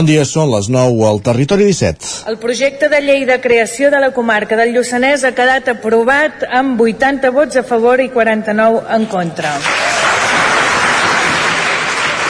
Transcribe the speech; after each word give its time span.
Bon 0.00 0.06
dia, 0.08 0.22
són 0.24 0.48
les 0.48 0.70
9 0.72 1.02
al 1.04 1.18
Territori 1.20 1.66
17. 1.68 2.30
El 2.32 2.38
projecte 2.40 2.88
de 2.88 3.02
llei 3.04 3.26
de 3.28 3.36
creació 3.44 3.90
de 3.92 4.00
la 4.00 4.08
comarca 4.16 4.56
del 4.56 4.72
Lluçanès 4.72 5.26
ha 5.28 5.34
quedat 5.36 5.68
aprovat 5.74 6.48
amb 6.62 6.80
80 6.88 7.36
vots 7.36 7.60
a 7.60 7.66
favor 7.74 8.00
i 8.00 8.08
49 8.08 8.86
en 8.96 9.10
contra. 9.12 9.58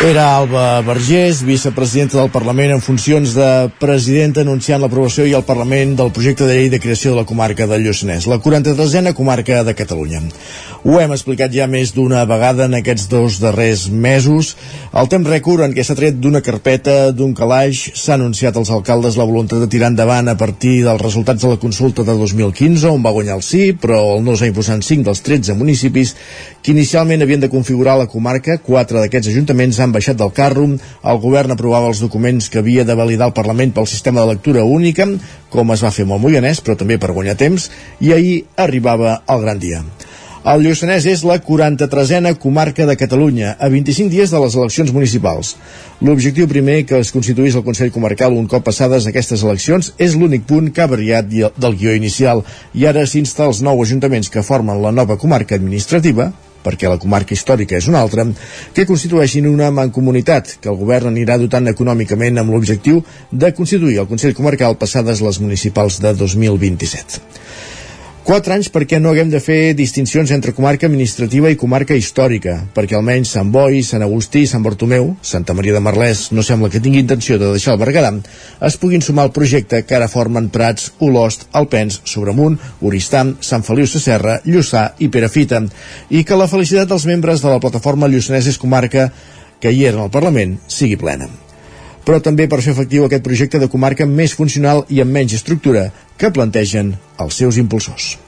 Era 0.00 0.34
Alba 0.34 0.80
Vergés, 0.80 1.42
vicepresidenta 1.44 2.16
del 2.16 2.30
Parlament 2.32 2.71
en 2.72 2.80
funcions 2.80 3.34
de 3.37 3.69
presidenta, 3.76 4.40
anunciant 4.40 4.80
l'aprovació 4.80 5.26
i 5.28 5.35
el 5.37 5.44
Parlament 5.44 5.92
del 5.99 6.08
projecte 6.17 6.46
de 6.49 6.54
llei 6.56 6.71
de 6.72 6.80
creació 6.80 7.12
de 7.12 7.19
la 7.19 7.26
comarca 7.28 7.67
del 7.69 7.85
Lluçanès, 7.85 8.24
la 8.24 8.38
43a 8.40 9.13
comarca 9.13 9.60
de 9.60 9.74
Catalunya. 9.76 10.22
Ho 10.88 10.96
hem 10.96 11.13
explicat 11.13 11.53
ja 11.53 11.67
més 11.68 11.92
d'una 11.92 12.22
vegada 12.24 12.64
en 12.64 12.78
aquests 12.78 13.10
dos 13.13 13.36
darrers 13.42 13.90
mesos. 13.92 14.54
El 14.96 15.10
temps 15.13 15.28
rècord 15.28 15.67
en 15.67 15.76
què 15.76 15.85
s'ha 15.85 15.99
tret 15.99 16.16
d'una 16.16 16.41
carpeta, 16.41 17.12
d'un 17.12 17.37
calaix, 17.37 17.82
s'ha 18.01 18.16
anunciat 18.16 18.56
als 18.56 18.73
alcaldes 18.73 19.20
la 19.20 19.28
voluntat 19.28 19.60
de 19.60 19.68
tirar 19.68 19.92
endavant 19.92 20.32
a 20.32 20.38
partir 20.40 20.78
dels 20.87 21.04
resultats 21.04 21.45
de 21.45 21.52
la 21.52 21.60
consulta 21.60 22.09
de 22.09 22.16
2015, 22.16 22.88
on 22.88 23.04
va 23.04 23.12
guanyar 23.12 23.37
el 23.37 23.45
sí, 23.45 23.74
però 23.76 24.01
el 24.16 24.24
no 24.24 24.32
s'ha 24.32 24.48
imposat 24.48 24.80
5 24.80 25.04
dels 25.10 25.20
13 25.28 25.60
municipis 25.60 26.16
que 26.62 26.73
inicialment 26.74 27.23
havien 27.24 27.41
de 27.41 27.50
configurar 27.52 27.96
la 27.98 28.09
comarca. 28.10 28.59
Quatre 28.64 29.01
d'aquests 29.01 29.32
ajuntaments 29.32 29.80
han 29.80 29.95
baixat 29.96 30.18
del 30.20 30.32
carro. 30.37 30.66
El 30.68 31.23
govern 31.23 31.56
aprovava 31.56 31.88
els 31.88 32.02
documents 32.05 32.51
que 32.51 32.60
havia 32.60 32.84
de 32.84 32.98
validar 32.98 33.30
el 33.30 33.37
Parlament 33.37 33.73
pel 33.77 33.88
sistema 33.88 34.20
de 34.20 34.34
lectura 34.34 34.65
única, 34.65 35.09
com 35.51 35.73
es 35.73 35.84
va 35.84 35.95
fer 35.95 36.06
amb 36.06 36.18
el 36.18 36.23
Moianès, 36.27 36.60
però 36.60 36.77
també 36.77 37.01
per 37.01 37.15
guanyar 37.16 37.38
temps, 37.41 37.70
i 38.01 38.12
ahir 38.12 38.37
arribava 38.56 39.20
el 39.28 39.46
gran 39.46 39.60
dia. 39.62 39.84
El 40.41 40.62
Lluçanès 40.65 41.04
és 41.04 41.20
la 41.28 41.34
43a 41.45 42.30
comarca 42.41 42.87
de 42.88 42.95
Catalunya, 42.96 43.59
a 43.60 43.68
25 43.68 44.09
dies 44.09 44.30
de 44.32 44.38
les 44.40 44.54
eleccions 44.56 44.92
municipals. 44.96 45.51
L'objectiu 46.01 46.48
primer 46.48 46.79
que 46.88 46.96
es 46.96 47.10
constituís 47.12 47.59
el 47.59 47.65
Consell 47.66 47.92
Comarcal 47.92 48.32
un 48.32 48.48
cop 48.48 48.65
passades 48.65 49.04
aquestes 49.04 49.45
eleccions 49.45 49.92
és 50.01 50.16
l'únic 50.16 50.48
punt 50.48 50.73
que 50.73 50.80
ha 50.80 50.88
variat 50.88 51.29
del 51.29 51.77
guió 51.77 51.93
inicial 51.93 52.40
i 52.73 52.88
ara 52.88 53.04
s'insta 53.04 53.45
als 53.45 53.60
nou 53.60 53.84
ajuntaments 53.84 54.32
que 54.32 54.46
formen 54.46 54.80
la 54.80 54.95
nova 54.96 55.21
comarca 55.21 55.60
administrativa 55.60 56.32
perquè 56.64 56.90
la 56.90 56.98
comarca 57.00 57.34
històrica 57.34 57.78
és 57.78 57.88
una 57.90 58.02
altra, 58.04 58.26
que 58.74 58.86
constitueixin 58.88 59.48
una 59.50 59.70
mancomunitat 59.74 60.56
que 60.60 60.70
el 60.72 60.78
govern 60.80 61.10
anirà 61.12 61.38
dotant 61.40 61.68
econòmicament 61.72 62.40
amb 62.40 62.54
l'objectiu 62.54 63.02
de 63.30 63.52
constituir 63.56 64.00
el 64.03 64.08
Consell 64.11 64.36
Comarcal 64.36 64.78
passades 64.81 65.22
les 65.25 65.41
municipals 65.41 66.00
de 66.05 66.14
2027. 66.14 67.20
Quatre 68.21 68.53
anys 68.53 68.69
perquè 68.69 68.99
no 69.01 69.11
haguem 69.11 69.31
de 69.33 69.41
fer 69.41 69.73
distincions 69.75 70.31
entre 70.35 70.53
comarca 70.53 70.85
administrativa 70.87 71.49
i 71.51 71.57
comarca 71.59 71.97
històrica, 71.97 72.59
perquè 72.77 72.99
almenys 72.99 73.33
Sant 73.33 73.49
Boi, 73.51 73.81
Sant 73.83 74.05
Agustí 74.05 74.43
Sant 74.47 74.62
Bartomeu, 74.62 75.09
Santa 75.25 75.57
Maria 75.57 75.73
de 75.73 75.81
Merlès 75.81 76.27
no 76.37 76.45
sembla 76.45 76.69
que 76.71 76.83
tingui 76.85 77.01
intenció 77.01 77.39
de 77.41 77.49
deixar 77.55 77.75
el 77.75 77.81
Berguedà, 77.81 78.12
es 78.69 78.77
puguin 78.77 79.03
sumar 79.03 79.25
al 79.25 79.33
projecte 79.33 79.83
que 79.89 79.97
ara 79.97 80.11
formen 80.12 80.51
Prats, 80.53 80.93
Olost, 81.01 81.49
Alpens, 81.57 82.03
Sobremunt, 82.05 82.61
Oristam, 82.85 83.39
Sant 83.41 83.65
Feliu 83.65 83.89
Sacerra, 83.89 84.39
Lluçà 84.45 84.91
i 85.01 85.09
Perafita, 85.09 85.65
i 86.11 86.23
que 86.23 86.39
la 86.39 86.51
felicitat 86.51 86.93
dels 86.93 87.09
membres 87.09 87.41
de 87.41 87.49
la 87.49 87.61
plataforma 87.61 88.11
Lluçanès 88.11 88.53
és 88.53 88.61
comarca 88.61 89.09
que 89.61 89.73
hi 89.73 89.87
eren 89.89 90.05
al 90.05 90.12
Parlament 90.12 90.59
sigui 90.69 91.01
plena. 91.01 91.31
Però 92.05 92.21
també 92.25 92.47
per 92.49 92.61
fer 92.65 92.73
efectiu 92.73 93.05
aquest 93.07 93.25
projecte 93.25 93.59
de 93.61 93.69
comarca 93.69 94.07
més 94.09 94.33
funcional 94.37 94.87
i 94.89 95.03
amb 95.03 95.12
menys 95.12 95.37
estructura 95.37 95.89
que 96.21 96.33
plantegen 96.35 96.99
els 97.19 97.41
seus 97.41 97.57
impulsors. 97.61 98.19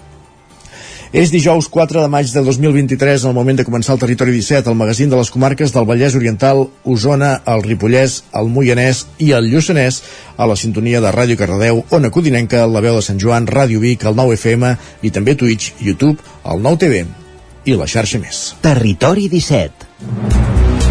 És 1.13 1.29
dijous 1.29 1.67
4 1.69 2.01
de 2.01 2.09
maig 2.09 2.31
de 2.33 2.41
2023, 2.41 3.27
el 3.29 3.35
moment 3.37 3.59
de 3.59 3.67
començar 3.69 3.93
el 3.93 4.01
Territori 4.01 4.33
17, 4.33 4.71
el 4.73 4.79
magazín 4.81 5.11
de 5.13 5.19
les 5.19 5.29
comarques 5.29 5.75
del 5.75 5.85
Vallès 5.85 6.17
Oriental, 6.17 6.65
Osona, 6.89 7.35
el 7.53 7.61
Ripollès, 7.67 8.23
el 8.33 8.49
Moianès 8.49 9.05
i 9.21 9.29
el 9.37 9.51
Lluçanès, 9.53 10.01
a 10.41 10.49
la 10.49 10.57
sintonia 10.57 11.03
de 11.05 11.13
Ràdio 11.13 11.37
Cardedeu, 11.37 11.85
Ona 11.93 12.09
Codinenca, 12.09 12.65
la 12.65 12.81
veu 12.81 12.97
de 12.97 13.05
Sant 13.05 13.21
Joan, 13.21 13.45
Ràdio 13.45 13.85
Vic, 13.85 14.09
el 14.09 14.17
9 14.17 14.41
FM 14.41 14.73
i 15.05 15.13
també 15.13 15.37
Twitch, 15.37 15.75
YouTube, 15.85 16.17
el 16.49 16.65
9 16.65 16.81
TV 16.81 17.05
i 17.69 17.77
la 17.77 17.85
xarxa 17.87 18.17
més. 18.23 18.47
Territori 18.65 19.29
17. 19.29 20.82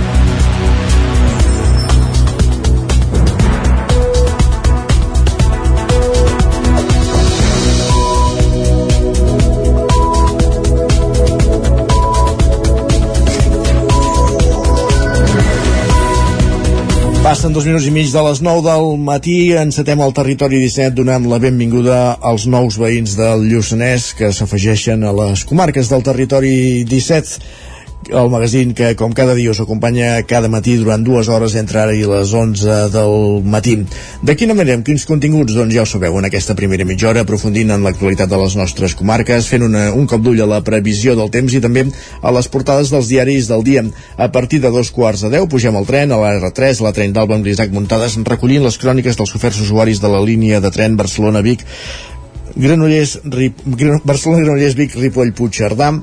Passen 17.31 17.53
dos 17.55 17.63
minuts 17.63 17.85
i 17.87 17.91
mig 17.95 18.09
de 18.11 18.21
les 18.25 18.41
9 18.43 18.59
del 18.65 18.97
matí, 18.99 19.35
encetem 19.55 20.01
el 20.03 20.11
territori 20.11 20.57
17 20.59 20.97
donant 20.97 21.23
la 21.31 21.37
benvinguda 21.39 21.99
als 22.27 22.43
nous 22.43 22.75
veïns 22.75 23.13
del 23.15 23.45
Lluçanès 23.47 24.09
que 24.19 24.33
s'afegeixen 24.35 25.05
a 25.07 25.13
les 25.15 25.45
comarques 25.47 25.87
del 25.87 26.03
territori 26.03 26.83
17 26.83 27.39
el 28.09 28.29
magazín 28.29 28.73
que 28.73 28.95
com 28.95 29.13
cada 29.13 29.35
dia 29.37 29.51
us 29.51 29.59
acompanya 29.61 30.23
cada 30.25 30.49
matí 30.49 30.73
durant 30.79 31.03
dues 31.05 31.29
hores 31.29 31.53
entre 31.59 31.79
ara 31.83 31.93
i 31.93 32.01
les 32.07 32.33
11 32.33 32.89
del 32.93 33.43
matí. 33.45 33.75
De 34.25 34.35
quina 34.35 34.55
manera, 34.57 34.79
amb 34.79 34.85
quins 34.87 35.05
continguts? 35.05 35.53
Doncs 35.53 35.75
ja 35.75 35.83
ho 35.83 35.89
sabeu, 35.89 36.17
en 36.17 36.25
aquesta 36.25 36.55
primera 36.57 36.85
mitja 36.87 37.11
hora 37.11 37.21
aprofundint 37.25 37.71
en 37.71 37.85
l'actualitat 37.85 38.29
de 38.31 38.39
les 38.41 38.55
nostres 38.57 38.95
comarques, 38.97 39.47
fent 39.47 39.67
una, 39.67 39.89
un 39.93 40.07
cop 40.09 40.23
d'ull 40.25 40.41
a 40.41 40.49
la 40.49 40.61
previsió 40.65 41.15
del 41.15 41.29
temps 41.33 41.53
i 41.53 41.61
també 41.61 41.85
a 42.21 42.33
les 42.33 42.49
portades 42.51 42.89
dels 42.93 43.11
diaris 43.11 43.49
del 43.51 43.65
dia. 43.67 43.83
A 44.17 44.31
partir 44.31 44.61
de 44.61 44.71
dos 44.73 44.91
quarts 44.91 45.21
de 45.25 45.31
deu 45.33 45.47
pugem 45.47 45.77
al 45.77 45.85
tren 45.89 46.11
a 46.11 46.19
la 46.21 46.33
R3, 46.39 46.81
la 46.81 46.93
tren 46.95 47.13
d'Alba 47.13 47.37
amb 47.37 47.45
l'Isaac 47.45 47.71
Muntades, 47.75 48.17
recollint 48.25 48.65
les 48.65 48.79
cròniques 48.81 49.17
dels 49.17 49.35
oferts 49.37 49.61
usuaris 49.61 50.01
de 50.01 50.09
la 50.09 50.23
línia 50.25 50.59
de 50.61 50.71
tren 50.73 50.97
Barcelona-Vic 50.97 51.65
Granollers, 52.55 53.21
Rip, 53.23 53.61
Barcelona, 54.03 54.43
Granollers, 54.43 54.75
Vic, 54.75 54.97
Ripoll, 54.99 55.31
Puigcerdà 55.37 55.93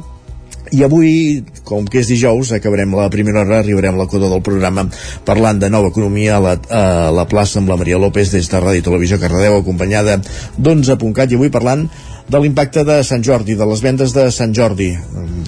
i 0.72 0.82
avui, 0.84 1.44
com 1.64 1.86
que 1.88 2.02
és 2.02 2.10
dijous, 2.10 2.52
acabarem 2.52 2.92
la 2.96 3.08
primera 3.12 3.42
hora, 3.42 3.60
arribarem 3.62 3.96
a 3.96 4.02
la 4.02 4.08
coda 4.10 4.28
del 4.30 4.42
programa 4.44 4.86
parlant 5.28 5.60
de 5.62 5.70
nova 5.72 5.92
economia 5.92 6.36
a 6.36 6.42
la, 6.44 6.54
a 6.68 6.84
la 7.14 7.24
plaça 7.30 7.60
amb 7.60 7.72
la 7.72 7.78
Maria 7.80 8.00
López 8.00 8.32
des 8.34 8.50
de 8.50 8.60
Ràdio 8.60 8.84
Televisió 8.90 9.18
Cardedeu, 9.22 9.58
acompanyada 9.60 10.18
d'11.cat 10.58 11.32
i 11.32 11.38
avui 11.38 11.52
parlant 11.54 11.86
de 12.28 12.40
l'impacte 12.42 12.84
de 12.84 13.00
Sant 13.08 13.24
Jordi, 13.24 13.56
de 13.56 13.66
les 13.68 13.80
vendes 13.80 14.12
de 14.12 14.26
Sant 14.34 14.52
Jordi, 14.54 14.90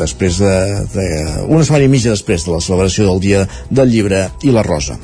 després 0.01 0.41
de, 0.41 0.57
de 0.95 1.07
una 1.47 1.65
setmana 1.65 1.85
i 1.85 1.93
mitja 1.93 2.17
després 2.17 2.47
de 2.47 2.55
la 2.55 2.65
celebració 2.65 3.11
del 3.11 3.21
Dia 3.27 3.47
del 3.69 3.93
Llibre 3.93 4.27
i 4.43 4.55
la 4.55 4.65
Rosa. 4.65 4.97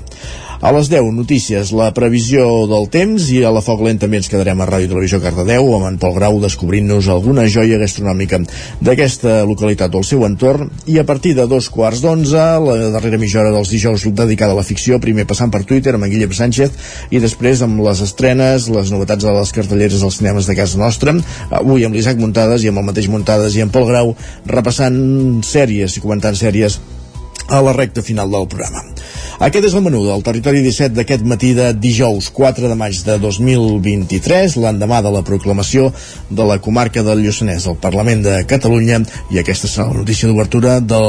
A 0.57 0.71
les 0.73 0.89
10, 0.89 1.13
notícies, 1.13 1.69
la 1.77 1.91
previsió 1.93 2.65
del 2.65 2.87
temps 2.89 3.27
i 3.29 3.43
a 3.45 3.51
la 3.53 3.61
Foc 3.61 3.83
Lent 3.85 3.99
també 4.01 4.17
ens 4.17 4.31
quedarem 4.33 4.63
a 4.65 4.67
Ràdio 4.69 4.89
Televisió 4.89 5.19
Cardedeu 5.21 5.69
amb 5.77 5.85
en 5.91 5.99
Pol 6.01 6.15
Grau 6.17 6.39
descobrint-nos 6.41 7.11
alguna 7.13 7.45
joia 7.53 7.77
gastronòmica 7.77 8.39
d'aquesta 8.81 9.43
localitat 9.45 9.93
o 9.93 10.01
el 10.01 10.07
seu 10.09 10.25
entorn 10.25 10.71
i 10.89 10.97
a 10.97 11.05
partir 11.05 11.35
de 11.37 11.45
dos 11.51 11.69
quarts 11.69 12.01
d'onze, 12.01 12.41
la 12.65 12.79
darrera 12.95 13.21
mitja 13.21 13.43
hora 13.43 13.53
dels 13.53 13.75
dijous 13.75 14.07
dedicada 14.17 14.57
a 14.57 14.61
la 14.63 14.65
ficció, 14.65 14.97
primer 14.97 15.27
passant 15.29 15.53
per 15.53 15.67
Twitter 15.69 15.93
amb 15.99 16.09
en 16.09 16.15
Guillem 16.15 16.33
Sánchez 16.33 16.73
i 17.13 17.21
després 17.21 17.61
amb 17.67 17.85
les 17.85 18.01
estrenes, 18.09 18.71
les 18.73 18.93
novetats 18.95 19.29
de 19.29 19.37
les 19.37 19.53
cartelleres 19.53 20.01
dels 20.01 20.21
cinemes 20.23 20.49
de 20.49 20.57
casa 20.57 20.81
nostra, 20.81 21.13
avui 21.53 21.85
amb 21.85 22.01
l'Isaac 22.01 22.17
Muntades 22.17 22.65
i 22.65 22.73
amb 22.73 22.81
el 22.81 22.89
mateix 22.95 23.13
Muntades 23.13 23.61
i 23.61 23.67
en 23.67 23.75
Pol 23.77 23.91
Grau 23.93 24.17
repassant 24.49 24.97
sèries 25.45 26.01
i 26.01 26.07
comentant 26.07 26.39
sèries 26.39 26.81
a 27.53 27.61
la 27.61 27.77
recta 27.77 28.01
final 28.01 28.33
del 28.33 28.49
programa. 28.49 28.96
Aquest 29.37 29.67
és 29.69 29.75
el 29.77 29.83
menú 29.85 29.99
del 30.01 30.23
Territori 30.25 30.63
17 30.65 30.95
d'aquest 30.97 31.25
matí 31.29 31.51
de 31.53 31.67
dijous 31.77 32.31
4 32.33 32.71
de 32.71 32.77
maig 32.79 32.97
de 33.05 33.19
2023, 33.21 34.55
l'endemà 34.63 35.03
de 35.05 35.11
la 35.13 35.21
proclamació 35.29 35.91
de 36.31 36.47
la 36.49 36.57
comarca 36.65 37.03
del 37.05 37.21
Lluçanès 37.21 37.67
al 37.69 37.77
Parlament 37.77 38.23
de 38.25 38.39
Catalunya 38.49 39.03
i 39.35 39.43
aquesta 39.43 39.69
serà 39.69 39.91
la 39.91 39.99
notícia 39.99 40.31
d'obertura 40.31 40.79
de 40.81 41.01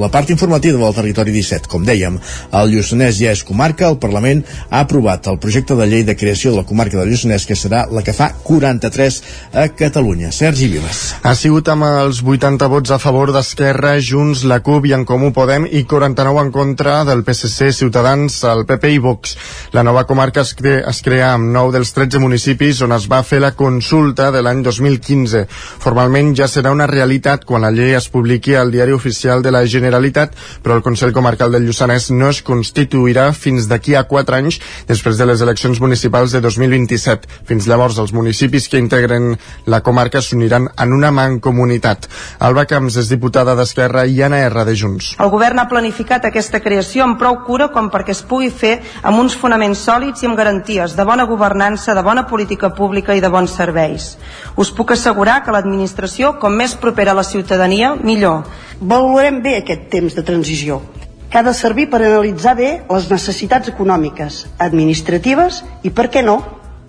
la 0.00 0.08
part 0.10 0.32
informativa 0.34 0.80
del 0.80 0.96
Territori 0.96 1.34
17. 1.36 1.70
Com 1.70 1.86
dèiem, 1.86 2.16
el 2.58 2.74
Lluçanès 2.74 3.20
ja 3.20 3.30
és 3.30 3.44
comarca, 3.46 3.86
el 3.86 4.00
Parlament 4.02 4.42
ha 4.70 4.82
aprovat 4.82 5.30
el 5.30 5.38
projecte 5.38 5.78
de 5.78 5.86
llei 5.86 6.02
de 6.02 6.18
creació 6.18 6.50
de 6.50 6.64
la 6.64 6.66
comarca 6.66 6.98
del 6.98 7.14
Lluçanès 7.14 7.46
que 7.46 7.54
serà 7.54 7.84
la 7.94 8.02
que 8.02 8.16
fa 8.16 8.32
43 8.42 9.20
a 9.54 9.68
Catalunya. 9.70 10.32
Sergi 10.34 10.66
Vives. 10.74 11.04
Ha 11.22 11.36
sigut 11.38 11.70
amb 11.70 11.86
els 11.86 12.24
80 12.26 12.72
vots 12.74 12.90
a 12.90 12.98
favor 12.98 13.30
d'Esquerra, 13.30 14.00
Junts, 14.02 14.42
la 14.42 14.58
CUP 14.66 14.90
i 14.90 14.98
en 14.98 15.06
Comú 15.06 15.30
Podem 15.30 15.70
i 15.70 15.86
49 15.86 16.42
en 16.48 16.54
contra 16.58 17.04
del 17.06 17.22
PSC 17.22 17.67
Ciutadans, 17.72 18.36
el 18.44 18.64
PP 18.68 18.90
i 18.94 18.98
Vox. 19.02 19.36
La 19.72 19.82
nova 19.82 20.04
comarca 20.08 20.42
es, 20.42 20.54
cre 20.58 20.78
es 20.88 21.02
crea 21.02 21.32
amb 21.34 21.50
9 21.54 21.74
dels 21.76 21.92
13 21.96 22.20
municipis 22.22 22.82
on 22.86 22.94
es 22.96 23.08
va 23.10 23.22
fer 23.26 23.40
la 23.42 23.52
consulta 23.58 24.30
de 24.34 24.42
l'any 24.44 24.62
2015. 24.66 25.44
Formalment 25.82 26.34
ja 26.38 26.48
serà 26.48 26.72
una 26.74 26.86
realitat 26.90 27.44
quan 27.48 27.66
la 27.66 27.72
llei 27.74 27.96
es 27.98 28.08
publiqui 28.12 28.54
al 28.56 28.72
diari 28.72 28.94
oficial 28.96 29.42
de 29.42 29.52
la 29.54 29.64
Generalitat, 29.66 30.36
però 30.62 30.78
el 30.78 30.84
Consell 30.86 31.14
Comarcal 31.16 31.52
del 31.52 31.66
Lluçanès 31.66 32.10
no 32.14 32.30
es 32.30 32.42
constituirà 32.46 33.32
fins 33.32 33.66
d'aquí 33.68 33.96
a 33.98 34.04
4 34.08 34.38
anys 34.38 34.60
després 34.88 35.18
de 35.18 35.26
les 35.26 35.42
eleccions 35.44 35.80
municipals 35.80 36.36
de 36.36 36.40
2027. 36.44 37.42
Fins 37.48 37.66
llavors 37.66 37.98
els 37.98 38.14
municipis 38.14 38.68
que 38.68 38.78
integren 38.78 39.34
la 39.66 39.82
comarca 39.82 40.22
s'uniran 40.22 40.68
en 40.78 40.92
una 40.94 41.10
mancomunitat. 41.10 42.06
Alba 42.38 42.64
Camps 42.70 42.96
és 43.02 43.10
diputada 43.10 43.56
d'Esquerra 43.58 44.04
i 44.06 44.22
Anna 44.22 44.38
R 44.46 44.64
de 44.68 44.74
Junts. 44.78 45.14
El 45.18 45.32
govern 45.32 45.58
ha 45.58 45.66
planificat 45.70 46.28
aquesta 46.28 46.60
creació 46.62 47.02
amb 47.04 47.18
prou 47.18 47.40
cura 47.46 47.57
segura 47.58 47.74
com 47.74 47.88
perquè 47.90 48.14
es 48.14 48.22
pugui 48.22 48.50
fer 48.54 48.76
amb 49.02 49.18
uns 49.18 49.34
fonaments 49.34 49.80
sòlids 49.82 50.22
i 50.22 50.28
amb 50.28 50.38
garanties 50.38 50.92
de 50.94 51.04
bona 51.04 51.24
governança, 51.26 51.94
de 51.94 52.02
bona 52.06 52.22
política 52.30 52.70
pública 52.70 53.16
i 53.16 53.20
de 53.20 53.28
bons 53.28 53.50
serveis. 53.50 54.16
Us 54.54 54.70
puc 54.70 54.92
assegurar 54.94 55.42
que 55.42 55.50
l'administració, 55.50 56.36
com 56.38 56.54
més 56.54 56.76
propera 56.78 57.10
a 57.10 57.18
la 57.18 57.26
ciutadania, 57.26 57.96
millor. 57.96 58.46
Valorem 58.80 59.42
bé 59.42 59.56
aquest 59.58 59.88
temps 59.90 60.14
de 60.14 60.22
transició 60.22 60.80
que 61.28 61.38
ha 61.38 61.42
de 61.42 61.52
servir 61.52 61.90
per 61.90 61.98
analitzar 62.00 62.54
bé 62.56 62.70
les 62.88 63.10
necessitats 63.10 63.68
econòmiques, 63.68 64.46
administratives 64.56 65.64
i, 65.82 65.90
per 65.90 66.06
què 66.14 66.22
no, 66.22 66.38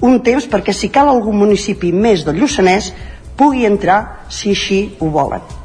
un 0.06 0.22
temps 0.22 0.46
perquè 0.48 0.72
si 0.72 0.94
cal 0.94 1.10
algun 1.10 1.36
municipi 1.42 1.92
més 1.92 2.24
del 2.28 2.40
Lluçanès 2.40 2.94
pugui 3.36 3.66
entrar 3.66 4.30
si 4.30 4.54
així 4.54 4.84
ho 5.02 5.10
volen. 5.10 5.59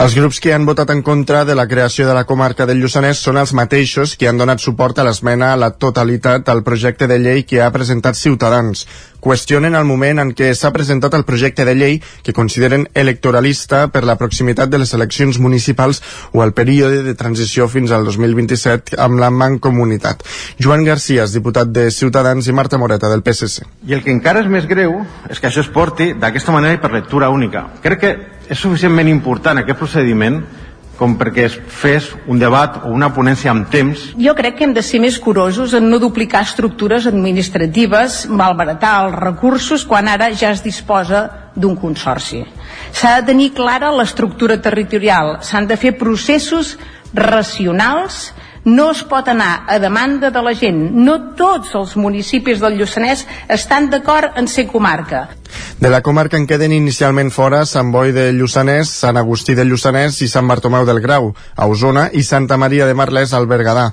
Els 0.00 0.14
grups 0.16 0.40
que 0.40 0.54
han 0.54 0.66
votat 0.68 0.90
en 0.94 1.02
contra 1.06 1.44
de 1.44 1.54
la 1.58 1.66
creació 1.68 2.06
de 2.08 2.14
la 2.16 2.24
comarca 2.28 2.66
del 2.66 2.80
Lluçanès 2.82 3.22
són 3.24 3.40
els 3.40 3.52
mateixos 3.56 4.16
que 4.16 4.28
han 4.28 4.40
donat 4.40 4.62
suport 4.62 4.98
a 4.98 5.04
l'esmena 5.06 5.52
a 5.52 5.60
la 5.60 5.70
totalitat 5.70 6.48
al 6.48 6.64
projecte 6.66 7.08
de 7.10 7.18
llei 7.18 7.44
que 7.44 7.62
ha 7.62 7.70
presentat 7.74 8.18
Ciutadans 8.20 8.86
qüestionen 9.20 9.76
el 9.78 9.86
moment 9.88 10.22
en 10.22 10.32
què 10.36 10.52
s'ha 10.54 10.72
presentat 10.74 11.14
el 11.14 11.26
projecte 11.28 11.64
de 11.64 11.74
llei 11.74 12.00
que 12.24 12.34
consideren 12.36 12.88
electoralista 12.94 13.86
per 13.92 14.04
la 14.08 14.16
proximitat 14.20 14.70
de 14.70 14.80
les 14.82 14.94
eleccions 14.96 15.38
municipals 15.38 16.02
o 16.32 16.44
el 16.44 16.52
període 16.52 17.02
de 17.06 17.14
transició 17.14 17.68
fins 17.68 17.92
al 17.92 18.04
2027 18.08 18.98
amb 19.00 19.20
la 19.20 19.30
Mancomunitat. 19.30 20.24
Joan 20.60 20.84
García, 20.84 21.26
diputat 21.30 21.70
de 21.72 21.90
Ciutadans 21.90 22.48
i 22.48 22.52
Marta 22.56 22.78
Moreta 22.78 23.08
del 23.08 23.22
PSC. 23.22 23.66
I 23.86 23.94
el 23.96 24.04
que 24.04 24.12
encara 24.12 24.42
és 24.44 24.50
més 24.50 24.66
greu 24.68 25.00
és 25.28 25.40
que 25.40 25.48
això 25.50 25.64
es 25.64 25.70
porti 25.72 26.12
d'aquesta 26.18 26.52
manera 26.52 26.76
i 26.76 26.82
per 26.82 26.92
lectura 26.92 27.30
única. 27.30 27.68
Crec 27.84 28.00
que 28.00 28.16
és 28.50 28.58
suficientment 28.58 29.08
important 29.08 29.60
aquest 29.60 29.78
procediment 29.78 30.40
com 31.00 31.16
perquè 31.16 31.46
es 31.48 31.56
fes 31.72 32.10
un 32.28 32.38
debat 32.40 32.82
o 32.84 32.92
una 32.92 33.08
ponència 33.16 33.50
amb 33.54 33.70
temps. 33.72 34.10
Jo 34.20 34.34
crec 34.36 34.58
que 34.58 34.66
hem 34.68 34.74
de 34.76 34.84
ser 34.84 35.00
més 35.00 35.16
curosos 35.18 35.72
en 35.76 35.88
no 35.88 35.98
duplicar 36.02 36.42
estructures 36.44 37.08
administratives, 37.08 38.26
malbaratar 38.28 38.92
els 39.06 39.16
recursos 39.16 39.86
quan 39.88 40.10
ara 40.12 40.28
ja 40.36 40.52
es 40.52 40.60
disposa 40.62 41.24
d'un 41.56 41.78
consorci. 41.80 42.44
S'ha 42.92 43.16
de 43.16 43.30
tenir 43.32 43.50
clara 43.56 43.90
l'estructura 43.96 44.60
territorial, 44.60 45.38
s'han 45.40 45.70
de 45.70 45.80
fer 45.80 45.96
processos 45.98 46.76
racionals 47.16 48.28
no 48.64 48.90
es 48.92 49.02
pot 49.08 49.28
anar 49.28 49.64
a 49.66 49.78
demanda 49.78 50.30
de 50.30 50.42
la 50.42 50.54
gent. 50.54 50.80
No 50.92 51.16
tots 51.38 51.74
els 51.78 51.96
municipis 51.96 52.60
del 52.60 52.78
Lluçanès 52.80 53.26
estan 53.48 53.90
d'acord 53.90 54.36
en 54.36 54.48
ser 54.48 54.66
comarca. 54.68 55.28
De 55.80 55.90
la 55.90 56.02
comarca 56.02 56.36
en 56.36 56.46
queden 56.46 56.72
inicialment 56.76 57.30
fora 57.34 57.64
Sant 57.66 57.90
Boi 57.92 58.12
de 58.12 58.30
Lluçanès, 58.36 58.90
Sant 59.02 59.16
Agustí 59.16 59.56
de 59.56 59.64
Lluçanès 59.64 60.20
i 60.22 60.28
Sant 60.28 60.48
Bartomeu 60.48 60.86
del 60.86 61.00
Grau, 61.00 61.32
a 61.56 61.66
Osona, 61.66 62.10
i 62.12 62.22
Santa 62.22 62.58
Maria 62.60 62.86
de 62.86 62.94
Marlès 62.94 63.32
al 63.34 63.48
Berguedà 63.50 63.90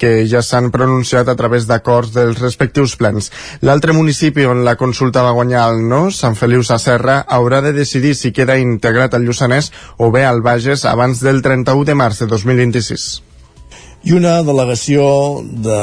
que 0.00 0.24
ja 0.24 0.40
s'han 0.40 0.70
pronunciat 0.72 1.28
a 1.28 1.36
través 1.36 1.66
d'acords 1.68 2.14
dels 2.14 2.40
respectius 2.40 2.96
plens. 2.96 3.28
L'altre 3.60 3.92
municipi 3.92 4.48
on 4.48 4.64
la 4.64 4.78
consulta 4.80 5.20
va 5.26 5.36
guanyar 5.36 5.66
el 5.68 5.84
no, 5.92 6.06
Sant 6.08 6.38
Feliu 6.40 6.64
Sacerra, 6.64 7.20
haurà 7.28 7.60
de 7.60 7.76
decidir 7.76 8.16
si 8.16 8.32
queda 8.32 8.56
integrat 8.56 9.14
al 9.14 9.28
Lluçanès 9.28 9.68
o 9.98 10.10
bé 10.10 10.24
al 10.24 10.40
Bages 10.40 10.88
abans 10.88 11.20
del 11.20 11.44
31 11.44 11.84
de 11.84 11.98
març 12.04 12.24
de 12.24 12.32
2026 12.32 13.29
i 14.00 14.14
una 14.16 14.38
delegació 14.40 15.02
de 15.44 15.78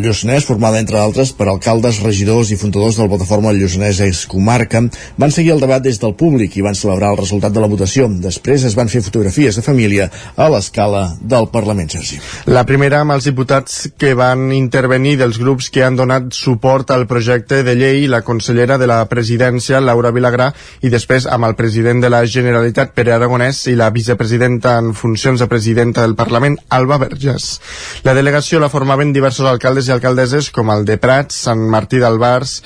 Lluçanès, 0.00 0.42
formada 0.42 0.80
entre 0.82 0.98
altres 0.98 1.30
per 1.36 1.46
alcaldes, 1.46 2.00
regidors 2.02 2.50
i 2.50 2.58
fundadors 2.58 2.96
del 2.98 3.06
Plataforma 3.12 3.52
Lluçanès 3.54 4.00
Ex 4.02 4.24
Comarca, 4.26 4.80
van 5.20 5.30
seguir 5.30 5.52
el 5.54 5.62
debat 5.62 5.82
des 5.84 6.00
del 6.02 6.16
públic 6.18 6.56
i 6.58 6.64
van 6.66 6.74
celebrar 6.74 7.12
el 7.14 7.20
resultat 7.20 7.54
de 7.54 7.62
la 7.62 7.68
votació. 7.70 8.08
Després 8.10 8.64
es 8.66 8.74
van 8.74 8.90
fer 8.90 9.04
fotografies 9.06 9.54
de 9.54 9.62
família 9.62 10.08
a 10.34 10.48
l'escala 10.50 11.04
del 11.20 11.46
Parlament, 11.52 11.92
Sergi. 11.94 12.18
La 12.50 12.64
primera 12.66 13.04
amb 13.04 13.14
els 13.14 13.28
diputats 13.30 13.86
que 13.96 14.16
van 14.18 14.50
intervenir 14.56 15.14
dels 15.20 15.38
grups 15.38 15.70
que 15.70 15.86
han 15.86 16.00
donat 16.00 16.34
suport 16.34 16.90
al 16.90 17.06
projecte 17.06 17.62
de 17.62 17.76
llei, 17.78 18.08
la 18.10 18.24
consellera 18.26 18.80
de 18.82 18.90
la 18.90 19.04
presidència, 19.06 19.78
Laura 19.78 20.10
Vilagrà, 20.10 20.50
i 20.82 20.90
després 20.90 21.28
amb 21.30 21.46
el 21.46 21.54
president 21.54 22.02
de 22.02 22.10
la 22.10 22.24
Generalitat, 22.26 22.96
Pere 22.98 23.14
Aragonès, 23.14 23.62
i 23.70 23.78
la 23.78 23.92
vicepresidenta 23.94 24.74
en 24.82 24.90
funcions 24.94 25.38
de 25.38 25.46
presidenta 25.46 26.02
del 26.02 26.18
Parlament, 26.18 26.58
Alba 26.68 26.98
Verges. 26.98 27.59
La 28.06 28.14
delegació 28.14 28.60
la 28.60 28.70
formaven 28.72 29.12
diversos 29.12 29.48
alcaldes 29.48 29.88
i 29.88 29.96
alcaldesses 29.96 30.50
com 30.54 30.72
el 30.72 30.86
de 30.88 30.96
Prats, 31.00 31.44
Sant 31.48 31.66
Martí 31.72 32.00
d'Albars, 32.02 32.60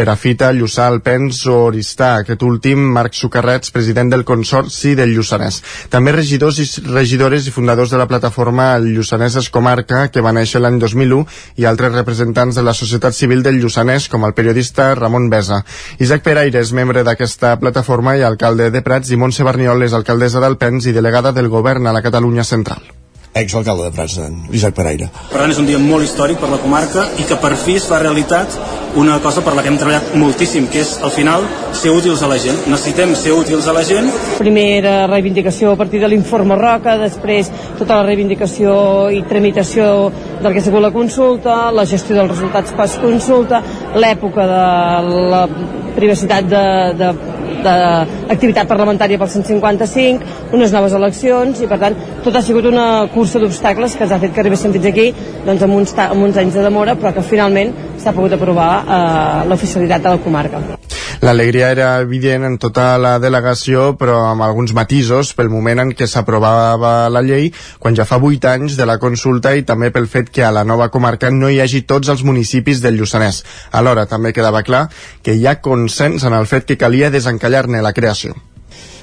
Perafita, 0.00 0.48
Lluçà, 0.56 0.86
Alpens 0.88 1.42
o 1.50 1.56
Oristà, 1.66 2.14
aquest 2.22 2.40
últim 2.46 2.80
Marc 2.94 3.12
Sucarrets, 3.18 3.68
president 3.74 4.08
del 4.08 4.24
Consorci 4.24 4.94
del 4.96 5.12
Lluçanès. 5.12 5.58
També 5.92 6.14
regidors 6.16 6.60
i 6.62 6.64
regidores 6.86 7.44
i 7.44 7.52
fundadors 7.52 7.92
de 7.92 8.00
la 8.00 8.06
plataforma 8.08 8.70
Lluçanès 8.80 9.36
es 9.42 9.50
Comarca, 9.52 10.06
que 10.08 10.22
va 10.24 10.32
néixer 10.32 10.62
l'any 10.62 10.78
2001, 10.80 11.26
i 11.60 11.68
altres 11.68 11.92
representants 11.92 12.56
de 12.56 12.64
la 12.64 12.74
societat 12.76 13.16
civil 13.16 13.44
del 13.44 13.60
Lluçanès, 13.60 14.08
com 14.08 14.24
el 14.24 14.32
periodista 14.38 14.94
Ramon 14.94 15.28
Besa. 15.28 15.60
Isaac 15.98 16.24
Peraire 16.24 16.62
és 16.64 16.72
membre 16.72 17.04
d'aquesta 17.04 17.58
plataforma 17.60 18.16
i 18.16 18.24
alcalde 18.24 18.70
de 18.70 18.80
Prats, 18.86 19.12
i 19.12 19.20
Montse 19.20 19.44
Barniol 19.44 19.84
és 19.84 19.92
alcaldessa 19.92 20.40
d'Alpens 20.40 20.88
i 20.88 20.96
delegada 20.96 21.36
del 21.36 21.52
govern 21.52 21.86
a 21.86 21.92
la 21.92 22.00
Catalunya 22.08 22.46
Central 22.54 22.99
exalcalde 23.34 23.84
de 23.84 23.92
Prats, 23.94 24.18
en 24.18 24.42
Isaac 24.52 24.74
Pereira. 24.74 25.08
Per 25.30 25.38
tant, 25.38 25.50
és 25.52 25.58
un 25.62 25.68
dia 25.68 25.78
molt 25.78 26.04
històric 26.04 26.40
per 26.42 26.50
la 26.50 26.58
comarca 26.62 27.06
i 27.20 27.26
que 27.28 27.38
per 27.40 27.54
fi 27.60 27.76
es 27.78 27.86
fa 27.86 28.00
realitat 28.02 28.56
una 28.98 29.20
cosa 29.22 29.44
per 29.46 29.54
la 29.54 29.62
que 29.62 29.70
hem 29.70 29.78
treballat 29.78 30.14
moltíssim, 30.18 30.66
que 30.70 30.80
és, 30.82 30.96
al 31.06 31.12
final, 31.14 31.46
ser 31.78 31.92
útils 31.94 32.22
a 32.26 32.30
la 32.30 32.38
gent. 32.42 32.58
Necessitem 32.66 33.14
ser 33.14 33.34
útils 33.36 33.68
a 33.70 33.74
la 33.76 33.84
gent. 33.86 34.10
Primera 34.40 35.06
reivindicació 35.06 35.74
a 35.76 35.78
partir 35.78 36.00
de 36.02 36.10
l'informe 36.10 36.58
Roca, 36.58 36.96
després 36.98 37.52
tota 37.78 38.00
la 38.00 38.08
reivindicació 38.08 38.74
i 39.14 39.22
tramitació 39.30 40.10
del 40.40 40.52
que 40.52 40.58
ha 40.58 40.66
sigut 40.66 40.82
la 40.82 40.94
consulta, 40.94 41.60
la 41.70 41.86
gestió 41.86 42.18
dels 42.18 42.34
resultats 42.34 42.74
post-consulta, 42.74 43.62
l'època 43.94 44.48
de 44.50 44.64
la 45.30 45.44
privacitat 45.94 46.50
de, 46.50 46.64
de 46.98 47.14
d'activitat 47.64 48.68
parlamentària 48.70 49.20
pel 49.20 49.30
155, 49.30 50.52
unes 50.56 50.74
noves 50.74 50.96
eleccions 50.98 51.62
i 51.62 51.70
per 51.70 51.80
tant 51.84 51.98
tot 52.24 52.36
ha 52.36 52.44
sigut 52.44 52.68
una 52.70 53.06
cursa 53.14 53.42
d'obstacles 53.42 53.96
que 53.96 54.06
ens 54.06 54.12
ha 54.12 54.20
fet 54.22 54.34
que 54.34 54.44
arribéssim 54.44 54.74
fins 54.76 54.90
aquí 54.92 55.08
doncs, 55.46 55.62
amb, 55.62 55.80
uns, 55.80 55.96
amb 56.08 56.28
uns 56.28 56.36
anys 56.40 56.58
de 56.58 56.66
demora 56.66 56.96
però 56.98 57.14
que 57.14 57.26
finalment 57.32 57.74
s'ha 58.00 58.16
pogut 58.16 58.36
aprovar 58.36 58.70
eh, 58.84 59.48
l'oficialitat 59.48 60.06
de 60.06 60.16
la 60.16 60.22
comarca. 60.24 60.79
L'alegria 61.20 61.66
era 61.68 61.88
evident 62.00 62.46
en 62.48 62.54
tota 62.56 62.94
la 62.96 63.18
delegació, 63.20 63.90
però 64.00 64.14
amb 64.30 64.40
alguns 64.46 64.72
matisos 64.72 65.34
pel 65.36 65.50
moment 65.52 65.82
en 65.82 65.90
què 65.92 66.06
s'aprovava 66.08 67.10
la 67.12 67.20
llei, 67.20 67.50
quan 67.78 67.98
ja 67.98 68.06
fa 68.08 68.16
8 68.16 68.48
anys 68.54 68.78
de 68.78 68.86
la 68.88 68.96
consulta 69.02 69.52
i 69.52 69.66
també 69.68 69.90
pel 69.92 70.08
fet 70.08 70.32
que 70.32 70.46
a 70.46 70.52
la 70.56 70.64
nova 70.64 70.88
comarca 70.88 71.28
no 71.28 71.50
hi 71.52 71.60
hagi 71.60 71.82
tots 71.84 72.08
els 72.08 72.24
municipis 72.24 72.80
del 72.80 72.96
Lluçanès. 72.96 73.42
Alhora, 73.70 74.06
també 74.08 74.32
quedava 74.32 74.64
clar 74.64 74.86
que 75.22 75.36
hi 75.36 75.44
ha 75.44 75.60
consens 75.60 76.24
en 76.24 76.32
el 76.40 76.48
fet 76.48 76.64
que 76.64 76.80
calia 76.80 77.12
desencallar-ne 77.12 77.84
la 77.84 77.92
creació. 77.92 78.32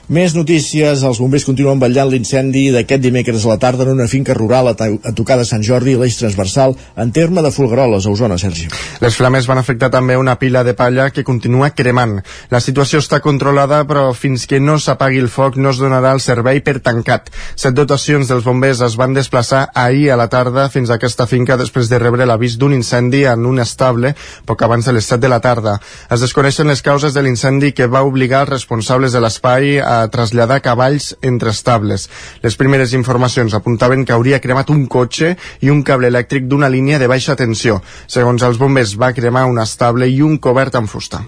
Més 0.08 0.32
notícies. 0.32 1.02
Els 1.04 1.18
bombers 1.20 1.44
continuen 1.44 1.82
vetllant 1.82 2.08
l'incendi 2.08 2.70
d'aquest 2.72 3.02
dimecres 3.04 3.44
a 3.44 3.50
la 3.50 3.58
tarda 3.60 3.84
en 3.84 3.90
una 3.92 4.06
finca 4.08 4.32
rural 4.34 4.70
a, 4.72 4.74
a 4.80 5.12
tocar 5.12 5.36
de 5.36 5.44
Sant 5.44 5.66
Jordi, 5.68 5.98
l'eix 6.00 6.16
transversal, 6.16 6.78
en 6.96 7.10
terme 7.12 7.42
de 7.44 7.52
Folgueroles, 7.52 8.08
a 8.08 8.14
Osona, 8.16 8.38
Sergi. 8.40 8.70
Les 9.04 9.18
flames 9.20 9.50
van 9.52 9.60
afectar 9.60 9.90
també 9.92 10.16
una 10.16 10.38
pila 10.40 10.62
de 10.64 10.78
palla 10.80 11.10
que 11.12 11.26
continua 11.28 11.74
cremant. 11.76 12.22
La 12.48 12.62
situació 12.64 13.02
està 13.04 13.20
controlada, 13.20 13.82
però 13.90 14.06
fins 14.16 14.46
que 14.48 14.62
no 14.64 14.78
s'apagui 14.80 15.20
el 15.20 15.28
foc 15.28 15.60
no 15.60 15.74
es 15.76 15.82
donarà 15.84 16.16
el 16.16 16.24
servei 16.24 16.64
per 16.64 16.78
tancat. 16.80 17.28
Set 17.60 17.76
dotacions 17.76 18.32
dels 18.32 18.48
bombers 18.48 18.86
es 18.88 18.96
van 18.96 19.12
desplaçar 19.12 19.66
ahir 19.76 20.08
a 20.14 20.20
la 20.20 20.30
tarda 20.32 20.70
fins 20.72 20.88
a 20.88 21.02
aquesta 21.02 21.28
finca 21.28 21.60
després 21.60 21.92
de 21.92 22.00
rebre 22.00 22.24
l'avís 22.24 22.56
d'un 22.56 22.78
incendi 22.78 23.26
en 23.28 23.44
un 23.44 23.60
estable 23.60 24.16
poc 24.48 24.64
abans 24.64 24.88
de 24.88 24.96
les 24.96 25.12
7 25.12 25.20
de 25.28 25.36
la 25.36 25.44
tarda. 25.44 25.76
Es 26.08 26.24
desconeixen 26.24 26.72
les 26.72 26.86
causes 26.86 27.12
de 27.12 27.28
l'incendi 27.28 27.76
que 27.76 27.92
va 27.92 28.08
obligar 28.08 28.46
els 28.46 28.56
responsables 28.56 29.12
de 29.12 29.26
l'espai 29.28 29.82
a 29.84 29.97
traslladar 30.14 30.60
cavalls 30.66 31.14
entre 31.22 31.54
estables. 31.54 32.08
Les 32.44 32.58
primeres 32.60 32.94
informacions 32.98 33.56
apuntaven 33.58 34.06
que 34.06 34.16
hauria 34.16 34.42
cremat 34.44 34.72
un 34.74 34.86
cotxe 34.92 35.36
i 35.62 35.74
un 35.74 35.84
cable 35.88 36.12
elèctric 36.14 36.48
d'una 36.48 36.72
línia 36.74 37.00
de 37.00 37.10
baixa 37.12 37.38
tensió. 37.40 37.82
Segons 38.08 38.44
els 38.44 38.62
bombers, 38.62 38.98
va 38.98 39.14
cremar 39.14 39.48
un 39.50 39.60
estable 39.64 40.10
i 40.10 40.22
un 40.22 40.38
cobert 40.38 40.80
amb 40.80 40.90
fusta. 40.90 41.26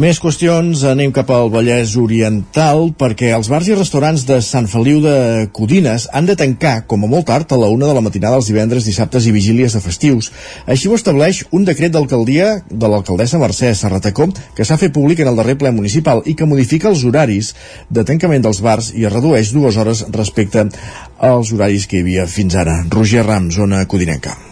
Més 0.00 0.16
qüestions, 0.16 0.80
anem 0.88 1.10
cap 1.12 1.28
al 1.34 1.50
Vallès 1.52 1.90
Oriental 2.00 2.86
perquè 2.96 3.34
els 3.36 3.50
bars 3.52 3.66
i 3.68 3.74
restaurants 3.76 4.22
de 4.24 4.38
Sant 4.40 4.64
Feliu 4.72 5.02
de 5.04 5.12
Codines 5.52 6.06
han 6.16 6.24
de 6.24 6.38
tancar 6.40 6.86
com 6.88 7.04
a 7.04 7.10
molt 7.10 7.28
tard 7.28 7.52
a 7.52 7.58
la 7.60 7.68
una 7.68 7.90
de 7.90 7.98
la 7.98 8.00
matinada 8.06 8.38
els 8.40 8.48
divendres, 8.48 8.88
dissabtes 8.88 9.28
i 9.28 9.34
vigílies 9.36 9.76
de 9.76 9.84
festius. 9.84 10.30
Així 10.64 10.88
ho 10.88 10.96
estableix 10.96 11.42
un 11.52 11.68
decret 11.68 11.92
d'alcaldia 11.92 12.48
de 12.70 12.88
l'alcaldessa 12.88 13.42
Mercè 13.42 13.74
Serratacó 13.76 14.30
que 14.56 14.64
s'ha 14.64 14.80
fet 14.80 14.96
públic 14.96 15.20
en 15.20 15.34
el 15.34 15.36
darrer 15.36 15.58
ple 15.60 15.76
municipal 15.76 16.24
i 16.24 16.32
que 16.32 16.48
modifica 16.48 16.88
els 16.88 17.04
horaris 17.04 17.52
de 17.90 18.06
tancament 18.08 18.46
dels 18.46 18.64
bars 18.64 18.94
i 18.96 19.04
es 19.04 19.12
redueix 19.12 19.52
dues 19.52 19.76
hores 19.76 20.06
respecte 20.16 20.64
als 21.18 21.52
horaris 21.52 21.84
que 21.84 22.00
hi 22.00 22.06
havia 22.06 22.24
fins 22.24 22.56
ara. 22.56 22.86
Roger 22.88 23.28
Ram, 23.28 23.52
zona 23.52 23.84
codinenca. 23.84 24.49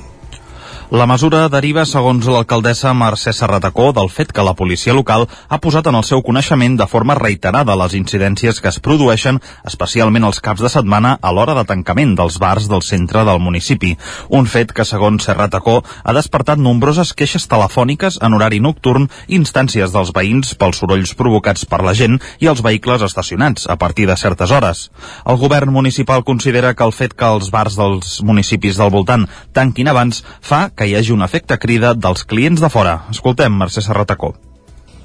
La 0.88 1.04
mesura 1.04 1.42
deriva, 1.52 1.82
segons 1.84 2.24
l'alcaldessa 2.32 2.94
Mercè 2.96 3.34
Serratacó, 3.36 3.90
del 3.92 4.06
fet 4.08 4.30
que 4.32 4.40
la 4.40 4.54
policia 4.56 4.94
local 4.96 5.26
ha 5.28 5.58
posat 5.60 5.90
en 5.90 5.98
el 5.98 6.04
seu 6.08 6.22
coneixement 6.24 6.78
de 6.80 6.86
forma 6.88 7.12
reiterada 7.18 7.74
les 7.76 7.92
incidències 7.98 8.56
que 8.64 8.70
es 8.72 8.78
produeixen, 8.80 9.36
especialment 9.68 10.24
els 10.24 10.40
caps 10.40 10.62
de 10.64 10.70
setmana, 10.72 11.10
a 11.20 11.32
l'hora 11.36 11.52
de 11.58 11.66
tancament 11.68 12.14
dels 12.16 12.38
bars 12.40 12.70
del 12.72 12.80
centre 12.80 13.26
del 13.28 13.36
municipi. 13.36 13.90
Un 14.32 14.48
fet 14.48 14.72
que, 14.72 14.86
segons 14.88 15.28
Serratacó, 15.28 15.82
ha 15.84 16.14
despertat 16.16 16.56
nombroses 16.56 17.12
queixes 17.12 17.44
telefòniques 17.52 18.16
en 18.24 18.38
horari 18.38 18.62
nocturn 18.64 19.10
instàncies 19.28 19.92
dels 19.92 20.14
veïns 20.16 20.54
pels 20.56 20.80
sorolls 20.80 21.12
provocats 21.20 21.68
per 21.68 21.82
la 21.84 21.92
gent 21.92 22.16
i 22.40 22.48
els 22.48 22.64
vehicles 22.64 23.04
estacionats 23.04 23.68
a 23.68 23.76
partir 23.76 24.08
de 24.08 24.16
certes 24.16 24.56
hores. 24.56 24.86
El 25.28 25.36
govern 25.36 25.68
municipal 25.68 26.24
considera 26.24 26.72
que 26.72 26.88
el 26.88 26.96
fet 26.96 27.12
que 27.12 27.28
els 27.28 27.52
bars 27.52 27.76
dels 27.76 28.22
municipis 28.24 28.80
del 28.80 28.96
voltant 28.96 29.28
tanquin 29.52 29.92
abans 29.92 30.24
fa 30.40 30.70
que 30.78 30.86
hi 30.86 30.94
hagi 30.94 31.12
un 31.12 31.26
efecte 31.26 31.58
crida 31.58 31.92
dels 32.06 32.22
clients 32.30 32.62
de 32.62 32.70
fora. 32.70 33.00
Escoltem 33.10 33.58
Mercè 33.58 33.82
Serratacó. 33.82 34.32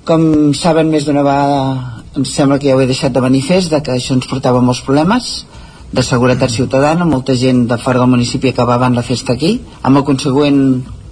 Com 0.05 0.53
saben 0.53 0.91
més 0.93 1.07
d'una 1.07 1.23
vegada, 1.25 2.01
em 2.19 2.25
sembla 2.27 2.59
que 2.59 2.69
ja 2.69 2.77
ho 2.77 2.81
he 2.83 2.89
deixat 2.89 3.13
de 3.15 3.23
manifest, 3.23 3.71
de 3.73 3.81
que 3.81 3.95
això 3.95 4.13
ens 4.17 4.29
portava 4.29 4.61
molts 4.61 4.83
problemes 4.85 5.33
de 5.93 6.03
seguretat 6.05 6.51
ciutadana, 6.51 7.05
molta 7.05 7.35
gent 7.37 7.65
de 7.69 7.77
fora 7.77 8.01
del 8.01 8.11
municipi 8.11 8.51
acabaven 8.51 8.97
la 8.97 9.05
festa 9.05 9.33
aquí, 9.33 9.55
amb 9.81 10.01
el 10.01 10.05
consegüent 10.05 10.59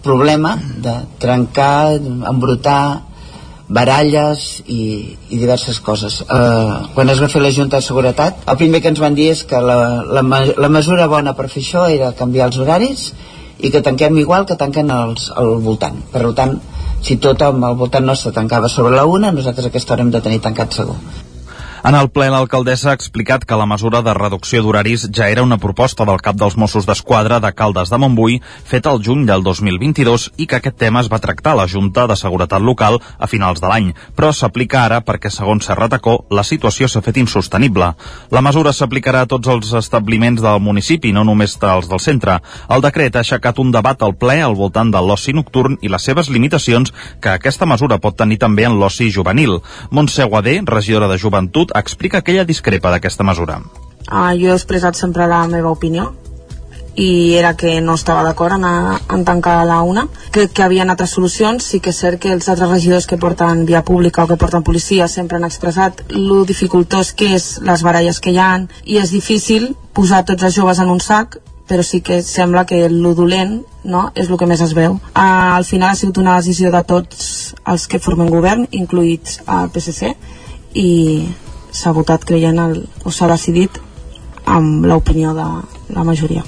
problema 0.03 0.55
de 0.81 0.93
trencar, 1.21 1.97
embrutar, 2.29 3.07
baralles 3.71 4.61
i, 4.67 5.15
i 5.31 5.37
diverses 5.39 5.79
coses. 5.79 6.19
Uh, 6.25 6.91
quan 6.95 7.09
es 7.13 7.21
va 7.23 7.29
fer 7.31 7.39
la 7.41 7.53
Junta 7.55 7.79
de 7.79 7.85
Seguretat, 7.85 8.41
el 8.51 8.57
primer 8.59 8.81
que 8.83 8.91
ens 8.91 8.99
van 8.99 9.15
dir 9.15 9.29
és 9.31 9.45
que 9.47 9.61
la, 9.63 9.77
la, 10.03 10.23
la 10.65 10.71
mesura 10.73 11.07
bona 11.07 11.33
per 11.37 11.47
fer 11.47 11.63
això 11.63 11.85
era 11.89 12.11
canviar 12.17 12.49
els 12.49 12.59
horaris 12.59 13.05
i 13.61 13.71
que 13.71 13.81
tanquem 13.85 14.17
igual 14.21 14.45
que 14.49 14.57
tanquen 14.59 14.91
els, 14.91 15.29
al 15.37 15.57
voltant. 15.65 15.99
Per 16.11 16.23
tant, 16.37 16.57
si 17.01 17.17
tot 17.17 17.41
al 17.45 17.57
voltant 17.77 18.05
nostre 18.05 18.33
tancava 18.35 18.69
sobre 18.69 18.95
la 18.95 19.05
una, 19.05 19.31
nosaltres 19.31 19.69
aquesta 19.69 19.93
hora 19.93 20.07
hem 20.07 20.13
de 20.13 20.21
tenir 20.21 20.41
tancat 20.41 20.81
segur. 20.81 20.97
En 21.81 21.95
el 21.97 22.11
ple, 22.13 22.27
l'alcaldessa 22.29 22.91
ha 22.91 22.93
explicat 22.93 23.41
que 23.49 23.57
la 23.57 23.65
mesura 23.65 24.03
de 24.05 24.13
reducció 24.13 24.59
d'horaris 24.61 25.07
ja 25.17 25.31
era 25.33 25.41
una 25.41 25.57
proposta 25.57 26.05
del 26.05 26.19
cap 26.21 26.35
dels 26.37 26.53
Mossos 26.53 26.85
d'Esquadra 26.85 27.39
de 27.41 27.49
Caldes 27.57 27.89
de 27.89 27.97
Montbui 27.97 28.35
feta 28.69 28.91
el 28.93 28.99
juny 29.01 29.23
del 29.25 29.41
2022 29.41 30.27
i 30.37 30.45
que 30.45 30.59
aquest 30.59 30.77
tema 30.77 31.01
es 31.01 31.09
va 31.09 31.17
tractar 31.23 31.55
a 31.55 31.59
la 31.63 31.65
Junta 31.71 32.03
de 32.05 32.17
Seguretat 32.19 32.61
Local 32.61 32.99
a 33.17 33.29
finals 33.31 33.63
de 33.63 33.71
l'any, 33.71 33.87
però 34.13 34.29
s'aplica 34.29 34.83
ara 34.83 34.99
perquè, 35.01 35.31
segons 35.33 35.65
Serratacó, 35.65 36.19
la 36.29 36.43
situació 36.45 36.85
s'ha 36.85 37.01
fet 37.01 37.17
insostenible. 37.17 37.89
La 38.29 38.45
mesura 38.45 38.75
s'aplicarà 38.77 39.25
a 39.25 39.31
tots 39.33 39.49
els 39.49 39.73
establiments 39.81 40.45
del 40.45 40.61
municipi, 40.61 41.15
no 41.17 41.25
només 41.25 41.57
als 41.65 41.89
del 41.89 41.99
centre. 41.99 42.37
El 42.69 42.85
decret 42.85 43.17
ha 43.17 43.25
aixecat 43.25 43.57
un 43.57 43.73
debat 43.73 44.05
al 44.05 44.13
ple 44.21 44.37
al 44.37 44.53
voltant 44.53 44.93
de 44.93 45.01
l'oci 45.01 45.33
nocturn 45.33 45.79
i 45.81 45.89
les 45.89 46.05
seves 46.05 46.29
limitacions 46.29 46.93
que 47.19 47.33
aquesta 47.33 47.65
mesura 47.65 47.97
pot 47.97 48.21
tenir 48.21 48.37
també 48.37 48.69
en 48.69 48.77
l'oci 48.77 49.09
juvenil. 49.09 49.57
Montse 49.89 50.29
Guadé, 50.29 50.59
regidora 50.61 51.09
de 51.09 51.17
Joventut, 51.17 51.70
explica 51.75 52.21
que 52.21 52.33
ella 52.33 52.47
discrepa 52.47 52.91
d'aquesta 52.91 53.23
mesura. 53.23 53.61
Uh, 54.11 54.33
jo 54.35 54.51
he 54.51 54.57
expressat 54.57 54.97
sempre 54.97 55.27
la 55.29 55.45
meva 55.47 55.71
opinió 55.71 56.11
i 56.95 57.35
era 57.39 57.53
que 57.55 57.79
no 57.79 57.93
estava 57.95 58.23
d'acord 58.25 58.57
en, 58.57 58.65
en 58.65 59.23
tancar 59.25 59.61
la 59.65 59.81
una. 59.81 60.07
Crec 60.31 60.51
que 60.51 60.61
hi 60.61 60.65
havia 60.65 60.83
altres 60.83 61.13
solucions, 61.15 61.63
sí 61.63 61.79
que 61.79 61.93
és 61.93 62.01
cert 62.03 62.19
que 62.19 62.33
els 62.35 62.49
altres 62.51 62.69
regidors 62.69 63.07
que 63.07 63.17
porten 63.17 63.63
via 63.65 63.83
pública 63.87 64.25
o 64.25 64.27
que 64.27 64.37
porten 64.37 64.65
policia 64.67 65.07
sempre 65.07 65.37
han 65.37 65.47
expressat 65.47 66.03
lo 66.11 66.43
dificultós 66.45 67.13
que 67.13 67.31
és 67.37 67.53
les 67.63 67.83
baralles 67.87 68.19
que 68.19 68.35
hi 68.35 68.41
ha 68.41 68.51
i 68.83 68.99
és 68.99 69.15
difícil 69.15 69.71
posar 69.93 70.25
tots 70.25 70.43
els 70.43 70.55
joves 70.55 70.83
en 70.83 70.91
un 70.91 70.99
sac 70.99 71.39
però 71.71 71.83
sí 71.87 72.01
que 72.03 72.19
sembla 72.21 72.65
que 72.67 72.83
el 72.85 72.99
dolent 73.15 73.61
no, 73.87 74.09
és 74.13 74.27
el 74.27 74.37
que 74.37 74.47
més 74.49 74.59
es 74.59 74.73
veu. 74.75 74.97
Uh, 75.15 75.55
al 75.55 75.63
final 75.63 75.93
ha 75.93 75.95
sigut 75.95 76.17
una 76.19 76.35
decisió 76.35 76.71
de 76.73 76.81
tots 76.83 77.53
els 77.63 77.87
que 77.87 78.01
formen 78.03 78.27
govern, 78.29 78.65
incluïts 78.75 79.39
el 79.47 79.71
PSC, 79.71 80.11
i 80.75 80.89
s'ha 81.71 81.93
votat 81.95 82.25
creient 82.27 82.59
el, 82.59 82.81
o 83.03 83.11
s'ha 83.11 83.29
decidit 83.31 83.81
amb 84.45 84.85
l'opinió 84.85 85.35
de 85.37 85.47
la 85.95 86.03
majoria. 86.07 86.43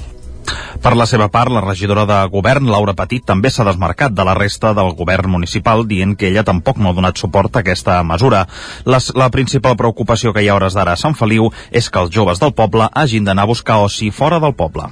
Per 0.84 0.92
la 0.98 1.06
seva 1.08 1.30
part, 1.32 1.48
la 1.48 1.62
regidora 1.64 2.02
de 2.04 2.16
govern, 2.28 2.66
Laura 2.68 2.92
Petit, 2.92 3.22
també 3.24 3.48
s'ha 3.48 3.64
desmarcat 3.64 4.12
de 4.12 4.24
la 4.28 4.34
resta 4.36 4.74
del 4.76 4.90
govern 4.98 5.30
municipal, 5.32 5.86
dient 5.88 6.12
que 6.20 6.28
ella 6.28 6.44
tampoc 6.44 6.76
no 6.76 6.90
ha 6.90 6.96
donat 6.98 7.16
suport 7.16 7.56
a 7.56 7.62
aquesta 7.64 8.02
mesura. 8.04 8.42
Les, 8.84 9.08
la 9.16 9.30
principal 9.32 9.78
preocupació 9.80 10.34
que 10.34 10.44
hi 10.44 10.50
ha 10.52 10.58
hores 10.58 10.76
d'ara 10.76 10.92
a 10.92 11.00
Sant 11.00 11.16
Feliu 11.16 11.48
és 11.70 11.88
que 11.88 12.04
els 12.04 12.12
joves 12.12 12.42
del 12.42 12.52
poble 12.52 12.90
hagin 12.92 13.24
d'anar 13.24 13.48
a 13.48 13.52
buscar 13.54 13.80
oci 13.86 14.10
fora 14.12 14.42
del 14.44 14.52
poble. 14.60 14.90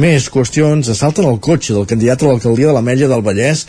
Més 0.00 0.30
qüestions. 0.32 0.88
Assalten 0.88 1.28
el 1.28 1.40
cotxe 1.44 1.76
del 1.76 1.88
candidat 1.90 2.24
a 2.24 2.30
l'alcaldia 2.30 2.72
de 2.72 2.78
l'Ametlla 2.78 3.12
del 3.12 3.24
Vallès 3.26 3.66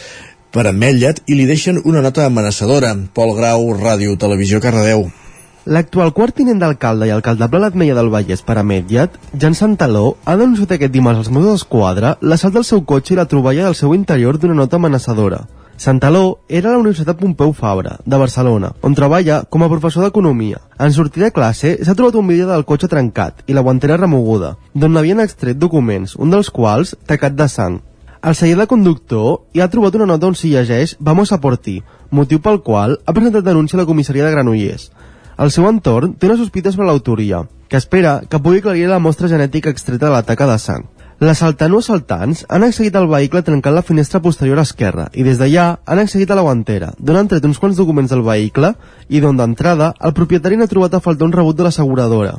per 0.55 0.69
Ametlla't 0.69 1.25
i 1.27 1.35
li 1.35 1.49
deixen 1.49 1.81
una 1.83 2.05
nota 2.05 2.23
amenaçadora. 2.29 2.95
Pol 3.13 3.35
Grau, 3.35 3.73
Ràdio, 3.75 4.15
Televisió, 4.15 4.63
Cardedeu. 4.63 5.09
L'actual 5.67 6.13
quart 6.15 6.37
tinent 6.37 6.59
d'alcalde 6.61 7.09
i 7.09 7.11
alcaldable 7.11 7.59
a 7.59 7.65
l'Atmeia 7.65 7.95
del 7.97 8.09
Vallès 8.13 8.41
per 8.47 8.55
a 8.57 8.63
Mediat, 8.63 9.17
Jan 9.35 9.57
Santaló, 9.57 10.15
ha 10.23 10.37
denunciat 10.39 10.71
aquest 10.71 10.93
dimarts 10.93 11.19
als 11.19 11.31
Mossos 11.35 11.57
d'Esquadra 11.57 12.15
l'assalt 12.21 12.55
del 12.55 12.63
seu 12.63 12.85
cotxe 12.87 13.13
i 13.13 13.17
la 13.19 13.27
troballa 13.27 13.65
del 13.67 13.75
seu 13.75 13.93
interior 13.93 14.39
d'una 14.39 14.55
nota 14.55 14.77
amenaçadora. 14.79 15.43
Santaló 15.79 16.39
era 16.47 16.69
a 16.69 16.71
la 16.73 16.79
Universitat 16.79 17.19
Pompeu 17.19 17.51
Fabra, 17.53 17.97
de 18.05 18.17
Barcelona, 18.17 18.71
on 18.83 18.95
treballa 18.95 19.43
com 19.49 19.63
a 19.63 19.69
professor 19.71 20.03
d'Economia. 20.03 20.59
En 20.79 20.91
sortir 20.95 21.23
de 21.23 21.31
classe, 21.31 21.77
s'ha 21.83 21.95
trobat 21.95 22.15
un 22.19 22.27
vídeo 22.27 22.47
del 22.47 22.65
cotxe 22.67 22.87
trencat 22.91 23.43
i 23.47 23.55
la 23.55 23.63
guantera 23.63 23.99
remoguda, 23.99 24.55
d'on 24.73 24.97
havien 24.97 25.19
extret 25.23 25.59
documents, 25.59 26.15
un 26.15 26.31
dels 26.31 26.51
quals 26.51 26.95
tacat 27.07 27.35
de 27.35 27.47
sang. 27.47 27.79
Al 28.21 28.35
celler 28.35 28.57
de 28.59 28.67
conductor 28.67 29.45
hi 29.55 29.61
ha 29.63 29.69
trobat 29.71 29.95
una 29.95 30.09
nota 30.09 30.27
on 30.27 30.35
s'hi 30.35 30.49
llegeix 30.51 30.97
«Vamos 30.99 31.31
a 31.31 31.39
por 31.39 31.55
ti», 31.55 31.77
motiu 32.11 32.41
pel 32.43 32.59
qual 32.65 32.97
ha 33.05 33.13
presentat 33.15 33.45
denúncia 33.45 33.77
a 33.77 33.83
la 33.83 33.87
comissaria 33.87 34.25
de 34.25 34.31
Granollers. 34.33 34.89
El 35.39 35.53
seu 35.55 35.63
entorn 35.69 36.17
té 36.19 36.27
una 36.27 36.35
sospita 36.35 36.71
sobre 36.73 36.89
l'autoria, 36.89 37.45
que 37.71 37.79
espera 37.79 38.17
que 38.27 38.41
pugui 38.43 38.59
aclarir 38.59 38.89
la 38.89 38.97
mostra 38.99 39.29
genètica 39.31 39.71
extreta 39.71 40.09
de 40.09 40.11
la 40.11 40.25
taca 40.27 40.47
de 40.49 40.57
sang. 40.59 40.83
L'assaltant 41.23 41.75
o 41.75 41.79
assaltants 41.79 42.41
han 42.49 42.65
accedit 42.67 42.97
al 42.99 43.07
vehicle 43.11 43.41
trencant 43.47 43.75
la 43.75 43.85
finestra 43.87 44.19
posterior 44.25 44.59
esquerra 44.59 45.07
i 45.13 45.23
des 45.23 45.39
d'allà 45.39 45.69
han 45.85 46.03
accedit 46.03 46.31
a 46.31 46.35
la 46.35 46.43
guantera, 46.43 46.91
d'on 46.99 47.21
han 47.21 47.31
tret 47.31 47.47
uns 47.47 47.59
quants 47.59 47.79
documents 47.79 48.11
del 48.11 48.25
vehicle 48.27 48.73
i 49.07 49.23
d'on 49.23 49.39
d'entrada 49.39 49.93
el 49.99 50.15
propietari 50.19 50.59
n'ha 50.59 50.67
trobat 50.67 50.99
a 50.99 51.03
faltar 51.07 51.31
un 51.31 51.35
rebut 51.37 51.55
de 51.55 51.67
l'asseguradora. 51.69 52.35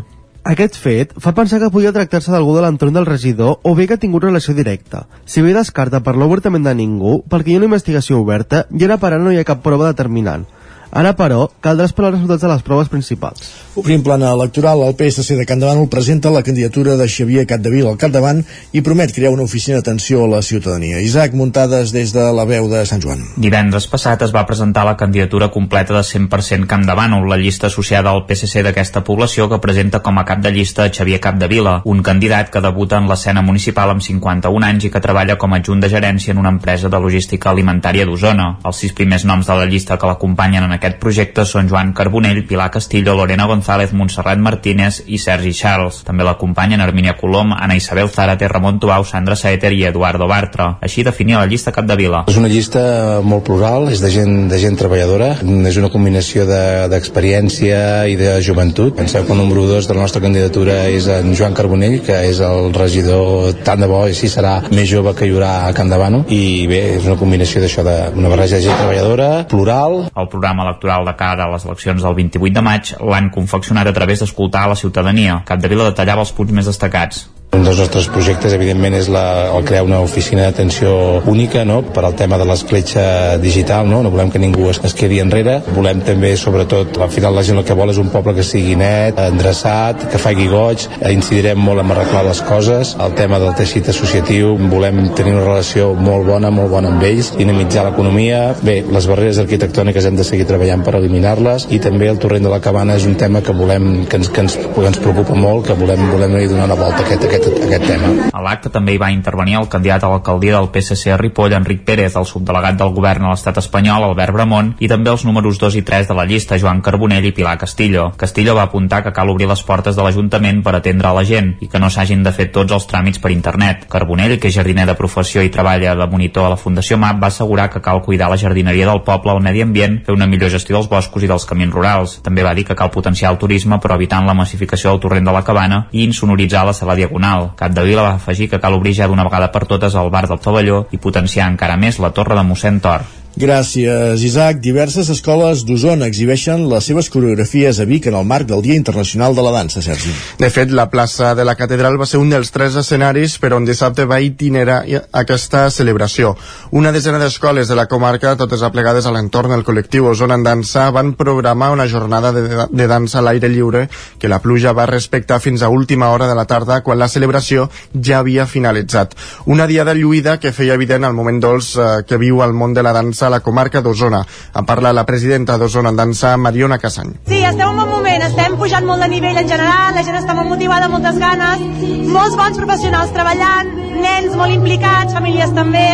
Aquest 0.53 0.77
fet 0.77 1.17
fa 1.25 1.33
pensar 1.37 1.59
que 1.61 1.73
podia 1.73 1.97
tractar-se 1.97 2.33
d'algú 2.33 2.53
de 2.57 2.67
l'entorn 2.67 2.93
del 2.97 3.09
regidor 3.09 3.61
o 3.65 3.75
bé 3.77 3.89
que 3.89 3.97
ha 3.97 4.05
tingut 4.05 4.29
relació 4.29 4.53
directa. 4.53 5.07
Si 5.25 5.41
bé 5.41 5.57
descarta 5.57 6.05
parlar 6.05 6.29
obertament 6.29 6.69
de 6.69 6.77
ningú, 6.77 7.23
perquè 7.29 7.53
hi 7.53 7.57
ha 7.57 7.65
una 7.65 7.73
investigació 7.73 8.21
oberta 8.21 8.67
i 8.77 8.85
ara 8.85 9.01
per 9.01 9.15
ara 9.15 9.25
no 9.25 9.33
hi 9.33 9.41
ha 9.41 9.49
cap 9.49 9.65
prova 9.65 9.89
determinant. 9.89 10.49
Ara, 10.91 11.13
però, 11.15 11.45
caldrà 11.63 11.87
esperar 11.87 12.11
els 12.11 12.19
resultats 12.19 12.43
de 12.43 12.49
les 12.51 12.63
proves 12.67 12.89
principals. 12.91 13.51
Obrim 13.79 14.03
plana 14.03 14.33
electoral, 14.35 14.81
el 14.83 14.97
PSC 14.99 15.37
de 15.39 15.47
Can 15.47 15.63
presenta 15.89 16.31
la 16.31 16.43
candidatura 16.43 16.97
de 16.97 17.07
Xavier 17.07 17.47
Capdevila 17.47 17.91
al 17.91 17.97
capdavant 17.97 18.43
i 18.73 18.83
promet 18.83 19.13
crear 19.15 19.31
una 19.31 19.45
oficina 19.45 19.77
d'atenció 19.77 20.25
a 20.25 20.29
la 20.29 20.43
ciutadania. 20.43 20.99
Isaac, 21.01 21.35
muntades 21.35 21.93
des 21.93 22.13
de 22.13 22.25
la 22.33 22.45
veu 22.45 22.67
de 22.69 22.85
Sant 22.87 23.01
Joan. 23.01 23.23
Divendres 23.37 23.87
passat 23.87 24.23
es 24.27 24.35
va 24.35 24.47
presentar 24.49 24.85
la 24.85 24.97
candidatura 24.97 25.51
completa 25.55 25.95
de 25.95 26.03
100% 26.03 26.67
Campdevànol, 26.67 27.29
la 27.29 27.39
llista 27.39 27.69
associada 27.69 28.11
al 28.11 28.25
PSC 28.27 28.65
d'aquesta 28.67 29.05
població 29.05 29.49
que 29.49 29.61
presenta 29.63 30.03
com 30.03 30.19
a 30.19 30.25
cap 30.25 30.43
de 30.43 30.51
llista 30.51 30.89
Xavier 30.91 31.21
Capdevila, 31.21 31.83
un 31.85 32.03
candidat 32.03 32.51
que 32.51 32.65
debuta 32.65 32.99
en 32.99 33.07
l'escena 33.07 33.43
municipal 33.47 33.95
amb 33.95 34.03
51 34.03 34.67
anys 34.67 34.89
i 34.89 34.91
que 34.91 35.05
treballa 35.05 35.39
com 35.39 35.55
a 35.55 35.63
adjunt 35.63 35.85
de 35.85 35.93
gerència 35.93 36.35
en 36.35 36.43
una 36.43 36.51
empresa 36.51 36.91
de 36.91 36.99
logística 36.99 37.51
alimentària 37.51 38.09
d'Osona. 38.09 38.57
Els 38.65 38.83
sis 38.83 38.93
primers 38.97 39.25
noms 39.25 39.47
de 39.47 39.55
la 39.55 39.71
llista 39.71 39.97
que 39.97 40.11
l'acompanyen 40.11 40.67
en 40.67 40.80
aquest 40.81 40.97
projecte 40.97 41.45
són 41.45 41.69
Joan 41.69 41.93
Carbonell, 41.93 42.41
Pilar 42.49 42.71
Castillo, 42.73 43.13
Lorena 43.15 43.45
González, 43.45 43.93
Montserrat 43.93 44.41
Martínez 44.41 45.03
i 45.07 45.19
Sergi 45.21 45.53
Charles. 45.53 46.01
També 46.07 46.25
l'acompanyen 46.25 46.81
Arminia 46.81 47.19
Colom, 47.21 47.53
Ana 47.53 47.77
Isabel 47.77 48.09
Zárate, 48.09 48.49
Ramon 48.49 48.79
Tubau, 48.81 49.05
Sandra 49.05 49.37
Saeter 49.37 49.75
i 49.77 49.85
Eduardo 49.85 50.25
Bartra. 50.31 50.71
Així 50.81 51.05
definia 51.05 51.43
la 51.43 51.51
llista 51.51 51.75
Capdevila. 51.77 52.23
És 52.33 52.39
una 52.41 52.49
llista 52.49 53.21
molt 53.21 53.45
plural, 53.45 53.91
és 53.93 54.01
de 54.01 54.09
gent, 54.15 54.49
de 54.49 54.61
gent 54.63 54.79
treballadora, 54.81 55.35
és 55.69 55.81
una 55.83 55.93
combinació 55.93 56.47
d'experiència 56.49 57.77
de, 58.07 58.15
i 58.15 58.17
de 58.17 58.33
joventut. 58.47 58.97
Penseu 58.97 59.27
que 59.29 59.37
el 59.37 59.41
número 59.43 59.67
2 59.69 59.91
de 59.91 59.99
la 59.99 60.07
nostra 60.07 60.25
candidatura 60.25 60.81
és 60.89 61.11
en 61.13 61.35
Joan 61.37 61.57
Carbonell, 61.59 61.99
que 62.07 62.17
és 62.31 62.41
el 62.47 62.73
regidor 62.73 63.53
tant 63.69 63.85
de 63.85 63.91
bo 63.91 64.07
i 64.09 64.17
si 64.17 64.33
serà 64.33 64.57
més 64.73 64.89
jove 64.89 65.13
que 65.19 65.29
hi 65.29 65.37
haurà 65.37 65.53
a 65.69 65.77
Can 65.77 65.93
Davano 65.93 66.25
i 66.33 66.65
bé, 66.71 66.81
és 66.97 67.05
una 67.05 67.21
combinació 67.21 67.61
d'això 67.61 67.85
d'una 67.85 68.33
barreja 68.33 68.57
de 68.57 68.65
gent 68.71 68.81
treballadora, 68.81 69.31
plural. 69.53 70.01
El 70.17 70.33
programa 70.33 70.70
electoral 70.71 71.05
de 71.11 71.17
cara 71.19 71.47
a 71.47 71.53
les 71.53 71.67
eleccions 71.69 72.07
del 72.07 72.17
28 72.23 72.55
de 72.57 72.65
maig 72.65 72.95
l'han 73.13 73.29
confeccionat 73.35 73.91
a 73.91 73.97
través 73.97 74.23
d'escoltar 74.23 74.65
a 74.65 74.73
la 74.75 74.79
ciutadania. 74.79 75.43
Capdevila 75.47 75.91
detallava 75.91 76.27
els 76.27 76.33
punts 76.33 76.55
més 76.55 76.71
destacats. 76.71 77.27
Un 77.51 77.65
dels 77.67 77.81
nostres 77.83 78.07
projectes, 78.07 78.53
evidentment, 78.55 78.95
és 78.95 79.09
la, 79.11 79.51
el 79.51 79.65
crear 79.67 79.83
una 79.83 79.99
oficina 80.05 80.45
d'atenció 80.45 80.93
única 81.27 81.65
no? 81.67 81.81
per 81.83 82.05
al 82.07 82.15
tema 82.15 82.39
de 82.39 82.45
l'escletxa 82.47 83.39
digital. 83.43 83.89
No? 83.91 84.05
no 84.05 84.13
volem 84.15 84.31
que 84.31 84.39
ningú 84.39 84.69
es, 84.71 84.79
es 84.87 84.95
quedi 84.95 85.19
enrere. 85.19 85.57
Volem 85.75 85.99
també, 86.07 86.31
sobretot, 86.39 87.01
al 87.03 87.11
final 87.11 87.35
la 87.35 87.43
gent 87.47 87.59
el 87.59 87.67
que 87.67 87.75
vol 87.75 87.91
és 87.91 87.99
un 87.99 88.13
poble 88.13 88.37
que 88.37 88.45
sigui 88.47 88.77
net, 88.79 89.19
endreçat, 89.19 90.07
que 90.13 90.21
faci 90.23 90.47
goig. 90.53 90.85
Incidirem 91.11 91.59
molt 91.59 91.83
en 91.83 91.91
arreglar 91.91 92.23
les 92.29 92.43
coses. 92.47 92.95
El 93.03 93.17
tema 93.19 93.43
del 93.43 93.57
teixit 93.59 93.91
associatiu, 93.91 94.55
volem 94.71 95.11
tenir 95.19 95.35
una 95.35 95.49
relació 95.49 95.91
molt 95.99 96.31
bona, 96.31 96.55
molt 96.55 96.71
bona 96.71 96.95
amb 96.95 97.03
ells, 97.11 97.33
dinamitzar 97.35 97.89
l'economia. 97.89 98.45
Bé, 98.63 98.79
les 98.87 99.11
barreres 99.11 99.43
arquitectòniques 99.43 100.07
hem 100.07 100.21
de 100.21 100.29
seguir 100.29 100.47
treballant 100.47 100.87
per 100.87 100.95
eliminar-les 101.01 101.67
i 101.75 101.83
també 101.83 102.13
el 102.15 102.23
torrent 102.23 102.47
de 102.47 102.55
la 102.55 102.63
cabana 102.63 102.95
és 103.01 103.11
un 103.11 103.19
tema 103.19 103.43
que 103.43 103.59
volem 103.59 104.07
que 104.07 104.23
ens, 104.23 104.31
que 104.31 104.47
ens, 104.47 104.57
que 104.71 104.87
ens 104.87 105.03
preocupa 105.03 105.35
molt, 105.35 105.67
que 105.67 105.79
volem, 105.83 106.07
volem 106.15 106.39
donar 106.55 106.71
una 106.71 106.79
volta 106.79 107.03
a 107.03 107.09
aquest, 107.09 107.27
aquest 107.27 107.40
aquest, 107.41 107.65
aquest 107.65 107.87
tema. 107.87 108.29
A 108.33 108.43
l'acte 108.45 108.71
també 108.73 108.95
hi 108.95 109.01
va 109.01 109.11
intervenir 109.13 109.57
el 109.59 109.69
candidat 109.73 110.05
a 110.05 110.11
l'alcaldia 110.13 110.57
del 110.57 110.69
PSC 110.73 111.13
a 111.13 111.19
Ripoll, 111.21 111.55
Enric 111.57 111.83
Pérez, 111.87 112.17
el 112.17 112.27
subdelegat 112.29 112.79
del 112.79 112.93
govern 112.97 113.27
a 113.27 113.33
l'estat 113.33 113.59
espanyol, 113.63 114.05
Albert 114.07 114.35
Bramont, 114.37 114.73
i 114.81 114.89
també 114.91 115.11
els 115.13 115.25
números 115.29 115.59
2 115.61 115.79
i 115.81 115.83
3 115.87 116.09
de 116.11 116.17
la 116.17 116.27
llista, 116.29 116.59
Joan 116.59 116.83
Carbonell 116.85 117.27
i 117.27 117.33
Pilar 117.37 117.57
Castillo. 117.59 118.11
Castillo 118.21 118.55
va 118.57 118.67
apuntar 118.69 119.03
que 119.05 119.15
cal 119.17 119.31
obrir 119.31 119.49
les 119.51 119.63
portes 119.67 119.97
de 119.97 120.05
l'Ajuntament 120.05 120.63
per 120.65 120.77
atendre 120.77 121.11
a 121.11 121.15
la 121.17 121.25
gent 121.25 121.55
i 121.61 121.69
que 121.69 121.81
no 121.83 121.91
s'hagin 121.91 122.25
de 122.25 122.33
fer 122.33 122.51
tots 122.55 122.73
els 122.73 122.89
tràmits 122.91 123.21
per 123.21 123.33
internet. 123.35 123.87
Carbonell, 123.91 124.39
que 124.41 124.51
és 124.51 124.57
jardiner 124.57 124.87
de 124.89 124.97
professió 124.99 125.43
i 125.43 125.53
treballa 125.53 125.97
de 125.97 126.09
monitor 126.11 126.47
a 126.47 126.55
la 126.55 126.61
Fundació 126.61 126.99
MAP, 126.99 127.21
va 127.23 127.31
assegurar 127.33 127.71
que 127.71 127.83
cal 127.85 128.03
cuidar 128.03 128.31
la 128.31 128.39
jardineria 128.41 128.89
del 128.89 129.03
poble, 129.07 129.35
el 129.35 129.45
medi 129.45 129.65
ambient, 129.65 130.01
fer 130.07 130.17
una 130.17 130.29
millor 130.31 130.51
gestió 130.51 130.77
dels 130.77 130.91
boscos 130.91 131.25
i 131.25 131.31
dels 131.31 131.47
camins 131.47 131.75
rurals. 131.75 132.19
També 132.25 132.45
va 132.47 132.55
dir 132.55 132.67
que 132.69 132.77
cal 132.77 132.91
potenciar 132.91 133.33
el 133.33 133.39
turisme 133.39 133.81
però 133.81 133.97
evitant 133.97 134.27
la 134.27 134.37
massificació 134.37 134.91
del 134.91 135.01
torrent 135.01 135.27
de 135.27 135.35
la 135.35 135.45
cabana 135.45 135.85
i 135.93 136.05
insonoritzar 136.05 136.65
la 136.67 136.77
sala 136.77 136.97
diagonal. 136.99 137.30
Capdevila 137.57 138.09
va 138.09 138.17
afegir 138.19 138.51
que 138.51 138.61
cal 138.61 138.75
obrir 138.79 138.97
ja 138.99 139.09
d'una 139.09 139.27
vegada 139.29 139.53
per 139.55 139.67
totes 139.71 139.95
el 139.95 140.11
bar 140.11 140.27
del 140.29 140.43
Tovalló 140.43 140.85
i 140.91 140.99
potenciar 140.99 141.49
encara 141.51 141.79
més 141.81 142.03
la 142.03 142.15
torre 142.17 142.39
de 142.39 142.47
mossèn 142.47 142.81
Tor. 142.81 143.20
Gràcies, 143.39 144.25
Isaac. 144.27 144.59
Diverses 144.59 145.07
escoles 145.13 145.63
d'Osona 145.63 146.09
exhibeixen 146.11 146.65
les 146.69 146.87
seves 146.91 147.07
coreografies 147.15 147.79
a 147.79 147.85
Vic 147.87 148.09
en 148.11 148.17
el 148.19 148.27
marc 148.27 148.49
del 148.49 148.63
Dia 148.63 148.75
Internacional 148.75 149.37
de 149.37 149.45
la 149.47 149.53
Dansa, 149.55 149.81
Sergi. 149.81 150.11
De 150.39 150.51
fet, 150.51 150.73
la 150.75 150.89
plaça 150.91 151.31
de 151.39 151.45
la 151.47 151.55
Catedral 151.55 151.95
va 152.01 152.09
ser 152.11 152.19
un 152.19 152.33
dels 152.33 152.51
tres 152.51 152.75
escenaris 152.75 153.37
per 153.39 153.53
on 153.55 153.65
dissabte 153.65 154.05
va 154.11 154.19
itinerar 154.21 154.81
aquesta 155.15 155.69
celebració. 155.71 156.35
Una 156.73 156.91
desena 156.91 157.21
d'escoles 157.23 157.71
de 157.71 157.77
la 157.79 157.87
comarca, 157.87 158.35
totes 158.37 158.65
aplegades 158.67 159.07
a 159.07 159.15
l'entorn 159.15 159.55
del 159.55 159.65
col·lectiu 159.65 160.11
Osona 160.11 160.35
en 160.35 160.43
Dansa, 160.43 160.89
van 160.91 161.15
programar 161.15 161.71
una 161.71 161.87
jornada 161.89 162.35
de, 162.35 162.67
de 162.67 162.91
dansa 162.91 163.21
a 163.21 163.23
l'aire 163.23 163.49
lliure 163.49 163.87
que 164.19 164.29
la 164.29 164.43
pluja 164.43 164.75
va 164.75 164.89
respectar 164.91 165.39
fins 165.41 165.63
a 165.63 165.71
última 165.71 166.11
hora 166.11 166.27
de 166.27 166.35
la 166.35 166.49
tarda 166.51 166.81
quan 166.83 166.99
la 166.99 167.09
celebració 167.09 167.71
ja 167.95 168.19
havia 168.19 168.51
finalitzat. 168.51 169.15
Una 169.47 169.71
diada 169.71 169.95
lluïda 169.95 170.41
que 170.43 170.53
feia 170.53 170.75
evident 170.75 171.07
el 171.07 171.15
moment 171.15 171.41
dolç 171.41 171.77
eh, 171.79 171.89
que 172.07 172.19
viu 172.19 172.43
el 172.43 172.53
món 172.53 172.75
de 172.75 172.83
la 172.83 172.93
dansa 172.93 173.20
a 173.23 173.31
la 173.31 173.41
comarca 173.41 173.83
d'Osona. 173.83 174.23
En 174.57 174.67
parla 174.67 174.93
la 174.93 175.07
presidenta 175.07 175.59
d'Osona 175.59 175.91
en 175.91 175.97
dansa, 175.97 176.37
Mariona 176.37 176.79
Cassany. 176.79 177.13
Sí, 177.27 177.43
estem 177.45 177.67
en 177.69 177.83
un 177.85 177.91
moment, 177.91 178.23
estem 178.27 178.57
pujant 178.61 178.87
molt 178.87 179.05
de 179.05 179.11
nivell 179.13 179.43
en 179.43 179.49
general, 179.49 179.95
la 179.95 180.05
gent 180.07 180.21
està 180.21 180.37
molt 180.37 180.49
motivada, 180.53 180.89
moltes 180.93 181.19
ganes, 181.21 181.67
molts 182.11 182.39
bons 182.41 182.59
professionals 182.63 183.13
treballant, 183.17 183.75
nens 184.01 184.35
molt 184.37 184.55
implicats, 184.55 185.15
famílies 185.17 185.55
també. 185.57 185.87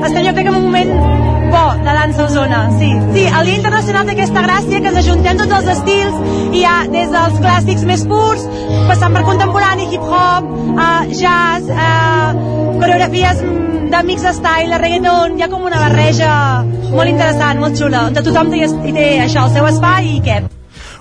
Estem 0.00 0.24
jo 0.24 0.34
crec 0.34 0.50
en 0.50 0.56
un 0.56 0.66
moment 0.70 1.39
bo 1.50 1.64
de 1.84 1.94
dansa 1.98 2.24
Osona, 2.24 2.60
sí. 2.78 2.90
Sí, 3.14 3.24
el 3.26 3.46
Dia 3.46 3.56
Internacional 3.58 4.06
té 4.06 4.14
aquesta 4.16 4.44
gràcia 4.46 4.80
que 4.80 4.92
ens 4.92 5.00
ajuntem 5.02 5.40
tots 5.40 5.56
els 5.58 5.70
estils, 5.74 6.20
hi 6.56 6.62
ha 6.66 6.76
des 6.92 7.10
dels 7.14 7.40
clàssics 7.40 7.86
més 7.88 8.04
purs, 8.10 8.46
passant 8.90 9.16
per 9.16 9.24
contemporani, 9.28 9.88
hip-hop, 9.94 10.46
uh, 10.76 11.02
jazz, 11.10 11.70
uh, 11.74 12.78
coreografies 12.80 13.42
de 13.90 14.04
mix 14.06 14.24
style, 14.38 14.78
reggaeton, 14.78 15.36
hi 15.36 15.44
ha 15.44 15.50
com 15.50 15.66
una 15.66 15.82
barreja 15.82 16.30
molt 16.62 17.10
interessant, 17.10 17.60
molt 17.62 17.78
xula, 17.78 18.06
on 18.10 18.22
tothom 18.22 18.54
té, 18.54 18.64
té 18.86 19.10
això, 19.26 19.46
el 19.48 19.54
seu 19.58 19.70
espai 19.74 20.16
i 20.16 20.24
què. 20.26 20.40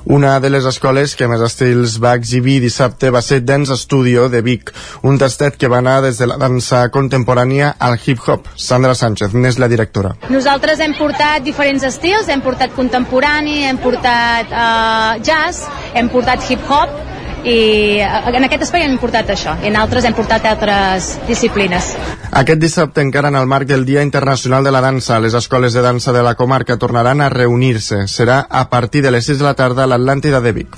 Una 0.10 0.40
de 0.40 0.50
les 0.50 0.66
escoles 0.66 1.12
que 1.14 1.28
més 1.30 1.42
estils 1.46 2.00
va 2.02 2.16
exhibir 2.18 2.56
dissabte 2.64 3.12
va 3.14 3.20
ser 3.22 3.44
Dance 3.46 3.76
Studio 3.78 4.24
de 4.34 4.40
Vic, 4.42 4.72
un 5.06 5.20
tastet 5.22 5.60
que 5.62 5.70
va 5.70 5.84
anar 5.84 6.00
des 6.02 6.18
de 6.18 6.26
la 6.26 6.40
dansa 6.42 6.80
contemporània 6.90 7.76
al 7.78 8.00
hip-hop. 8.02 8.50
Sandra 8.58 8.96
Sánchez 8.98 9.36
n'és 9.38 9.60
la 9.62 9.70
directora. 9.70 10.16
Nosaltres 10.34 10.82
hem 10.82 10.98
portat 10.98 11.46
diferents 11.46 11.86
estils, 11.86 12.26
hem 12.26 12.42
portat 12.42 12.74
contemporani, 12.74 13.60
hem 13.70 13.78
portat 13.78 14.50
uh, 14.50 15.22
jazz, 15.22 15.70
hem 15.94 16.10
portat 16.10 16.42
hip-hop, 16.50 16.98
i 17.44 18.00
en 18.02 18.46
aquest 18.46 18.66
espai 18.68 18.84
hem 18.86 18.98
portat 19.00 19.30
això 19.32 19.56
i 19.64 19.70
en 19.70 19.78
altres 19.80 20.06
hem 20.06 20.16
portat 20.18 20.46
altres 20.50 21.16
disciplines. 21.28 21.94
Aquest 22.32 22.62
dissabte 22.62 23.02
encara 23.02 23.32
en 23.32 23.40
el 23.40 23.48
marc 23.48 23.68
del 23.68 23.86
Dia 23.86 24.04
Internacional 24.04 24.64
de 24.64 24.72
la 24.76 24.82
Dansa 24.82 25.20
les 25.20 25.34
escoles 25.34 25.74
de 25.74 25.82
dansa 25.82 26.14
de 26.14 26.24
la 26.24 26.36
comarca 26.36 26.78
tornaran 26.78 27.22
a 27.22 27.30
reunir-se. 27.30 28.08
Serà 28.08 28.46
a 28.50 28.70
partir 28.70 29.04
de 29.04 29.12
les 29.12 29.26
6 29.26 29.40
de 29.40 29.46
la 29.46 29.56
tarda 29.56 29.84
a 29.84 29.88
l'Atlàntida 29.88 30.42
de 30.42 30.52
Vic. 30.52 30.78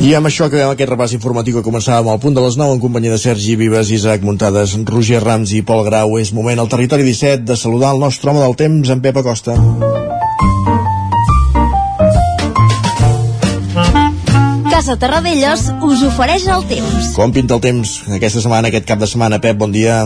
I 0.00 0.14
amb 0.16 0.30
això 0.30 0.46
acabem 0.48 0.70
aquest 0.72 0.88
repàs 0.88 1.12
informatiu 1.12 1.58
que 1.58 1.64
començàvem 1.66 2.08
al 2.08 2.20
punt 2.22 2.32
de 2.32 2.40
les 2.40 2.56
9 2.56 2.78
en 2.78 2.80
companyia 2.80 3.12
de 3.12 3.20
Sergi 3.20 3.56
Vives, 3.60 3.90
Isaac 3.92 4.24
Muntades, 4.24 4.72
Roger 4.88 5.20
Rams 5.20 5.52
i 5.52 5.60
Pol 5.60 5.84
Grau. 5.84 6.16
És 6.16 6.32
moment 6.32 6.58
al 6.58 6.72
territori 6.72 7.04
17 7.04 7.44
de 7.44 7.56
saludar 7.56 7.92
el 7.92 8.00
nostre 8.00 8.32
home 8.32 8.40
del 8.40 8.56
temps, 8.56 8.88
en 8.88 9.04
Pep 9.04 9.20
Acosta. 9.20 9.60
Casa 14.80 14.94
Terradellos 14.96 15.66
us 15.84 16.00
ofereix 16.08 16.46
el 16.48 16.62
temps. 16.64 17.10
Com 17.12 17.34
pinta 17.36 17.52
el 17.58 17.60
temps 17.60 17.90
aquesta 18.16 18.40
setmana, 18.40 18.70
aquest 18.70 18.86
cap 18.88 19.02
de 19.02 19.04
setmana, 19.10 19.36
Pep? 19.36 19.58
Bon 19.60 19.68
dia. 19.74 19.98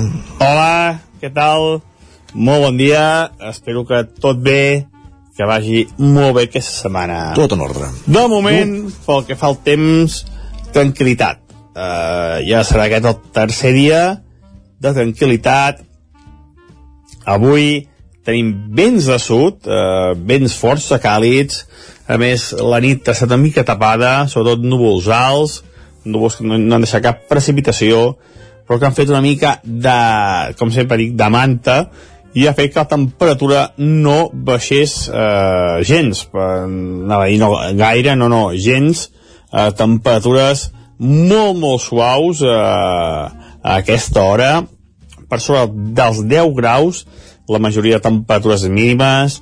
Hola, 0.42 0.96
què 1.22 1.30
tal? 1.30 1.76
Molt 2.34 2.64
bon 2.64 2.80
dia, 2.80 3.04
espero 3.52 3.84
que 3.86 4.00
tot 4.18 4.40
bé, 4.42 4.88
que 5.38 5.46
vagi 5.46 5.84
molt 6.02 6.34
bé 6.34 6.48
aquesta 6.48 6.74
setmana. 6.88 7.20
Tot 7.38 7.54
en 7.54 7.62
ordre. 7.62 7.92
De 8.02 8.24
moment, 8.32 8.74
uh. 8.88 8.98
pel 9.06 9.22
que 9.28 9.38
fa 9.38 9.52
al 9.52 9.60
temps, 9.62 10.18
tranquil·litat. 10.74 11.44
Uh, 11.70 12.42
ja 12.42 12.66
serà 12.66 12.88
aquest 12.90 13.06
el 13.12 13.22
tercer 13.38 13.70
dia 13.78 14.02
de 14.82 14.94
tranquil·litat. 14.98 15.84
Avui 17.30 17.84
tenim 18.24 18.52
vents 18.76 19.08
de 19.10 19.18
sud, 19.20 19.66
uh, 19.68 20.14
vents 20.16 20.56
força 20.56 21.00
càlids, 21.02 21.64
a 22.08 22.18
més, 22.20 22.50
la 22.60 22.80
nit 22.84 23.06
ha 23.08 23.14
estat 23.14 23.30
una 23.32 23.40
mica 23.40 23.64
tapada, 23.64 24.24
sobretot 24.28 24.64
núvols 24.64 25.08
alts, 25.12 25.60
núvols 26.04 26.38
que 26.38 26.48
no, 26.48 26.58
no 26.60 26.76
han 26.76 26.84
deixat 26.84 27.04
cap 27.04 27.22
precipitació, 27.30 28.14
però 28.64 28.80
que 28.80 28.88
han 28.88 28.96
fet 28.96 29.12
una 29.12 29.22
mica 29.24 29.58
de, 29.64 29.98
com 30.58 30.72
sempre 30.72 30.98
dic, 31.00 31.14
de 31.16 31.30
manta, 31.32 31.78
i 32.34 32.48
ha 32.48 32.54
fet 32.56 32.72
que 32.74 32.82
la 32.82 32.90
temperatura 32.90 33.60
no 33.78 34.28
baixés 34.34 35.04
eh, 35.06 35.82
gens, 35.86 36.24
anava 36.34 37.28
a 37.28 37.36
no, 37.38 37.50
gaire, 37.78 38.16
no, 38.18 38.28
no, 38.32 38.48
gens, 38.58 39.06
eh, 39.52 39.70
temperatures 39.78 40.70
molt, 40.98 41.58
molt 41.60 41.82
suaus 41.82 42.42
eh, 42.42 42.54
a 42.54 43.76
aquesta 43.78 44.24
hora, 44.24 44.50
per 45.30 45.40
sobre 45.40 45.68
dels 45.96 46.24
10 46.30 46.50
graus, 46.58 47.04
la 47.48 47.60
majoria 47.60 47.98
de 47.98 48.06
temperatures 48.06 48.64
mínimes, 48.68 49.40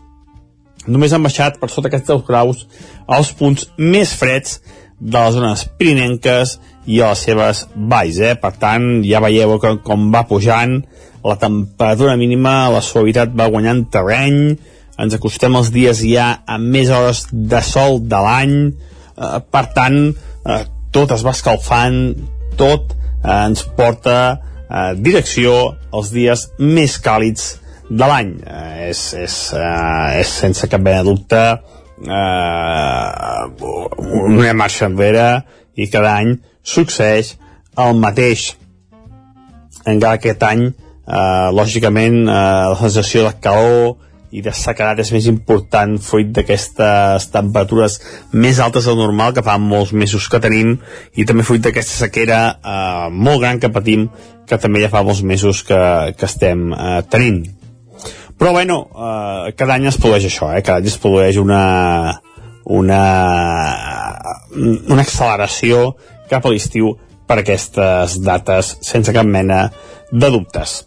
només 0.86 1.12
han 1.14 1.22
baixat 1.22 1.58
per 1.60 1.70
sota 1.70 1.90
aquests 1.90 2.08
10 2.10 2.24
graus 2.26 2.64
als 3.06 3.30
punts 3.38 3.68
més 3.78 4.14
freds 4.18 4.58
de 4.98 5.18
les 5.18 5.34
zones 5.34 5.64
pirinenques 5.78 6.56
i 6.86 7.00
a 7.00 7.12
les 7.12 7.22
seves 7.26 7.64
valls, 7.74 8.18
eh? 8.18 8.34
Per 8.38 8.52
tant, 8.58 9.02
ja 9.06 9.22
veieu 9.22 9.58
que 9.62 9.76
com 9.86 10.10
va 10.14 10.24
pujant 10.30 10.80
la 11.22 11.38
temperatura 11.38 12.16
mínima, 12.18 12.70
la 12.70 12.82
suavitat 12.82 13.34
va 13.38 13.50
guanyant 13.50 13.84
terreny, 13.94 14.56
ens 15.02 15.16
acostem 15.16 15.54
als 15.58 15.70
dies 15.74 16.02
ja 16.06 16.28
amb 16.50 16.70
més 16.74 16.90
hores 16.90 17.26
de 17.32 17.62
sol 17.66 18.00
de 18.10 18.22
l'any, 18.26 18.56
eh, 18.70 19.38
per 19.50 19.66
tant, 19.74 19.98
eh, 20.46 20.62
tot 20.94 21.14
es 21.14 21.22
va 21.26 21.34
escalfant, 21.34 21.98
tot 22.58 22.92
eh, 22.92 23.46
ens 23.46 23.62
porta 23.78 24.18
eh, 24.32 24.92
direcció 24.98 25.76
als 25.94 26.10
dies 26.14 26.48
més 26.58 26.98
càlids 27.02 27.61
de 27.90 28.08
l'any. 28.08 28.34
Eh, 28.46 28.90
és, 28.90 29.02
és, 29.18 29.36
eh, 29.58 30.20
és 30.20 30.34
sense 30.42 30.68
cap 30.68 30.82
mena 30.82 31.02
dubte 31.06 31.42
eh, 32.02 33.16
una 34.22 34.54
marxa 34.54 34.86
enrere 34.88 35.44
i 35.74 35.88
cada 35.90 36.16
any 36.20 36.36
succeeix 36.62 37.36
el 37.82 37.98
mateix. 37.98 38.52
Encara 39.86 40.18
aquest 40.18 40.42
any, 40.46 40.66
eh, 40.68 41.48
lògicament, 41.52 42.22
eh, 42.28 42.32
la 42.72 42.78
sensació 42.78 43.26
de 43.28 43.34
calor 43.40 43.96
i 44.32 44.40
de 44.40 44.52
sequedat 44.56 44.98
és 45.02 45.12
més 45.12 45.26
important 45.28 45.98
fruit 46.00 46.30
d'aquestes 46.32 47.26
temperatures 47.34 47.98
més 48.32 48.60
altes 48.64 48.86
del 48.88 48.96
normal 48.96 49.34
que 49.36 49.44
fa 49.44 49.58
molts 49.60 49.92
mesos 49.92 50.28
que 50.32 50.40
tenim 50.40 50.78
i 51.14 51.26
també 51.28 51.44
fruit 51.44 51.60
d'aquesta 51.60 52.06
sequera 52.06 52.38
eh, 52.56 53.08
molt 53.12 53.42
gran 53.44 53.60
que 53.60 53.68
patim 53.68 54.08
que 54.48 54.58
també 54.58 54.80
ja 54.82 54.88
fa 54.92 55.04
molts 55.04 55.22
mesos 55.22 55.62
que, 55.62 55.82
que 56.16 56.28
estem 56.28 56.72
eh, 56.72 57.02
tenint. 57.12 57.44
Però 58.42 58.50
bueno, 58.50 58.88
eh, 58.90 59.54
cada 59.54 59.78
any 59.78 59.86
es 59.86 60.00
produeix 60.02 60.26
això, 60.26 60.50
eh? 60.50 60.64
cada 60.66 60.82
any 60.82 60.90
es 60.90 60.98
produeix 60.98 61.38
una, 61.38 61.62
una 62.66 63.02
una 64.52 65.02
acceleració 65.02 65.92
cap 66.30 66.44
a 66.46 66.52
l'estiu 66.52 66.94
per 67.28 67.38
aquestes 67.40 68.18
dates 68.24 68.76
sense 68.84 69.12
cap 69.14 69.28
mena 69.28 69.64
de 70.12 70.30
dubtes. 70.32 70.82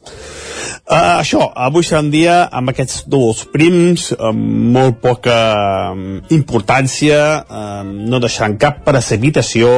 Uh, 0.86 1.18
això, 1.18 1.48
avui 1.58 1.86
serà 1.86 2.04
un 2.04 2.12
dia 2.13 2.36
amb 2.54 2.70
aquests 2.70 3.08
núvols 3.10 3.46
prims, 3.50 4.12
amb 4.13 4.76
molt 4.76 5.00
poca 5.02 5.38
um, 5.96 6.20
importància, 6.36 7.22
um, 7.50 7.96
no 8.12 8.20
deixaran 8.22 8.60
cap 8.62 8.84
precipitació. 8.86 9.72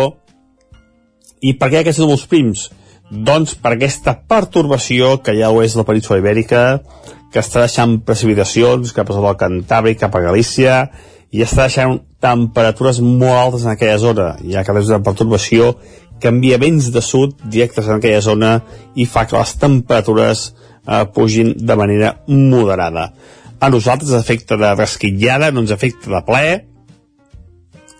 I 1.39 1.53
per 1.55 1.71
què 1.71 1.79
aquests 1.79 2.01
núvols 2.03 2.25
prims? 2.27 2.65
Doncs 3.07 3.55
per 3.63 3.77
aquesta 3.77 4.17
pertorbació 4.27 5.21
que 5.23 5.37
ja 5.37 5.53
ho 5.53 5.61
és 5.63 5.77
la 5.79 5.87
península 5.87 6.19
ibèrica, 6.19 6.81
que 7.33 7.43
està 7.43 7.63
deixant 7.65 7.97
precipitacions 8.07 8.93
cap 8.95 9.09
a 9.11 9.17
el 9.19 9.39
Cantàbric, 9.39 9.99
cap 9.99 10.15
a 10.15 10.23
Galícia, 10.23 10.87
i 11.31 11.43
està 11.43 11.65
deixant 11.67 11.99
temperatures 12.23 13.01
molt 13.03 13.37
altes 13.37 13.65
en 13.65 13.73
aquella 13.73 13.97
zona, 14.01 14.27
ja 14.47 14.63
que 14.63 14.75
és 14.79 14.91
una 14.91 15.03
pertorbació 15.03 15.75
canvia 16.21 16.57
vents 16.57 16.89
de 16.93 17.01
sud 17.01 17.35
directes 17.43 17.87
en 17.87 17.99
aquella 17.99 18.21
zona 18.25 18.53
i 18.95 19.05
fa 19.05 19.27
que 19.27 19.37
les 19.37 19.53
temperatures 19.61 20.47
eh, 20.87 21.03
pugin 21.13 21.53
de 21.57 21.75
manera 21.75 22.15
moderada. 22.27 23.11
A 23.59 23.69
nosaltres 23.69 24.13
afecta 24.13 24.57
de 24.57 24.73
resquitllada, 24.75 25.51
no 25.51 25.61
ens 25.65 25.73
afecta 25.73 26.09
de 26.13 26.23
ple, 26.25 26.47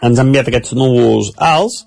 ens 0.02 0.20
ha 0.20 0.26
enviat 0.26 0.50
aquests 0.50 0.76
núvols 0.78 1.32
alts 1.42 1.84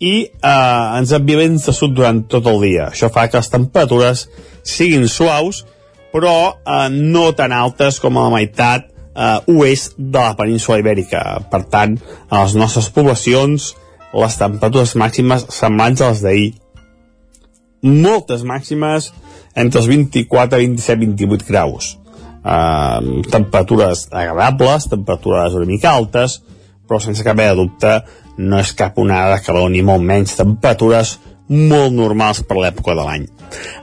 i 0.00 0.14
eh, 0.26 0.98
ens 0.98 1.12
envia 1.14 1.40
vents 1.42 1.68
de 1.68 1.76
sud 1.76 1.94
durant 1.96 2.24
tot 2.28 2.48
el 2.50 2.60
dia. 2.64 2.90
Això 2.90 3.12
fa 3.12 3.28
que 3.28 3.40
les 3.40 3.52
temperatures 3.52 4.26
siguin 4.66 5.06
suaus, 5.08 5.62
però 6.12 6.36
eh, 6.52 6.88
no 6.92 7.30
tan 7.36 7.52
altes 7.56 8.00
com 8.02 8.18
a 8.18 8.26
la 8.28 8.36
meitat 8.36 8.88
eh, 8.88 9.38
oest 9.52 9.96
de 9.98 10.18
la 10.18 10.36
península 10.38 10.80
ibèrica. 10.82 11.22
Per 11.52 11.62
tant, 11.72 11.96
a 12.28 12.44
les 12.44 12.56
nostres 12.58 12.90
poblacions 12.92 13.72
les 14.12 14.36
temperatures 14.36 14.94
màximes 15.00 15.46
semblants 15.54 16.02
a 16.02 16.10
les 16.12 16.22
d'ahir. 16.24 16.50
Moltes 17.82 18.44
màximes 18.46 19.10
entre 19.58 19.80
els 19.80 19.88
24, 19.90 20.60
27, 20.60 21.00
28 21.16 21.48
graus. 21.48 21.96
Uh, 22.42 23.22
temperatures 23.30 24.08
agradables, 24.10 24.88
temperatures 24.90 25.54
una 25.54 25.68
mica 25.68 25.92
altes, 25.94 26.40
però 26.86 26.98
sense 27.00 27.22
cap 27.22 27.38
de 27.38 27.46
dubte 27.54 27.92
no 28.42 28.58
és 28.58 28.72
cap 28.74 28.98
onada 28.98 29.36
de 29.36 29.44
calor 29.46 29.70
ni 29.70 29.82
molt 29.86 30.02
menys 30.02 30.34
temperatures 30.38 31.18
molt 31.52 31.92
normals 31.94 32.42
per 32.48 32.58
l'època 32.58 32.96
de 32.96 33.04
l'any. 33.04 33.28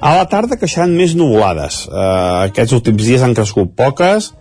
A 0.01 0.15
la 0.17 0.25
tarda 0.31 0.57
creixeran 0.57 0.95
més 0.97 1.13
nuvolades. 1.17 1.83
Uh, 1.87 2.49
aquests 2.49 2.75
últims 2.79 3.05
dies 3.05 3.23
han 3.25 3.35
crescut 3.37 3.75
poques, 3.77 4.31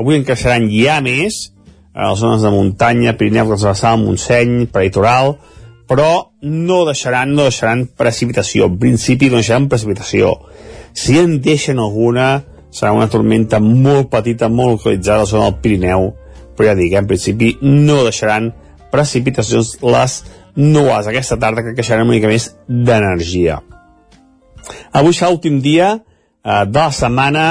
avui 0.00 0.16
en 0.16 0.26
creixeran 0.26 0.68
ja 0.72 0.98
més, 1.04 1.48
a 1.98 2.10
les 2.12 2.20
zones 2.22 2.44
de 2.46 2.50
muntanya, 2.54 3.16
Pirineu, 3.18 3.48
Transversal, 3.50 3.98
Montseny, 4.00 4.68
Peritoral, 4.72 5.34
però 5.88 6.30
no 6.44 6.84
deixaran, 6.86 7.32
no 7.34 7.48
deixaran 7.48 7.86
precipitació. 7.98 8.68
En 8.68 8.78
principi 8.78 9.30
no 9.32 9.40
deixaran 9.40 9.66
precipitació. 9.72 10.34
Si 10.94 11.18
en 11.18 11.40
deixen 11.42 11.80
alguna, 11.82 12.44
serà 12.70 12.92
una 12.94 13.08
tormenta 13.10 13.58
molt 13.64 14.12
petita, 14.12 14.48
molt 14.48 14.78
localitzada 14.78 15.22
a 15.22 15.26
la 15.26 15.30
zona 15.32 15.48
del 15.48 15.60
Pirineu, 15.64 16.10
però 16.56 16.70
ja 16.70 16.78
dic, 16.78 16.94
en 16.98 17.08
principi 17.10 17.54
no 17.62 18.02
deixaran 18.06 18.52
precipitacions 18.92 19.76
les 19.84 20.18
nues 20.58 21.06
aquesta 21.06 21.38
tarda 21.38 21.62
que 21.62 21.74
queixaran 21.78 22.08
una 22.08 22.16
mica 22.16 22.30
més 22.30 22.50
d'energia. 22.66 23.60
Avui 24.92 25.14
serà 25.14 25.30
l'últim 25.30 25.60
dia 25.62 25.92
eh, 25.94 26.64
de 26.66 26.78
la 26.78 26.90
setmana 26.92 27.44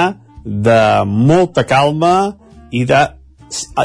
de 0.44 0.80
molta 1.08 1.64
calma 1.68 2.36
i 2.70 2.84
de 2.88 3.06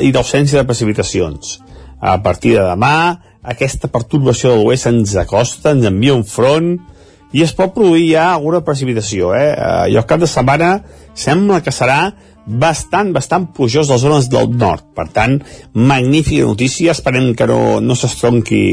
i 0.04 0.12
d'ausència 0.12 0.60
de 0.60 0.68
precipitacions. 0.68 1.60
A 2.04 2.18
partir 2.20 2.58
de 2.58 2.66
demà, 2.68 3.20
aquesta 3.44 3.88
perturbació 3.92 4.52
de 4.52 4.60
l'oest 4.60 4.90
ens 4.90 5.16
acosta, 5.20 5.72
ens 5.72 5.88
envia 5.88 6.16
un 6.18 6.26
front 6.28 6.74
i 7.34 7.42
es 7.46 7.54
pot 7.56 7.72
produir 7.74 8.10
ja 8.12 8.26
alguna 8.34 8.60
precipitació. 8.68 9.32
Eh? 9.36 9.54
eh 9.56 9.92
I 9.94 9.98
el 9.98 10.08
cap 10.10 10.20
de 10.20 10.28
setmana 10.28 10.74
sembla 11.16 11.62
que 11.64 11.72
serà 11.72 12.14
bastant, 12.46 13.14
bastant 13.16 13.48
plujós 13.56 13.90
les 13.92 14.02
zones 14.04 14.30
del 14.32 14.52
nord. 14.58 14.86
Per 14.96 15.08
tant, 15.16 15.40
magnífica 15.74 16.48
notícia, 16.48 16.92
esperem 16.92 17.34
que 17.38 17.48
no, 17.50 17.80
no 17.82 17.96
s'estronqui 17.96 18.64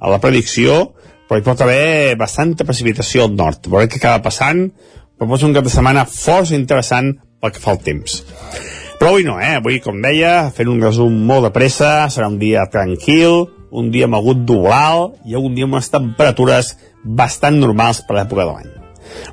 a 0.00 0.12
la 0.12 0.20
predicció, 0.22 0.94
però 1.28 1.40
hi 1.40 1.46
pot 1.46 1.64
haver 1.64 2.16
bastanta 2.20 2.66
precipitació 2.68 3.24
al 3.24 3.34
nord. 3.38 3.70
Veurem 3.70 3.90
què 3.90 4.00
acaba 4.00 4.24
passant, 4.26 4.66
però 5.16 5.30
pot 5.30 5.40
ser 5.40 5.48
un 5.48 5.56
cap 5.56 5.66
de 5.66 5.72
setmana 5.72 6.06
força 6.10 6.56
interessant 6.56 7.14
pel 7.40 7.54
que 7.54 7.62
fa 7.62 7.74
al 7.74 7.82
temps. 7.84 8.20
Però 8.98 9.10
avui 9.10 9.24
no, 9.26 9.38
eh? 9.42 9.56
Avui, 9.58 9.80
com 9.84 9.98
deia, 10.04 10.50
fent 10.54 10.70
un 10.70 10.80
resum 10.82 11.16
molt 11.28 11.48
de 11.48 11.52
pressa, 11.54 12.06
serà 12.12 12.30
un 12.30 12.38
dia 12.40 12.68
tranquil, 12.72 13.44
un 13.74 13.90
dia 13.90 14.06
mogut 14.08 14.44
d'oval 14.46 15.10
i 15.26 15.34
un 15.40 15.56
dia 15.56 15.66
amb 15.66 15.76
unes 15.76 15.90
temperatures 15.90 16.74
bastant 17.04 17.58
normals 17.58 18.04
per 18.06 18.20
l'època 18.20 18.44
de 18.44 18.50
l'any. 18.52 18.73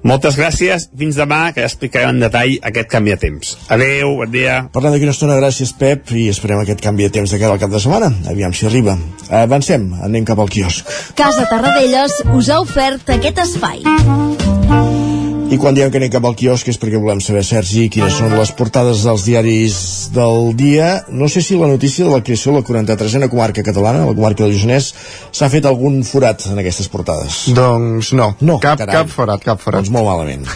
Moltes 0.07 0.37
gràcies, 0.39 0.87
fins 0.97 1.19
demà, 1.19 1.41
que 1.53 1.63
ja 1.63 1.69
explicarem 1.69 2.15
en 2.15 2.23
detall 2.25 2.57
aquest 2.71 2.89
canvi 2.91 3.13
de 3.15 3.19
temps. 3.21 3.53
Adeu, 3.69 4.15
bon 4.21 4.33
dia. 4.33 4.57
Parlem 4.73 4.95
d'aquí 4.95 5.07
una 5.07 5.15
estona, 5.15 5.37
gràcies 5.41 5.75
Pep, 5.77 6.11
i 6.17 6.27
esperem 6.33 6.63
aquest 6.63 6.81
canvi 6.83 7.07
de 7.07 7.13
temps 7.19 7.31
de 7.31 7.39
cara 7.41 7.55
al 7.57 7.61
cap 7.61 7.73
de 7.73 7.81
setmana. 7.83 8.11
Aviam 8.31 8.55
si 8.55 8.67
arriba. 8.69 8.97
Avancem, 9.43 9.91
anem 10.01 10.27
cap 10.27 10.41
al 10.41 10.51
quiosc. 10.51 10.89
Casa 11.19 11.47
Tarradellas 11.51 12.21
us 12.33 12.49
ha 12.49 12.61
ofert 12.63 13.15
aquest 13.17 13.45
espai. 13.45 15.10
I 15.51 15.57
quan 15.59 15.75
diem 15.75 15.89
que 15.91 15.99
anem 15.99 16.07
cap 16.07 16.23
al 16.23 16.35
quiosc 16.39 16.69
és 16.71 16.77
perquè 16.79 16.95
volem 16.95 17.19
saber, 17.19 17.41
Sergi, 17.43 17.89
quines 17.91 18.13
són 18.15 18.31
les 18.39 18.53
portades 18.55 19.01
dels 19.03 19.25
diaris 19.27 19.79
del 20.15 20.53
dia. 20.55 20.91
No 21.11 21.27
sé 21.27 21.41
si 21.43 21.57
la 21.59 21.67
notícia 21.67 22.05
de 22.07 22.13
la 22.13 22.21
creació 22.23 22.53
de 22.53 22.61
la 22.61 22.63
43a 22.63 23.27
comarca 23.33 23.65
catalana, 23.67 24.05
la 24.07 24.15
comarca 24.15 24.45
del 24.45 24.55
Lluçanès, 24.55 24.87
s'ha 25.35 25.49
fet 25.51 25.67
algun 25.67 25.99
forat 26.07 26.45
en 26.47 26.63
aquestes 26.63 26.87
portades. 26.93 27.41
Doncs 27.57 28.13
no, 28.15 28.29
no 28.39 28.61
cap, 28.63 28.79
carai. 28.79 29.01
cap 29.01 29.11
forat, 29.11 29.43
cap 29.43 29.59
forat. 29.59 29.83
Doncs 29.83 29.91
molt 29.91 30.07
malament. 30.07 30.47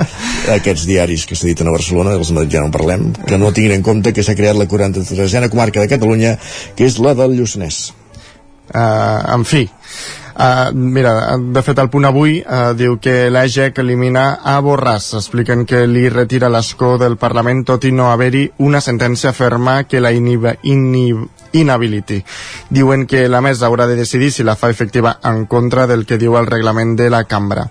Aquests 0.58 0.84
diaris 0.90 1.24
que 1.24 1.38
s'editen 1.38 1.72
a 1.72 1.76
Barcelona, 1.78 2.18
dels 2.20 2.36
Madrid 2.36 2.58
ja 2.58 2.60
no 2.60 2.68
en 2.68 2.76
parlem, 2.76 3.08
que 3.24 3.40
no 3.40 3.54
tinguin 3.56 3.78
en 3.78 3.88
compte 3.88 4.12
que 4.12 4.26
s'ha 4.26 4.36
creat 4.36 4.60
la 4.60 4.68
43a 4.68 5.48
comarca 5.48 5.80
de 5.80 5.88
Catalunya, 5.96 6.36
que 6.76 6.92
és 6.92 7.00
la 7.00 7.16
del 7.16 7.38
Lluçanès. 7.40 7.86
Uh, 8.68 9.32
en 9.32 9.48
fi, 9.48 9.64
Uh, 10.32 10.72
mira, 10.72 11.36
de 11.36 11.62
fet 11.62 11.78
el 11.82 11.90
punt 11.92 12.06
avui 12.08 12.38
uh, 12.40 12.72
diu 12.76 12.96
que 13.02 13.28
l'EGEC 13.30 13.82
elimina 13.82 14.38
a 14.42 14.56
Borràs. 14.64 15.12
Expliquen 15.18 15.66
que 15.68 15.84
li 15.86 16.08
retira 16.08 16.50
l'escó 16.52 16.96
del 17.00 17.18
Parlament 17.20 17.64
tot 17.68 17.84
i 17.84 17.92
no 17.92 18.08
haver-hi 18.12 18.46
una 18.64 18.80
sentència 18.80 19.34
ferma 19.36 19.82
que 19.84 20.00
la 20.00 20.12
inhib 20.16 20.48
inhib 20.62 21.26
inhabiliti. 21.52 22.22
Diuen 22.70 23.06
que 23.06 23.28
la 23.28 23.42
mesa 23.44 23.68
haurà 23.68 23.86
de 23.86 23.96
decidir 23.96 24.32
si 24.32 24.42
la 24.42 24.56
fa 24.56 24.70
efectiva 24.70 25.18
en 25.22 25.44
contra 25.46 25.86
del 25.86 26.06
que 26.06 26.18
diu 26.18 26.38
el 26.40 26.48
reglament 26.48 26.96
de 26.96 27.10
la 27.12 27.24
cambra. 27.24 27.68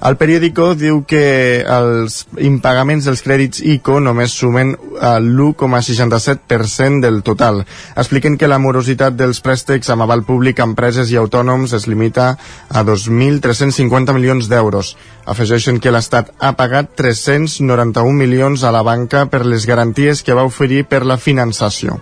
El 0.00 0.16
periòdico 0.16 0.70
diu 0.80 1.02
que 1.04 1.60
els 1.60 2.22
impagaments 2.40 3.04
dels 3.04 3.20
crèdits 3.20 3.60
ICO 3.60 3.98
només 4.00 4.32
sumen 4.32 4.72
l'1,67% 4.96 7.04
del 7.04 7.20
total. 7.26 7.66
Expliquen 8.00 8.38
que 8.40 8.48
la 8.48 8.56
morositat 8.64 9.12
dels 9.18 9.42
préstecs 9.44 9.92
amb 9.92 10.06
aval 10.06 10.24
públic 10.24 10.56
a 10.56 10.64
empreses 10.70 11.12
i 11.12 11.20
autònoms 11.20 11.76
es 11.76 11.84
limita 11.84 12.32
a 12.32 12.80
2.350 12.88 14.16
milions 14.16 14.48
d'euros. 14.48 14.96
Afegeixen 15.28 15.84
que 15.84 15.92
l'Estat 15.92 16.32
ha 16.40 16.56
pagat 16.56 16.96
391 16.96 18.16
milions 18.16 18.64
a 18.64 18.72
la 18.72 18.80
banca 18.80 19.28
per 19.28 19.44
les 19.44 19.68
garanties 19.68 20.24
que 20.24 20.32
va 20.32 20.48
oferir 20.48 20.88
per 20.88 21.04
la 21.04 21.20
finançació. 21.20 22.00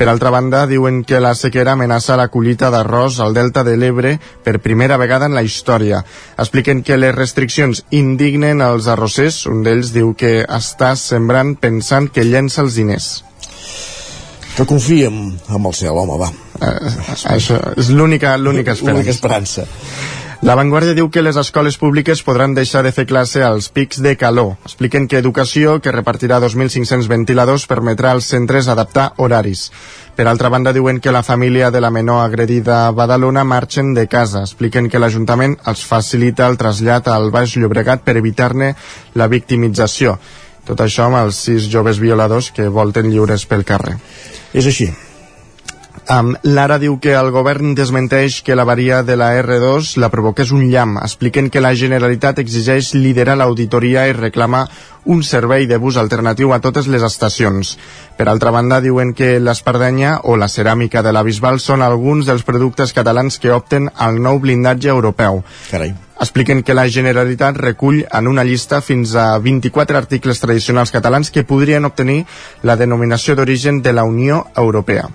Per 0.00 0.08
altra 0.08 0.30
banda, 0.32 0.62
diuen 0.64 1.02
que 1.04 1.18
la 1.20 1.34
sequera 1.36 1.74
amenaça 1.76 2.14
la 2.16 2.30
collita 2.32 2.70
d'arròs 2.72 3.18
al 3.20 3.34
Delta 3.36 3.60
de 3.66 3.74
l'Ebre 3.76 4.14
per 4.40 4.62
primera 4.64 4.96
vegada 4.96 5.26
en 5.28 5.34
la 5.36 5.42
història. 5.44 5.98
Expliquen 6.40 6.80
que 6.80 6.96
les 6.96 7.12
restriccions 7.12 7.82
indignen 7.92 8.64
els 8.64 8.88
arrossers. 8.88 9.42
Un 9.52 9.60
d'ells 9.66 9.90
diu 9.92 10.14
que 10.16 10.38
està 10.46 10.94
sembrant 10.96 11.52
pensant 11.60 12.08
que 12.08 12.24
llença 12.24 12.64
els 12.64 12.80
diners. 12.80 13.10
Que 14.56 14.64
confiem 14.64 15.20
en 15.36 15.68
el 15.68 15.76
cel, 15.76 15.92
home, 15.92 16.16
va. 16.24 16.32
Uh, 16.60 16.96
això 17.36 17.60
és 17.76 17.92
l'única 17.92 18.38
esperança. 18.38 18.88
L'única 18.88 19.12
esperança. 19.12 19.68
La 20.40 20.54
Vanguardia 20.56 20.94
diu 20.96 21.10
que 21.12 21.20
les 21.20 21.36
escoles 21.36 21.76
públiques 21.76 22.22
podran 22.24 22.54
deixar 22.56 22.80
de 22.80 22.94
fer 22.96 23.04
classe 23.04 23.42
als 23.44 23.66
pics 23.68 23.98
de 24.00 24.14
calor. 24.16 24.54
Expliquen 24.64 25.04
que 25.06 25.18
Educació, 25.20 25.74
que 25.84 25.92
repartirà 25.92 26.38
2.500 26.40 27.10
ventiladors, 27.12 27.66
permetrà 27.68 28.14
als 28.16 28.30
centres 28.32 28.70
adaptar 28.72 29.10
horaris. 29.20 29.66
Per 30.16 30.24
altra 30.24 30.48
banda, 30.48 30.72
diuen 30.72 31.02
que 31.04 31.12
la 31.12 31.22
família 31.22 31.68
de 31.70 31.82
la 31.84 31.90
menor 31.92 32.22
agredida 32.24 32.86
a 32.86 32.96
Badalona 32.96 33.44
marxen 33.44 33.92
de 33.92 34.06
casa. 34.08 34.40
Expliquen 34.48 34.88
que 34.88 35.02
l'Ajuntament 35.02 35.58
els 35.68 35.84
facilita 35.84 36.48
el 36.48 36.56
trasllat 36.56 37.12
al 37.12 37.28
Baix 37.30 37.58
Llobregat 37.60 38.00
per 38.00 38.16
evitar-ne 38.16 38.72
la 39.20 39.28
victimització. 39.28 40.16
Tot 40.64 40.80
això 40.80 41.10
amb 41.10 41.20
els 41.20 41.36
sis 41.36 41.68
joves 41.68 42.00
violadors 42.00 42.48
que 42.56 42.72
volten 42.72 43.12
lliures 43.12 43.44
pel 43.44 43.68
carrer. 43.68 43.98
És 44.56 44.64
així. 44.64 44.88
Um, 46.10 46.32
Lara 46.42 46.80
diu 46.82 46.96
que 46.98 47.12
el 47.14 47.28
govern 47.30 47.76
desmenteix 47.78 48.40
que 48.42 48.56
la 48.58 48.64
varia 48.66 49.04
de 49.06 49.14
la 49.14 49.28
R2 49.38 49.92
la 50.02 50.08
provoqués 50.10 50.50
un 50.50 50.64
llamp. 50.66 50.96
Expliquen 50.98 51.50
que 51.54 51.60
la 51.62 51.70
Generalitat 51.78 52.40
exigeix 52.42 52.88
liderar 52.96 53.36
l'auditoria 53.38 54.08
i 54.10 54.16
reclama 54.16 54.64
un 55.04 55.22
servei 55.22 55.68
de 55.70 55.78
bus 55.78 56.00
alternatiu 56.02 56.50
a 56.50 56.58
totes 56.58 56.88
les 56.90 57.04
estacions. 57.06 57.76
Per 58.18 58.26
altra 58.26 58.50
banda, 58.50 58.80
diuen 58.82 59.12
que 59.14 59.36
l'espardenya 59.38 60.16
o 60.24 60.34
la 60.36 60.48
ceràmica 60.50 61.04
de 61.06 61.12
la 61.14 61.22
Bisbal 61.22 61.60
són 61.62 61.86
alguns 61.86 62.26
dels 62.26 62.42
productes 62.42 62.90
catalans 62.96 63.38
que 63.38 63.54
opten 63.54 63.86
al 63.94 64.18
nou 64.18 64.40
blindatge 64.42 64.90
europeu. 64.90 65.44
Carai. 65.70 65.92
Expliquen 66.20 66.64
que 66.66 66.74
la 66.74 66.88
Generalitat 66.90 67.56
recull 67.56 68.02
en 68.02 68.26
una 68.26 68.42
llista 68.44 68.82
fins 68.82 69.14
a 69.14 69.38
24 69.38 69.96
articles 69.96 70.42
tradicionals 70.42 70.90
catalans 70.90 71.30
que 71.30 71.46
podrien 71.46 71.86
obtenir 71.86 72.24
la 72.66 72.74
denominació 72.76 73.38
d'origen 73.38 73.80
de 73.80 73.94
la 73.94 74.04
Unió 74.04 74.42
Europea 74.56 75.06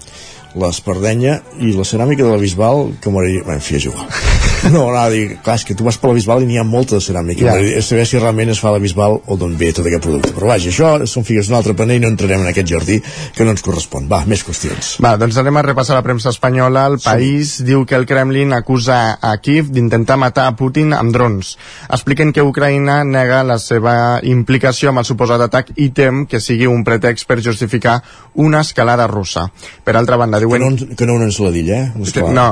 l'espardenya 0.55 1.39
i 1.59 1.75
la 1.75 1.87
ceràmica 1.87 2.23
de 2.23 2.31
la 2.31 2.41
Bisbal 2.41 2.89
que 3.01 3.11
m'agradaria... 3.11 3.47
Bé, 3.47 3.59
en 3.59 3.65
fi, 3.65 3.79
és 3.81 3.89
igual 3.91 4.44
no, 4.75 4.87
a 4.95 5.07
dir, 5.13 5.37
clar, 5.43 5.57
és 5.59 5.65
que 5.67 5.75
tu 5.77 5.85
vas 5.85 5.97
per 6.01 6.11
la 6.11 6.17
Bisbal 6.17 6.43
i 6.43 6.49
n'hi 6.49 6.59
ha 6.61 6.65
molta 6.67 6.97
de 6.97 7.03
ceràmica, 7.05 7.45
Ja. 7.45 7.57
yeah. 7.59 7.81
saber 7.85 8.05
si 8.07 8.19
realment 8.19 8.49
es 8.53 8.59
fa 8.61 8.69
a 8.71 8.75
la 8.77 8.81
Bisbal 8.83 9.19
o 9.25 9.37
d'on 9.37 9.55
ve 9.59 9.71
tot 9.75 9.85
aquest 9.85 10.03
producte 10.03 10.33
però 10.35 10.49
vaja, 10.53 10.69
això 10.71 10.93
són 11.09 11.25
figues 11.27 11.49
d'un 11.49 11.57
altre 11.59 11.75
paner 11.77 11.99
i 11.99 12.03
no 12.03 12.09
entrarem 12.11 12.41
en 12.41 12.49
aquest 12.51 12.69
jardí 12.69 13.01
que 13.35 13.45
no 13.45 13.53
ens 13.53 13.63
correspon 13.65 14.09
va, 14.11 14.23
més 14.25 14.43
qüestions 14.45 14.95
Va, 15.03 15.15
doncs 15.21 15.37
anem 15.37 15.57
a 15.59 15.63
repassar 15.65 15.97
la 15.97 16.03
premsa 16.05 16.31
espanyola. 16.31 16.85
El 16.87 16.99
país 17.03 17.57
diu 17.65 17.83
que 17.85 17.95
el 17.97 18.05
Kremlin 18.09 18.53
acusa 18.55 19.17
a 19.21 19.35
Kiev 19.43 19.69
d'intentar 19.73 20.17
matar 20.17 20.47
a 20.49 20.55
Putin 20.55 20.93
amb 20.95 21.13
drons. 21.13 21.55
Expliquen 21.89 22.31
que 22.33 22.43
Ucraïna 22.45 23.01
nega 23.05 23.43
la 23.43 23.57
seva 23.61 23.95
implicació 24.23 24.91
amb 24.91 25.03
el 25.03 25.07
suposat 25.07 25.43
atac 25.45 25.73
i 25.75 25.89
tem 25.95 26.23
que 26.29 26.39
sigui 26.43 26.67
un 26.71 26.83
pretext 26.87 27.27
per 27.27 27.41
justificar 27.43 27.99
una 28.35 28.61
escalada 28.65 29.07
russa. 29.11 29.47
Per 29.83 29.95
altra 29.95 30.17
banda, 30.17 30.39
diuen... 30.39 30.63
que 30.63 30.85
no, 30.85 30.95
que 30.95 31.09
no 31.09 31.17
una 31.19 31.29
ensaladilla, 31.29 31.81
eh? 31.83 32.31
No. 32.35 32.47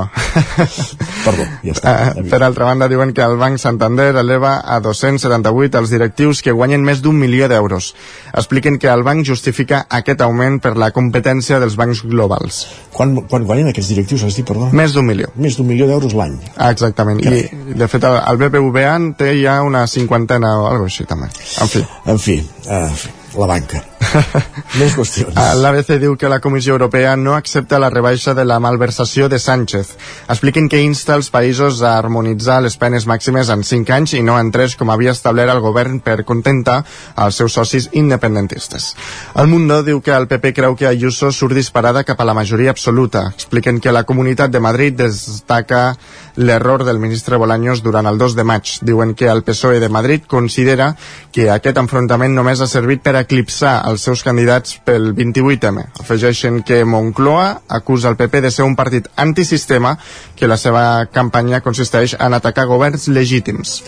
Perdó, 1.24 1.48
ja 1.64 1.74
està. 1.74 1.94
Per 2.30 2.40
altra 2.42 2.66
banda, 2.68 2.88
diuen 2.90 3.12
que 3.14 3.22
el 3.24 3.36
Banc 3.40 3.58
Santander 3.62 4.10
eleva 4.20 4.56
a 4.60 4.80
278 4.84 5.80
els 5.80 5.92
directius 5.92 6.42
que 6.44 6.52
guanyen 6.52 6.84
més 6.84 7.02
d'un 7.04 7.16
milió 7.18 7.48
d'euros. 7.48 7.92
Expliquen 8.34 8.78
que 8.82 8.90
el 8.92 9.04
banc 9.06 9.26
justifica 9.26 9.84
aquest 9.88 10.24
augment 10.26 10.60
per 10.64 10.74
la 10.80 10.90
competència 10.96 11.60
dels 11.62 11.78
bancs 11.80 12.04
globals. 12.04 12.64
Quan, 12.94 13.16
quan 13.30 13.46
guanyen 13.48 13.70
aquests 13.72 13.92
directius, 13.94 14.26
has 14.26 14.38
dit, 14.38 14.46
perdó? 14.48 14.70
Més 14.74 14.94
d'un 14.94 15.06
milió. 15.06 15.30
Més 15.36 15.58
d'un 15.58 15.68
milió 15.68 15.88
d'euros 15.90 16.14
l'any. 16.18 16.36
Ah, 16.56 16.70
exactament. 16.74 17.22
I, 17.24 17.74
de 17.74 17.90
fet, 17.90 18.06
el, 18.10 18.40
BBVA 18.44 18.94
en 18.94 19.12
té 19.18 19.32
ja 19.40 19.60
una 19.66 19.86
cinquantena 19.90 20.56
o 20.60 20.68
alguna 20.70 20.92
així, 20.92 21.08
també. 21.08 21.30
En 21.62 21.70
fi. 21.70 21.84
En 22.10 22.20
fi, 22.20 22.40
uh, 22.68 23.04
la 23.40 23.50
banca. 23.50 23.84
Més 24.80 24.94
qüestions. 24.96 25.34
L'ABC 25.60 25.96
diu 26.02 26.16
que 26.18 26.30
la 26.30 26.40
Comissió 26.44 26.74
Europea 26.74 27.14
no 27.16 27.34
accepta 27.34 27.80
la 27.82 27.90
rebaixa 27.90 28.34
de 28.34 28.44
la 28.46 28.58
malversació 28.62 29.28
de 29.28 29.38
Sánchez. 29.38 29.94
Expliquen 30.28 30.68
que 30.70 30.82
insta 30.82 31.16
els 31.18 31.30
països 31.34 31.82
a 31.82 31.96
harmonitzar 31.98 32.60
les 32.64 32.76
penes 32.80 33.06
màximes 33.10 33.50
en 33.52 33.64
5 33.66 33.94
anys 33.96 34.16
i 34.18 34.22
no 34.26 34.38
en 34.40 34.52
3 34.54 34.76
com 34.80 34.90
havia 34.94 35.14
establert 35.14 35.54
el 35.54 35.62
govern 35.64 36.00
per 36.04 36.24
contentar 36.24 36.80
els 37.24 37.40
seus 37.40 37.56
socis 37.58 37.88
independentistes. 37.92 38.92
El 39.34 39.50
Mundo 39.52 39.82
diu 39.86 40.00
que 40.04 40.14
el 40.14 40.28
PP 40.30 40.54
creu 40.54 40.76
que 40.78 40.88
Ayuso 40.90 41.32
surt 41.32 41.56
disparada 41.58 42.04
cap 42.04 42.20
a 42.20 42.28
la 42.28 42.34
majoria 42.34 42.70
absoluta. 42.70 43.28
Expliquen 43.34 43.80
que 43.80 43.92
la 43.92 44.04
Comunitat 44.04 44.50
de 44.50 44.60
Madrid 44.60 44.94
destaca 44.98 45.96
l'error 46.36 46.84
del 46.84 46.98
ministre 46.98 47.36
Bolaños 47.36 47.82
durant 47.82 48.06
el 48.06 48.18
2 48.18 48.34
de 48.36 48.44
maig. 48.44 48.78
Diuen 48.82 49.14
que 49.14 49.28
el 49.30 49.44
PSOE 49.44 49.80
de 49.80 49.88
Madrid 49.88 50.22
considera 50.26 50.94
que 51.32 51.50
aquest 51.50 51.78
enfrontament 51.78 52.34
només 52.34 52.60
ha 52.60 52.70
servit 52.70 53.02
per 53.02 53.16
eclipsar 53.20 53.76
els 53.88 54.03
seus 54.04 54.22
candidats 54.26 54.76
pel 54.84 55.12
28M. 55.16 55.86
Afegeixen 56.02 56.62
que 56.66 56.82
Moncloa 56.84 57.62
acusa 57.68 58.10
el 58.12 58.18
PP 58.20 58.42
de 58.44 58.50
ser 58.52 58.66
un 58.68 58.76
partit 58.76 59.08
antisistema 59.16 59.96
que 60.36 60.48
la 60.50 60.58
seva 60.60 61.06
campanya 61.12 61.62
consisteix 61.64 62.16
en 62.18 62.36
atacar 62.36 62.66
governs 62.70 63.08
legítims. 63.08 63.78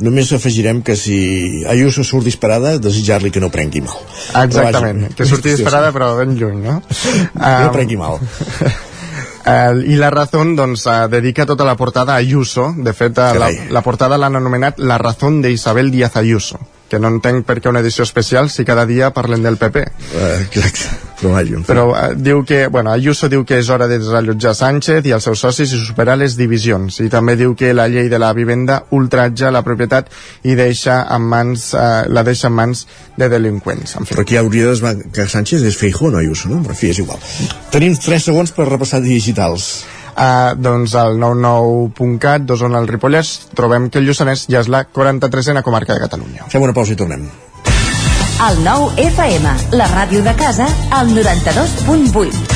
Només 0.00 0.32
afegirem 0.32 0.82
que 0.86 0.96
si 0.96 1.64
Ayuso 1.68 2.04
surt 2.04 2.26
disparada, 2.26 2.76
desitjar-li 2.82 3.30
que 3.30 3.42
no 3.42 3.52
prengui 3.52 3.84
mal. 3.84 4.00
Exactament, 4.46 5.06
vaja, 5.06 5.16
que 5.20 5.28
surti 5.28 5.54
disparada 5.54 5.92
però 5.94 6.14
ben 6.18 6.36
lluny, 6.38 6.62
no? 6.64 6.80
Que 6.88 7.54
no 7.66 7.72
prengui 7.76 8.00
mal. 8.00 8.20
Uh, 9.46 9.78
I 9.86 9.94
la 9.94 10.08
Razón 10.10 10.56
doncs, 10.58 10.88
uh, 10.90 11.06
dedica 11.06 11.44
tota 11.46 11.62
la 11.62 11.76
portada 11.78 12.16
a 12.16 12.18
Ayuso. 12.18 12.72
De 12.74 12.90
fet, 12.90 13.14
uh, 13.14 13.30
la, 13.38 13.52
la 13.70 13.82
portada 13.86 14.18
l'han 14.18 14.34
anomenat 14.34 14.80
La 14.82 14.98
Razón 14.98 15.38
de 15.40 15.52
Isabel 15.54 15.92
Díaz 15.94 16.16
Ayuso 16.18 16.58
que 16.90 17.00
no 17.02 17.10
entenc 17.10 17.46
per 17.46 17.58
què 17.60 17.70
una 17.70 17.82
edició 17.82 18.04
especial 18.06 18.50
si 18.50 18.64
cada 18.64 18.86
dia 18.86 19.10
parlen 19.14 19.42
del 19.42 19.58
PP. 19.58 19.82
Uh, 20.14 20.26
exacte, 20.44 20.90
però 21.20 21.32
vaja. 21.34 21.62
Però 21.66 21.86
uh, 21.90 22.04
diu 22.14 22.44
que, 22.46 22.66
bueno, 22.72 22.92
Ayuso 22.92 23.30
diu 23.32 23.44
que 23.48 23.58
és 23.62 23.70
hora 23.72 23.88
de 23.90 23.98
desallotjar 23.98 24.54
Sánchez 24.58 25.08
i 25.08 25.14
els 25.16 25.26
seus 25.26 25.42
socis 25.42 25.72
i 25.74 25.80
superar 25.82 26.18
les 26.20 26.36
divisions. 26.38 27.00
I 27.02 27.10
també 27.12 27.36
diu 27.38 27.56
que 27.58 27.72
la 27.74 27.88
llei 27.90 28.10
de 28.12 28.20
la 28.22 28.32
vivenda 28.36 28.82
ultratja 28.96 29.50
la 29.54 29.64
propietat 29.66 30.12
i 30.46 30.54
deixa 30.58 31.02
en 31.16 31.26
mans, 31.26 31.72
uh, 31.74 32.06
la 32.06 32.24
deixa 32.26 32.50
en 32.50 32.56
mans 32.60 32.86
de 33.16 33.30
delinqüents. 33.32 33.98
En 33.98 34.06
fi. 34.06 34.14
Però 34.14 34.26
aquí 34.26 34.38
hauria 34.38 34.70
de 34.70 34.96
que 35.12 35.26
Sánchez 35.26 35.66
és 35.66 35.76
Feijó, 35.78 36.10
no 36.10 36.22
Ayuso, 36.22 36.48
no? 36.52 36.62
Però 36.62 36.76
en 36.76 36.80
fi, 36.80 36.94
és 36.94 37.02
igual. 37.02 37.22
Tenim 37.74 37.98
3 37.98 38.30
segons 38.30 38.54
per 38.54 38.70
repassar 38.70 39.02
digitals. 39.02 39.86
Uh, 40.16 40.54
doncs 40.56 40.94
al 40.96 41.18
99.cat 41.20 42.46
d'Osona 42.48 42.80
al 42.80 42.88
Ripollès 42.88 43.34
trobem 43.58 43.90
que 43.92 44.00
el 44.00 44.08
Lluçanès 44.08 44.46
ja 44.48 44.62
és 44.64 44.70
la 44.72 44.86
43a 44.88 45.60
comarca 45.66 45.92
de 45.92 46.06
Catalunya. 46.06 46.48
Fem 46.48 46.64
una 46.64 46.72
pausa 46.72 46.96
i 46.96 47.00
tornem. 47.02 47.28
El 48.48 48.62
nou 48.64 48.90
FM, 49.00 49.56
la 49.76 49.88
ràdio 49.92 50.24
de 50.24 50.36
casa, 50.40 50.68
al 50.92 51.12
92.8. 51.12 52.55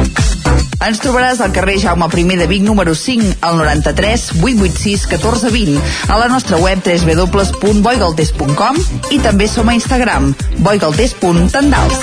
Ens 0.81 0.97
trobaràs 0.97 1.37
al 1.45 1.51
carrer 1.53 1.75
Jaume 1.77 2.07
I 2.17 2.37
de 2.39 2.47
Vic 2.49 2.63
número 2.65 2.95
5 2.95 3.35
al 3.45 3.57
93 3.57 4.41
886 4.41 5.05
1420 5.11 5.77
a 6.09 6.17
la 6.17 6.27
nostra 6.27 6.57
web 6.57 6.79
www.boigaltés.com 6.81 8.79
i 9.11 9.19
també 9.21 9.47
som 9.47 9.69
a 9.69 9.75
Instagram 9.77 10.33
boigaltés.tendals 10.57 12.01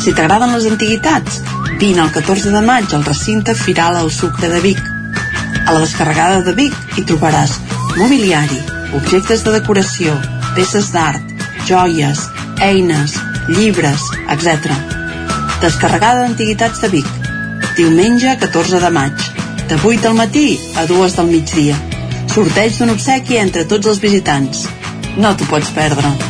Si 0.00 0.16
t'agraden 0.16 0.50
les 0.56 0.66
antiguitats, 0.66 1.42
vine 1.78 2.02
el 2.02 2.10
14 2.10 2.50
de 2.50 2.62
maig 2.66 2.90
al 2.96 3.04
recinte 3.06 3.54
Firal 3.54 4.00
al 4.00 4.10
Sucre 4.10 4.48
de 4.50 4.58
Vic. 4.64 4.80
A 5.62 5.70
la 5.76 5.80
descarregada 5.84 6.40
de 6.42 6.56
Vic 6.56 6.74
hi 6.96 7.04
trobaràs 7.06 7.60
mobiliari, 8.00 8.79
objectes 8.94 9.44
de 9.44 9.52
decoració, 9.54 10.14
peces 10.56 10.90
d'art, 10.94 11.34
joies, 11.68 12.22
eines, 12.60 13.16
llibres, 13.48 14.06
etc. 14.28 14.72
Descarregada 15.62 16.24
d'Antiguitats 16.24 16.80
de 16.82 16.90
Vic. 16.96 17.12
Diumenge 17.76 18.36
14 18.40 18.80
de 18.82 18.90
maig, 18.90 19.28
de 19.68 19.78
8 19.82 20.02
del 20.08 20.18
matí 20.18 20.48
a 20.76 20.86
2 20.86 21.16
del 21.20 21.32
migdia. 21.36 21.78
Sorteig 22.34 22.76
d'un 22.78 22.94
obsequi 22.96 23.40
entre 23.42 23.64
tots 23.64 23.90
els 23.90 24.02
visitants. 24.02 24.66
No 25.16 25.34
t'ho 25.36 25.48
pots 25.50 25.72
perdre. 25.74 26.29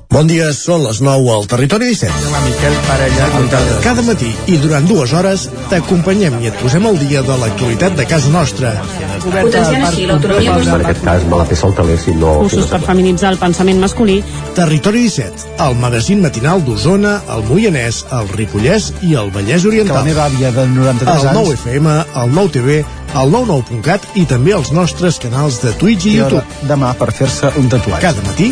Bon 0.11 0.27
dia, 0.27 0.49
són 0.51 0.81
les 0.83 0.97
9 0.99 1.29
al 1.31 1.45
Territori 1.47 1.87
17. 1.93 2.31
La 2.33 2.39
Miquel 2.43 2.73
Parella. 2.83 3.27
Cada 3.79 4.03
matí 4.03 4.27
i 4.51 4.57
durant 4.59 4.83
dues 4.89 5.13
hores 5.15 5.45
t'acompanyem 5.71 6.35
i 6.43 6.49
et 6.49 6.57
posem 6.59 6.83
al 6.89 6.97
dia 6.99 7.21
de 7.23 7.37
l'actualitat 7.39 7.95
de 7.95 8.03
casa 8.09 8.27
nostra. 8.33 8.73
Potenciant 9.23 9.85
així 9.87 10.09
l'autonomia 10.09 10.57
En 10.59 10.73
aquest 10.81 11.05
cas 11.05 11.23
me 11.31 11.39
la 11.39 11.45
fer 11.47 11.55
saltaler 11.61 11.95
si 12.01 12.11
no... 12.19 12.33
Cursos 12.41 12.67
per 12.73 12.81
feminitzar 12.83 13.31
el 13.31 13.39
pensament 13.39 13.79
masculí. 13.79 14.17
Territori 14.57 15.05
17, 15.07 15.47
el 15.63 15.77
magazín 15.79 16.19
matinal 16.25 16.59
d'Osona, 16.67 17.13
el 17.31 17.45
Moianès, 17.47 18.01
el 18.11 18.27
Ripollès 18.35 18.89
i 19.07 19.13
el 19.15 19.31
Vallès 19.31 19.63
Que 19.63 19.71
Oriental. 19.71 20.01
la 20.01 20.03
meva 20.09 20.25
àvia 20.27 20.51
de 20.51 20.67
93 20.73 21.07
El 21.23 21.29
anys... 21.31 21.39
9 21.39 21.55
FM, 21.61 21.95
el 22.25 22.35
9 22.35 22.53
TV, 22.57 22.81
el 23.15 23.31
99.cat 23.37 24.11
i 24.19 24.25
també 24.27 24.51
els 24.59 24.73
nostres 24.75 25.21
canals 25.23 25.61
de 25.63 25.71
Twitch 25.79 26.09
i 26.11 26.17
I 26.17 26.19
YouTube. 26.19 26.67
demà 26.67 26.91
per 26.99 27.13
fer-se 27.15 27.53
un 27.63 27.71
tatuatge. 27.71 28.03
Cada 28.09 28.27
matí, 28.27 28.51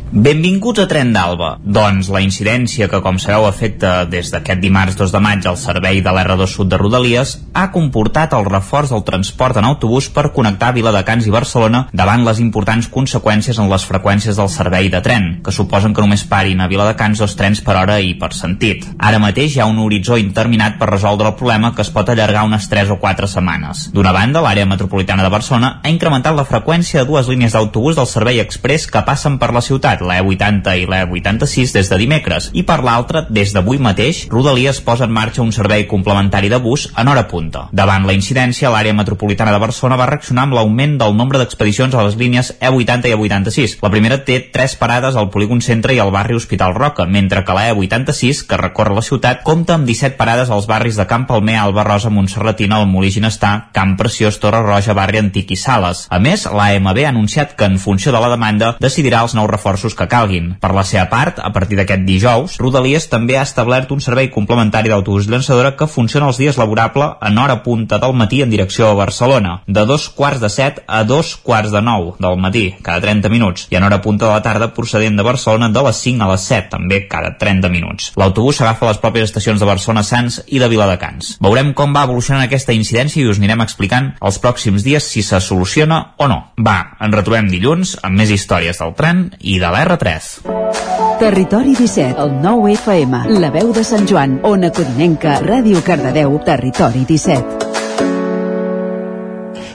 Benvinguts 0.11 0.81
a 0.83 0.89
Tren 0.91 1.13
d'Alba. 1.15 1.53
Doncs 1.63 2.09
la 2.11 2.19
incidència 2.19 2.89
que, 2.91 2.99
com 2.99 3.15
sabeu, 3.15 3.45
afecta 3.47 4.03
des 4.11 4.27
d'aquest 4.33 4.59
dimarts 4.59 4.97
2 4.99 5.13
de 5.13 5.19
maig 5.23 5.45
al 5.47 5.55
servei 5.55 6.01
de 6.03 6.11
l'R2 6.11 6.51
Sud 6.51 6.67
de 6.67 6.75
Rodalies 6.75 7.37
ha 7.55 7.69
comportat 7.71 8.35
el 8.35 8.43
reforç 8.43 8.91
del 8.91 9.05
transport 9.07 9.61
en 9.61 9.69
autobús 9.69 10.09
per 10.11 10.33
connectar 10.35 10.73
Viladecans 10.75 11.29
i 11.29 11.31
Barcelona 11.31 11.85
davant 11.95 12.25
les 12.27 12.41
importants 12.43 12.89
conseqüències 12.91 13.61
en 13.63 13.69
les 13.71 13.85
freqüències 13.87 14.35
del 14.35 14.49
servei 14.51 14.89
de 14.91 14.99
tren, 14.99 15.29
que 15.45 15.53
suposen 15.55 15.95
que 15.95 16.03
només 16.03 16.25
parin 16.27 16.59
a 16.59 16.67
Viladecans 16.67 17.23
dos 17.23 17.37
trens 17.39 17.63
per 17.63 17.77
hora 17.79 18.01
i 18.03 18.11
per 18.19 18.33
sentit. 18.35 18.83
Ara 18.99 19.23
mateix 19.23 19.55
hi 19.55 19.63
ha 19.63 19.69
un 19.71 19.79
horitzó 19.79 20.19
interminat 20.19 20.75
per 20.75 20.91
resoldre 20.91 21.31
el 21.31 21.39
problema 21.39 21.71
que 21.71 21.85
es 21.87 21.93
pot 21.95 22.11
allargar 22.11 22.43
unes 22.49 22.67
3 22.67 22.91
o 22.91 22.99
4 22.99 23.31
setmanes. 23.31 23.87
D'una 23.95 24.11
banda, 24.11 24.43
l'àrea 24.43 24.67
metropolitana 24.67 25.23
de 25.23 25.31
Barcelona 25.31 25.77
ha 25.79 25.95
incrementat 25.95 26.35
la 26.35 26.47
freqüència 26.51 26.99
de 26.99 27.07
dues 27.07 27.31
línies 27.31 27.55
d'autobús 27.55 27.95
del 27.95 28.11
servei 28.11 28.43
express 28.43 28.91
que 28.91 29.07
passen 29.07 29.39
per 29.39 29.53
la 29.55 29.63
ciutat, 29.63 30.00
la 30.05 30.19
E80 30.21 30.75
i 30.81 30.87
la 30.89 31.03
E86 31.05 31.73
des 31.75 31.89
de 31.91 31.99
dimecres, 32.01 32.49
i 32.53 32.63
per 32.67 32.81
l'altra, 32.83 33.25
des 33.29 33.53
d'avui 33.53 33.79
mateix, 33.81 34.25
Rodalies 34.31 34.81
posa 34.81 35.05
en 35.07 35.13
marxa 35.15 35.41
un 35.41 35.51
servei 35.55 35.87
complementari 35.87 36.49
de 36.49 36.59
bus 36.61 36.87
en 36.97 37.07
hora 37.07 37.27
punta. 37.27 37.67
Davant 37.71 38.05
la 38.07 38.15
incidència, 38.17 38.71
l'àrea 38.73 38.95
metropolitana 38.97 39.53
de 39.53 39.61
Barcelona 39.61 39.99
va 39.99 40.09
reaccionar 40.09 40.47
amb 40.47 40.57
l'augment 40.57 40.97
del 40.99 41.15
nombre 41.17 41.39
d'expedicions 41.41 41.95
a 41.95 42.05
les 42.07 42.17
línies 42.19 42.53
E80 42.59 43.11
i 43.11 43.15
E86. 43.15 43.77
La 43.81 43.91
primera 43.93 44.21
té 44.25 44.39
tres 44.53 44.75
parades 44.79 45.15
al 45.15 45.29
polígon 45.33 45.61
centre 45.61 45.95
i 45.95 45.99
al 45.99 46.11
barri 46.13 46.35
Hospital 46.37 46.75
Roca, 46.75 47.05
mentre 47.05 47.45
que 47.45 47.55
la 47.55 47.69
E86, 47.71 48.45
que 48.47 48.59
recorre 48.59 48.95
la 48.95 49.05
ciutat, 49.05 49.43
compta 49.47 49.77
amb 49.77 49.87
17 49.87 50.17
parades 50.19 50.49
als 50.49 50.67
barris 50.67 50.99
de 50.99 51.07
Camp 51.07 51.27
Palmer, 51.29 51.57
Alba 51.61 51.85
Rosa, 51.87 52.09
Montserratina, 52.09 52.81
el 52.81 52.89
Molí 52.89 53.11
Ginestar, 53.11 53.71
Camp 53.71 53.97
Preciós, 53.99 54.39
Torre 54.39 54.61
Roja, 54.65 54.95
Barri 54.97 55.21
Antic 55.21 55.51
i 55.51 55.59
Sales. 55.59 56.05
A 56.09 56.19
més, 56.19 56.45
l'AMB 56.45 57.03
ha 57.05 57.09
anunciat 57.11 57.55
que 57.57 57.67
en 57.67 57.77
funció 57.79 58.11
de 58.11 58.21
la 58.21 58.31
demanda 58.31 58.75
decidirà 58.81 59.21
els 59.25 59.35
nous 59.37 59.49
reforços 59.49 59.90
que 59.97 60.07
calguin. 60.11 60.55
Per 60.61 60.73
la 60.75 60.85
seva 60.87 61.07
part, 61.11 61.39
a 61.39 61.51
partir 61.55 61.79
d'aquest 61.79 62.05
dijous, 62.07 62.57
Rodalies 62.61 63.07
també 63.11 63.37
ha 63.37 63.45
establert 63.47 63.91
un 63.91 64.01
servei 64.03 64.29
complementari 64.33 64.91
d'autobús 64.91 65.29
llançadora 65.29 65.75
que 65.77 65.89
funciona 65.89 66.29
els 66.31 66.39
dies 66.41 66.57
laborable 66.59 67.11
en 67.21 67.37
hora 67.37 67.61
punta 67.63 67.99
del 68.01 68.13
matí 68.17 68.41
en 68.41 68.49
direcció 68.49 68.89
a 68.89 68.97
Barcelona, 68.97 69.61
de 69.67 69.85
dos 69.85 70.09
quarts 70.09 70.41
de 70.41 70.49
set 70.49 70.83
a 70.87 71.03
dos 71.03 71.35
quarts 71.35 71.71
de 71.71 71.81
nou 71.81 72.15
del 72.19 72.37
matí, 72.37 72.65
cada 72.83 73.01
30 73.03 73.29
minuts, 73.29 73.67
i 73.71 73.77
en 73.79 73.87
hora 73.87 74.01
punta 74.01 74.27
de 74.27 74.31
la 74.31 74.43
tarda 74.45 74.71
procedent 74.73 75.17
de 75.17 75.25
Barcelona 75.25 75.69
de 75.69 75.83
les 75.87 76.01
5 76.05 76.23
a 76.25 76.31
les 76.31 76.47
7, 76.47 76.69
també 76.75 77.01
cada 77.11 77.35
30 77.39 77.69
minuts. 77.69 78.11
L'autobús 78.19 78.59
s'agafa 78.59 78.87
a 78.87 78.93
les 78.93 79.01
pròpies 79.01 79.29
estacions 79.29 79.59
de 79.59 79.69
Barcelona 79.69 80.03
Sants 80.07 80.41
i 80.47 80.59
de 80.61 80.69
Viladecans. 80.71 81.35
Veurem 81.43 81.73
com 81.77 81.95
va 81.95 82.05
evolucionant 82.07 82.45
aquesta 82.45 82.75
incidència 82.75 83.21
i 83.21 83.29
us 83.29 83.41
anirem 83.41 83.63
explicant 83.65 84.11
els 84.21 84.39
pròxims 84.43 84.85
dies 84.85 85.07
si 85.07 85.23
se 85.25 85.39
soluciona 85.41 86.01
o 86.17 86.27
no. 86.31 86.39
Va, 86.61 86.77
ens 87.01 87.15
retrobem 87.15 87.49
dilluns 87.51 87.97
amb 88.01 88.17
més 88.21 88.31
històries 88.33 88.79
del 88.81 88.95
tren 88.97 89.27
i 89.39 89.57
de 89.61 89.71
la 89.85 89.97
R3. 89.97 91.17
Territori 91.19 91.75
17, 91.75 92.21
el 92.21 92.41
9 92.41 92.73
FM, 92.73 93.39
la 93.39 93.51
veu 93.51 93.71
de 93.73 93.83
Sant 93.83 94.07
Joan, 94.09 94.39
Ona 94.43 94.71
Codinenca, 94.73 95.39
Ràdio 95.41 95.83
Cardedeu, 95.85 96.39
Territori 96.45 97.05
17. 97.05 97.69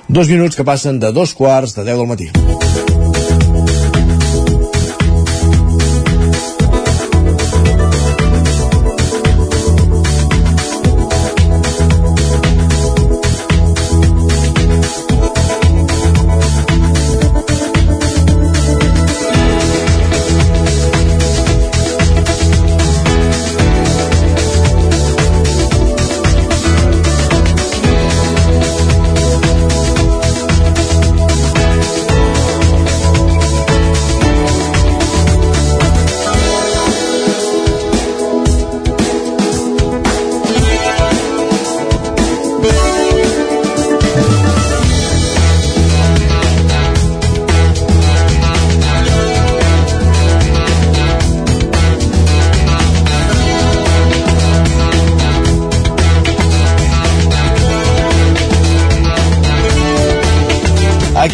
Dos 0.09 0.29
minuts 0.29 0.57
que 0.57 0.65
passen 0.65 1.01
de 1.01 1.13
dos 1.13 1.35
quarts 1.35 1.75
de 1.75 1.85
10 1.85 1.99
del 1.99 2.07
matí. 2.07 2.96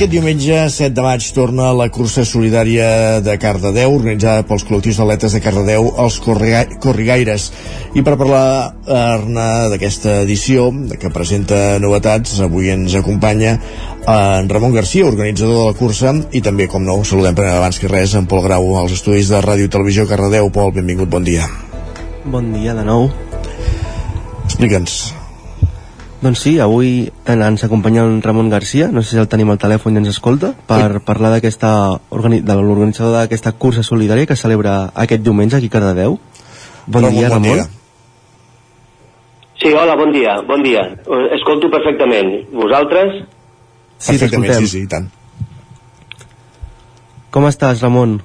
Aquest 0.03 0.17
diumenge, 0.17 0.57
7 0.75 0.97
de 0.97 1.03
maig, 1.05 1.27
torna 1.31 1.69
la 1.79 1.85
cursa 1.95 2.25
solidària 2.27 3.21
de 3.23 3.37
Cardedeu, 3.39 3.93
organitzada 3.95 4.43
pels 4.49 4.65
col·lectius 4.67 4.99
d'atletes 4.99 5.37
de 5.37 5.41
Cardedeu, 5.45 5.93
els 6.03 6.17
Corriga 6.25 6.65
Corrigaires. 6.83 7.45
I 7.95 8.03
per 8.03 8.17
parlar-ne 8.19 9.47
d'aquesta 9.71 10.17
edició, 10.25 10.67
que 10.99 11.13
presenta 11.15 11.79
novetats, 11.79 12.35
avui 12.43 12.75
ens 12.75 12.99
acompanya 12.99 13.55
en 14.03 14.51
Ramon 14.51 14.75
Garcia, 14.75 15.07
organitzador 15.07 15.61
de 15.61 15.71
la 15.71 15.79
cursa, 15.79 16.17
i 16.35 16.43
també, 16.43 16.67
com 16.67 16.83
no, 16.83 16.99
saludem 17.07 17.39
per 17.39 17.47
abans 17.55 17.79
que 17.79 17.95
res 17.95 18.19
en 18.19 18.27
Pol 18.27 18.43
Grau, 18.43 18.73
als 18.83 18.99
estudis 18.99 19.31
de 19.31 19.39
Ràdio 19.39 19.71
i 19.71 19.75
Televisió 19.79 20.11
Cardedeu. 20.11 20.51
Pol, 20.51 20.75
benvingut, 20.83 21.15
bon 21.15 21.23
dia. 21.23 21.47
Bon 22.27 22.51
dia 22.59 22.75
de 22.75 22.91
nou. 22.91 23.07
Explica'ns. 24.51 25.22
Doncs 26.23 26.39
sí, 26.39 26.53
avui 26.63 27.11
ens 27.27 27.65
acompanya 27.67 28.05
en 28.07 28.21
Ramon 28.23 28.49
Garcia, 28.49 28.87
no 28.95 29.03
sé 29.03 29.17
si 29.17 29.19
el 29.19 29.27
tenim 29.27 29.49
al 29.51 29.59
telèfon 29.59 29.97
i 29.97 29.99
ens 29.99 30.13
escolta, 30.13 30.53
per 30.69 31.01
parlar 31.03 31.33
d'aquesta 31.35 31.71
de 32.13 32.55
l'organitzador 32.61 33.17
d'aquesta 33.17 33.51
cursa 33.59 33.83
solidària 33.83 34.29
que 34.31 34.37
celebra 34.39 34.93
aquest 34.95 35.25
diumenge 35.27 35.57
aquí 35.59 35.67
a 35.67 35.75
Cardedeu. 35.75 36.21
Bon 36.87 37.03
Ramon, 37.03 37.19
dia, 37.19 37.29
bon 37.29 37.35
Ramon. 37.35 37.57
dia. 37.59 37.65
Sí, 39.63 39.73
hola, 39.75 39.97
bon 39.99 40.13
dia, 40.15 40.37
bon 40.47 40.63
dia. 40.63 40.83
Eh, 41.07 41.27
Escolto 41.39 41.71
perfectament. 41.71 42.31
Vosaltres? 42.53 43.25
Sí, 43.99 44.15
t'escoltem. 44.19 44.61
sí, 44.63 44.69
sí, 44.69 44.87
tant. 44.87 45.09
Com 47.35 47.47
estàs, 47.51 47.83
Ramon? 47.83 48.21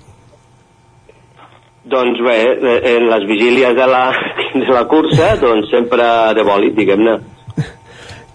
Doncs 1.89 2.21
bé, 2.21 2.37
eh, 2.43 2.77
en 2.97 3.09
les 3.09 3.25
vigílies 3.25 3.73
de 3.73 3.87
la, 3.89 4.11
de 4.53 4.69
la 4.69 4.85
cursa, 4.85 5.33
doncs 5.41 5.69
sempre 5.73 6.05
de 6.37 6.45
bòlit, 6.45 6.77
diguem-ne. 6.77 7.17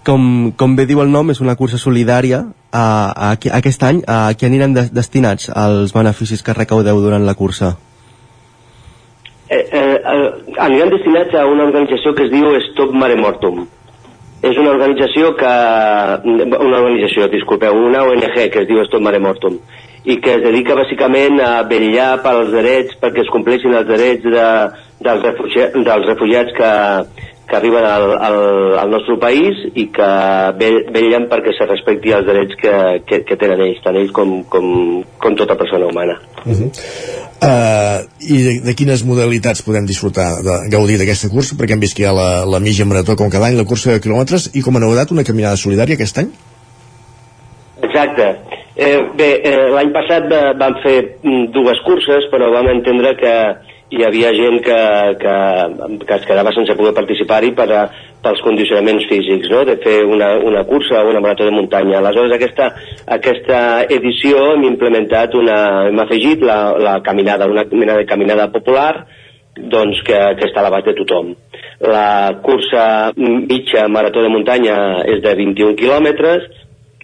Com, 0.07 0.53
com 0.59 0.75
bé 0.75 0.87
diu 0.91 1.03
el 1.03 1.13
nom, 1.15 1.31
és 1.31 1.41
una 1.45 1.55
cursa 1.59 1.79
solidària. 1.79 2.43
A, 2.73 2.83
a, 2.83 3.31
a 3.37 3.59
aquest 3.61 3.85
any, 3.87 4.01
a 4.09 4.33
què 4.35 4.49
aniran 4.49 4.75
de, 4.75 4.87
destinats 4.91 5.51
els 5.53 5.93
beneficis 5.95 6.43
que 6.43 6.57
recaudeu 6.57 7.03
durant 7.05 7.27
la 7.27 7.37
cursa? 7.39 7.77
Eh, 9.53 9.61
eh, 9.61 10.01
eh, 10.01 10.27
aniran 10.65 10.91
destinats 10.95 11.37
a 11.37 11.45
una 11.47 11.69
organització 11.69 12.15
que 12.17 12.27
es 12.27 12.33
diu 12.33 12.51
Stop 12.71 12.97
Mare 12.97 13.19
Mortum. 13.21 13.63
És 14.43 14.59
una 14.59 14.73
organització 14.73 15.37
que... 15.39 15.55
Una 16.27 16.81
organització, 16.81 17.29
disculpeu, 17.31 17.77
una 17.79 18.03
ONG 18.09 18.39
que 18.51 18.65
es 18.65 18.71
diu 18.71 18.83
Stop 18.89 19.05
Mare 19.05 19.23
Mortum 19.23 19.61
i 20.03 20.17
que 20.19 20.33
es 20.35 20.41
dedica 20.43 20.75
bàsicament 20.75 21.39
a 21.39 21.61
vetllar 21.71 22.17
pels 22.25 22.49
drets, 22.51 22.97
perquè 22.99 23.23
es 23.23 23.31
compleixin 23.31 23.77
els 23.79 23.87
drets 23.87 24.25
de, 24.27 24.47
dels, 25.05 25.23
refugiats, 25.29 25.77
dels 25.87 26.09
refugiats 26.09 26.57
que, 26.57 26.71
que 27.49 27.57
arriben 27.57 27.85
al, 27.85 28.13
al, 28.17 28.39
al 28.79 28.91
nostre 28.91 29.17
país 29.21 29.59
i 29.75 29.89
que 29.93 30.09
vetllen 30.59 31.27
perquè 31.31 31.55
se 31.57 31.67
respecti 31.69 32.15
els 32.15 32.27
drets 32.29 32.57
que, 32.61 32.75
que, 33.09 33.23
que 33.29 33.39
tenen 33.41 33.61
ells, 33.67 33.83
tant 33.85 33.99
ells 33.99 34.13
com, 34.17 34.39
com, 34.53 34.69
com 35.21 35.37
tota 35.39 35.57
persona 35.61 35.91
humana. 35.91 36.17
Uh 36.45 36.53
-huh. 36.53 36.69
uh, 37.43 37.99
I 38.21 38.39
de, 38.47 38.55
de 38.69 38.75
quines 38.75 39.05
modalitats 39.05 39.63
podem 39.63 39.87
disfrutar, 39.87 40.31
de 40.47 40.55
gaudir 40.71 40.99
d'aquesta 40.99 41.29
cursa? 41.29 41.57
Perquè 41.57 41.73
hem 41.73 41.85
vist 41.85 41.97
que 41.97 42.03
hi 42.03 42.07
ha 42.07 42.15
la, 42.15 42.45
la 42.47 42.61
mitja 42.61 42.85
marató 42.85 43.17
com 43.17 43.31
cada 43.31 43.47
any, 43.47 43.57
la 43.57 43.69
cursa 43.69 43.93
de 43.93 44.01
quilòmetres, 44.01 44.51
i 44.55 44.63
com 44.63 44.77
a 44.77 44.81
novedat 44.81 45.11
una 45.11 45.25
caminada 45.25 45.57
solidària 45.57 45.95
aquest 45.95 46.19
any? 46.19 46.31
Exacte. 47.83 48.37
Eh, 48.77 49.01
bé, 49.17 49.31
eh, 49.45 49.69
l'any 49.75 49.93
passat 49.93 50.25
va, 50.31 50.55
vam 50.57 50.75
fer 50.83 51.19
mm, 51.23 51.53
dues 51.53 51.81
curses, 51.85 52.25
però 52.33 52.51
vam 52.53 52.69
entendre 52.69 53.17
que 53.21 53.35
hi 53.93 54.05
havia 54.07 54.31
gent 54.33 54.63
que, 54.65 54.79
que, 55.21 55.37
que 56.07 56.17
es 56.17 56.25
quedava 56.29 56.53
sense 56.57 56.77
poder 56.79 56.95
participar-hi 56.97 57.51
per 57.57 57.69
a, 57.77 57.83
pels 58.23 58.41
condicionaments 58.47 59.05
físics, 59.11 59.51
no? 59.53 59.65
de 59.69 59.77
fer 59.83 59.99
una, 60.07 60.31
una 60.39 60.63
cursa 60.65 61.03
o 61.03 61.11
una 61.11 61.21
marató 61.21 61.45
de 61.45 61.53
muntanya. 61.53 61.99
Aleshores, 61.99 62.33
aquesta, 62.37 62.71
aquesta 63.19 63.59
edició 63.91 64.53
hem 64.55 64.65
implementat 64.71 65.35
una, 65.37 65.59
hem 65.91 66.01
afegit 66.05 66.45
la, 66.47 66.61
la 66.79 66.95
caminada, 67.05 67.51
una 67.51 67.67
mena 67.73 67.99
de 67.99 68.07
caminada 68.09 68.49
popular, 68.55 69.05
doncs 69.59 70.01
que, 70.07 70.19
que 70.39 70.49
està 70.49 70.63
a 70.63 70.67
l'abast 70.69 70.89
de 70.89 70.97
tothom. 71.03 71.35
La 71.85 72.39
cursa 72.45 73.13
mitja 73.19 73.85
marató 73.93 74.23
de 74.25 74.31
muntanya 74.33 74.77
és 75.05 75.21
de 75.25 75.35
21 75.37 75.77
quilòmetres, 75.77 76.49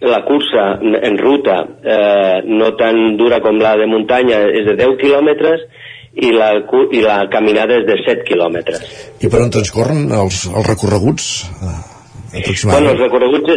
la 0.08 0.22
cursa 0.22 0.78
en 0.78 1.18
ruta 1.18 1.58
eh, 1.82 2.40
no 2.46 2.70
tan 2.78 3.16
dura 3.18 3.40
com 3.42 3.58
la 3.58 3.74
de 3.76 3.88
muntanya 3.90 4.44
és 4.54 4.68
de 4.68 4.76
10 4.78 4.94
quilòmetres 5.00 5.66
i 6.18 6.32
la, 6.34 6.50
i 6.58 7.02
la 7.04 7.18
caminada 7.32 7.78
és 7.78 7.86
de 7.88 7.98
7 8.04 8.26
quilòmetres. 8.28 8.88
I 9.22 9.30
per 9.30 9.44
on 9.44 9.54
transcorren 9.54 10.08
els, 10.18 10.46
els 10.50 10.66
recorreguts? 10.66 11.28
Eh, 11.62 11.76
bueno, 12.64 12.92
els 12.92 13.00
recorreguts 13.00 13.54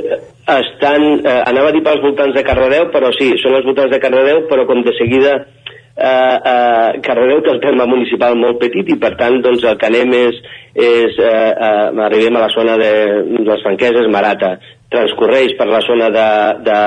estan, 0.56 1.08
eh, 1.26 1.40
anava 1.50 1.72
a 1.72 1.76
dir 1.76 1.84
pels 1.86 2.04
voltants 2.04 2.38
de 2.38 2.46
Cardedeu, 2.48 2.90
però 2.94 3.12
sí, 3.18 3.32
són 3.42 3.58
els 3.58 3.68
voltants 3.68 3.92
de 3.94 4.02
Cardedeu, 4.04 4.46
però 4.52 4.68
com 4.70 4.84
de 4.86 4.94
seguida 5.00 5.40
eh, 5.42 6.38
eh, 6.54 7.02
Cardedeu 7.06 7.42
té 7.46 7.54
el 7.56 7.62
terme 7.64 7.88
municipal 7.90 8.38
molt 8.40 8.62
petit 8.62 8.94
i 8.94 9.00
per 9.02 9.16
tant 9.20 9.42
doncs, 9.44 9.66
el 9.68 9.80
que 9.82 9.90
anem 9.90 10.14
és, 10.22 10.38
és 10.76 11.18
eh, 11.18 11.34
eh, 11.52 12.06
arribem 12.08 12.38
a 12.38 12.46
la 12.46 12.54
zona 12.54 12.78
de, 12.82 12.94
de 13.32 13.48
les 13.50 13.66
franqueses 13.66 14.12
Marata 14.14 14.56
transcorreix 14.92 15.56
per 15.60 15.68
la 15.70 15.80
zona 15.86 16.10
de, 16.12 16.28
de 16.68 16.80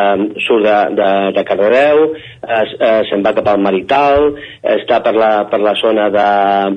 surt 0.45 0.67
de, 0.67 0.77
de, 0.99 1.09
de 1.37 1.45
Cardedeu, 1.49 2.03
es, 2.59 2.75
eh, 2.77 3.01
se'n 3.09 3.25
va 3.25 3.33
cap 3.37 3.49
al 3.53 3.63
Marital, 3.65 4.29
està 4.77 5.01
per 5.05 5.15
la, 5.17 5.33
per 5.49 5.63
la 5.65 5.73
zona 5.81 6.11
de, 6.13 6.29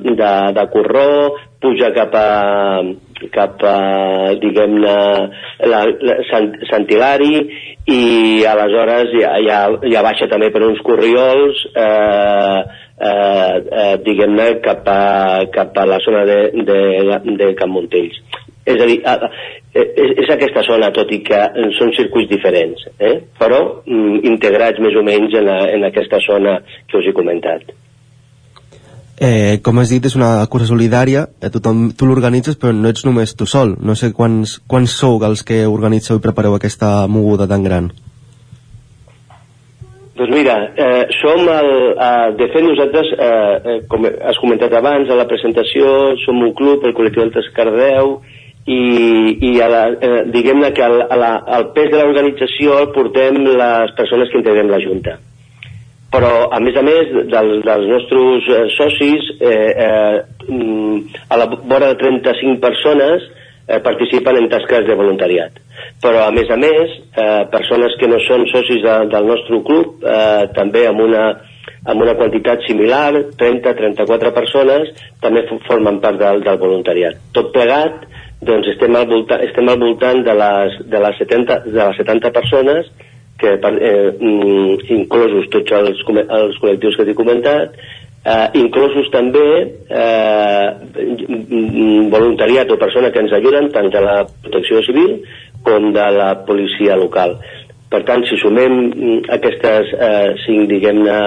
de, 0.07 0.31
de 0.55 0.65
Corró, 0.71 1.11
puja 1.61 1.91
cap 1.95 2.15
a, 2.15 2.27
cap 3.33 3.63
a 3.65 3.77
diguem-ne, 4.41 4.97
Sant, 6.29 6.51
Sant 6.69 6.85
Hilari 6.89 7.39
i 7.89 8.01
aleshores 8.45 9.13
ja, 9.17 9.31
ja, 9.41 9.61
ja 9.89 10.03
baixa 10.05 10.27
també 10.29 10.51
per 10.53 10.61
uns 10.67 10.81
corriols 10.85 11.63
eh, 11.71 12.59
eh, 12.99 13.55
eh, 13.81 13.95
diguem-ne 14.05 14.49
cap, 14.65 14.85
a, 14.85 15.47
cap 15.53 15.81
a 15.81 15.87
la 15.89 15.99
zona 16.05 16.25
de, 16.29 16.39
de, 16.67 16.79
de 17.41 17.53
Can 17.57 17.73
Montells. 17.73 18.21
És 18.67 18.81
a 18.83 18.87
dir, 18.89 18.97
és, 19.71 20.13
és 20.23 20.29
aquesta 20.33 20.63
zona, 20.67 20.91
tot 20.95 21.11
i 21.15 21.21
que 21.23 21.39
són 21.77 21.93
circuits 21.95 22.31
diferents, 22.33 22.83
eh? 22.99 23.13
però 23.39 23.61
mm, 23.85 24.23
integrats 24.27 24.81
més 24.83 24.97
o 24.99 25.03
menys 25.07 25.37
en, 25.39 25.47
a, 25.47 25.59
en 25.71 25.87
aquesta 25.87 26.19
zona 26.25 26.57
que 26.87 26.99
us 26.99 27.07
he 27.07 27.15
comentat. 27.15 27.71
Eh, 29.19 29.57
com 29.65 29.79
has 29.81 29.89
dit, 29.89 30.03
és 30.05 30.13
una 30.13 30.45
cursa 30.45 30.67
solidària, 30.69 31.23
eh, 31.41 31.49
tothom, 31.49 31.87
tu 31.97 32.05
l'organitzes 32.05 32.59
però 32.61 32.69
no 32.75 32.91
ets 32.91 33.05
només 33.07 33.33
tu 33.33 33.47
sol. 33.49 33.73
No 33.81 33.95
sé 33.97 34.11
quants, 34.13 34.59
quants 34.69 34.93
sou 34.93 35.17
els 35.25 35.41
que 35.47 35.63
organitzeu 35.65 36.19
i 36.19 36.25
prepareu 36.27 36.53
aquesta 36.53 37.07
moguda 37.07 37.47
tan 37.49 37.63
gran. 37.65 37.89
Doncs 40.17 40.33
mira, 40.33 40.55
eh, 40.75 41.05
som 41.17 41.49
el, 41.49 41.71
eh, 41.97 42.29
de 42.37 42.47
fet 42.53 42.63
nosaltres, 42.65 43.09
eh, 43.17 43.57
eh, 43.71 43.81
com 43.89 44.05
has 44.05 44.37
comentat 44.41 44.73
abans 44.73 45.09
a 45.09 45.17
la 45.17 45.27
presentació, 45.29 46.15
som 46.25 46.41
un 46.41 46.53
club, 46.53 46.85
el 46.85 46.93
col·lectiu 46.93 47.21
del 47.21 47.33
Tescardeu, 47.33 48.21
i, 48.67 48.81
i 49.47 49.53
a 49.63 49.69
la, 49.71 49.83
eh, 49.95 50.23
diguem-ne 50.33 50.73
que 50.75 50.83
el, 50.83 50.99
a 51.07 51.17
la, 51.19 51.31
el 51.57 51.69
pes 51.75 51.87
de 51.93 52.01
l'organització 52.01 52.81
el 52.81 52.91
portem 52.95 53.39
les 53.47 53.95
persones 53.95 54.31
que 54.31 54.41
integrem 54.41 54.71
la 54.71 54.81
Junta. 54.83 55.15
Però 56.11 56.31
a 56.55 56.59
més 56.63 56.75
a 56.79 56.83
més 56.87 57.09
dels, 57.31 57.63
dels 57.63 57.87
nostres 57.91 58.49
eh, 58.51 58.65
socis 58.75 59.31
eh, 59.39 59.55
eh, 59.85 60.19
mm, 60.47 61.23
a 61.31 61.39
la 61.39 61.47
vora 61.55 61.93
de 61.93 61.97
35 61.99 62.59
persones 62.63 63.27
eh, 63.67 63.79
participen 63.83 64.39
en 64.39 64.49
tasques 64.51 64.87
de 64.87 64.95
voluntariat. 64.99 65.59
Però 66.03 66.25
a 66.25 66.31
més 66.35 66.51
a 66.51 66.59
més 66.59 66.95
eh, 66.95 67.43
persones 67.51 67.95
que 67.99 68.11
no 68.11 68.19
són 68.27 68.47
socis 68.51 68.83
de, 68.83 68.97
del 69.11 69.31
nostre 69.31 69.61
club 69.67 70.03
eh, 70.03 70.47
també 70.55 70.87
amb 70.91 71.03
una, 71.07 71.25
amb 71.87 72.03
una 72.03 72.15
quantitat 72.19 72.67
similar 72.67 73.13
30-34 73.39 74.35
persones 74.35 74.91
també 75.23 75.47
formen 75.67 75.99
part 76.03 76.19
del, 76.19 76.43
del 76.43 76.59
voluntariat. 76.63 77.19
Tot 77.35 77.51
plegat 77.55 78.07
doncs 78.41 78.69
estem 78.73 78.95
al 78.95 79.07
voltant, 79.09 79.43
estem 79.47 79.69
al 79.69 79.79
voltant 79.81 80.23
de, 80.25 80.33
les, 80.37 80.79
de, 80.85 81.03
les 81.03 81.21
70, 81.23 81.61
de 81.65 81.79
les 81.79 82.01
70 82.03 82.33
persones 82.35 82.89
que 83.37 83.53
eh, 83.53 84.11
mm, 84.19 84.89
inclosos 84.97 85.49
tots 85.53 85.77
els, 85.77 86.03
els 86.25 86.59
col·lectius 86.61 86.97
que 86.97 87.05
t'he 87.05 87.17
comentat 87.17 87.77
eh, 88.27 88.47
inclosos 88.59 89.09
també 89.13 89.47
eh, 89.89 90.67
voluntariat 92.13 92.71
o 92.71 92.79
persona 92.81 93.11
que 93.13 93.23
ens 93.23 93.35
ajuden 93.37 93.71
tant 93.75 93.89
de 93.93 94.01
la 94.03 94.17
protecció 94.27 94.81
civil 94.85 95.21
com 95.65 95.91
de 95.95 96.09
la 96.17 96.33
policia 96.47 96.97
local. 96.99 97.37
Per 97.87 98.01
tant, 98.07 98.25
si 98.27 98.35
sumem 98.41 98.73
mm, 98.89 99.19
aquestes 99.37 99.93
eh, 99.95 100.33
cinc, 100.43 100.67
diguem-ne, 100.73 101.19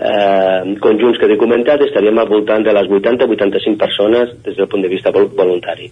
eh, 0.00 0.76
conjunts 0.80 1.20
que 1.20 1.28
he 1.28 1.38
comentat 1.40 1.82
estaríem 1.84 2.18
al 2.18 2.28
voltant 2.30 2.64
de 2.64 2.74
les 2.76 2.88
80-85 2.88 3.76
persones 3.80 4.34
des 4.46 4.56
del 4.56 4.68
punt 4.72 4.84
de 4.84 4.90
vista 4.92 5.12
voluntari. 5.12 5.90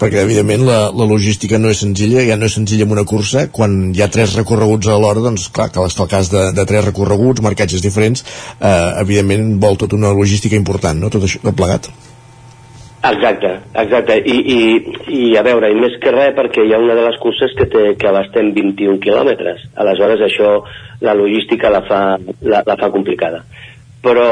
Perquè, 0.00 0.24
evidentment, 0.24 0.66
la, 0.66 0.80
la 0.96 1.08
logística 1.08 1.60
no 1.60 1.72
és 1.72 1.82
senzilla, 1.84 2.24
ja 2.26 2.38
no 2.40 2.48
és 2.48 2.56
senzilla 2.56 2.88
en 2.88 2.94
una 2.96 3.06
cursa, 3.08 3.48
quan 3.52 3.92
hi 3.94 4.02
ha 4.02 4.10
tres 4.12 4.36
recorreguts 4.40 4.88
a 4.88 4.98
l'hora, 5.00 5.24
doncs 5.24 5.50
clar, 5.54 5.70
que 5.74 5.82
el 5.84 6.10
cas 6.10 6.32
de, 6.32 6.46
de 6.56 6.68
tres 6.68 6.86
recorreguts, 6.88 7.44
marcatges 7.44 7.84
diferents, 7.84 8.24
eh, 8.58 9.02
evidentment 9.04 9.58
vol 9.62 9.76
tota 9.80 9.98
una 10.00 10.14
logística 10.16 10.56
important, 10.56 11.00
no?, 11.00 11.12
tot 11.12 11.28
això, 11.28 11.42
tot 11.44 11.56
plegat. 11.56 11.92
Exacte, 13.02 13.60
exacte. 13.80 14.18
I, 14.28 14.36
i, 14.54 14.58
I 15.08 15.36
a 15.40 15.42
veure, 15.46 15.70
i 15.72 15.76
més 15.78 15.94
que 16.02 16.12
res 16.12 16.34
perquè 16.36 16.66
hi 16.66 16.74
ha 16.76 16.80
una 16.82 16.96
de 16.98 17.06
les 17.06 17.16
curses 17.22 17.54
que, 17.56 17.64
té, 17.72 17.84
que 17.96 18.10
abastem 18.10 18.52
21 18.56 19.00
quilòmetres. 19.00 19.62
Aleshores 19.80 20.24
això, 20.26 20.52
la 21.00 21.16
logística 21.16 21.72
la 21.72 21.80
fa, 21.88 22.00
la, 22.44 22.60
la 22.66 22.76
fa 22.76 22.90
complicada. 22.92 23.40
Però, 24.04 24.28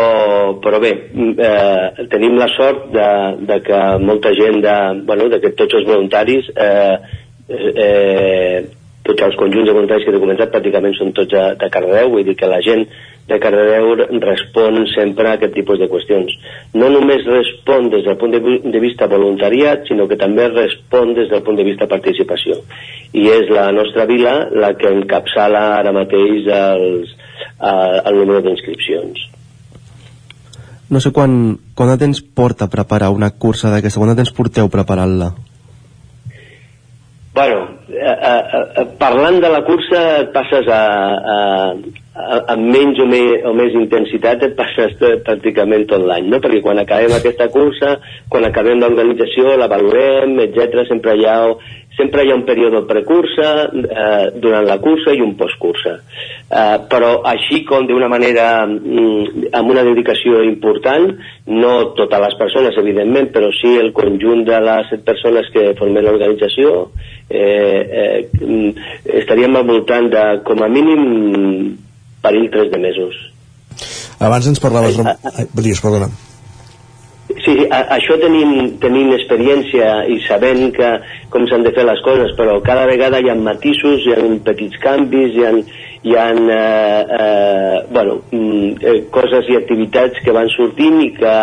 però 0.65 0.81
bé, 0.81 0.93
eh, 1.17 2.05
tenim 2.13 2.37
la 2.41 2.49
sort 2.53 2.91
de, 2.93 3.09
de 3.49 3.59
que 3.65 3.81
molta 4.05 4.33
gent, 4.37 4.61
de, 4.65 4.77
bueno, 5.09 5.29
de 5.33 5.41
que 5.45 5.55
tots 5.57 5.81
els 5.81 5.89
voluntaris 5.89 6.49
eh, 6.57 6.97
eh, 7.49 8.63
tots 9.09 9.25
els 9.25 9.37
conjunts 9.41 9.69
de 9.69 9.77
voluntaris 9.77 10.05
que 10.05 10.13
he 10.13 10.21
comentat 10.21 10.53
pràcticament 10.53 10.97
són 10.97 11.15
tots 11.17 11.33
de, 11.33 11.45
de 11.61 11.69
Cardedeu, 11.73 12.13
vull 12.13 12.27
dir 12.27 12.37
que 12.37 12.49
la 12.51 12.61
gent 12.65 12.85
de 13.29 13.39
Cardedeu 13.43 13.93
respon 14.25 14.87
sempre 14.95 15.29
a 15.29 15.37
aquest 15.37 15.55
tipus 15.57 15.79
de 15.81 15.89
qüestions. 15.93 16.33
No 16.75 16.89
només 16.93 17.27
respon 17.29 17.91
des 17.93 18.07
del 18.07 18.17
punt 18.21 18.33
de, 18.33 18.81
vista 18.81 19.09
voluntariat, 19.11 19.85
sinó 19.89 20.09
que 20.09 20.17
també 20.21 20.49
respon 20.49 21.13
des 21.19 21.29
del 21.29 21.45
punt 21.45 21.59
de 21.61 21.67
vista 21.69 21.89
participació. 21.91 22.61
I 23.13 23.29
és 23.35 23.53
la 23.53 23.69
nostra 23.77 24.09
vila 24.09 24.49
la 24.53 24.73
que 24.81 24.93
encapçala 24.97 25.65
ara 25.77 25.93
mateix 25.93 26.49
els, 26.49 27.13
eh, 27.61 27.99
el 28.09 28.23
número 28.23 28.41
d'inscripcions. 28.47 29.27
No 30.89 31.01
sé 31.05 31.13
quan, 31.13 31.59
quan 31.77 31.93
de 31.93 31.99
temps 32.01 32.23
porta 32.23 32.71
preparar 32.73 33.13
una 33.13 33.35
cursa 33.37 33.69
d'aquesta, 33.69 34.01
quan 34.01 34.15
de 34.15 34.23
temps 34.23 34.33
porteu 34.33 34.73
preparant-la? 34.73 35.35
Bueno, 37.39 37.59
eh, 37.93 38.17
eh, 38.31 38.45
eh, 38.83 38.87
parlant 38.99 39.37
de 39.39 39.51
la 39.53 39.61
cursa 39.69 40.01
et 40.25 40.33
passes 40.35 40.67
a, 40.67 40.81
a, 41.35 41.37
amb 42.19 42.71
menys 42.75 42.99
o, 43.03 43.07
me, 43.07 43.23
o 43.47 43.55
més 43.57 43.75
intensitat 43.79 44.43
et 44.47 44.57
passes 44.59 44.97
pràcticament 44.99 45.87
tot 45.91 46.03
l'any, 46.05 46.29
no? 46.33 46.41
perquè 46.43 46.63
quan 46.65 46.81
acabem 46.83 47.15
aquesta 47.15 47.49
cursa, 47.55 47.97
quan 48.31 48.47
acabem 48.49 48.81
l'organització, 48.83 49.57
la 49.61 49.71
valorem, 49.71 50.39
etc 50.49 50.87
sempre 50.89 51.15
hi 51.19 51.29
ha 51.29 51.39
sempre 51.99 52.23
hi 52.25 52.31
ha 52.31 52.37
un 52.39 52.45
període 52.47 52.85
precursa, 52.87 53.49
eh, 53.75 54.31
durant 54.39 54.65
la 54.69 54.79
cursa 54.79 55.11
i 55.17 55.21
un 55.21 55.35
postcursa. 55.37 55.97
Eh, 55.99 56.77
però 56.89 57.11
així 57.27 57.65
com 57.67 57.89
d'una 57.89 58.07
manera 58.09 58.47
mm, 58.69 59.51
amb 59.59 59.73
una 59.75 59.83
dedicació 59.89 60.45
important, 60.47 61.11
no 61.51 61.73
totes 61.99 62.23
les 62.23 62.39
persones, 62.39 62.79
evidentment, 62.79 63.33
però 63.35 63.51
sí 63.59 63.75
el 63.83 63.91
conjunt 63.97 64.47
de 64.47 64.63
les 64.69 64.95
persones 65.09 65.51
que 65.55 65.73
formen 65.81 66.07
l'organització, 66.07 66.77
eh, 67.29 67.43
eh, 67.43 68.17
mm, 68.39 68.89
estaríem 69.25 69.59
al 69.59 69.67
voltant 69.67 70.09
de, 70.15 70.25
com 70.47 70.63
a 70.63 70.71
mínim, 70.71 71.75
perill 72.23 72.49
tres 72.55 72.73
de 72.73 72.81
mesos. 72.83 73.19
Abans 74.19 74.49
ens 74.51 74.61
parlaves... 74.63 74.99
Eh, 74.99 75.15
eh, 75.45 75.47
digues, 75.55 75.81
perdona. 75.85 76.11
Sí, 77.45 77.55
a, 77.69 77.83
això 77.99 78.17
tenim, 78.21 78.55
tenim 78.81 79.13
experiència 79.13 79.89
i 80.09 80.17
sabent 80.25 80.71
que, 80.77 80.93
com 81.33 81.45
s'han 81.49 81.67
de 81.67 81.75
fer 81.77 81.85
les 81.85 82.01
coses, 82.05 82.33
però 82.39 82.57
cada 82.65 82.87
vegada 82.89 83.21
hi 83.21 83.29
ha 83.29 83.37
matisos, 83.37 84.01
hi 84.05 84.15
ha 84.15 84.23
petits 84.47 84.81
canvis, 84.83 85.37
hi 85.37 85.45
ha, 85.45 85.53
hi 86.09 86.17
ha 86.17 86.27
eh, 86.33 87.19
eh, 87.19 87.77
bueno, 87.93 88.23
mm, 88.33 88.71
eh, 88.81 88.97
coses 89.15 89.51
i 89.53 89.59
activitats 89.61 90.25
que 90.25 90.35
van 90.35 90.49
sortint 90.57 91.03
i 91.05 91.11
que, 91.19 91.37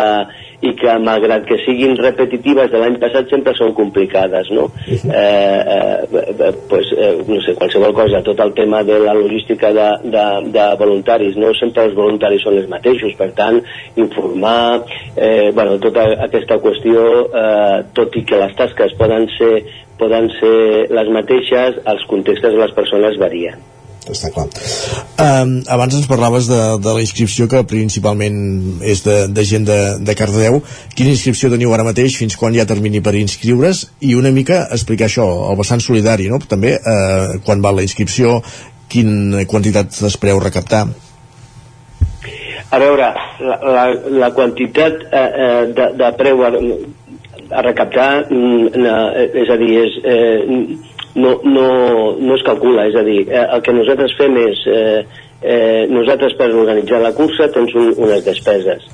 i 0.64 0.72
que 0.78 0.94
malgrat 1.04 1.44
que 1.48 1.58
siguin 1.64 1.96
repetitives 1.98 2.70
de 2.72 2.80
l'any 2.80 2.96
passat 3.02 3.28
sempre 3.32 3.54
són 3.58 3.74
complicades 3.76 4.50
no? 4.50 4.68
-huh. 4.68 5.12
eh, 5.12 6.04
eh, 6.12 6.52
pues, 6.68 6.92
eh, 6.96 7.16
no 7.28 7.40
sé, 7.42 7.54
qualsevol 7.54 7.92
cosa 7.92 8.22
tot 8.22 8.40
el 8.40 8.52
tema 8.54 8.82
de 8.82 8.98
la 8.98 9.14
logística 9.14 9.72
de, 9.72 9.88
de, 10.16 10.26
de 10.56 10.66
voluntaris 10.78 11.36
no 11.36 11.52
sempre 11.54 11.84
els 11.84 11.94
voluntaris 11.94 12.42
són 12.42 12.58
els 12.58 12.68
mateixos 12.68 13.14
per 13.14 13.30
tant 13.32 13.62
informar 13.96 14.82
eh, 15.16 15.50
bueno, 15.54 15.78
tota 15.78 16.08
aquesta 16.28 16.58
qüestió 16.58 17.28
eh, 17.28 17.84
tot 17.92 18.16
i 18.16 18.24
que 18.24 18.36
les 18.36 18.56
tasques 18.56 18.92
poden 18.94 19.28
ser 19.38 19.64
poden 19.98 20.28
ser 20.40 20.90
les 20.90 21.08
mateixes 21.08 21.80
els 21.84 22.04
contextes 22.06 22.52
de 22.52 22.58
les 22.58 22.72
persones 22.72 23.18
varien 23.18 23.75
està 24.14 24.30
clar. 24.34 24.46
Um, 25.22 25.56
abans 25.72 25.96
ens 25.98 26.08
parlaves 26.10 26.50
de, 26.50 26.60
de 26.82 26.94
la 26.98 27.02
inscripció 27.02 27.48
que 27.50 27.62
principalment 27.68 28.38
és 28.84 29.02
de, 29.06 29.16
de 29.32 29.46
gent 29.48 29.66
de, 29.68 29.78
de 30.02 30.16
Cardedeu. 30.18 30.60
Quina 30.94 31.14
inscripció 31.14 31.50
teniu 31.52 31.74
ara 31.74 31.86
mateix? 31.86 32.18
Fins 32.20 32.36
quan 32.38 32.54
hi 32.54 32.62
ha 32.62 32.68
termini 32.68 33.02
per 33.02 33.16
inscriure's? 33.18 33.86
I 34.06 34.14
una 34.18 34.34
mica 34.34 34.66
explicar 34.76 35.10
això, 35.10 35.26
el 35.50 35.58
vessant 35.58 35.82
solidari, 35.82 36.30
no? 36.32 36.38
També, 36.44 36.76
uh, 36.78 37.40
quan 37.46 37.64
va 37.64 37.74
la 37.74 37.86
inscripció, 37.86 38.38
quina 38.92 39.44
quantitat 39.50 39.98
es 40.06 40.16
preu 40.20 40.38
recaptar? 40.42 40.86
A 42.70 42.78
veure, 42.82 43.08
la, 43.46 43.56
la, 43.62 43.84
la 44.22 44.30
quantitat 44.34 45.02
eh, 45.06 45.26
eh 45.44 45.66
de, 45.76 45.86
de 46.00 46.08
preu 46.18 46.42
a, 46.42 46.50
a 47.50 47.62
recaptar, 47.62 48.10
mm, 48.26 48.86
és 49.42 49.52
a 49.54 49.56
dir, 49.60 49.70
és, 49.84 49.98
eh, 50.02 50.95
no, 51.16 51.40
no, 51.44 51.68
no 52.20 52.36
es 52.36 52.44
calcula, 52.46 52.86
és 52.90 52.96
a 52.96 53.04
dir, 53.06 53.22
eh, 53.28 53.46
el 53.56 53.64
que 53.64 53.74
nosaltres 53.74 54.14
fem 54.18 54.36
és, 54.42 54.62
eh, 54.68 55.00
eh, 55.40 55.82
nosaltres 55.90 56.36
per 56.36 56.50
organitzar 56.52 57.00
la 57.02 57.14
cursa 57.16 57.48
tens 57.54 57.74
un, 57.74 57.92
unes 57.96 58.24
despeses, 58.26 58.84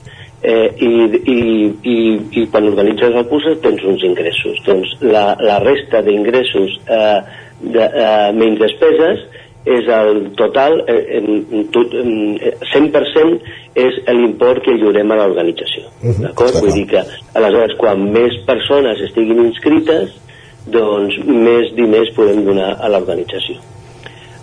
eh, 0.43 0.71
i, 0.79 0.93
i, 1.35 1.39
i, 1.83 1.99
i 2.43 2.47
quan 2.51 2.71
organitzes 2.71 3.15
la 3.15 3.27
cursa 3.31 3.55
tens 3.63 3.83
uns 3.87 4.07
ingressos. 4.07 4.63
Doncs 4.67 4.97
la, 5.05 5.33
la 5.43 5.59
resta 5.63 6.03
d'ingressos 6.07 6.79
eh, 6.87 7.21
de, 7.63 7.87
eh, 7.87 8.31
menys 8.39 8.63
despeses 8.63 9.27
és 9.63 9.87
el 9.95 10.33
total, 10.39 10.81
eh, 10.91 11.19
en, 11.19 11.69
tot, 11.75 11.93
en, 11.95 12.39
100% 12.73 13.53
és 13.79 14.01
l'import 14.11 14.65
que 14.65 14.75
lliurem 14.75 15.13
a 15.15 15.21
l'organització. 15.21 15.87
Uh 16.03 16.11
-huh, 16.11 16.23
D'acord? 16.27 16.59
Vull 16.63 16.75
dir 16.75 16.87
que, 16.91 17.03
aleshores, 17.35 17.77
quan 17.79 18.11
més 18.13 18.35
persones 18.47 19.01
estiguin 19.01 19.47
inscrites, 19.47 20.19
doncs 20.67 21.19
més 21.27 21.73
diners 21.77 22.13
podem 22.17 22.45
donar 22.47 22.77
a 22.79 22.91
l'organització. 22.93 23.59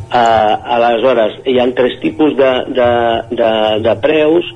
Uh, 0.09 0.55
aleshores, 0.75 1.37
hi 1.45 1.59
ha 1.61 1.67
tres 1.77 1.99
tipus 2.01 2.33
de, 2.37 2.49
de, 2.73 2.89
de, 3.37 3.51
de 3.85 3.93
preus, 4.01 4.47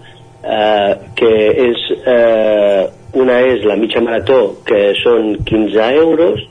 uh, 0.41 0.95
que 1.15 1.33
és, 1.67 1.83
uh, 2.01 2.87
una 3.21 3.37
és 3.51 3.67
la 3.69 3.77
mitja 3.77 4.01
marató, 4.01 4.39
que 4.65 4.89
són 5.03 5.35
15 5.45 5.91
euros, 6.01 6.41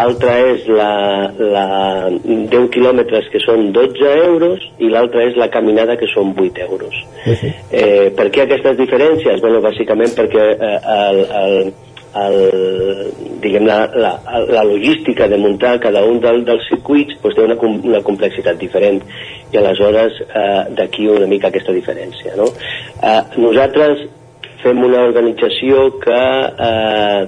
altra 0.00 0.34
és 0.48 0.66
la, 0.70 0.92
la 1.38 1.66
10 2.10 2.68
quilòmetres 2.74 3.28
que 3.32 3.40
són 3.42 3.70
12 3.74 4.10
euros 4.24 4.64
i 4.80 4.88
l'altra 4.90 5.24
és 5.28 5.38
la 5.38 5.50
caminada 5.52 5.96
que 6.00 6.08
són 6.10 6.32
8 6.36 6.66
euros. 6.66 6.94
Uh 7.26 7.34
-huh. 7.34 7.52
eh, 7.70 8.10
per 8.16 8.30
què 8.30 8.42
aquestes 8.42 8.76
diferències? 8.78 9.40
Bueno, 9.40 9.60
bàsicament 9.60 10.14
perquè 10.16 10.46
eh, 10.56 10.78
el, 10.98 11.18
el, 11.42 11.72
el, 12.16 13.12
diguem, 13.42 13.66
la, 13.66 13.86
la, 13.94 14.12
la 14.48 14.64
logística 14.64 15.28
de 15.28 15.38
muntar 15.38 15.78
cada 15.80 16.02
un 16.04 16.20
del, 16.20 16.44
dels 16.44 16.66
circuits 16.68 17.16
pues, 17.22 17.36
té 17.36 17.44
una, 17.44 17.56
una 17.60 18.00
complexitat 18.06 18.58
diferent 18.58 19.02
i 19.52 19.60
aleshores 19.60 20.18
eh, 20.26 20.64
d'aquí 20.78 21.06
una 21.10 21.28
mica 21.30 21.50
aquesta 21.50 21.74
diferència 21.76 22.34
no? 22.38 22.48
eh, 22.50 23.20
nosaltres 23.38 24.08
fem 24.64 24.82
una 24.84 25.04
organització 25.06 25.86
que 26.02 26.18
eh, 26.70 27.22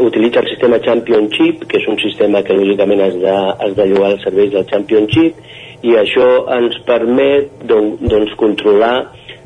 utilitza 0.00 0.40
el 0.40 0.48
sistema 0.48 0.80
Championship 0.80 1.66
que 1.68 1.80
és 1.82 1.88
un 1.92 2.00
sistema 2.00 2.42
que 2.42 2.56
lògicament 2.56 3.04
has 3.04 3.20
de, 3.20 3.36
has 3.36 3.76
de 3.76 3.88
llogar 3.92 4.14
els 4.14 4.24
serveis 4.24 4.52
del 4.54 4.66
Championship 4.72 5.44
i 5.84 5.92
això 6.00 6.26
ens 6.56 6.80
permet 6.88 7.52
doncs, 7.68 8.00
doncs 8.08 8.32
controlar 8.40 8.96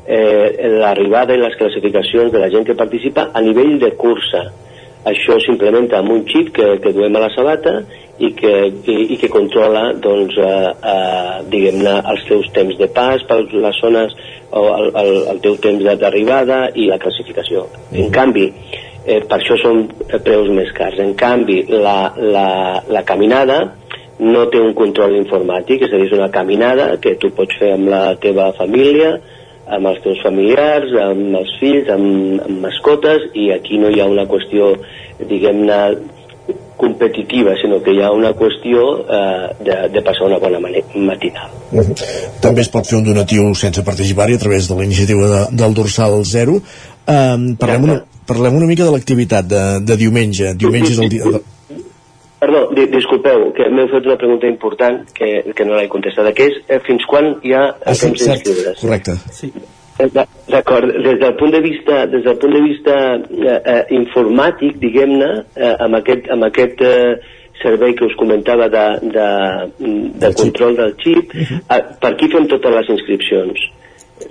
eh, 0.07 0.71
l'arribada 0.81 1.35
i 1.35 1.41
les 1.41 1.57
classificacions 1.59 2.33
de 2.33 2.43
la 2.43 2.51
gent 2.53 2.67
que 2.67 2.79
participa 2.79 3.31
a 3.33 3.43
nivell 3.45 3.79
de 3.83 3.93
cursa. 3.99 4.47
Això 5.11 5.39
s'implementa 5.41 5.99
amb 5.99 6.13
un 6.13 6.27
xip 6.29 6.53
que, 6.57 6.75
que 6.85 6.93
duem 6.93 7.15
a 7.17 7.23
la 7.25 7.31
sabata 7.33 7.79
i 8.21 8.35
que, 8.37 8.53
i, 8.69 8.97
i 9.15 9.17
que 9.21 9.31
controla 9.33 9.87
doncs, 9.97 10.37
eh, 10.37 10.73
eh, 10.93 11.39
diguem-ne 11.49 11.97
els 12.13 12.27
teus 12.29 12.51
temps 12.57 12.77
de 12.77 12.91
pas 12.93 13.25
per 13.29 13.41
les 13.49 13.81
zones 13.81 14.13
o 14.51 14.67
el, 14.75 14.93
el, 15.01 15.11
el 15.33 15.43
teu 15.45 15.57
temps 15.63 15.89
d'arribada 16.03 16.67
i 16.75 16.87
la 16.91 17.01
classificació. 17.01 17.65
En 17.97 18.13
canvi, 18.13 18.51
eh, 19.07 19.23
per 19.25 19.39
això 19.39 19.57
són 19.63 19.87
preus 20.25 20.51
més 20.53 20.73
cars. 20.77 21.01
En 21.01 21.15
canvi, 21.19 21.63
la, 21.73 22.13
la, 22.21 22.49
la 22.93 23.05
caminada 23.09 23.63
no 24.21 24.45
té 24.53 24.61
un 24.61 24.75
control 24.77 25.17
informàtic, 25.17 25.87
és 25.87 25.93
a 25.95 25.97
dir, 25.97 26.11
és 26.11 26.17
una 26.17 26.29
caminada 26.33 26.93
que 27.01 27.17
tu 27.21 27.33
pots 27.37 27.57
fer 27.57 27.73
amb 27.79 27.89
la 27.89 28.03
teva 28.21 28.51
família, 28.59 29.15
amb 29.67 29.87
els 29.87 30.01
teus 30.05 30.23
familiars, 30.23 30.93
amb 31.03 31.37
els 31.41 31.53
fills, 31.61 31.91
amb, 31.93 32.41
amb 32.47 32.65
mascotes, 32.65 33.29
i 33.35 33.51
aquí 33.55 33.79
no 33.79 33.91
hi 33.91 34.01
ha 34.01 34.09
una 34.11 34.27
qüestió, 34.31 34.73
diguem-ne, 35.21 35.81
competitiva, 36.81 37.53
sinó 37.61 37.83
que 37.85 37.93
hi 37.93 38.01
ha 38.03 38.11
una 38.17 38.33
qüestió 38.33 38.85
eh, 39.05 39.51
de, 39.67 39.77
de 39.93 40.03
passar 40.07 40.31
una 40.31 40.39
bona 40.41 40.59
matinal. 40.61 41.51
Uh 41.71 41.85
-huh. 41.85 42.09
També 42.41 42.63
es 42.63 42.71
pot 42.73 42.87
fer 42.87 42.99
un 42.99 43.05
donatiu 43.05 43.55
sense 43.55 43.85
participar-hi 43.85 44.35
a 44.35 44.39
través 44.39 44.69
de 44.69 44.75
la 44.75 44.85
iniciativa 44.85 45.29
de, 45.29 45.57
del 45.57 45.75
Dorsal 45.75 46.25
Zero. 46.25 46.55
Um, 47.07 47.57
parlem, 47.57 47.85
una, 47.85 48.05
parlem 48.27 48.57
una 48.57 48.67
mica 48.67 48.85
de 48.85 48.91
l'activitat 48.91 49.45
de, 49.47 49.81
de 49.81 49.97
diumenge. 49.97 50.55
Diumenge 50.55 50.93
és 50.93 50.99
el 50.99 51.09
dia... 51.09 51.25
De 51.25 51.60
Perdó, 52.41 52.71
di 52.73 52.87
disculpeu, 52.89 53.51
que 53.53 53.67
m'heu 53.69 53.89
fet 53.93 54.07
una 54.09 54.17
pregunta 54.17 54.49
important 54.49 55.03
que, 55.13 55.29
que 55.53 55.65
no 55.69 55.77
l'he 55.77 55.91
contestat, 55.93 56.31
que 56.37 56.47
és 56.49 56.55
eh, 56.73 56.79
fins 56.87 57.05
quan 57.11 57.35
hi 57.45 57.53
ha 57.53 57.67
ah, 57.69 57.93
sí, 57.93 58.07
temps 58.07 58.23
d'inscriure's? 58.25 58.81
Correcte. 58.81 59.17
Sí. 59.37 59.51
Eh, 60.01 60.07
d'acord, 60.49 60.89
des 61.05 61.19
del 61.21 61.35
punt 61.37 61.53
de 61.53 61.61
vista, 61.61 62.07
des 62.09 62.25
del 62.25 62.39
punt 62.41 62.57
de 62.57 62.63
vista 62.65 62.95
eh, 63.19 63.59
eh, 63.59 63.83
informàtic, 63.99 64.79
diguem-ne, 64.81 65.29
eh, 65.53 65.75
amb 65.85 66.01
aquest, 66.01 66.31
amb 66.33 66.49
aquest 66.49 66.81
eh, 66.81 67.19
servei 67.61 67.93
que 67.99 68.09
us 68.09 68.17
comentava 68.17 68.71
de, 68.73 68.87
de, 69.19 69.29
de 70.25 70.33
control 70.41 70.81
del 70.81 70.97
xip, 71.03 71.37
uh 71.37 71.45
-huh. 71.45 71.61
eh, 71.77 71.83
per 72.01 72.15
aquí 72.15 72.31
fem 72.33 72.49
totes 72.49 72.75
les 72.79 72.89
inscripcions, 72.97 73.69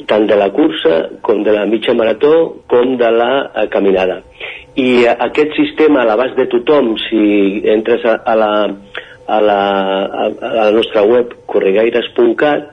tant 0.09 0.25
de 0.25 0.35
la 0.35 0.49
cursa 0.49 1.09
com 1.21 1.43
de 1.43 1.51
la 1.51 1.65
mitja 1.65 1.93
marató 1.93 2.33
com 2.65 2.97
de 2.97 3.11
la 3.11 3.51
eh, 3.53 3.69
caminada 3.69 4.23
i 4.79 4.89
aquest 5.11 5.55
sistema 5.57 6.03
a 6.03 6.07
l'abast 6.09 6.37
de 6.39 6.47
tothom 6.51 6.93
si 7.07 7.21
entres 7.73 8.05
a, 8.07 8.19
a, 8.23 8.35
la, 8.39 8.51
a, 9.27 9.39
la, 9.43 9.61
a 10.07 10.53
la 10.55 10.69
nostra 10.75 11.03
web 11.07 11.33
corregaires.cat 11.51 12.69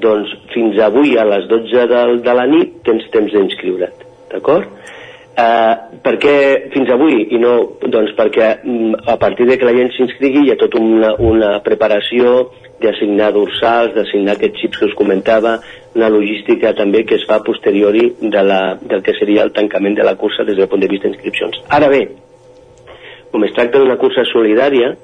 doncs 0.00 0.32
fins 0.54 0.78
avui 0.84 1.16
a 1.18 1.26
les 1.28 1.48
12 1.50 1.86
de, 1.90 2.02
de 2.24 2.36
la 2.38 2.46
nit 2.50 2.78
tens 2.86 3.06
temps 3.14 3.32
d'inscriure't 3.34 4.06
d'acord? 4.30 4.68
Eh, 5.30 5.74
per 6.02 6.16
què 6.18 6.36
fins 6.72 6.88
avui 6.90 7.20
i 7.30 7.38
no 7.38 7.52
doncs 7.86 8.16
perquè 8.18 8.48
mm, 8.64 9.04
a 9.12 9.14
partir 9.20 9.46
de 9.46 9.56
que 9.58 9.68
la 9.68 9.74
gent 9.76 9.92
s'inscrigui 9.94 10.46
hi 10.46 10.50
ha 10.52 10.58
tota 10.58 10.80
una, 10.82 11.12
una 11.22 11.50
preparació 11.62 12.48
d'assignar 12.82 13.30
dorsals, 13.36 13.94
d'assignar 13.94 14.34
aquests 14.34 14.64
xips 14.64 14.80
que 14.80 14.88
us 14.88 14.96
comentava, 14.98 15.58
una 15.94 16.08
logística 16.10 16.72
també 16.74 17.04
que 17.06 17.18
es 17.20 17.26
fa 17.28 17.38
posteriori 17.46 18.08
de 18.20 18.42
la, 18.42 18.60
del 18.80 19.04
que 19.06 19.14
seria 19.18 19.44
el 19.46 19.52
tancament 19.54 19.98
de 19.98 20.06
la 20.06 20.16
cursa 20.18 20.46
des 20.48 20.58
del 20.58 20.68
punt 20.68 20.82
de 20.82 20.90
vista 20.90 21.08
d'inscripcions. 21.08 21.60
Ara 21.78 21.90
bé, 21.92 22.02
com 23.30 23.44
es 23.46 23.54
tracta 23.54 23.78
d'una 23.78 23.98
cursa 24.00 24.24
solidària, 24.32 24.94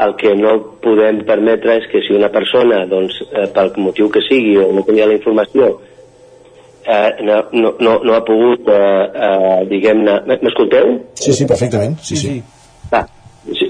el 0.00 0.14
que 0.16 0.32
no 0.34 0.56
podem 0.80 1.20
permetre 1.28 1.76
és 1.76 1.86
que 1.92 2.00
si 2.06 2.16
una 2.16 2.30
persona, 2.32 2.86
doncs, 2.88 3.20
eh, 3.30 3.46
pel 3.54 3.74
motiu 3.76 4.08
que 4.10 4.24
sigui 4.24 4.56
o 4.58 4.70
no 4.72 4.84
tenia 4.88 5.06
la 5.06 5.18
informació, 5.18 5.74
eh, 6.84 7.10
no, 7.22 7.42
no, 7.52 7.74
no, 7.80 7.98
no 8.04 8.14
ha 8.14 8.22
pogut, 8.24 8.68
eh, 8.68 9.04
eh, 9.26 9.58
diguem-ne... 9.70 10.20
M'escolteu? 10.42 10.96
Sí, 11.20 11.32
sí, 11.32 11.46
perfectament. 11.46 11.98
Sí, 12.02 12.16
sí. 12.16 12.36
Va, 12.92 13.04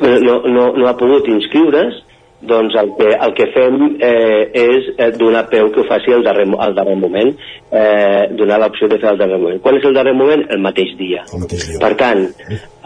no, 0.00 0.36
no, 0.46 0.70
no 0.76 0.88
ha 0.88 0.96
pogut 0.98 1.28
inscriure's, 1.30 2.00
doncs 2.40 2.74
el 2.80 2.88
que, 2.96 3.08
el 3.12 3.32
que 3.36 3.46
fem 3.52 3.74
eh, 4.00 4.50
és 4.56 4.86
eh, 4.96 5.10
donar 5.18 5.42
peu 5.50 5.68
que 5.74 5.82
ho 5.82 5.84
faci 5.88 6.12
al 6.16 6.22
darrer, 6.24 6.46
al 6.58 6.74
darrer 6.74 6.96
moment, 6.96 7.34
eh, 7.70 8.28
donar 8.38 8.58
l'opció 8.62 8.88
de 8.88 8.96
fer 9.02 9.10
al 9.10 9.18
darrer 9.20 9.36
moment. 9.38 9.60
Quan 9.60 9.76
és 9.76 9.84
el 9.84 9.94
darrer 9.94 10.14
moment? 10.16 10.46
El 10.48 10.62
mateix 10.64 10.94
dia. 10.98 11.24
El 11.34 11.42
mateix 11.44 11.66
dia. 11.68 11.80
Per 11.82 11.92
tant, 12.00 12.22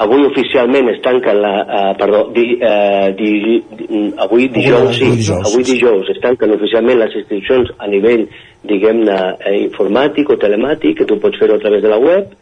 avui 0.03 0.25
oficialment 0.27 0.91
es 0.91 1.01
tanquen 1.07 1.39
la... 1.45 1.53
Eh, 1.63 1.95
perdó, 2.01 2.25
di, 2.35 2.47
eh, 2.61 3.13
di, 3.19 3.31
di, 3.47 4.01
avui 4.27 4.49
dijous, 4.49 4.97
sí, 4.99 5.31
avui 5.39 5.63
dijous. 5.71 6.11
es 6.11 6.19
tanquen 6.25 6.51
oficialment 6.59 6.99
les 7.05 7.15
inscripcions 7.23 7.71
a 7.79 7.87
nivell, 7.87 8.27
diguem-ne, 8.67 9.21
eh, 9.39 9.59
informàtic 9.69 10.31
o 10.35 10.37
telemàtic, 10.41 10.99
que 10.99 11.07
tu 11.07 11.21
pots 11.23 11.39
fer-ho 11.39 11.61
a 11.61 11.63
través 11.63 11.83
de 11.85 11.89
la 11.95 11.99
web, 12.03 12.35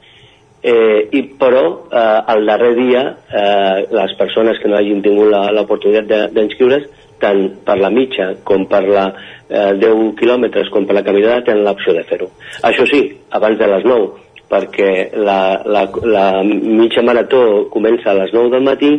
eh, 0.62 1.08
i 1.12 1.22
però 1.38 1.62
eh, 1.90 2.20
el 2.36 2.46
darrer 2.46 2.74
dia 2.78 3.00
eh, 3.34 3.86
les 3.90 4.12
persones 4.16 4.58
que 4.62 4.68
no 4.70 4.76
hagin 4.78 5.02
tingut 5.02 5.28
la- 5.32 5.50
l'oportunitat 5.52 6.06
de- 6.06 6.28
d'inscriure's 6.36 6.84
tant 7.22 7.42
per 7.66 7.78
la 7.80 7.90
mitja 7.94 8.32
com 8.44 8.66
per 8.70 8.82
la 8.88 9.06
eh, 9.48 9.72
10 9.78 10.12
quilòmetres 10.18 10.70
com 10.74 10.86
per 10.88 10.98
la 10.98 11.04
caminada 11.06 11.44
tenen 11.46 11.64
l'opció 11.66 11.94
de 11.96 12.04
fer-ho. 12.08 12.28
Això 12.68 12.86
sí, 12.90 13.02
abans 13.38 13.58
de 13.60 13.70
les 13.70 13.86
9, 13.88 14.08
perquè 14.52 14.92
la, 15.16 15.40
la, 15.64 15.86
la 16.04 16.26
mitja 16.44 17.04
marató 17.06 17.68
comença 17.72 18.10
a 18.12 18.18
les 18.20 18.34
9 18.34 18.52
del 18.56 18.66
matí, 18.66 18.92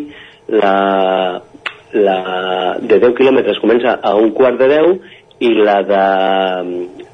la, 0.54 0.78
la 1.94 2.20
de 2.82 3.00
10 3.00 3.18
quilòmetres 3.20 3.62
comença 3.64 4.00
a 4.02 4.16
un 4.20 4.34
quart 4.36 4.58
de 4.62 4.72
10 4.72 5.20
i 5.44 5.52
la 5.60 5.80
de, 5.84 6.04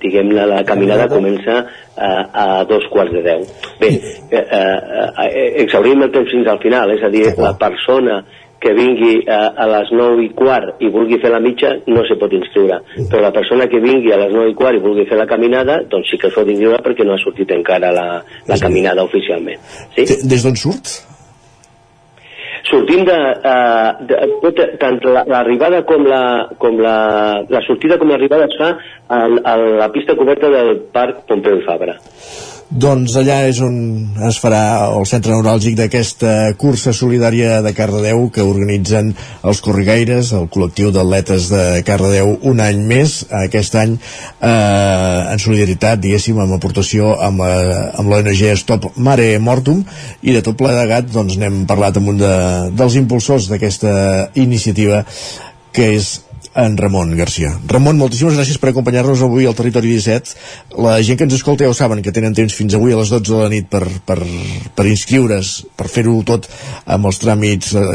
diguem-ne, 0.02 0.46
la 0.48 0.64
caminada 0.68 1.08
comença 1.12 1.56
a, 1.96 2.10
a 2.44 2.46
dos 2.70 2.86
quarts 2.92 3.14
de 3.16 3.24
10. 3.26 3.54
Bé, 3.80 3.90
eh, 4.32 4.44
eh, 4.44 5.08
eh, 5.26 5.48
exaurim 5.64 6.04
el 6.06 6.12
temps 6.14 6.30
fins 6.32 6.48
al 6.48 6.62
final, 6.64 6.94
és 6.96 7.04
a 7.04 7.12
dir, 7.14 7.26
la 7.40 7.56
persona 7.60 8.22
que 8.60 8.74
vingui 8.76 9.22
a, 9.32 9.40
a 9.56 9.68
les 9.72 9.92
9 9.96 10.24
i 10.26 10.30
quart 10.36 10.82
i 10.84 10.90
vulgui 10.92 11.20
fer 11.24 11.32
la 11.32 11.40
mitja 11.40 11.74
no 11.88 12.04
se 12.08 12.18
pot 12.20 12.34
inscriure, 12.36 12.82
però 13.10 13.22
la 13.24 13.32
persona 13.36 13.68
que 13.72 13.80
vingui 13.80 14.12
a 14.12 14.18
les 14.20 14.34
9 14.36 14.52
i 14.52 14.56
quart 14.58 14.76
i 14.76 14.84
vulgui 14.84 15.06
fer 15.08 15.18
la 15.18 15.28
caminada 15.30 15.80
doncs 15.90 16.12
sí 16.12 16.18
que 16.20 16.28
es 16.28 16.36
pot 16.36 16.48
inscriure 16.50 16.82
perquè 16.84 17.06
no 17.08 17.14
ha 17.16 17.22
sortit 17.24 17.52
encara 17.56 17.92
la, 17.96 18.08
la 18.48 18.58
caminada 18.60 19.04
oficialment. 19.08 19.62
Sí? 19.96 20.06
Des 20.28 20.44
d'on 20.44 20.56
surt? 20.60 21.00
sortim 22.70 23.04
de, 23.08 23.16
uh, 23.50 24.06
de 24.06 24.18
tot, 24.44 24.60
tant 24.82 25.00
la- 25.08 25.24
l'arribada 25.26 25.80
com, 25.90 26.04
la, 26.06 26.50
com 26.62 26.78
la, 26.84 27.42
la 27.50 27.62
sortida 27.66 27.98
com 27.98 28.12
l'arribada 28.12 28.46
es 28.46 28.58
fa 28.60 28.68
a, 29.08 29.22
a 29.26 29.54
la 29.80 29.88
pista 29.96 30.14
coberta 30.20 30.52
del 30.54 30.76
Parc 30.94 31.24
Pompeu 31.26 31.62
Fabra. 31.66 31.96
Doncs 32.70 33.16
allà 33.18 33.40
és 33.50 33.58
on 33.66 33.78
es 34.28 34.38
farà 34.38 34.92
el 34.94 35.08
centre 35.10 35.34
neuràlgic 35.34 35.74
d'aquesta 35.74 36.54
cursa 36.62 36.92
solidària 36.94 37.64
de 37.66 37.72
Cardedeu 37.74 38.28
que 38.30 38.46
organitzen 38.46 39.10
els 39.42 39.62
Corrigueires, 39.66 40.30
el 40.38 40.46
col·lectiu 40.54 40.92
d'atletes 40.94 41.48
de 41.50 41.64
Cardedeu 41.88 42.36
un 42.46 42.62
any 42.62 42.84
més, 42.86 43.24
aquest 43.42 43.74
any 43.74 43.98
eh, 43.98 44.52
en 44.52 45.42
solidaritat, 45.42 45.98
diguéssim, 46.04 46.38
amb 46.38 46.60
aportació 46.60 47.16
amb, 47.18 47.42
eh, 47.42 47.90
amb 47.98 48.14
l'ONG 48.14 48.46
Stop 48.62 48.92
Mare 49.02 49.32
Mortum. 49.42 49.82
I 50.22 50.38
de 50.38 50.46
tot 50.46 50.62
plegat 50.62 51.10
doncs 51.10 51.42
n'hem 51.42 51.64
parlat 51.66 51.98
amb 51.98 52.14
un 52.14 52.22
de, 52.22 52.34
dels 52.78 53.02
impulsors 53.02 53.50
d'aquesta 53.50 54.30
iniciativa 54.38 55.02
que 55.74 55.96
és 55.98 56.20
en 56.56 56.78
Ramon 56.78 57.16
Garcia. 57.16 57.52
Ramon, 57.68 57.98
moltíssimes 58.00 58.36
gràcies 58.38 58.58
per 58.62 58.72
acompanyar-nos 58.72 59.22
avui 59.26 59.46
al 59.48 59.56
Territori 59.58 59.92
17. 59.94 60.34
La 60.82 60.98
gent 61.06 61.20
que 61.20 61.28
ens 61.28 61.36
escolta 61.38 61.66
ja 61.66 61.70
ho 61.72 61.78
saben, 61.78 62.02
que 62.02 62.14
tenen 62.16 62.36
temps 62.38 62.56
fins 62.58 62.76
avui 62.78 62.94
a 62.94 63.00
les 63.00 63.12
12 63.14 63.30
de 63.30 63.40
la 63.42 63.52
nit 63.52 63.70
per, 63.70 63.84
per, 64.06 64.18
per 64.76 64.88
inscriure's, 64.90 65.54
per 65.78 65.88
fer-ho 65.92 66.18
tot 66.28 66.50
amb 66.90 67.10
els 67.10 67.22
tràmits, 67.22 67.74
eh, 67.78 67.86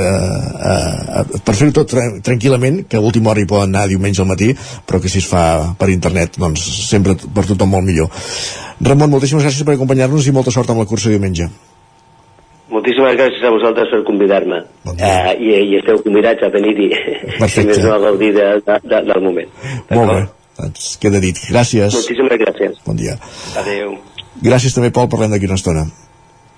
eh, 0.70 1.40
per 1.44 1.56
fer-ho 1.58 1.74
tot 1.80 1.90
tra 1.90 2.06
tranquil·lament, 2.30 2.84
que 2.88 3.00
a 3.00 3.04
última 3.04 3.32
hora 3.32 3.42
hi 3.42 3.50
poden 3.50 3.74
anar 3.74 3.88
diumenge 3.90 4.22
al 4.22 4.30
matí, 4.30 4.52
però 4.86 5.02
que 5.02 5.12
si 5.12 5.20
es 5.22 5.28
fa 5.28 5.74
per 5.78 5.90
internet, 5.92 6.38
doncs 6.38 6.64
sempre 6.88 7.18
per 7.18 7.48
tothom 7.50 7.74
molt 7.74 7.88
millor. 7.90 8.10
Ramon, 8.80 9.10
moltíssimes 9.10 9.46
gràcies 9.46 9.66
per 9.66 9.76
acompanyar-nos 9.76 10.26
i 10.28 10.34
molta 10.34 10.54
sort 10.54 10.70
amb 10.70 10.82
la 10.82 10.90
cursa 10.90 11.12
diumenge. 11.12 11.50
Moltíssimes 12.74 13.16
gràcies 13.18 13.44
a 13.46 13.52
vosaltres 13.54 13.90
per 13.92 14.00
convidar-me. 14.08 14.62
eh, 14.98 15.34
i, 15.38 15.50
I 15.70 15.76
esteu 15.78 16.00
convidats 16.02 16.42
a 16.42 16.50
venir-hi, 16.54 16.88
si 17.54 17.66
més 17.68 17.82
no 17.84 17.92
a 17.94 18.00
gaudir 18.02 18.32
de, 18.34 18.48
de, 18.66 18.78
de, 18.82 19.02
del 19.10 19.22
moment. 19.22 19.52
Molt 19.92 20.10
bé, 20.10 20.22
doncs 20.58 20.96
queda 21.02 21.20
dit. 21.22 21.38
Gràcies. 21.52 21.94
Moltíssimes 21.94 22.40
gràcies. 22.42 22.80
Bon 22.86 22.98
dia. 22.98 23.14
Adéu. 23.62 23.94
Gràcies 24.42 24.74
també, 24.74 24.90
Pol, 24.90 25.06
parlem 25.12 25.36
d'aquí 25.36 25.46
una 25.46 25.60
estona. 25.60 25.86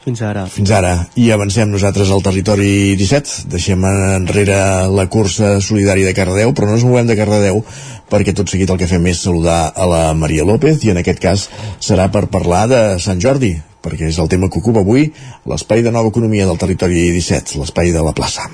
Fins 0.07 0.21
ara. 0.23 0.45
Fins 0.47 0.71
ara. 0.71 0.93
I 1.19 1.33
avancem 1.35 1.67
nosaltres 1.67 2.13
al 2.15 2.23
territori 2.23 2.95
17. 2.97 3.49
Deixem 3.51 3.83
enrere 3.91 4.57
la 4.95 5.09
cursa 5.11 5.57
solidària 5.61 6.07
de 6.07 6.15
Cardedeu, 6.15 6.53
però 6.55 6.69
no 6.71 6.77
ens 6.79 6.85
movem 6.87 7.09
de 7.11 7.17
Cardedeu 7.19 7.59
perquè 8.07 8.31
tot 8.39 8.47
seguit 8.47 8.71
el 8.71 8.79
que 8.79 8.87
fem 8.87 9.09
és 9.11 9.25
saludar 9.27 9.73
a 9.75 9.89
la 9.91 10.03
Maria 10.15 10.47
López 10.47 10.85
i 10.87 10.93
en 10.95 11.01
aquest 11.03 11.19
cas 11.19 11.49
serà 11.83 12.07
per 12.15 12.29
parlar 12.31 12.69
de 12.71 12.83
Sant 13.03 13.19
Jordi, 13.19 13.57
perquè 13.87 14.11
és 14.11 14.19
el 14.19 14.31
tema 14.33 14.51
que 14.51 14.59
ocupa 14.59 14.83
avui 14.83 15.07
l'espai 15.47 15.85
de 15.87 15.95
nova 15.95 16.11
economia 16.11 16.49
del 16.49 16.59
territori 16.59 17.07
17, 17.15 17.61
l'espai 17.63 17.95
de 17.95 18.03
la 18.03 18.15
plaça. 18.17 18.51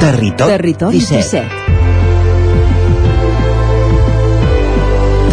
Territori, 0.00 0.50
Territori 0.56 0.98
17. 0.98 1.44
17. 1.44 1.84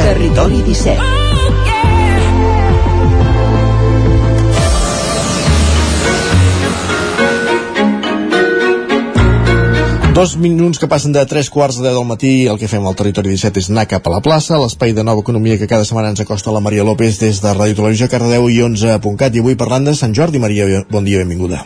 Territori 0.04 0.62
17. 0.68 1.11
Dos 10.12 10.36
minuts 10.36 10.76
que 10.76 10.90
passen 10.92 11.14
de 11.16 11.22
tres 11.24 11.48
quarts 11.48 11.78
de 11.80 11.86
deu 11.86 12.02
del 12.02 12.08
matí, 12.10 12.32
el 12.52 12.60
que 12.60 12.68
fem 12.68 12.84
al 12.84 12.98
Territori 13.00 13.32
17 13.32 13.64
és 13.64 13.70
anar 13.72 13.88
cap 13.88 14.10
a 14.10 14.12
la 14.12 14.20
plaça, 14.20 14.60
l'espai 14.60 14.92
de 14.92 15.08
nova 15.08 15.24
economia 15.24 15.56
que 15.56 15.72
cada 15.72 15.88
setmana 15.88 16.12
ens 16.12 16.20
acosta 16.20 16.52
la 16.52 16.60
Maria 16.60 16.84
López 16.84 17.24
des 17.24 17.40
de 17.40 17.56
Ràdio 17.56 17.80
Televisió 17.80 18.12
Cardedeu 18.12 18.52
i 18.52 18.60
11.cat 18.60 19.40
i 19.40 19.46
avui 19.46 19.56
parlant 19.56 19.88
de 19.88 19.96
Sant 19.96 20.12
Jordi. 20.12 20.44
Maria, 20.44 20.84
bon 20.92 21.08
dia, 21.08 21.24
benvinguda. 21.24 21.64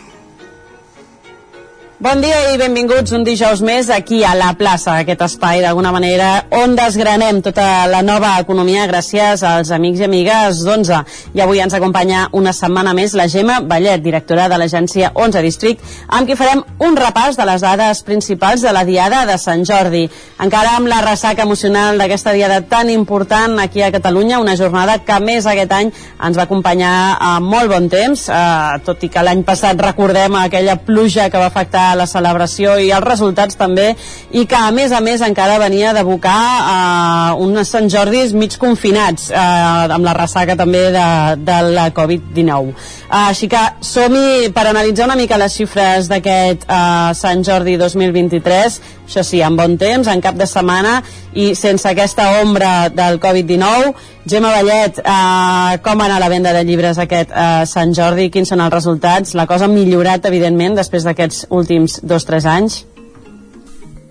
Bon 1.96 2.20
dia 2.20 2.50
i 2.52 2.58
benvinguts 2.60 3.14
un 3.16 3.22
dijous 3.24 3.62
més 3.64 3.86
aquí 3.88 4.18
a 4.20 4.34
la 4.36 4.50
plaça, 4.52 4.98
aquest 5.00 5.22
espai 5.24 5.62
d'alguna 5.64 5.88
manera 5.94 6.42
on 6.58 6.74
desgranem 6.76 7.38
tota 7.40 7.86
la 7.88 8.02
nova 8.04 8.34
economia 8.42 8.82
gràcies 8.90 9.40
als 9.40 9.70
amics 9.72 10.02
i 10.02 10.04
amigues 10.04 10.60
d'11. 10.66 10.98
I 11.32 11.40
avui 11.40 11.62
ens 11.64 11.72
acompanya 11.72 12.26
una 12.36 12.52
setmana 12.52 12.92
més 12.92 13.14
la 13.16 13.24
Gemma 13.32 13.62
Vallet, 13.64 14.02
directora 14.04 14.44
de 14.52 14.58
l'agència 14.60 15.14
11 15.14 15.40
District, 15.46 15.86
amb 16.08 16.28
qui 16.28 16.36
farem 16.36 16.60
un 16.84 16.98
repàs 17.00 17.40
de 17.40 17.46
les 17.48 17.64
dades 17.64 18.04
principals 18.04 18.60
de 18.60 18.76
la 18.76 18.84
Diada 18.84 19.22
de 19.24 19.38
Sant 19.40 19.64
Jordi. 19.64 20.04
Encara 20.44 20.76
amb 20.76 20.92
la 20.92 21.00
ressaca 21.00 21.48
emocional 21.48 21.96
d'aquesta 21.96 22.36
Diada 22.36 22.60
tan 22.60 22.92
important 22.92 23.56
aquí 23.64 23.80
a 23.80 23.88
Catalunya, 23.96 24.42
una 24.44 24.58
jornada 24.60 24.98
que 25.00 25.16
més 25.24 25.48
aquest 25.48 25.72
any 25.72 25.94
ens 26.20 26.36
va 26.36 26.44
acompanyar 26.44 26.92
a 27.16 27.32
molt 27.40 27.72
bon 27.72 27.88
temps, 27.88 28.28
eh, 28.28 28.84
tot 28.84 29.00
i 29.00 29.08
que 29.08 29.24
l'any 29.24 29.46
passat 29.48 29.80
recordem 29.80 30.36
aquella 30.44 30.76
pluja 30.76 31.30
que 31.32 31.40
va 31.40 31.48
afectar 31.48 31.85
la 31.94 32.06
celebració 32.10 32.76
i 32.82 32.90
els 32.90 33.06
resultats 33.06 33.58
també, 33.58 33.92
i 34.32 34.46
que 34.48 34.58
a 34.58 34.72
més 34.74 34.92
a 34.92 35.00
més 35.04 35.22
encara 35.22 35.60
venia 35.62 35.92
d'abocar 35.96 36.40
eh, 36.58 37.44
uns 37.44 37.70
Sant 37.70 37.88
Jordis 37.92 38.34
mig 38.36 38.56
confinats, 38.60 39.30
eh, 39.30 39.94
amb 39.96 40.04
la 40.06 40.14
ressaca 40.16 40.56
també 40.58 40.86
de, 40.94 41.06
de 41.46 41.58
la 41.76 41.88
Covid-19. 41.94 42.72
Eh, 42.72 43.22
així 43.26 43.48
que 43.52 43.62
som-hi 43.80 44.50
per 44.54 44.66
analitzar 44.70 45.06
una 45.06 45.18
mica 45.18 45.38
les 45.40 45.54
xifres 45.56 46.10
d'aquest 46.10 46.66
eh, 46.66 47.14
Sant 47.18 47.44
Jordi 47.46 47.76
2023, 47.80 48.80
això 49.06 49.22
sí, 49.24 49.40
amb 49.42 49.60
bon 49.60 49.76
temps, 49.78 50.08
en 50.10 50.20
cap 50.20 50.36
de 50.36 50.46
setmana 50.50 50.98
i 51.34 51.52
sense 51.54 51.88
aquesta 51.88 52.40
ombra 52.42 52.88
del 52.90 53.20
Covid-19. 53.22 53.94
Gemma 54.26 54.50
Vallet, 54.56 54.98
eh, 54.98 55.78
com 55.86 56.02
anar 56.02 56.18
la 56.20 56.28
venda 56.32 56.52
de 56.52 56.64
llibres 56.66 56.98
aquest 56.98 57.30
eh, 57.30 57.62
Sant 57.70 57.94
Jordi? 57.94 58.28
Quins 58.34 58.50
són 58.50 58.64
els 58.64 58.74
resultats? 58.74 59.36
La 59.38 59.46
cosa 59.46 59.66
ha 59.66 59.72
millorat, 59.72 60.26
evidentment, 60.26 60.76
després 60.76 61.06
d'aquests 61.06 61.46
últims 61.50 62.00
dos 62.02 62.26
o 62.26 62.32
tres 62.32 62.46
anys? 62.50 62.82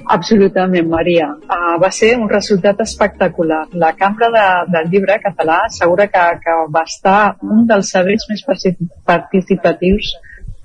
Absolutament, 0.06 0.86
Maria. 0.88 1.32
Uh, 1.50 1.76
va 1.82 1.90
ser 1.90 2.12
un 2.20 2.30
resultat 2.30 2.82
espectacular. 2.84 3.64
La 3.74 3.94
Cambra 3.98 4.30
de, 4.30 4.46
del 4.76 4.92
Llibre 4.92 5.18
Català 5.24 5.64
assegura 5.66 6.06
que, 6.14 6.26
que 6.44 6.58
va 6.76 6.84
estar 6.86 7.18
un 7.42 7.66
dels 7.70 7.90
events 7.98 8.28
més 8.30 8.46
particip- 8.46 8.92
participatius 9.06 10.14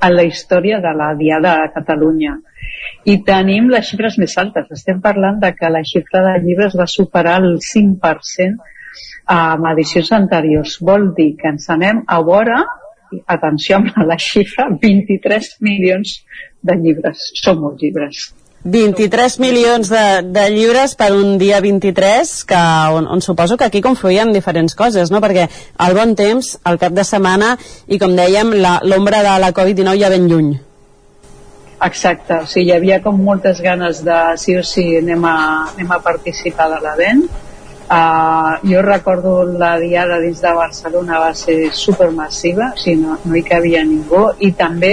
en 0.05 0.17
la 0.17 0.27
història 0.29 0.81
de 0.85 0.93
la 0.97 1.15
Diada 1.17 1.57
a 1.63 1.71
Catalunya. 1.73 2.37
I 3.09 3.17
tenim 3.27 3.71
les 3.73 3.89
xifres 3.89 4.19
més 4.21 4.37
altes. 4.41 4.69
Estem 4.77 5.01
parlant 5.01 5.41
de 5.41 5.53
que 5.57 5.71
la 5.73 5.83
xifra 5.87 6.23
de 6.27 6.35
llibres 6.45 6.77
va 6.79 6.89
superar 6.91 7.39
el 7.43 7.57
5% 7.65 8.71
amb 9.31 9.71
edicions 9.73 10.13
anteriors. 10.13 10.77
Vol 10.85 11.11
dir 11.17 11.33
que 11.41 11.53
ens 11.55 11.71
anem 11.71 12.05
a 12.07 12.21
vora 12.27 12.61
atenció 13.27 13.81
amb 13.81 13.97
la 14.07 14.19
xifra, 14.19 14.69
23 14.83 15.57
milions 15.67 16.21
de 16.63 16.77
llibres. 16.79 17.31
Són 17.43 17.61
molts 17.65 17.83
llibres. 17.83 18.31
23 18.63 19.39
milions 19.41 19.89
de, 19.89 20.23
de 20.23 20.43
llibres 20.53 20.93
per 20.95 21.15
un 21.17 21.39
dia 21.41 21.63
23, 21.65 22.33
que, 22.45 22.63
on, 22.93 23.07
on 23.09 23.23
suposo 23.25 23.57
que 23.57 23.65
aquí 23.65 23.81
confluïen 23.81 24.35
diferents 24.37 24.77
coses, 24.77 25.11
no? 25.11 25.23
perquè 25.25 25.47
el 25.81 25.97
bon 25.97 26.13
temps, 26.15 26.59
el 26.69 26.77
cap 26.83 26.93
de 26.93 27.07
setmana, 27.09 27.55
i 27.89 27.99
com 27.99 28.13
dèiem, 28.17 28.53
l'ombra 28.85 29.23
de 29.25 29.39
la 29.41 29.55
Covid-19 29.57 30.03
ja 30.03 30.13
ben 30.13 30.29
lluny. 30.29 30.59
Exacte, 31.83 32.43
o 32.45 32.47
sigui, 32.47 32.69
hi 32.69 32.75
havia 32.77 32.99
com 33.01 33.17
moltes 33.25 33.61
ganes 33.65 34.03
de 34.05 34.17
sí 34.41 34.57
o 34.61 34.65
sí 34.67 34.85
anem 34.99 35.23
a, 35.25 35.37
anem 35.71 35.95
a 35.95 36.01
participar 36.05 36.69
de 36.75 36.81
l'event. 36.85 37.23
Uh, 37.91 38.61
jo 38.71 38.83
recordo 38.87 39.33
la 39.63 39.73
diada 39.81 40.21
dins 40.23 40.43
de 40.45 40.53
Barcelona 40.55 41.19
va 41.25 41.33
ser 41.35 41.73
supermassiva, 41.75 42.69
o 42.77 42.79
sigui, 42.79 43.01
no, 43.01 43.17
no 43.25 43.35
hi 43.35 43.43
cabia 43.49 43.81
ningú, 43.83 44.27
i 44.45 44.53
també 44.61 44.93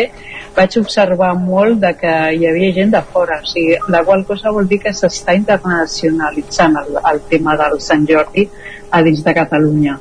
vaig 0.56 0.80
observar 0.80 1.36
molt 1.38 1.84
de 1.84 1.92
que 2.00 2.14
hi 2.34 2.48
havia 2.50 2.74
gent 2.80 2.96
de 2.96 3.04
fora, 3.12 3.42
o 3.44 3.52
sigui, 3.52 3.78
la 3.94 4.02
qual 4.08 4.24
cosa 4.26 4.56
vol 4.56 4.72
dir 4.72 4.80
que 4.82 4.96
s'està 4.96 5.36
internacionalitzant 5.38 6.80
el, 6.82 7.02
el 7.12 7.26
tema 7.30 7.60
del 7.60 7.82
Sant 7.84 8.08
Jordi 8.10 8.48
a 8.90 9.04
dins 9.06 9.28
de 9.28 9.36
Catalunya. 9.44 10.00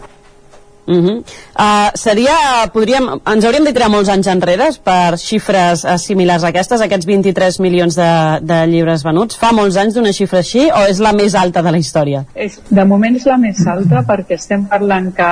Uh 0.87 0.95
-huh. 0.95 1.17
uh, 1.19 1.91
seria, 1.95 2.37
podríem, 2.73 3.09
ens 3.35 3.45
hauríem 3.45 3.65
de 3.65 3.73
tirar 3.73 3.89
molts 3.91 4.09
anys 4.09 4.27
enrere 4.27 4.69
per 4.85 5.19
xifres 5.19 5.85
uh, 5.85 5.97
similars 5.99 6.45
a 6.45 6.49
aquestes, 6.49 6.81
aquests 6.81 7.07
23 7.07 7.59
milions 7.61 7.97
de, 7.97 8.39
de 8.41 8.67
llibres 8.67 9.03
venuts. 9.03 9.37
Fa 9.37 9.53
molts 9.53 9.77
anys 9.77 9.95
d'una 9.95 10.13
xifra 10.13 10.39
així 10.39 10.71
o 10.71 10.87
és 10.89 10.99
la 10.99 11.13
més 11.13 11.35
alta 11.35 11.63
de 11.63 11.71
la 11.71 11.79
història? 11.79 12.25
És, 12.35 12.61
de 12.71 12.85
moment 12.85 13.17
és 13.17 13.27
la 13.27 13.37
més 13.37 13.67
alta 13.67 14.05
perquè 14.07 14.35
estem 14.35 14.67
parlant 14.67 15.13
que 15.13 15.31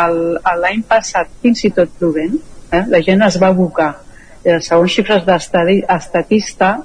l'any 0.60 0.82
passat, 0.88 1.28
fins 1.42 1.64
i 1.64 1.70
tot 1.70 1.88
plovent, 1.98 2.34
eh, 2.72 2.84
la 2.88 3.00
gent 3.00 3.22
es 3.22 3.38
va 3.40 3.48
abocar. 3.48 3.94
Eh, 4.44 4.60
segons 4.60 4.92
xifres 4.92 5.24
d'estatista, 5.24 6.78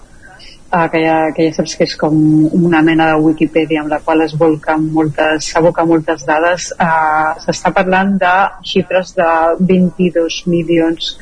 uh, 0.72 0.88
que, 0.92 1.02
ja, 1.04 1.18
que 1.36 1.48
ja 1.48 1.54
saps 1.58 1.76
que 1.78 1.88
és 1.88 1.96
com 2.00 2.16
una 2.54 2.82
mena 2.86 3.12
de 3.12 3.20
Wikipedia 3.24 3.84
amb 3.84 3.94
la 3.94 4.00
qual 4.06 4.24
es 4.26 4.36
volca 4.38 4.78
moltes, 4.78 5.52
s'aboca 5.52 5.86
moltes 5.86 6.26
dades 6.28 6.72
uh, 6.78 7.36
s'està 7.44 7.74
parlant 7.76 8.18
de 8.22 8.34
xifres 8.72 9.16
de 9.18 9.30
22 9.60 10.44
milions 10.48 11.14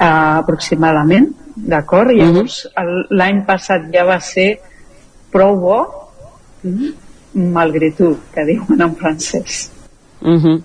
uh, 0.00 0.40
aproximadament 0.40 1.30
d'acord? 1.54 2.10
i 2.10 2.22
Mhm. 2.22 2.24
llavors 2.24 2.66
l'any 3.10 3.44
passat 3.46 3.90
ja 3.92 4.04
va 4.04 4.20
ser 4.20 4.58
prou 5.30 5.56
bo 5.60 5.78
mm, 6.62 6.90
malgrat 7.54 7.96
tu, 7.98 8.16
que 8.34 8.44
diuen 8.44 8.80
en 8.80 8.94
francès 8.94 9.70
Uh 10.24 10.40
-huh. 10.40 10.62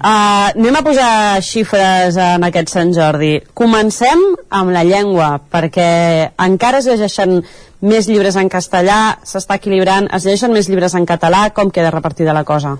Uh, 0.00 0.48
anem 0.56 0.76
a 0.78 0.80
posar 0.80 1.42
xifres 1.44 2.16
en 2.16 2.44
aquest 2.46 2.70
Sant 2.72 2.94
Jordi. 2.96 3.34
Comencem 3.52 4.22
amb 4.48 4.72
la 4.72 4.80
llengua, 4.88 5.34
perquè 5.52 6.30
encara 6.40 6.80
es 6.80 6.88
llegeixen 6.88 7.42
més 7.84 8.08
llibres 8.08 8.38
en 8.40 8.48
castellà, 8.48 9.18
s'està 9.28 9.58
equilibrant, 9.60 10.08
es 10.16 10.24
llegeixen 10.24 10.56
més 10.56 10.70
llibres 10.72 10.96
en 10.96 11.04
català, 11.04 11.50
com 11.52 11.68
queda 11.68 11.92
repartida 11.92 12.32
la 12.32 12.46
cosa? 12.48 12.78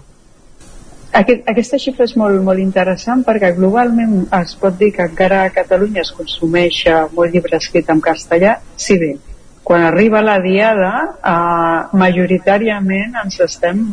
Aquest, 1.21 1.45
aquesta 1.53 1.77
xifra 1.83 2.07
és 2.09 2.17
molt, 2.17 2.41
molt 2.47 2.63
interessant 2.63 3.27
perquè 3.27 3.53
globalment 3.57 4.23
es 4.41 4.55
pot 4.57 4.79
dir 4.81 4.93
que 4.95 5.05
encara 5.05 5.43
a 5.45 5.53
Catalunya 5.53 6.07
es 6.07 6.15
consumeix 6.17 6.85
molt 7.13 7.35
llibre 7.35 7.59
escrit 7.59 7.91
en 7.93 8.01
castellà, 8.01 8.61
si 8.79 8.97
bé 8.97 9.17
quan 9.71 9.85
arriba 9.87 10.23
la 10.23 10.41
diada 10.43 10.91
eh, 11.23 11.81
majoritàriament 11.95 13.13
ens 13.23 13.37
estem 13.45 13.85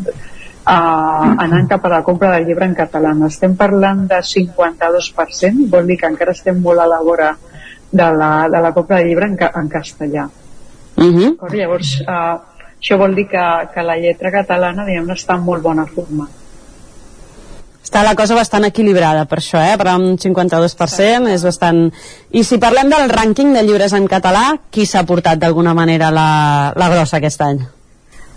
eh, 0.67 1.43
anant 1.45 1.69
cap 1.69 1.85
a 1.85 1.93
la 1.95 2.03
compra 2.03 2.31
del 2.35 2.47
llibre 2.47 2.67
en 2.67 2.75
català. 2.75 3.13
Estem 3.27 3.55
parlant 3.59 4.05
de 4.09 4.19
52%, 4.31 5.69
vol 5.71 5.87
dir 5.87 5.99
que 6.01 6.11
encara 6.11 6.35
estem 6.35 6.59
molt 6.61 6.83
a 6.83 6.89
la 6.89 6.99
vora 7.03 7.31
de 7.91 8.09
la, 8.21 8.31
de 8.51 8.61
la 8.61 8.73
compra 8.75 8.99
del 8.99 9.11
llibre 9.11 9.31
en, 9.31 9.37
ca, 9.39 9.51
en 9.55 9.69
castellà. 9.69 10.27
Uh 10.97 11.03
-huh. 11.03 11.31
D'acord? 11.31 11.53
Llavors, 11.53 12.01
eh, 12.01 12.35
això 12.81 12.97
vol 12.97 13.15
dir 13.15 13.27
que, 13.27 13.45
que 13.73 13.83
la 13.83 13.97
lletra 13.97 14.31
catalana 14.31 14.85
diguem 14.85 15.07
està 15.09 15.35
en 15.35 15.43
molt 15.43 15.63
bona 15.63 15.85
forma. 15.85 16.27
Està 17.87 18.03
la 18.03 18.15
cosa 18.15 18.35
bastant 18.35 18.65
equilibrada 18.65 19.23
per 19.25 19.37
això, 19.39 19.61
eh? 19.63 19.77
Però 19.79 19.93
amb 19.95 20.03
un 20.03 20.17
52% 20.17 21.27
és 21.31 21.43
bastant... 21.43 21.93
I 22.31 22.43
si 22.43 22.57
parlem 22.57 22.89
del 22.89 23.09
rànquing 23.09 23.53
de 23.53 23.63
llibres 23.63 23.93
en 23.93 24.07
català, 24.07 24.57
qui 24.69 24.85
s'ha 24.85 25.05
portat 25.07 25.39
d'alguna 25.39 25.73
manera 25.73 26.11
la, 26.11 26.73
la 26.75 26.89
grossa 26.89 27.17
aquest 27.17 27.41
any? 27.41 27.61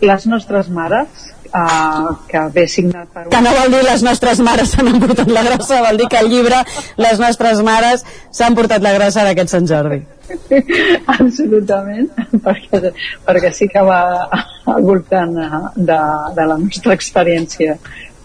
Les 0.01 0.27
nostres 0.27 0.71
mares, 0.71 1.09
eh, 1.55 2.15
que 2.31 2.45
ve 2.55 2.67
signat 2.69 3.09
per... 3.15 3.27
Que 3.33 3.41
no 3.45 3.53
vol 3.59 3.75
dir 3.77 3.83
les 3.87 4.05
nostres 4.07 4.41
mares 4.47 4.73
s'han 4.75 4.91
emportat 4.93 5.31
la 5.35 5.45
grossa, 5.49 5.81
vol 5.87 6.01
dir 6.01 6.09
que 6.13 6.21
el 6.23 6.31
llibre 6.33 6.63
les 7.01 7.21
nostres 7.23 7.63
mares 7.67 8.05
s'han 8.31 8.57
portat 8.59 8.83
la 8.87 8.95
grossa 8.99 9.27
d'aquest 9.29 9.57
Sant 9.57 9.69
Jordi. 9.71 10.03
Absolutament, 11.19 12.11
perquè, 12.45 12.93
perquè 13.27 13.51
sí 13.55 13.67
que 13.71 13.83
va 13.87 14.03
al 14.31 14.85
voltant 14.87 15.35
eh, 15.43 15.65
de, 15.77 15.99
de 16.37 16.47
la 16.53 16.59
nostra 16.61 16.95
experiència 16.95 17.77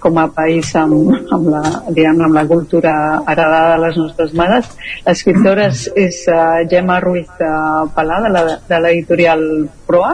com 0.05 0.19
a 0.21 0.28
país 0.30 0.69
amb, 0.78 1.09
amb, 1.34 1.47
la, 1.49 1.61
diguem, 1.89 2.19
amb 2.28 2.36
la 2.38 2.43
cultura 2.45 2.91
heredada 3.26 3.71
de 3.73 3.80
les 3.88 3.95
nostres 3.97 4.36
mares. 4.38 4.67
L'escriptora 5.07 5.65
és, 5.71 5.88
és 5.97 6.19
uh, 6.30 6.61
Gemma 6.69 6.99
Ruiz 7.01 7.32
uh, 7.41 7.88
Palà, 7.95 8.19
de 8.28 8.30
la- 8.36 8.59
de 8.69 8.80
l'editorial 8.84 9.41
Proa, 9.88 10.11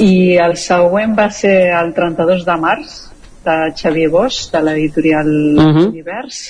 i 0.00 0.36
el 0.36 0.56
següent 0.60 1.14
va 1.18 1.28
ser 1.32 1.70
el 1.80 1.92
32 1.96 2.44
de 2.44 2.56
març, 2.60 2.96
de 3.46 3.56
Xavier 3.78 4.08
Bosch, 4.10 4.50
de 4.52 4.60
l'editorial 4.62 5.28
Mhm. 5.28 5.86
Univers. 5.88 6.40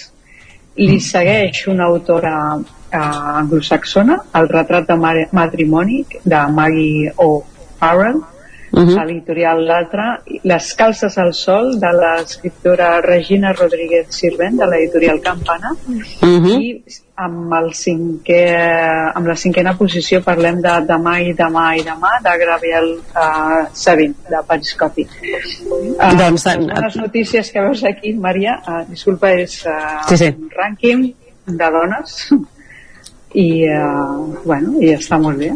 Li 0.76 0.98
segueix 1.00 1.66
una 1.68 1.84
autora 1.84 2.58
eh, 2.92 2.96
anglosaxona, 2.98 4.16
el 4.34 4.48
retrat 4.48 4.86
de 4.88 4.94
ma- 4.96 5.28
matrimoni, 5.32 6.04
de 6.24 6.40
Maggie 6.52 7.12
O'Farrell, 7.16 8.20
Mhm. 8.76 8.98
a 8.98 9.04
l'editorial 9.06 9.64
L'Altre, 9.66 10.20
Les 10.44 10.74
calces 10.74 11.16
al 11.18 11.32
sol, 11.34 11.78
de 11.80 11.88
l'escriptora 11.96 13.00
Regina 13.00 13.52
Rodríguez 13.54 14.06
Sirvent, 14.10 14.58
de 14.58 14.66
l'editorial 14.66 15.20
Campana, 15.22 15.70
Mhm. 16.22 16.46
i 16.60 16.84
amb, 17.16 17.52
el 17.54 17.70
cinquè, 17.72 19.12
amb 19.14 19.26
la 19.26 19.34
cinquena 19.34 19.72
posició 19.78 20.22
parlem 20.22 20.60
de 20.60 20.74
Demà 20.86 21.14
i 21.22 21.32
Demà 21.32 21.74
i 21.78 21.82
Demà, 21.82 22.10
de 22.22 22.34
Gabriel 22.44 22.90
uh, 22.98 23.66
Sabin, 23.72 24.14
de 24.28 24.36
Periscopi. 24.46 25.06
Uh, 25.06 26.16
Doncs, 26.18 26.44
les 26.44 26.56
bones 26.58 26.96
notícies 26.96 27.50
que 27.50 27.60
veus 27.60 27.82
aquí, 27.84 28.12
Maria, 28.12 28.58
uh, 28.68 28.82
disculpa, 28.90 29.30
és 29.32 29.64
uh, 29.64 30.04
Sí, 30.08 30.18
sí. 30.18 30.26
un 30.36 30.50
rànquing 30.50 31.14
de 31.46 31.70
dones 31.70 32.28
i, 33.34 33.64
uh, 33.68 34.36
bueno, 34.44 34.76
i 34.80 34.92
està 34.94 35.18
molt 35.18 35.38
bé. 35.38 35.52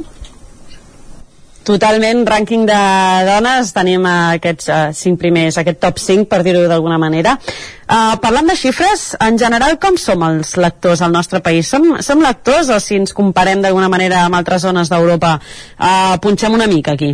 Totalment, 1.61 2.23
rànquing 2.25 2.65
de 2.69 2.79
dones, 3.29 3.71
tenim 3.77 4.07
aquests 4.09 4.71
uh, 4.73 4.79
cinc 4.97 5.21
primers, 5.21 5.59
aquest 5.61 5.81
top 5.83 6.01
5, 6.01 6.25
per 6.31 6.41
dir-ho 6.47 6.65
d'alguna 6.71 6.97
manera. 6.99 7.35
Uh, 7.85 8.17
parlant 8.23 8.49
de 8.49 8.57
xifres, 8.57 9.11
en 9.21 9.37
general, 9.39 9.77
com 9.83 9.99
som 10.01 10.25
els 10.25 10.55
lectors 10.57 11.03
al 11.05 11.13
nostre 11.13 11.43
país? 11.45 11.69
Som, 11.69 11.99
som 12.01 12.25
lectors 12.25 12.73
o 12.73 12.79
si 12.81 12.97
ens 12.97 13.13
comparem 13.17 13.61
d'alguna 13.61 13.91
manera 13.93 14.25
amb 14.25 14.41
altres 14.41 14.65
zones 14.65 14.89
d'Europa, 14.89 15.37
uh, 15.77 16.17
punxem 16.25 16.57
una 16.57 16.71
mica 16.71 16.97
aquí? 16.97 17.13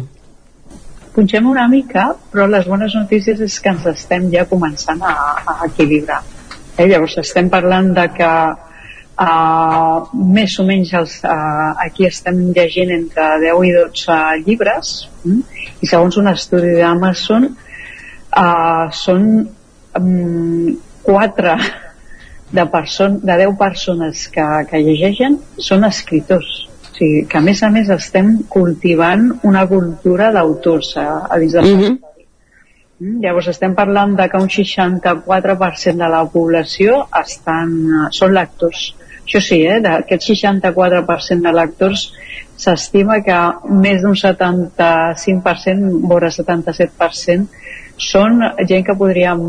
punxem 1.17 1.47
una 1.49 1.65
mica, 1.73 2.11
però 2.33 2.45
les 2.51 2.67
bones 2.69 2.95
notícies 2.95 3.41
és 3.41 3.55
que 3.65 3.73
ens 3.73 3.87
estem 3.89 4.29
ja 4.35 4.45
començant 4.51 5.01
a, 5.01 5.15
a 5.49 5.55
equilibrar. 5.65 6.21
Eh? 6.77 6.85
Llavors 6.91 7.17
estem 7.23 7.49
parlant 7.53 7.95
de 7.97 8.05
que 8.13 8.31
uh, 9.21 10.07
més 10.37 10.57
o 10.61 10.67
menys 10.69 10.93
els, 10.99 11.17
uh, 11.25 11.73
aquí 11.85 12.07
estem 12.09 12.41
llegint 12.57 12.93
entre 12.95 13.29
10 13.45 13.69
i 13.69 13.73
12 13.77 14.19
llibres 14.47 14.93
mm? 15.25 15.41
i 15.83 15.91
segons 15.91 16.19
un 16.21 16.31
estudi 16.33 16.77
d'Amazon 16.79 17.49
uh, 17.51 18.87
són 18.93 19.27
um, 20.01 20.77
4 21.07 21.57
de, 22.53 22.65
person 22.73 23.21
de 23.23 23.39
10 23.45 23.59
persones 23.59 24.27
que, 24.33 24.47
que 24.71 24.83
llegeixen 24.85 25.41
són 25.69 25.87
escriptors 25.89 26.53
o 26.67 26.93
sigui, 26.97 27.25
que 27.29 27.39
a 27.39 27.45
més 27.45 27.63
a 27.63 27.71
més 27.73 27.91
estem 27.93 28.37
cultivant 28.49 29.29
una 29.45 29.67
cultura 29.69 30.31
d'autors 30.33 30.95
a, 31.01 31.09
a 31.29 31.41
dins 31.43 31.57
del 31.59 31.73
Mhm. 31.77 31.99
Mm, 32.97 33.19
Llavors 33.21 33.51
estem 33.53 33.75
parlant 33.77 34.15
de 34.17 34.25
que 34.33 34.39
un 34.41 34.49
64% 34.49 36.01
de 36.01 36.09
la 36.09 36.23
població 36.33 37.03
estan, 37.21 37.75
són 38.11 38.33
lectors. 38.33 38.95
Això 39.27 39.41
sí, 39.43 39.61
eh, 39.67 39.81
d'aquest 39.83 40.23
64% 40.31 41.43
de 41.43 41.53
lectors 41.53 42.13
s'estima 42.57 43.19
que 43.27 43.37
més 43.69 44.01
d'un 44.03 44.15
75%, 44.15 46.01
vora 46.09 46.31
77%, 46.31 47.49
són 47.99 48.41
gent 48.69 48.85
que 48.87 48.95
podríem 48.97 49.41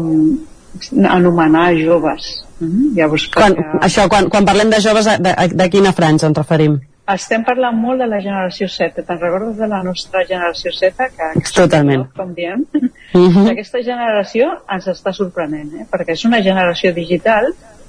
anomenar 1.09 1.69
joves. 1.77 2.43
Mm? 2.59 2.93
Llavors, 2.97 3.27
Quan, 3.33 3.53
perquè- 3.55 3.79
això, 3.85 4.07
quan, 4.09 4.29
quan 4.33 4.45
parlem 4.45 4.69
de 4.73 4.81
joves, 4.81 5.05
de, 5.05 5.17
de, 5.21 5.33
de 5.53 5.69
quina 5.69 5.93
franja 5.93 6.27
ens 6.27 6.37
referim? 6.37 6.79
estem 7.07 7.39
parlant 7.47 7.71
molt 7.79 8.01
de 8.01 8.07
la 8.11 8.17
generació 8.19 8.67
Z. 8.67 8.97
Te'n 9.07 9.19
recordes 9.21 9.55
de 9.55 9.67
la 9.71 9.77
nostra 9.81 10.25
generació 10.27 10.73
Z? 10.75 10.89
Que, 11.15 11.29
que 11.39 11.53
Totalment. 11.55 12.03
com 12.17 12.33
diem. 12.35 12.65
Mhm. 13.13 13.45
Aquesta 13.53 13.79
generació 13.79 14.49
ens 14.75 14.87
està 14.91 15.13
sorprenent, 15.15 15.69
eh? 15.79 15.85
perquè 15.89 16.11
és 16.17 16.25
una 16.27 16.41
generació 16.43 16.91
digital 16.93 17.47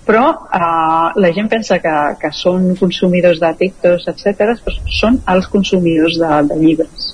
però 0.08 0.24
uh, 0.32 1.12
la 1.20 1.30
gent 1.36 1.50
pensa 1.52 1.76
que, 1.84 1.94
que 2.16 2.30
són 2.32 2.70
consumidors 2.80 3.42
de 3.42 3.50
TikToks, 3.60 4.06
etc. 4.08 4.30
però 4.38 4.54
són 4.96 5.18
els 5.28 5.48
consumidors 5.52 6.14
de, 6.16 6.30
de 6.48 6.56
llibres. 6.62 7.10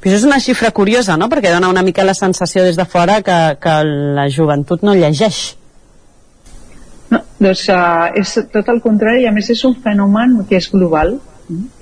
Però 0.00 0.08
això 0.08 0.20
és 0.22 0.24
una 0.24 0.38
xifra 0.40 0.70
curiosa, 0.76 1.18
no? 1.20 1.28
Perquè 1.28 1.50
dona 1.52 1.68
una 1.68 1.82
mica 1.84 2.06
la 2.06 2.14
sensació 2.16 2.62
des 2.64 2.78
de 2.80 2.86
fora 2.88 3.18
que, 3.26 3.36
que 3.60 3.74
la 4.16 4.24
joventut 4.32 4.80
no 4.84 4.94
llegeix. 4.96 5.40
No, 7.12 7.20
doncs 7.44 7.66
uh, 7.68 8.08
és 8.16 8.32
tot 8.54 8.70
el 8.72 8.80
contrari, 8.84 9.26
a 9.28 9.32
més 9.36 9.50
és 9.52 9.64
un 9.68 9.76
fenomen 9.84 10.38
que 10.48 10.56
és 10.56 10.70
global. 10.72 11.18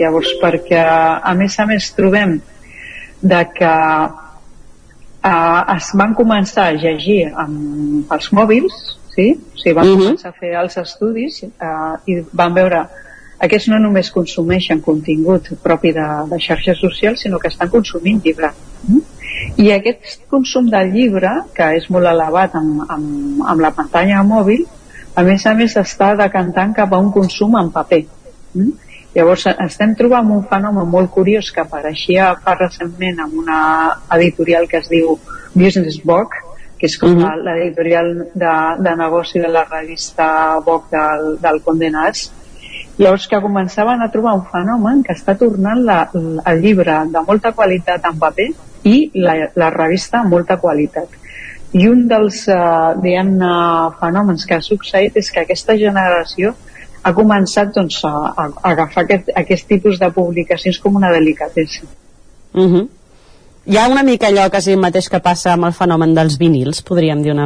Llavors, 0.00 0.32
perquè 0.40 0.80
a 0.82 1.36
més 1.38 1.54
a 1.62 1.68
més 1.70 1.86
trobem 1.94 2.40
de 3.22 3.44
que 3.54 3.76
uh, 4.10 5.62
es 5.76 5.92
van 6.02 6.18
començar 6.18 6.66
a 6.72 6.74
llegir 6.74 7.20
amb 7.30 8.10
els 8.18 8.32
mòbils, 8.34 8.80
sí? 9.14 9.30
o 9.54 9.58
sigui, 9.58 9.74
van 9.74 9.86
uh 9.86 9.94
-huh. 9.94 10.02
començar 10.04 10.28
a 10.28 10.38
fer 10.40 10.52
els 10.62 10.76
estudis 10.76 11.42
uh, 11.42 11.96
i 12.06 12.22
van 12.32 12.54
veure 12.54 12.86
aquests 13.42 13.68
no 13.72 13.78
només 13.82 14.10
consumeixen 14.14 14.80
contingut 14.80 15.48
propi 15.62 15.90
de, 15.92 16.04
de 16.30 16.38
xarxes 16.38 16.78
socials, 16.78 17.24
sinó 17.24 17.40
que 17.42 17.48
estan 17.48 17.68
consumint 17.68 18.20
llibre. 18.22 18.52
I 19.58 19.72
aquest 19.74 20.22
consum 20.30 20.68
del 20.70 20.92
llibre, 20.94 21.32
que 21.56 21.66
és 21.78 21.88
molt 21.90 22.06
elevat 22.06 22.54
amb, 22.54 22.84
amb, 22.88 23.42
amb 23.42 23.60
la 23.60 23.72
pantalla 23.74 24.22
mòbil, 24.22 24.62
a 25.14 25.24
més 25.26 25.44
a 25.46 25.54
més 25.58 25.74
està 25.76 26.12
decantant 26.16 26.72
cap 26.76 26.92
a 26.92 27.00
un 27.02 27.10
consum 27.12 27.58
en 27.58 27.72
paper. 27.74 28.04
Llavors 29.12 29.48
estem 29.50 29.96
trobant 29.98 30.30
un 30.32 30.46
fenomen 30.48 30.88
molt 30.88 31.10
curiós 31.12 31.50
que 31.52 31.60
apareixia 31.60 32.30
fa 32.44 32.54
recentment 32.54 33.18
en 33.26 33.34
una 33.42 33.58
editorial 34.16 34.68
que 34.70 34.78
es 34.78 34.88
diu 34.88 35.18
Business 35.52 35.98
Book, 36.04 36.38
que 36.82 36.90
és 36.90 36.98
com 36.98 37.14
uh 37.14 37.22
-huh. 37.22 37.34
l'editorial 37.46 38.08
de, 38.34 38.54
de 38.82 38.96
negoci 38.96 39.38
de 39.38 39.48
la 39.48 39.64
revista 39.64 40.58
Vogue 40.66 40.90
del, 40.90 41.38
del 41.40 41.62
Condenats, 41.62 42.32
Llavors 42.98 43.24
que 43.26 43.40
començaven 43.40 44.02
a 44.04 44.10
trobar 44.12 44.34
un 44.36 44.44
fenomen 44.50 45.00
que 45.06 45.14
està 45.16 45.34
tornant 45.40 45.80
la, 45.86 46.10
el 46.12 46.60
llibre 46.60 46.98
de 47.08 47.22
molta 47.26 47.52
qualitat 47.56 48.04
en 48.04 48.18
paper 48.20 48.48
i 48.84 48.96
la, 49.14 49.36
la 49.56 49.70
revista 49.72 50.20
amb 50.20 50.34
molta 50.36 50.58
qualitat. 50.60 51.16
I 51.72 51.86
un 51.88 52.04
dels 52.08 52.42
eh, 52.52 52.58
diguem 53.00 53.32
fenòmens 54.00 54.44
que 54.44 54.58
ha 54.58 54.64
succeït 54.66 55.16
és 55.16 55.30
que 55.32 55.40
aquesta 55.40 55.76
generació 55.80 56.52
ha 57.02 57.14
començat 57.16 57.72
doncs, 57.74 58.02
a, 58.04 58.12
a, 58.12 58.44
a 58.44 58.72
agafar 58.74 59.06
aquest, 59.06 59.32
aquest 59.40 59.66
tipus 59.70 59.98
de 59.98 60.10
publicacions 60.12 60.78
com 60.82 61.00
una 61.00 61.10
delicatessa. 61.14 61.88
Uh 62.52 62.68
-huh. 62.68 62.88
Hi 63.64 63.76
ha 63.78 63.86
una 63.86 64.02
mica 64.02 64.26
allò 64.26 64.48
quasi 64.50 64.72
mateix 64.74 65.06
que 65.06 65.20
passa 65.22 65.52
amb 65.52 65.68
el 65.68 65.74
fenomen 65.76 66.16
dels 66.16 66.34
vinils, 66.38 66.80
podríem 66.82 67.20
dir 67.22 67.30
una, 67.30 67.44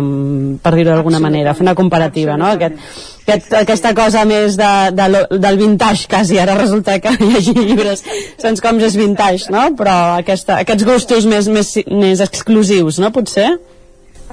per 0.64 0.70
dir-ho 0.72 0.94
d'alguna 0.94 1.20
manera, 1.20 1.52
fer 1.52 1.66
una 1.66 1.74
comparativa, 1.76 2.38
no? 2.40 2.46
Aquest, 2.54 2.78
aquest, 3.26 3.52
aquesta 3.58 3.92
cosa 3.98 4.22
més 4.24 4.56
de, 4.56 4.70
de, 4.96 5.20
del 5.44 5.60
vintage 5.60 6.08
quasi, 6.08 6.38
ara 6.40 6.54
resulta 6.56 6.96
que 7.04 7.12
llegir 7.20 7.58
llibres 7.58 8.00
sense 8.40 8.64
com 8.64 8.80
és 8.80 8.96
vintage, 8.96 9.52
no? 9.52 9.66
Però 9.76 9.98
aquesta, 10.22 10.62
aquests 10.64 10.88
gustos 10.88 11.28
més, 11.28 11.52
més, 11.52 11.74
més 11.92 12.24
exclusius, 12.24 12.96
no? 13.02 13.12
Potser? 13.12 13.50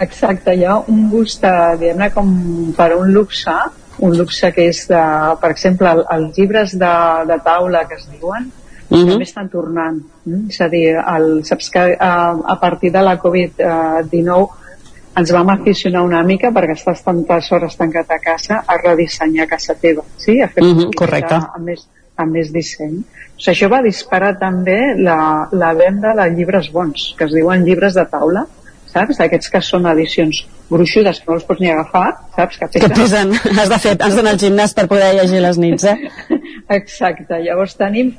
Exacte, 0.08 0.56
hi 0.56 0.64
ha 0.64 0.80
un 0.88 1.10
gust, 1.12 1.44
eh, 1.44 1.76
diguem-ne, 1.84 2.14
com 2.16 2.34
per 2.80 2.94
un 2.96 3.12
luxe, 3.12 3.60
un 4.00 4.16
luxe 4.24 4.56
que 4.56 4.72
és 4.72 4.86
de, 4.88 5.04
per 5.44 5.52
exemple, 5.52 5.92
el, 5.92 6.08
els 6.16 6.40
llibres 6.40 6.80
de, 6.80 6.98
de 7.28 7.44
taula 7.44 7.84
que 7.92 8.00
es 8.00 8.08
diuen, 8.16 8.54
uh 8.94 9.00
-huh. 9.00 9.10
també 9.12 9.24
estan 9.24 9.50
tornant. 9.50 10.02
Mm? 10.26 10.50
És 10.50 10.62
a 10.62 10.70
dir, 10.70 10.96
el, 10.96 11.44
saps 11.46 11.70
que 11.70 11.98
a, 12.00 12.14
a 12.46 12.60
partir 12.60 12.92
de 12.92 13.02
la 13.02 13.18
Covid-19 13.20 14.48
ens 15.16 15.32
vam 15.32 15.50
aficionar 15.54 16.04
una 16.04 16.24
mica 16.24 16.50
perquè 16.54 16.76
estàs 16.78 17.04
tantes 17.06 17.52
hores 17.52 17.76
tancat 17.78 18.10
a 18.12 18.20
casa 18.20 18.64
a 18.66 18.78
redissenyar 18.78 19.48
casa 19.48 19.76
teva, 19.76 20.04
sí? 20.18 20.42
A 20.42 20.48
fer 20.48 20.64
uh 20.64 20.74
-huh, 20.78 20.90
correcte. 20.96 21.36
Amb 21.36 21.66
més, 21.66 21.88
amb 22.16 22.32
més 22.32 22.52
disseny. 22.52 22.98
O 22.98 23.40
sigui, 23.40 23.54
això 23.54 23.70
va 23.70 23.82
disparar 23.82 24.38
també 24.40 24.96
la, 24.98 25.48
la 25.52 25.74
venda 25.74 26.14
de 26.16 26.30
llibres 26.36 26.72
bons, 26.72 27.14
que 27.18 27.26
es 27.26 27.34
diuen 27.34 27.64
llibres 27.66 27.94
de 27.94 28.06
taula, 28.06 28.46
saps? 28.94 29.20
Aquests 29.20 29.50
que 29.50 29.62
són 29.62 29.86
edicions 29.86 30.44
gruixudes 30.70 31.20
que 31.20 31.30
no 31.30 31.38
els 31.38 31.46
pots 31.48 31.62
ni 31.62 31.72
agafar, 31.72 32.10
saps? 32.36 32.58
Que 32.58 32.68
pesen. 32.68 32.82
Que 32.82 32.90
pesen. 33.02 33.60
Has 33.60 33.70
de 33.70 33.80
fer, 33.80 33.98
has 34.00 34.16
d'anar 34.16 34.36
al 34.36 34.40
gimnàs 34.40 34.76
per 34.78 34.88
poder 34.88 35.14
llegir 35.20 35.42
les 35.42 35.58
nits, 35.58 35.84
eh? 35.84 35.98
Exacte. 36.80 37.42
Llavors 37.46 37.76
tenim 37.80 38.14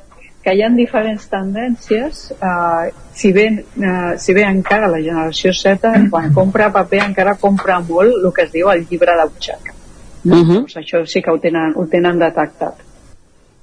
que 0.45 0.53
hi 0.53 0.61
ha 0.61 0.69
diferents 0.77 1.25
tendències 1.31 2.21
eh, 2.37 2.89
si, 3.17 3.31
bé, 3.33 3.47
eh, 3.81 4.11
si 4.21 4.35
bé 4.37 4.45
encara 4.45 4.91
la 4.93 5.01
generació 5.01 5.53
Z 5.57 5.93
quan 6.13 6.33
compra 6.37 6.69
paper 6.75 7.01
encara 7.07 7.33
compra 7.41 7.79
molt 7.87 8.19
el 8.21 8.33
que 8.35 8.45
es 8.45 8.51
diu 8.53 8.69
el 8.73 8.85
llibre 8.89 9.17
de 9.17 9.29
butxaca 9.31 9.73
uh 9.73 10.31
-huh. 10.31 10.59
doncs 10.59 10.77
això 10.77 11.05
sí 11.05 11.21
que 11.21 11.31
ho 11.31 11.39
tenen, 11.39 11.73
ho 11.75 11.87
tenen 11.87 12.19
detectat 12.19 12.84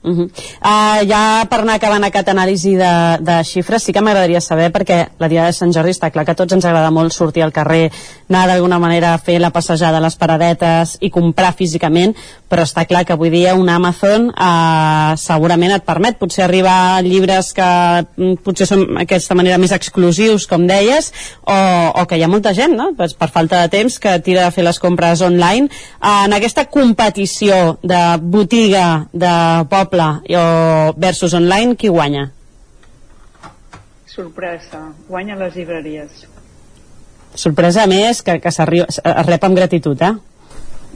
Uh 0.03 0.11
-huh. 0.11 0.24
uh, 0.26 1.07
ja 1.07 1.46
per 1.48 1.61
anar 1.61 1.74
acabant 1.74 2.03
aquest 2.03 2.28
anàlisi 2.28 2.74
de, 2.74 3.18
de 3.20 3.44
xifres 3.44 3.84
sí 3.84 3.92
que 3.92 4.00
m'agradaria 4.00 4.40
saber 4.40 4.72
perquè 4.72 5.07
la 5.18 5.28
dia 5.28 5.44
de 5.44 5.53
Sant 5.53 5.72
Jordi 5.72 5.90
està 5.90 6.11
clar 6.11 6.24
que 6.24 6.32
a 6.32 6.34
tots 6.34 6.53
ens 6.53 6.64
agrada 6.64 6.90
molt 6.90 7.12
sortir 7.12 7.44
al 7.44 7.53
carrer 7.53 7.92
anar 8.28 8.48
d'alguna 8.48 8.80
manera 8.80 9.14
a 9.14 9.18
fer 9.18 9.38
la 9.38 9.50
passejada 9.50 9.98
a 9.98 10.00
les 10.00 10.16
paradetes 10.16 10.96
i 11.00 11.11
comprar 11.11 11.53
físicament 11.55 12.16
però 12.48 12.62
està 12.62 12.84
clar 12.84 13.05
que 13.05 13.12
avui 13.12 13.30
dia 13.30 13.55
un 13.55 13.68
Amazon 13.68 14.30
uh, 14.30 15.16
segurament 15.16 15.70
et 15.70 15.84
permet 15.84 16.18
potser 16.18 16.44
arribar 16.44 16.96
a 16.96 17.00
llibres 17.00 17.53
que 17.53 17.62
mm, 18.16 18.42
potser 18.42 18.66
són 18.66 18.96
d'aquesta 18.98 19.34
manera 19.34 19.59
més 19.59 19.70
exclusius 19.70 20.46
com 20.46 20.66
deies 20.66 21.12
o, 21.46 21.92
o 22.03 22.07
que 22.07 22.16
hi 22.16 22.22
ha 22.22 22.28
molta 22.28 22.53
gent 22.53 22.74
no? 22.74 22.92
pues 22.96 23.14
per 23.14 23.30
falta 23.30 23.62
de 23.62 23.68
temps 23.68 23.98
que 24.00 24.18
tira 24.18 24.44
de 24.44 24.50
fer 24.50 24.64
les 24.64 24.80
compres 24.80 25.20
online 25.20 25.68
uh, 26.00 26.24
en 26.24 26.32
aquesta 26.32 26.64
competició 26.64 27.78
de 27.82 28.18
botiga 28.18 29.07
de 29.12 29.64
poble 29.70 29.91
poble 29.93 30.36
o 30.36 30.95
versus 30.97 31.34
online, 31.34 31.76
qui 31.76 31.88
guanya? 31.88 32.30
Sorpresa, 34.07 34.93
guanya 35.09 35.36
les 35.36 35.55
llibreries. 35.57 36.26
Sorpresa 37.34 37.86
més 37.86 38.20
que, 38.22 38.38
que 38.40 38.49
es 38.49 38.59
rep 39.26 39.45
amb 39.45 39.57
gratitud, 39.57 40.01
eh? 40.03 40.12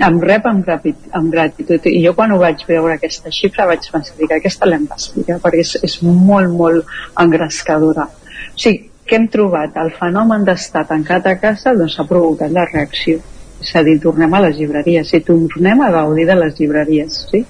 Em 0.06 0.18
rep 0.20 0.44
amb, 0.44 0.60
gratitud, 0.64 1.06
amb 1.16 1.32
gratitud 1.32 1.86
i 1.88 2.02
jo 2.04 2.12
quan 2.12 2.34
ho 2.34 2.36
vaig 2.38 2.66
veure 2.68 2.98
aquesta 2.98 3.32
xifra 3.32 3.64
vaig 3.66 3.86
pensar 3.92 4.16
que 4.18 4.36
aquesta 4.36 4.68
l'hem 4.68 4.84
d'explicar 4.90 5.38
perquè 5.40 5.62
és, 5.64 5.72
és 5.88 6.02
molt, 6.02 6.52
molt 6.52 6.84
engrescadora. 7.16 8.04
O 8.04 8.60
sigui, 8.60 8.90
què 9.08 9.16
hem 9.16 9.30
trobat? 9.32 9.78
El 9.80 9.94
fenomen 9.96 10.44
d'estar 10.44 10.84
tancat 10.90 11.30
a 11.30 11.38
casa 11.40 11.72
doncs 11.72 11.96
ha 11.96 12.04
provocat 12.04 12.52
la 12.52 12.66
reacció 12.68 13.22
és 13.56 13.70
a 13.72 13.80
dir, 13.80 13.96
tornem 14.02 14.34
a 14.36 14.40
les 14.44 14.58
llibreries 14.58 15.14
i 15.16 15.22
tornem 15.24 15.80
a 15.80 15.88
gaudir 15.94 16.26
de 16.28 16.34
les 16.36 16.58
llibreries 16.58 17.22
sí? 17.30 17.40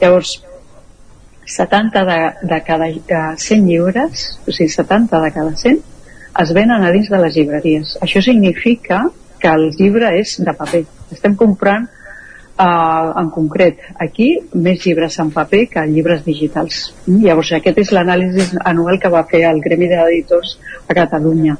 llavors 0.00 0.38
70 1.50 2.04
de, 2.06 2.18
de 2.46 2.60
cada 2.66 2.90
100 3.36 3.66
llibres, 3.66 4.26
o 4.46 4.52
sigui, 4.52 4.70
70 4.70 5.20
de 5.24 5.30
cada 5.34 5.56
100, 5.56 5.80
es 6.40 6.52
venen 6.54 6.84
a 6.84 6.92
dins 6.94 7.10
de 7.10 7.18
les 7.18 7.34
llibreries. 7.36 7.96
Això 8.04 8.22
significa 8.22 9.02
que 9.40 9.48
el 9.50 9.70
llibre 9.74 10.12
és 10.20 10.36
de 10.44 10.54
paper. 10.54 10.84
Estem 11.10 11.34
comprant 11.36 11.88
uh, 12.60 13.10
en 13.20 13.30
concret 13.34 13.80
aquí 13.98 14.28
més 14.54 14.84
llibres 14.84 15.18
en 15.22 15.32
paper 15.34 15.64
que 15.72 15.86
llibres 15.90 16.22
digitals. 16.26 16.82
Llavors 17.08 17.54
aquest 17.58 17.82
és 17.82 17.92
l'anàlisi 17.96 18.60
anual 18.72 19.00
que 19.02 19.12
va 19.12 19.26
fer 19.30 19.42
el 19.50 19.62
Gremi 19.64 19.90
d'Editors 19.90 20.56
a 20.86 20.96
Catalunya. 21.02 21.56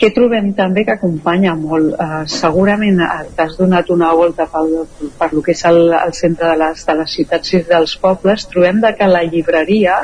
Què 0.00 0.08
trobem 0.16 0.52
també 0.56 0.86
que 0.88 0.94
acompanya 0.96 1.52
molt? 1.58 1.92
Uh, 1.92 2.22
segurament 2.32 3.02
t'has 3.36 3.58
donat 3.58 3.90
una 3.92 4.14
volta 4.16 4.46
pel, 4.48 4.70
per 5.18 5.28
lo 5.34 5.42
que 5.44 5.52
és 5.52 5.64
el, 5.68 5.92
el 5.92 6.14
centre 6.16 6.48
de 6.48 6.56
les, 6.62 6.86
de 6.86 6.94
les 7.02 7.16
ciutats 7.18 7.52
i 7.52 7.60
dels 7.68 7.96
pobles, 8.00 8.46
trobem 8.48 8.80
de 8.80 8.94
que 8.96 9.10
la 9.10 9.22
llibreria 9.26 9.98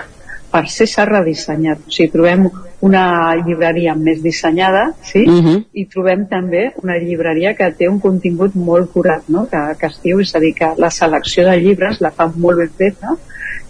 per 0.53 0.65
ser 0.73 0.87
s'ha 0.91 1.05
redissenyat. 1.09 1.87
O 1.89 1.95
sigui, 1.95 2.11
trobem 2.13 2.47
una 2.87 3.05
llibreria 3.41 3.95
més 3.99 4.21
dissenyada, 4.25 4.85
sí? 5.03 5.25
Uh 5.25 5.41
-huh. 5.45 5.57
I 5.73 5.87
trobem 5.93 6.27
també 6.27 6.73
una 6.83 6.99
llibreria 6.99 7.55
que 7.55 7.71
té 7.79 7.89
un 7.89 7.99
contingut 8.01 8.55
molt 8.55 8.93
curat, 8.93 9.29
no? 9.29 9.47
Que, 9.51 9.63
que 9.81 9.87
es 9.87 10.01
diu, 10.03 10.21
és 10.21 10.35
a 10.35 10.41
dir, 10.41 10.55
que 10.55 10.75
la 10.77 10.91
selecció 10.91 11.45
de 11.49 11.57
llibres 11.61 12.01
la 12.01 12.11
fa 12.11 12.31
molt 12.35 12.59
ben 12.59 12.71
feta, 12.71 13.17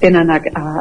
tenen 0.01 0.33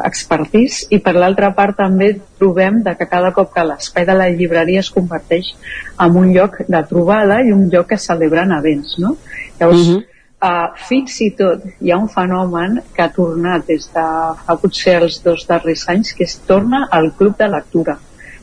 expertís 0.04 0.82
i 0.92 0.98
per 1.04 1.14
l'altra 1.16 1.52
part 1.56 1.78
també 1.80 2.10
trobem 2.40 2.82
de 2.84 2.96
que 2.98 3.08
cada 3.10 3.32
cop 3.36 3.52
que 3.54 3.64
l'espai 3.64 4.06
de 4.08 4.16
la 4.16 4.28
llibreria 4.32 4.82
es 4.84 4.90
converteix 4.92 5.54
en 6.04 6.18
un 6.22 6.32
lloc 6.34 6.60
de 6.68 6.82
trobada 6.90 7.40
i 7.42 7.54
un 7.54 7.68
lloc 7.72 7.88
que 7.94 7.98
celebren 8.08 8.52
events 8.58 8.98
no? 8.98 9.16
llavors 9.60 9.88
uh 9.88 9.94
-huh. 9.94 10.04
Uh, 10.36 10.68
fins 10.76 11.14
i 11.24 11.30
tot 11.32 11.62
hi 11.80 11.90
ha 11.90 11.96
un 11.96 12.10
fenomen 12.12 12.74
que 12.94 13.00
ha 13.02 13.08
tornat 13.08 13.62
des 13.66 13.86
de 13.94 14.02
fa 14.44 14.56
potser 14.60 14.98
els 15.00 15.22
dos 15.24 15.46
darrers 15.48 15.88
anys 15.88 16.12
que 16.12 16.24
es 16.24 16.34
torna 16.50 16.88
al 16.92 17.08
club 17.16 17.38
de 17.38 17.48
lectura 17.48 17.96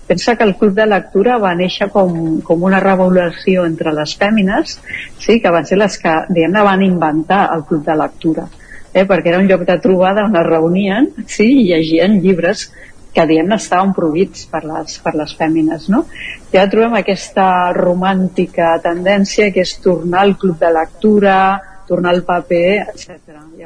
pensa 0.08 0.36
que 0.36 0.44
el 0.44 0.56
club 0.56 0.74
de 0.74 0.88
lectura 0.88 1.38
va 1.38 1.54
néixer 1.54 1.92
com, 1.94 2.42
com 2.42 2.64
una 2.64 2.80
revolució 2.80 3.68
entre 3.70 3.94
les 3.94 4.16
fèmines 4.18 4.80
sí, 5.20 5.40
que 5.40 5.52
van 5.54 5.70
ser 5.70 5.78
les 5.78 6.00
que 6.02 6.16
diguem 6.30 6.58
van 6.66 6.82
inventar 6.82 7.44
el 7.56 7.64
club 7.70 7.86
de 7.86 7.96
lectura 8.02 8.48
eh, 8.94 9.06
perquè 9.10 9.34
era 9.34 9.42
un 9.42 9.50
lloc 9.50 9.66
de 9.68 9.78
trobada 9.84 10.26
on 10.30 10.40
es 10.40 10.48
reunien 10.48 11.12
sí, 11.26 11.50
i 11.50 11.68
llegien 11.72 12.20
llibres 12.22 12.70
que 13.14 13.28
diem 13.30 13.52
estaven 13.54 13.92
prohibits 13.94 14.48
per 14.50 14.64
les, 14.66 14.98
per 15.04 15.14
les 15.18 15.36
fèmines 15.38 15.90
no? 15.94 16.06
ja 16.54 16.66
trobem 16.70 16.98
aquesta 17.02 17.46
romàntica 17.76 18.78
tendència 18.82 19.52
que 19.54 19.66
és 19.66 19.78
tornar 19.84 20.24
al 20.26 20.38
club 20.42 20.58
de 20.62 20.74
lectura 20.74 21.38
tornar 21.88 22.14
al 22.14 22.24
paper, 22.24 22.88
etc. 22.94 23.12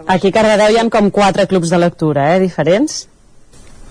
Aquí 0.08 0.32
a 0.32 0.36
Cardedeu 0.40 0.74
hi 0.74 0.80
ha 0.82 0.88
com 0.94 1.12
quatre 1.14 1.48
clubs 1.48 1.70
de 1.74 1.80
lectura, 1.82 2.32
eh, 2.36 2.40
diferents. 2.42 3.04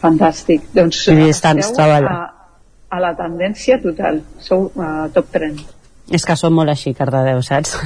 Fantàstic. 0.02 0.66
Doncs 0.74 1.06
I 1.12 1.30
estan 1.30 1.62
esteu 1.62 1.78
treballant. 1.78 2.10
a, 2.10 2.96
a 2.96 3.02
la 3.02 3.12
tendència 3.18 3.78
total. 3.82 4.20
Sou 4.42 4.68
uh, 4.74 5.06
top 5.14 5.30
trend. 5.34 5.62
És 6.06 6.22
que 6.22 6.36
som 6.38 6.54
molt 6.54 6.70
així, 6.70 6.92
Cardedeu, 6.94 7.40
saps? 7.42 7.74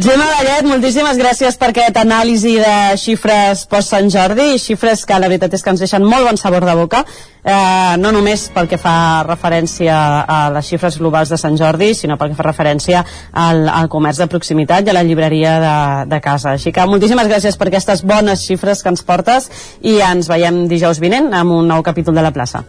Gemma 0.00 0.26
Vallet, 0.30 0.62
moltíssimes 0.68 1.18
gràcies 1.18 1.56
per 1.58 1.72
aquest 1.72 1.96
anàlisi 1.98 2.52
de 2.62 2.74
xifres 3.00 3.64
post-Sant 3.70 4.06
Jordi, 4.12 4.54
xifres 4.62 5.02
que 5.04 5.18
la 5.18 5.26
veritat 5.26 5.56
és 5.58 5.64
que 5.66 5.74
ens 5.74 5.82
deixen 5.82 6.06
molt 6.06 6.28
bon 6.28 6.38
sabor 6.38 6.64
de 6.68 6.76
boca, 6.78 7.02
eh, 7.42 7.96
no 7.98 8.12
només 8.14 8.46
pel 8.54 8.70
que 8.70 8.78
fa 8.78 9.26
referència 9.26 9.98
a 10.22 10.40
les 10.54 10.70
xifres 10.70 11.00
globals 11.02 11.34
de 11.34 11.40
Sant 11.42 11.58
Jordi, 11.58 11.90
sinó 11.98 12.16
pel 12.20 12.30
que 12.30 12.38
fa 12.38 12.46
referència 12.46 13.02
al, 13.32 13.66
al 13.68 13.90
comerç 13.90 14.22
de 14.22 14.30
proximitat 14.30 14.86
i 14.86 14.94
a 14.94 14.98
la 15.00 15.06
llibreria 15.06 15.58
de, 15.64 15.76
de 16.14 16.20
casa. 16.22 16.54
Així 16.54 16.70
que 16.72 16.86
moltíssimes 16.86 17.28
gràcies 17.28 17.58
per 17.58 17.66
aquestes 17.66 18.06
bones 18.06 18.46
xifres 18.46 18.84
que 18.84 18.94
ens 18.94 19.02
portes 19.02 19.50
i 19.82 19.98
ens 20.06 20.30
veiem 20.30 20.68
dijous 20.70 21.02
vinent 21.02 21.34
amb 21.34 21.58
un 21.58 21.66
nou 21.74 21.82
capítol 21.82 22.14
de 22.14 22.22
la 22.22 22.36
plaça. 22.36 22.62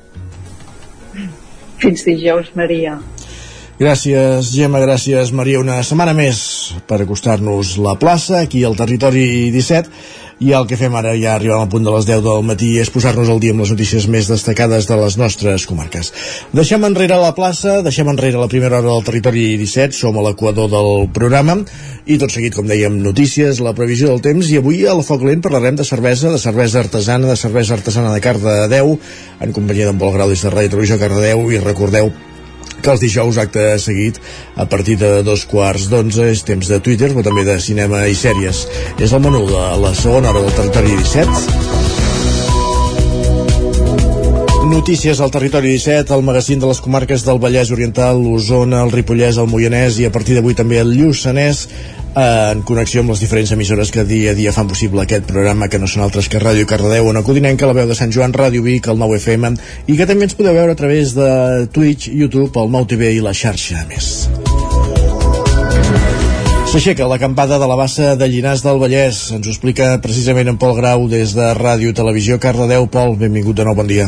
Fins 1.82 2.06
dijous, 2.06 2.52
Maria. 2.56 3.00
Gràcies, 3.82 4.52
Gemma, 4.54 4.78
gràcies, 4.84 5.32
Maria. 5.34 5.60
Una 5.64 5.80
setmana 5.82 6.14
més 6.14 6.42
per 6.86 7.00
acostar-nos 7.02 7.74
la 7.82 7.96
plaça, 7.98 8.44
aquí 8.44 8.62
al 8.68 8.78
Territori 8.78 9.50
17, 9.56 9.90
i 10.42 10.56
el 10.58 10.66
que 10.66 10.78
fem 10.80 10.96
ara, 10.98 11.14
ja 11.22 11.36
arribant 11.36 11.62
al 11.62 11.70
punt 11.70 11.86
de 11.86 11.92
les 11.94 12.08
10 12.10 12.24
del 12.26 12.46
matí, 12.48 12.72
és 12.82 12.90
posar-nos 12.90 13.30
al 13.30 13.42
dia 13.44 13.54
amb 13.54 13.62
les 13.62 13.74
notícies 13.76 14.08
més 14.10 14.30
destacades 14.32 14.88
de 14.90 14.98
les 14.98 15.18
nostres 15.22 15.68
comarques. 15.70 16.10
Deixem 16.58 16.82
enrere 16.88 17.20
la 17.22 17.36
plaça, 17.38 17.78
deixem 17.86 18.10
enrere 18.10 18.42
la 18.42 18.50
primera 18.50 18.80
hora 18.80 18.90
del 18.90 19.06
Territori 19.06 19.46
17, 19.62 19.94
som 19.94 20.18
a 20.18 20.26
l'equador 20.26 20.72
del 20.74 21.06
programa, 21.14 21.60
i 22.10 22.18
tot 22.18 22.34
seguit, 22.34 22.58
com 22.58 22.66
dèiem, 22.66 22.98
notícies, 23.06 23.62
la 23.62 23.76
previsió 23.78 24.10
del 24.10 24.26
temps, 24.26 24.50
i 24.50 24.58
avui 24.58 24.82
a 24.90 24.98
la 24.98 25.06
Foc 25.06 25.22
Lent 25.28 25.46
parlarem 25.46 25.78
de 25.78 25.86
cervesa, 25.86 26.34
de 26.34 26.42
cervesa 26.42 26.82
artesana, 26.82 27.30
de 27.30 27.38
cervesa 27.38 27.78
artesana 27.78 28.16
de 28.16 28.26
Cardedeu, 28.26 28.98
en 29.46 29.54
companyia 29.54 29.92
d'en 29.92 30.02
Pol 30.02 30.18
Grau 30.18 30.34
des 30.34 30.42
de 30.42 30.50
Ràdio 30.50 30.74
Televisió 30.74 30.98
Cardedeu, 30.98 31.46
i 31.54 31.62
recordeu 31.62 32.10
que 32.82 32.92
els 32.94 33.04
dijous 33.04 33.38
acte 33.42 33.66
seguit 33.80 34.20
a 34.56 34.66
partir 34.70 34.98
de 35.02 35.22
dos 35.24 35.46
quarts 35.50 35.88
d'onze 35.92 36.32
és 36.34 36.44
temps 36.48 36.68
de 36.68 36.82
Twitter 36.84 37.12
però 37.14 37.24
també 37.30 37.46
de 37.48 37.60
cinema 37.62 38.06
i 38.10 38.18
sèries. 38.18 38.66
És 39.00 39.14
el 39.14 39.24
menú 39.24 39.46
de 39.50 39.66
la 39.82 39.94
segona 39.98 40.34
hora 40.34 40.44
del 40.46 40.58
territori 40.58 40.98
17 41.02 41.92
Notícies 44.72 45.20
al 45.20 45.32
territori 45.32 45.74
17, 45.74 46.14
el 46.16 46.22
magazín 46.24 46.62
de 46.62 46.68
les 46.70 46.80
comarques 46.80 47.26
del 47.28 47.42
Vallès 47.44 47.74
Oriental, 47.76 48.22
l'Osona, 48.24 48.80
el 48.86 48.94
Ripollès, 48.94 49.36
el 49.42 49.50
Moianès 49.52 49.98
i 50.00 50.06
a 50.08 50.12
partir 50.16 50.38
d'avui 50.38 50.56
també 50.56 50.78
el 50.80 50.94
Lluçanès 50.96 51.66
en 52.16 52.62
connexió 52.68 53.02
amb 53.02 53.14
les 53.14 53.22
diferents 53.24 53.52
emissores 53.56 53.92
que 53.92 54.04
dia 54.04 54.32
a 54.32 54.36
dia 54.36 54.52
fan 54.52 54.68
possible 54.68 55.04
aquest 55.04 55.24
programa 55.30 55.70
que 55.72 55.80
no 55.80 55.88
són 55.88 56.04
altres 56.04 56.28
que 56.28 56.42
Ràdio 56.44 56.68
Cardedeu, 56.68 57.08
on 57.08 57.22
Codinenca, 57.24 57.70
la 57.70 57.78
veu 57.78 57.88
de 57.88 57.96
Sant 57.96 58.12
Joan, 58.12 58.34
Ràdio 58.36 58.64
Vic, 58.66 58.90
el 58.92 59.00
9 59.00 59.20
FM 59.22 59.54
i 59.88 59.96
que 59.96 60.08
també 60.10 60.28
ens 60.28 60.36
podeu 60.36 60.56
veure 60.58 60.76
a 60.76 60.80
través 60.80 61.16
de 61.16 61.68
Twitch, 61.72 62.10
YouTube, 62.12 62.52
el 62.60 62.72
Nou 62.72 62.86
TV 62.86 63.14
i 63.16 63.24
la 63.24 63.34
xarxa 63.34 63.86
més. 63.88 64.28
S'aixeca 66.72 67.08
l'acampada 67.08 67.58
de 67.60 67.68
la 67.68 67.76
bassa 67.76 68.14
de 68.16 68.28
Llinars 68.32 68.62
del 68.64 68.80
Vallès. 68.80 69.26
Ens 69.36 69.48
ho 69.48 69.52
explica 69.52 69.98
precisament 70.04 70.48
en 70.52 70.60
Pol 70.60 70.78
Grau 70.78 71.08
des 71.12 71.36
de 71.36 71.50
Ràdio 71.58 71.92
Televisió 71.96 72.40
Cardedeu. 72.40 72.88
Pol, 72.88 73.18
benvingut 73.20 73.60
de 73.60 73.68
nou, 73.68 73.76
bon 73.76 73.92
dia. 73.92 74.08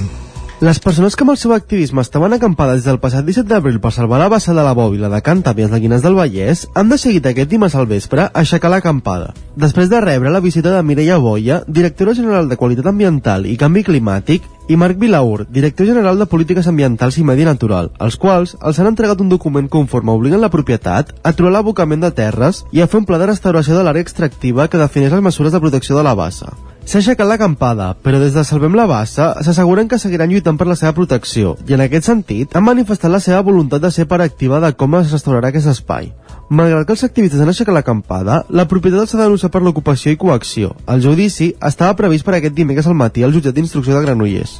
Les 0.61 0.79
persones 0.79 1.15
que 1.17 1.25
amb 1.25 1.33
el 1.33 1.37
seu 1.41 1.51
activisme 1.51 1.99
estaven 2.05 2.33
acampades 2.35 2.83
des 2.83 2.85
del 2.87 2.99
passat 3.01 3.25
17 3.25 3.49
d'abril 3.49 3.81
per 3.83 3.91
salvar 3.91 4.19
la 4.21 4.29
bassa 4.31 4.53
de 4.53 4.63
la 4.63 4.75
bòbila 4.77 5.09
de 5.09 5.19
Can 5.25 5.41
Tàpies 5.43 5.71
de 5.73 5.79
Guines 5.81 6.03
del 6.05 6.15
Vallès 6.15 6.67
han 6.75 6.89
decidit 6.93 7.25
aquest 7.27 7.49
dimarts 7.49 7.75
al 7.75 7.89
vespre 7.89 8.29
aixecar 8.33 8.71
l'acampada. 8.71 9.33
Després 9.59 9.89
de 9.89 9.99
rebre 9.99 10.31
la 10.31 10.39
visita 10.39 10.71
de 10.71 10.83
Mireia 10.83 11.17
Boia, 11.17 11.63
directora 11.67 12.13
general 12.15 12.47
de 12.47 12.57
Qualitat 12.57 12.87
Ambiental 12.87 13.45
i 13.49 13.57
Canvi 13.57 13.83
Climàtic, 13.83 14.47
i 14.69 14.77
Marc 14.79 14.97
Vilaur, 14.97 15.45
director 15.49 15.85
general 15.85 16.19
de 16.19 16.29
Polítiques 16.31 16.67
Ambientals 16.67 17.17
i 17.17 17.25
Medi 17.27 17.43
Natural, 17.43 17.89
els 17.99 18.15
quals 18.15 18.55
els 18.61 18.79
han 18.79 18.87
entregat 18.87 19.19
un 19.19 19.33
document 19.33 19.67
conforme 19.67 20.15
obliguen 20.15 20.39
la 20.39 20.53
propietat 20.53 21.11
a 21.11 21.33
aturar 21.33 21.51
l'abocament 21.57 21.99
de 22.05 22.13
terres 22.15 22.63
i 22.71 22.79
a 22.79 22.87
fer 22.87 23.01
un 23.01 23.09
pla 23.09 23.19
de 23.19 23.27
restauració 23.33 23.75
de 23.75 23.83
l'àrea 23.83 24.05
extractiva 24.05 24.69
que 24.69 24.79
defineix 24.79 25.11
les 25.11 25.27
mesures 25.27 25.51
de 25.51 25.59
protecció 25.59 25.99
de 25.99 26.07
la 26.07 26.15
bassa. 26.15 26.53
S'ha 26.83 26.99
aixecat 26.99 27.23
l'acampada, 27.25 27.93
però 28.03 28.19
des 28.19 28.33
de 28.35 28.43
Salvem 28.43 28.73
la 28.75 28.83
Bassa 28.89 29.29
s'asseguren 29.45 29.87
que 29.87 29.97
seguiran 30.01 30.29
lluitant 30.29 30.57
per 30.59 30.67
la 30.67 30.75
seva 30.75 30.91
protecció 30.97 31.53
i 31.69 31.77
en 31.77 31.83
aquest 31.85 32.09
sentit 32.09 32.57
han 32.59 32.65
manifestat 32.67 33.11
la 33.13 33.21
seva 33.23 33.39
voluntat 33.47 33.81
de 33.85 33.91
ser 33.95 34.05
part 34.11 34.25
activa 34.25 34.59
de 34.59 34.73
com 34.75 34.99
es 34.99 35.13
restaurarà 35.15 35.53
aquest 35.53 35.71
espai. 35.71 36.11
Malgrat 36.49 36.85
que 36.85 36.93
els 36.97 37.05
activistes 37.07 37.39
han 37.39 37.49
aixecat 37.53 37.73
l'acampada, 37.73 38.43
la 38.49 38.67
propietat 38.67 39.09
s'ha 39.09 39.23
denunciat 39.23 39.53
per 39.55 39.63
l'ocupació 39.63 40.11
i 40.11 40.19
coacció. 40.19 40.75
El 40.85 41.01
judici 41.01 41.53
estava 41.71 41.95
previst 41.95 42.27
per 42.27 42.35
aquest 42.35 42.59
dimecres 42.59 42.91
al 42.91 42.99
matí 42.99 43.23
al 43.23 43.31
jutjat 43.31 43.55
d'instrucció 43.55 43.95
de 43.95 44.03
Granollers. 44.03 44.59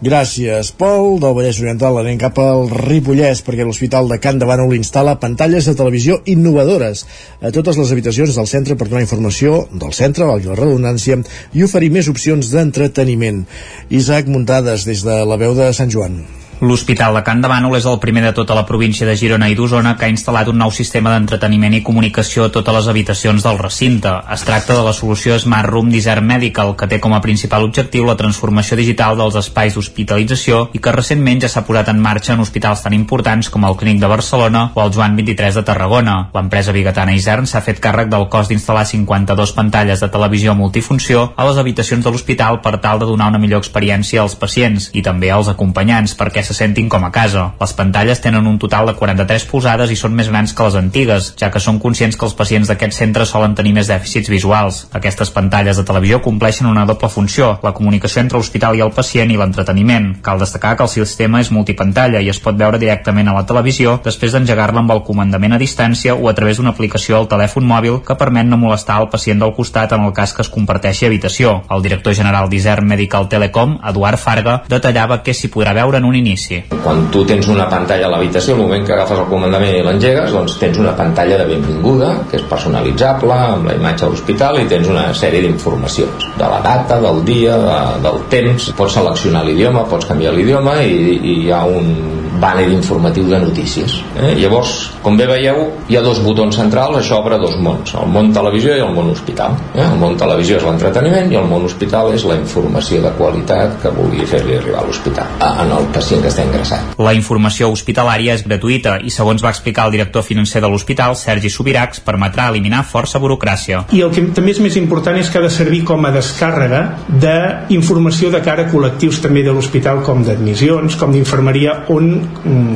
Gràcies, 0.00 0.70
Pol. 0.80 1.18
Del 1.20 1.34
Vallès 1.36 1.58
Oriental 1.60 1.98
anem 2.00 2.16
cap 2.20 2.38
al 2.40 2.70
Ripollès 2.72 3.42
perquè 3.44 3.66
l'Hospital 3.68 4.08
de 4.08 4.16
Can 4.16 4.40
de 4.40 4.48
Bànol 4.48 4.72
instal·la 4.78 5.18
pantalles 5.20 5.68
de 5.68 5.76
televisió 5.76 6.16
innovadores 6.24 7.04
a 7.44 7.52
totes 7.52 7.76
les 7.76 7.92
habitacions 7.92 8.32
del 8.40 8.48
centre 8.48 8.78
per 8.80 8.88
donar 8.88 9.04
informació 9.04 9.66
del 9.68 9.92
centre, 9.92 10.24
valgui 10.24 10.48
la 10.48 10.56
redundància, 10.56 11.20
i 11.52 11.68
oferir 11.68 11.92
més 11.92 12.08
opcions 12.08 12.48
d'entreteniment. 12.48 13.44
Isaac 13.92 14.32
Muntades, 14.32 14.88
des 14.88 15.04
de 15.04 15.20
la 15.20 15.36
veu 15.36 15.52
de 15.52 15.68
Sant 15.76 15.92
Joan. 15.92 16.22
L'Hospital 16.60 17.14
de 17.16 17.22
Can 17.24 17.40
de 17.40 17.48
Bànol 17.48 17.72
és 17.78 17.86
el 17.88 17.96
primer 18.02 18.20
de 18.20 18.34
tota 18.36 18.52
la 18.52 18.66
província 18.68 19.06
de 19.08 19.14
Girona 19.16 19.46
i 19.48 19.54
d'Osona 19.56 19.94
que 19.96 20.04
ha 20.04 20.12
instal·lat 20.12 20.50
un 20.52 20.58
nou 20.60 20.68
sistema 20.76 21.14
d'entreteniment 21.14 21.72
i 21.72 21.80
comunicació 21.80 22.44
a 22.44 22.50
totes 22.52 22.74
les 22.76 22.88
habitacions 22.92 23.46
del 23.46 23.56
recinte. 23.56 24.12
Es 24.34 24.44
tracta 24.44 24.76
de 24.76 24.82
la 24.84 24.92
solució 24.92 25.38
Smart 25.40 25.70
Room 25.70 25.88
Desert 25.88 26.20
Medical, 26.20 26.74
que 26.76 26.84
té 26.90 26.98
com 27.00 27.14
a 27.16 27.20
principal 27.24 27.64
objectiu 27.64 28.04
la 28.04 28.16
transformació 28.20 28.76
digital 28.76 29.16
dels 29.16 29.38
espais 29.40 29.78
d'hospitalització 29.78 30.66
i 30.76 30.82
que 30.84 30.92
recentment 30.92 31.40
ja 31.40 31.48
s'ha 31.48 31.62
posat 31.64 31.88
en 31.94 32.02
marxa 32.04 32.34
en 32.34 32.44
hospitals 32.44 32.84
tan 32.84 32.92
importants 32.92 33.48
com 33.48 33.64
el 33.64 33.78
Clínic 33.80 34.04
de 34.04 34.12
Barcelona 34.12 34.66
o 34.74 34.84
el 34.84 34.92
Joan 34.92 35.16
23 35.16 35.56
de 35.56 35.64
Tarragona. 35.64 36.18
L'empresa 36.36 36.76
bigatana 36.76 37.16
Isern 37.16 37.48
s'ha 37.48 37.64
fet 37.64 37.80
càrrec 37.80 38.12
del 38.12 38.28
cost 38.28 38.52
d'instal·lar 38.52 38.84
52 38.84 39.56
pantalles 39.56 40.04
de 40.04 40.10
televisió 40.12 40.52
multifunció 40.60 41.30
a 41.40 41.48
les 41.48 41.64
habitacions 41.64 42.04
de 42.04 42.12
l'hospital 42.12 42.60
per 42.60 42.76
tal 42.84 43.00
de 43.00 43.08
donar 43.08 43.32
una 43.32 43.40
millor 43.40 43.64
experiència 43.64 44.20
als 44.20 44.36
pacients 44.36 44.92
i 44.92 45.00
també 45.00 45.32
als 45.32 45.48
acompanyants 45.48 46.18
perquè 46.20 46.49
se 46.50 46.54
sentin 46.54 46.88
com 46.88 47.04
a 47.06 47.12
casa. 47.14 47.52
Les 47.60 47.72
pantalles 47.78 48.20
tenen 48.20 48.46
un 48.50 48.58
total 48.58 48.88
de 48.90 48.96
43 48.98 49.44
polzades 49.46 49.90
i 49.94 49.96
són 49.98 50.16
més 50.18 50.28
grans 50.28 50.50
que 50.56 50.64
les 50.66 50.76
antigues, 50.80 51.28
ja 51.38 51.50
que 51.54 51.62
són 51.62 51.78
conscients 51.78 52.16
que 52.18 52.26
els 52.26 52.34
pacients 52.34 52.70
d'aquest 52.70 52.96
centre 52.96 53.26
solen 53.28 53.54
tenir 53.54 53.72
més 53.76 53.90
dèficits 53.90 54.32
visuals. 54.32 54.80
Aquestes 54.98 55.30
pantalles 55.30 55.78
de 55.78 55.84
televisió 55.86 56.18
compleixen 56.24 56.66
una 56.66 56.86
doble 56.88 57.08
funció, 57.08 57.52
la 57.62 57.72
comunicació 57.76 58.24
entre 58.24 58.40
l'hospital 58.40 58.74
i 58.74 58.82
el 58.82 58.90
pacient 58.96 59.30
i 59.30 59.38
l'entreteniment. 59.38 60.08
Cal 60.26 60.42
destacar 60.42 60.74
que 60.76 60.86
el 60.88 60.90
sistema 60.90 61.38
és 61.44 61.52
multipantalla 61.54 62.18
i 62.18 62.32
es 62.32 62.42
pot 62.42 62.58
veure 62.58 62.82
directament 62.82 63.30
a 63.30 63.36
la 63.38 63.46
televisió 63.46 64.00
després 64.02 64.34
d'engegar-la 64.34 64.82
amb 64.82 64.96
el 64.96 65.04
comandament 65.06 65.54
a 65.54 65.62
distància 65.62 66.18
o 66.18 66.26
a 66.28 66.34
través 66.34 66.58
d'una 66.58 66.74
aplicació 66.74 67.20
al 67.20 67.30
telèfon 67.30 67.68
mòbil 67.70 68.00
que 68.06 68.18
permet 68.18 68.50
no 68.50 68.58
molestar 68.58 68.98
el 69.04 69.10
pacient 69.14 69.38
del 69.38 69.54
costat 69.54 69.94
en 69.94 70.08
el 70.08 70.16
cas 70.18 70.34
que 70.34 70.42
es 70.42 70.50
comparteixi 70.50 71.06
habitació. 71.06 71.60
El 71.70 71.86
director 71.86 72.18
general 72.18 72.50
d'Isern 72.50 72.90
Medical 72.90 73.30
Telecom, 73.30 73.78
Eduard 73.86 74.18
Farga, 74.18 74.60
detallava 74.68 75.22
què 75.22 75.36
s'hi 75.36 75.52
podrà 75.54 75.78
veure 75.78 76.02
en 76.02 76.10
un 76.10 76.18
inici 76.18 76.39
inici. 76.40 76.62
Quan 76.82 77.08
tu 77.12 77.24
tens 77.24 77.48
una 77.48 77.68
pantalla 77.68 78.06
a 78.06 78.10
l'habitació, 78.10 78.54
al 78.54 78.62
moment 78.62 78.86
que 78.86 78.94
agafes 78.94 79.18
el 79.18 79.28
comandament 79.28 79.76
i 79.76 79.82
l'engegues, 79.84 80.32
doncs 80.32 80.56
tens 80.60 80.78
una 80.78 80.94
pantalla 80.96 81.38
de 81.38 81.46
benvinguda, 81.46 82.12
que 82.30 82.38
és 82.40 82.46
personalitzable, 82.48 83.34
amb 83.34 83.68
la 83.68 83.76
imatge 83.78 84.04
de 84.04 84.10
l'hospital, 84.10 84.60
i 84.60 84.68
tens 84.70 84.88
una 84.88 85.10
sèrie 85.14 85.42
d'informacions, 85.44 86.30
de 86.38 86.46
la 86.54 86.60
data, 86.64 87.00
del 87.00 87.22
dia, 87.24 87.58
de, 87.58 87.78
del 88.06 88.22
temps, 88.32 88.70
pots 88.76 88.96
seleccionar 88.98 89.44
l'idioma, 89.44 89.86
pots 89.90 90.08
canviar 90.08 90.34
l'idioma, 90.34 90.80
i, 90.82 91.18
i 91.20 91.36
hi 91.44 91.52
ha 91.52 91.64
un 91.68 92.19
banner 92.38 92.68
informatiu 92.70 93.26
de 93.28 93.38
notícies. 93.42 93.98
Eh? 94.16 94.34
Llavors, 94.38 94.90
com 95.02 95.16
bé 95.18 95.26
veieu, 95.30 95.62
hi 95.88 95.96
ha 95.96 96.02
dos 96.04 96.20
botons 96.24 96.56
centrals, 96.56 96.98
això 97.00 97.20
obre 97.20 97.38
dos 97.42 97.56
mons, 97.62 97.94
el 97.98 98.10
món 98.12 98.32
televisió 98.34 98.76
i 98.76 98.84
el 98.84 98.94
món 98.94 99.10
hospital. 99.10 99.56
Eh? 99.74 99.84
El 99.84 99.98
món 100.00 100.16
televisió 100.20 100.60
és 100.60 100.66
l'entreteniment 100.66 101.32
i 101.32 101.38
el 101.40 101.48
món 101.50 101.66
hospital 101.66 102.12
és 102.14 102.24
la 102.28 102.36
informació 102.38 103.02
de 103.04 103.12
qualitat 103.18 103.78
que 103.82 103.92
vulgui 103.94 104.26
fer-li 104.28 104.58
arribar 104.58 104.84
a 104.84 104.86
l'hospital, 104.86 105.38
en 105.64 105.74
el 105.76 105.88
pacient 105.94 106.22
que 106.24 106.30
està 106.32 106.46
ingressat. 106.46 106.94
La 107.00 107.14
informació 107.16 107.70
hospitalària 107.72 108.36
és 108.38 108.44
gratuïta 108.46 108.98
i, 109.02 109.12
segons 109.14 109.42
va 109.44 109.52
explicar 109.54 109.88
el 109.88 109.96
director 109.96 110.24
financer 110.26 110.62
de 110.62 110.70
l'hospital, 110.70 111.16
Sergi 111.18 111.50
Subiracs, 111.52 112.02
permetrà 112.04 112.48
eliminar 112.52 112.84
força 112.86 113.20
burocràcia. 113.22 113.84
I 113.96 114.04
el 114.06 114.14
que 114.14 114.24
també 114.36 114.54
és 114.54 114.62
més 114.62 114.76
important 114.80 115.18
és 115.18 115.30
que 115.30 115.40
ha 115.40 115.44
de 115.44 115.52
servir 115.52 115.82
com 115.88 116.04
a 116.06 116.12
descàrrega 116.14 116.82
d'informació 117.10 118.30
de 118.34 118.42
cara 118.44 118.66
a 118.66 118.70
col·lectius 118.70 119.20
també 119.24 119.42
de 119.46 119.54
l'hospital 119.54 120.02
com 120.06 120.24
d'admissions, 120.26 120.96
com 121.00 121.12
d'infermeria, 121.14 121.80
on 121.92 122.19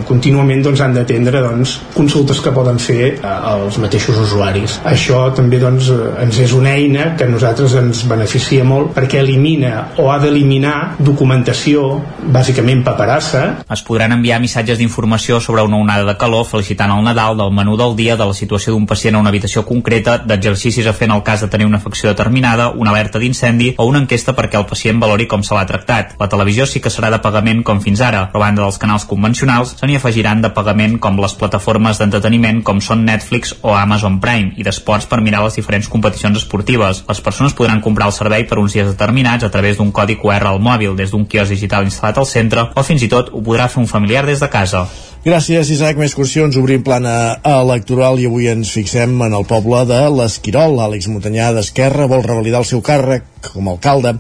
contínuament 0.09 0.63
doncs, 0.65 0.83
han 0.85 0.95
d'atendre 0.97 1.43
doncs, 1.45 1.77
consultes 1.95 2.41
que 2.45 2.53
poden 2.55 2.79
fer 2.83 3.15
eh, 3.15 3.35
els 3.55 3.79
mateixos 3.83 4.19
usuaris. 4.21 4.79
Això 4.89 5.27
també 5.37 5.61
doncs, 5.63 5.91
eh, 5.93 6.11
ens 6.25 6.41
és 6.45 6.55
una 6.57 6.75
eina 6.75 7.13
que 7.19 7.27
a 7.27 7.31
nosaltres 7.31 7.77
ens 7.81 8.05
beneficia 8.11 8.65
molt 8.65 8.93
perquè 8.97 9.21
elimina 9.23 9.91
o 10.03 10.11
ha 10.13 10.19
d'eliminar 10.23 10.97
documentació, 10.99 11.87
bàsicament 12.35 12.85
paperassa. 12.87 13.45
Es 13.73 13.85
podran 13.87 14.15
enviar 14.17 14.41
missatges 14.43 14.79
d'informació 14.79 15.41
sobre 15.41 15.65
una 15.67 15.81
onada 15.81 16.07
de 16.09 16.17
calor, 16.21 16.47
felicitant 16.49 16.93
el 16.95 17.05
Nadal, 17.05 17.37
del 17.39 17.53
menú 17.55 17.77
del 17.81 17.97
dia, 17.97 18.17
de 18.17 18.29
la 18.29 18.37
situació 18.37 18.75
d'un 18.75 18.87
pacient 18.87 19.17
a 19.17 19.23
una 19.23 19.33
habitació 19.33 19.65
concreta, 19.67 20.19
d'exercicis 20.19 20.87
a 20.87 20.95
fer 20.97 21.09
en 21.09 21.17
el 21.17 21.25
cas 21.27 21.43
de 21.43 21.49
tenir 21.53 21.67
una 21.67 21.79
afecció 21.79 22.09
determinada, 22.11 22.71
una 22.71 22.91
alerta 22.91 23.19
d'incendi 23.19 23.75
o 23.79 23.87
una 23.89 24.03
enquesta 24.05 24.35
perquè 24.37 24.59
el 24.61 24.69
pacient 24.71 25.01
valori 25.01 25.27
com 25.31 25.43
se 25.43 25.55
l'ha 25.55 25.67
tractat. 25.67 26.15
La 26.21 26.29
televisió 26.29 26.67
sí 26.67 26.81
que 26.81 26.93
serà 26.93 27.11
de 27.13 27.21
pagament 27.25 27.63
com 27.67 27.81
fins 27.85 28.01
ara, 28.01 28.27
però 28.33 28.43
a 28.43 28.47
banda 28.47 28.65
dels 28.65 28.79
canals 28.79 29.05
convencionals, 29.09 29.34
se 29.35 29.87
n'hi 29.87 29.97
afegiran 29.99 30.43
de 30.43 30.51
pagament 30.55 30.99
com 31.03 31.19
les 31.21 31.35
plataformes 31.39 31.99
d'entreteniment 31.99 32.63
com 32.63 32.81
són 32.81 33.05
Netflix 33.05 33.55
o 33.63 33.75
Amazon 33.75 34.21
Prime 34.23 34.53
i 34.57 34.67
d'esports 34.67 35.09
per 35.11 35.21
mirar 35.21 35.43
les 35.45 35.59
diferents 35.59 35.89
competicions 35.89 36.39
esportives. 36.39 37.05
Les 37.09 37.21
persones 37.21 37.57
podran 37.59 37.83
comprar 37.85 38.11
el 38.11 38.17
servei 38.17 38.47
per 38.49 38.61
uns 38.63 38.77
dies 38.77 38.91
determinats 38.91 39.45
a 39.45 39.51
través 39.51 39.79
d'un 39.79 39.93
codi 39.93 40.17
QR 40.21 40.47
al 40.51 40.63
mòbil 40.63 40.97
des 40.97 41.11
d'un 41.11 41.27
quios 41.27 41.51
digital 41.51 41.85
instal·lat 41.89 42.19
al 42.19 42.31
centre 42.31 42.69
o 42.75 42.87
fins 42.87 43.03
i 43.03 43.11
tot 43.11 43.33
ho 43.33 43.43
podrà 43.43 43.69
fer 43.69 43.83
un 43.83 43.91
familiar 43.91 44.27
des 44.27 44.41
de 44.41 44.49
casa. 44.49 44.87
Gràcies, 45.25 45.71
Isaac. 45.73 45.97
Més 45.97 46.13
qüestions. 46.13 46.57
Obrim 46.61 46.83
plana 46.85 47.39
electoral 47.49 48.19
i 48.21 48.27
avui 48.29 48.51
ens 48.51 48.69
fixem 48.75 49.15
en 49.25 49.33
el 49.33 49.47
poble 49.49 49.79
de 49.89 50.03
l'Esquirol. 50.13 50.77
Àlex 50.85 51.09
Montanyà 51.09 51.47
d'Esquerra 51.57 52.11
vol 52.11 52.27
revalidar 52.27 52.61
el 52.61 52.69
seu 52.69 52.83
càrrec 52.85 53.25
com 53.47 53.71
a 53.71 53.73
alcalde. 53.79 54.19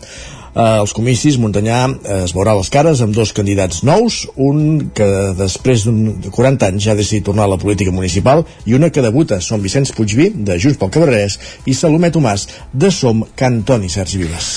Eh, 0.54 0.62
els 0.78 0.92
comicis, 0.94 1.34
Montanyà 1.42 1.78
eh, 1.90 2.20
es 2.28 2.32
veurà 2.34 2.52
les 2.54 2.68
cares 2.70 3.00
amb 3.02 3.14
dos 3.16 3.32
candidats 3.34 3.82
nous, 3.82 4.20
un 4.38 4.90
que 4.94 5.06
després 5.34 5.82
d'un 5.82 6.20
de 6.22 6.30
40 6.30 6.68
anys 6.70 6.84
ja 6.86 6.92
ha 6.94 6.98
decidit 6.98 7.26
tornar 7.26 7.48
a 7.48 7.52
la 7.56 7.58
política 7.58 7.90
municipal 7.90 8.44
i 8.64 8.76
una 8.78 8.92
que 8.94 9.02
debuta, 9.02 9.40
són 9.42 9.64
Vicenç 9.64 9.90
Puigví, 9.96 10.30
de 10.46 10.58
Junts 10.62 10.78
pel 10.78 10.92
Cabrerès, 10.94 11.40
i 11.66 11.74
Salomé 11.74 12.12
Tomàs, 12.14 12.46
de 12.70 12.92
Som 12.94 13.24
Cantoni, 13.34 13.90
Sergi 13.90 14.20
Vives. 14.22 14.52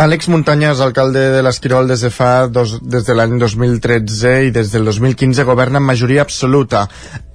Àlex 0.00 0.30
Muntanyes, 0.32 0.80
alcalde 0.80 1.26
de 1.36 1.44
l'Esquirol 1.44 1.92
des 1.92 2.06
de 2.06 2.10
fa 2.10 2.48
dos, 2.48 2.78
des 2.80 3.04
de 3.04 3.14
l'any 3.14 3.36
2013 3.38 4.32
i 4.48 4.50
des 4.54 4.72
del 4.72 4.88
2015 4.88 5.44
governa 5.44 5.78
amb 5.78 5.92
majoria 5.92 6.24
absoluta. 6.24 6.86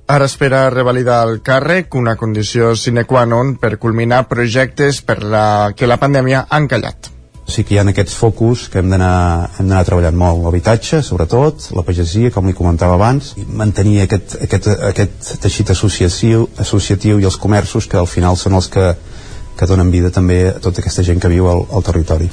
Ara 0.09 0.25
espera 0.25 0.65
revalidar 0.73 1.21
el 1.29 1.43
càrrec, 1.45 1.93
una 1.93 2.17
condició 2.17 2.73
sine 2.73 3.05
qua 3.05 3.27
non 3.29 3.53
per 3.61 3.77
culminar 3.77 4.25
projectes 4.33 5.05
per 5.05 5.21
la, 5.21 5.45
que 5.77 5.87
la 5.87 6.01
pandèmia 6.01 6.47
ha 6.49 6.63
encallat 6.65 7.13
sí 7.49 7.63
que 7.65 7.75
hi 7.75 7.79
ha 7.81 7.85
aquests 7.91 8.15
focus 8.15 8.67
que 8.71 8.81
hem 8.81 8.89
d'anar 8.93 9.83
treballant 9.87 10.17
molt 10.17 10.43
l'habitatge, 10.43 11.01
sobretot, 11.05 11.69
la 11.77 11.85
pagesia, 11.87 12.31
com 12.33 12.47
li 12.47 12.55
comentava 12.57 12.97
abans, 12.97 13.33
i 13.37 13.45
mantenir 13.45 14.03
aquest, 14.05 14.37
aquest, 14.45 14.69
aquest 14.91 15.31
teixit 15.43 15.73
associatiu, 15.75 16.47
associatiu 16.57 17.19
i 17.19 17.29
els 17.29 17.37
comerços 17.37 17.87
que 17.87 17.99
al 17.99 18.09
final 18.09 18.37
són 18.37 18.59
els 18.59 18.69
que, 18.71 18.93
que 19.57 19.69
donen 19.69 19.91
vida 19.91 20.13
també 20.15 20.45
a 20.53 20.59
tota 20.59 20.83
aquesta 20.83 21.03
gent 21.03 21.19
que 21.19 21.31
viu 21.31 21.49
al, 21.51 21.65
al 21.73 21.85
territori. 21.85 22.29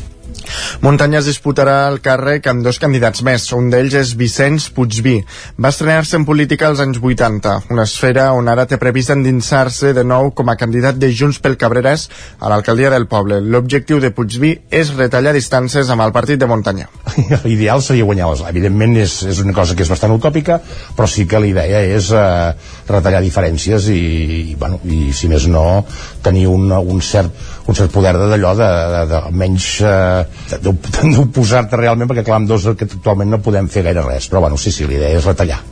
Muntanyes 0.84 1.26
disputarà 1.28 1.76
el 1.90 2.00
càrrec 2.04 2.46
amb 2.50 2.64
dos 2.64 2.78
candidats 2.82 3.22
més. 3.26 3.46
Un 3.56 3.70
d'ells 3.72 3.96
és 3.98 4.14
Vicenç 4.18 4.68
Puigví. 4.76 5.16
Va 5.62 5.72
estrenar-se 5.72 6.18
en 6.18 6.26
política 6.28 6.68
als 6.68 6.82
anys 6.84 7.00
80, 7.02 7.56
una 7.74 7.86
esfera 7.88 8.28
on 8.36 8.48
ara 8.52 8.66
té 8.66 8.78
previst 8.80 9.12
endinsar-se 9.14 9.92
de 9.96 10.04
nou 10.04 10.30
com 10.36 10.50
a 10.52 10.56
candidat 10.60 10.98
de 11.00 11.10
Junts 11.12 11.40
pel 11.42 11.58
Cabrerès 11.60 12.08
a 12.40 12.50
l'alcaldia 12.52 12.90
del 12.92 13.08
poble. 13.10 13.40
L'objectiu 13.40 14.00
de 14.02 14.12
Puigví 14.14 14.52
és 14.70 14.92
retallar 14.96 15.34
distàncies 15.36 15.90
amb 15.92 16.04
el 16.06 16.14
partit 16.14 16.40
de 16.40 16.48
Muntanyà. 16.50 16.88
L'ideal 17.46 17.82
seria 17.84 18.06
guanyar 18.08 18.30
les... 18.32 18.44
Evidentment 18.46 18.96
és, 19.02 19.18
és 19.26 19.40
una 19.42 19.54
cosa 19.56 19.74
que 19.76 19.84
és 19.84 19.90
bastant 19.90 20.14
utòpica, 20.14 20.60
però 20.96 21.08
sí 21.10 21.26
que 21.28 21.40
la 21.42 21.50
idea 21.50 21.82
és 21.96 22.12
eh, 22.14 22.52
retallar 22.88 23.22
diferències 23.24 23.88
i, 23.92 24.00
i, 24.52 24.54
bueno, 24.58 24.80
i 24.84 25.12
si 25.16 25.30
més 25.30 25.48
no, 25.50 25.84
tenir 26.24 26.46
un, 26.50 26.70
un, 26.72 27.02
cert, 27.02 27.32
un 27.66 27.74
cert 27.74 27.92
poder 27.92 28.14
d'allò 28.16 28.54
de, 28.58 28.66
de, 28.66 28.90
de, 28.96 29.06
de 29.12 29.38
menys 29.44 29.70
eh, 29.82 30.58
d'oposar-te 30.62 31.80
realment 31.80 32.10
perquè 32.10 32.26
clar, 32.26 32.42
amb 32.42 32.50
dos 32.50 32.68
que 32.76 32.88
actualment 32.88 33.34
no 33.34 33.42
podem 33.42 33.70
fer 33.72 33.86
gaire 33.88 34.04
res 34.06 34.30
però 34.30 34.44
bueno, 34.46 34.60
sí, 34.60 34.74
sí, 34.74 34.86
l'idea 34.86 35.16
és 35.18 35.26
retallar 35.26 35.62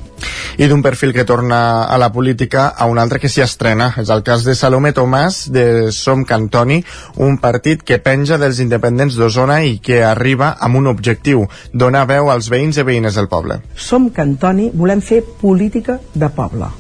i 0.59 0.69
d'un 0.71 0.83
perfil 0.83 1.13
que 1.13 1.25
torna 1.27 1.85
a 1.85 1.99
la 1.99 2.11
política 2.13 2.69
a 2.69 2.87
un 2.87 2.99
altre 3.03 3.19
que 3.21 3.29
s'hi 3.29 3.43
estrena. 3.45 3.91
És 4.01 4.11
el 4.15 4.23
cas 4.27 4.45
de 4.47 4.55
Salomé 4.55 4.93
Tomàs 4.95 5.49
de 5.53 5.91
Som 5.93 6.25
Cantoni, 6.25 6.81
un 7.27 7.39
partit 7.43 7.83
que 7.83 7.99
penja 7.99 8.39
dels 8.41 8.61
independents 8.63 9.19
d'Osona 9.19 9.61
i 9.67 9.79
que 9.83 10.03
arriba 10.07 10.55
amb 10.61 10.79
un 10.81 10.89
objectiu, 10.93 11.47
donar 11.73 12.07
veu 12.11 12.31
als 12.31 12.51
veïns 12.53 12.79
i 12.79 12.87
veïnes 12.87 13.19
del 13.19 13.29
poble. 13.29 13.61
Som 13.75 14.11
Cantoni 14.15 14.71
volem 14.75 15.03
fer 15.03 15.23
política 15.43 15.99
de 16.15 16.31
poble, 16.31 16.71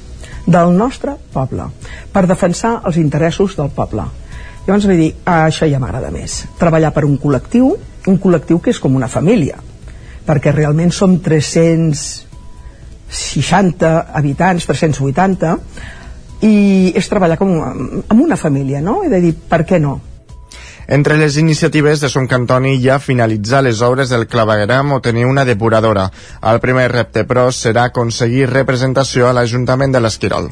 del 0.47 0.75
nostre 0.79 1.19
poble, 1.35 1.71
per 2.13 2.29
defensar 2.31 2.79
els 2.85 3.01
interessos 3.03 3.59
del 3.59 3.75
poble 3.75 4.07
Llavors 4.65 4.87
vaig 4.89 4.97
dir, 4.97 5.13
ah, 5.29 5.45
això 5.51 5.67
ja 5.69 5.79
m'agrada 5.81 6.11
més. 6.13 6.49
Treballar 6.57 6.93
per 6.97 7.05
un 7.05 7.19
col·lectiu, 7.21 7.77
un 8.09 8.19
col·lectiu 8.21 8.61
que 8.65 8.71
és 8.73 8.81
com 8.81 8.97
una 8.97 9.09
família, 9.13 9.57
perquè 10.25 10.53
realment 10.55 10.93
som 10.93 11.19
360 11.21 12.25
habitants, 14.17 14.65
380, 14.71 15.59
i 16.45 16.93
és 16.97 17.09
treballar 17.09 17.37
com 17.41 17.51
amb 17.61 18.21
una 18.21 18.37
família, 18.41 18.81
no? 18.81 19.03
He 19.05 19.11
de 19.13 19.21
dir, 19.21 19.35
per 19.49 19.65
què 19.69 19.79
no? 19.81 20.01
Entre 20.87 21.17
les 21.17 21.37
iniciatives 21.41 22.01
de 22.01 22.09
Son 22.13 22.27
Cantoni 22.29 22.75
hi 22.77 22.89
ha 22.93 22.99
finalitzar 23.01 23.63
les 23.65 23.81
obres 23.85 24.11
del 24.13 24.27
clavegueram 24.29 24.93
o 24.93 25.01
tenir 25.01 25.25
una 25.25 25.45
depuradora. 25.49 26.11
El 26.43 26.61
primer 26.61 26.91
repte, 26.93 27.25
però, 27.25 27.49
serà 27.53 27.85
aconseguir 27.89 28.51
representació 28.51 29.29
a 29.29 29.33
l'Ajuntament 29.33 29.93
de 29.97 30.01
l'Esquirol. 30.05 30.51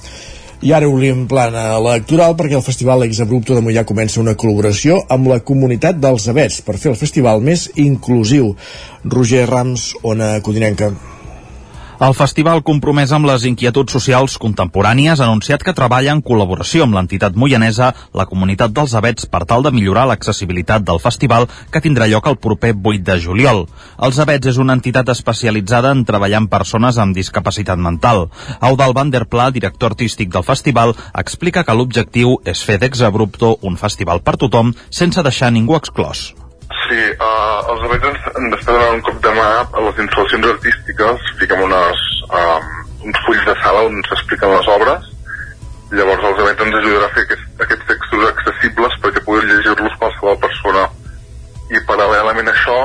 I 0.62 0.70
ara 0.70 0.86
obrim 0.86 1.24
plana 1.26 1.72
electoral 1.74 2.36
perquè 2.38 2.54
el 2.54 2.62
Festival 2.62 3.02
Exabrupto 3.02 3.56
de 3.56 3.62
Mollà 3.66 3.82
comença 3.82 4.20
una 4.22 4.36
col·laboració 4.38 5.00
amb 5.10 5.26
la 5.32 5.40
comunitat 5.42 5.98
dels 5.98 6.28
Avets 6.30 6.60
per 6.62 6.76
fer 6.78 6.92
el 6.92 7.00
festival 7.00 7.42
més 7.42 7.64
inclusiu. 7.82 8.52
Roger 9.02 9.42
Rams, 9.50 9.88
Ona 10.06 10.36
Codinenca. 10.46 10.92
El 12.02 12.16
festival 12.18 12.64
compromès 12.66 13.12
amb 13.14 13.28
les 13.28 13.44
inquietuds 13.46 13.94
socials 13.94 14.32
contemporànies 14.42 15.20
ha 15.20 15.28
anunciat 15.28 15.62
que 15.62 15.74
treballa 15.78 16.10
en 16.16 16.22
col·laboració 16.26 16.82
amb 16.82 16.96
l'entitat 16.98 17.38
moianesa 17.38 17.92
la 18.18 18.26
comunitat 18.26 18.74
dels 18.74 18.96
abets 18.98 19.28
per 19.30 19.44
tal 19.46 19.62
de 19.62 19.70
millorar 19.76 20.08
l'accessibilitat 20.10 20.82
del 20.88 20.98
festival 21.04 21.46
que 21.70 21.84
tindrà 21.86 22.10
lloc 22.10 22.26
el 22.26 22.40
proper 22.48 22.72
8 22.74 23.06
de 23.06 23.18
juliol. 23.28 23.62
Els 24.02 24.18
abets 24.26 24.50
és 24.50 24.58
una 24.58 24.74
entitat 24.80 25.14
especialitzada 25.14 25.94
en 25.94 26.02
treballar 26.10 26.42
amb 26.42 26.50
persones 26.50 26.98
amb 26.98 27.14
discapacitat 27.14 27.78
mental. 27.78 28.26
Audal 28.58 28.98
van 28.98 29.14
der 29.14 29.28
Pla, 29.30 29.52
director 29.54 29.94
artístic 29.94 30.34
del 30.34 30.42
festival, 30.42 30.98
explica 31.14 31.62
que 31.62 31.78
l'objectiu 31.78 32.40
és 32.42 32.66
fer 32.66 32.82
d'Exabrupto 32.82 33.60
un 33.62 33.78
festival 33.78 34.26
per 34.26 34.40
tothom 34.42 34.74
sense 34.90 35.22
deixar 35.22 35.54
ningú 35.54 35.78
exclòs. 35.78 36.32
Sí, 36.92 37.04
uh, 37.24 37.60
els 37.72 37.84
ens, 38.04 38.24
ens 38.36 38.54
estan 38.58 38.74
donant 38.76 38.98
un 38.98 39.02
cop 39.06 39.20
de 39.24 39.30
mà 39.32 39.44
a 39.64 39.82
les 39.84 40.00
instal·lacions 40.02 40.48
artístiques, 40.50 41.28
fiquem 41.40 41.62
unes, 41.64 42.00
um, 42.28 42.66
uns 43.08 43.20
fulls 43.24 43.46
de 43.46 43.54
sala 43.62 43.86
on 43.88 44.02
s'expliquen 44.10 44.52
les 44.52 44.68
obres, 44.74 45.06
llavors 45.96 46.26
els 46.28 46.42
events 46.42 46.64
ens 46.66 46.76
ajudarà 46.82 47.06
a 47.08 47.14
fer 47.14 47.24
aquest, 47.24 47.46
aquests 47.64 47.88
textos 47.92 48.26
accessibles 48.28 48.98
perquè 49.06 49.22
puguin 49.24 49.48
llegir-los 49.54 49.96
qualsevol 50.02 50.36
persona. 50.42 50.82
I 51.72 51.80
paral·lelament 51.88 52.52
a 52.52 52.54
això, 52.58 52.76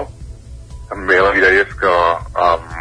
també 0.93 1.19
la 1.25 1.33
idea 1.41 1.65
és 1.65 1.75
que 1.83 1.97
um, 2.45 2.71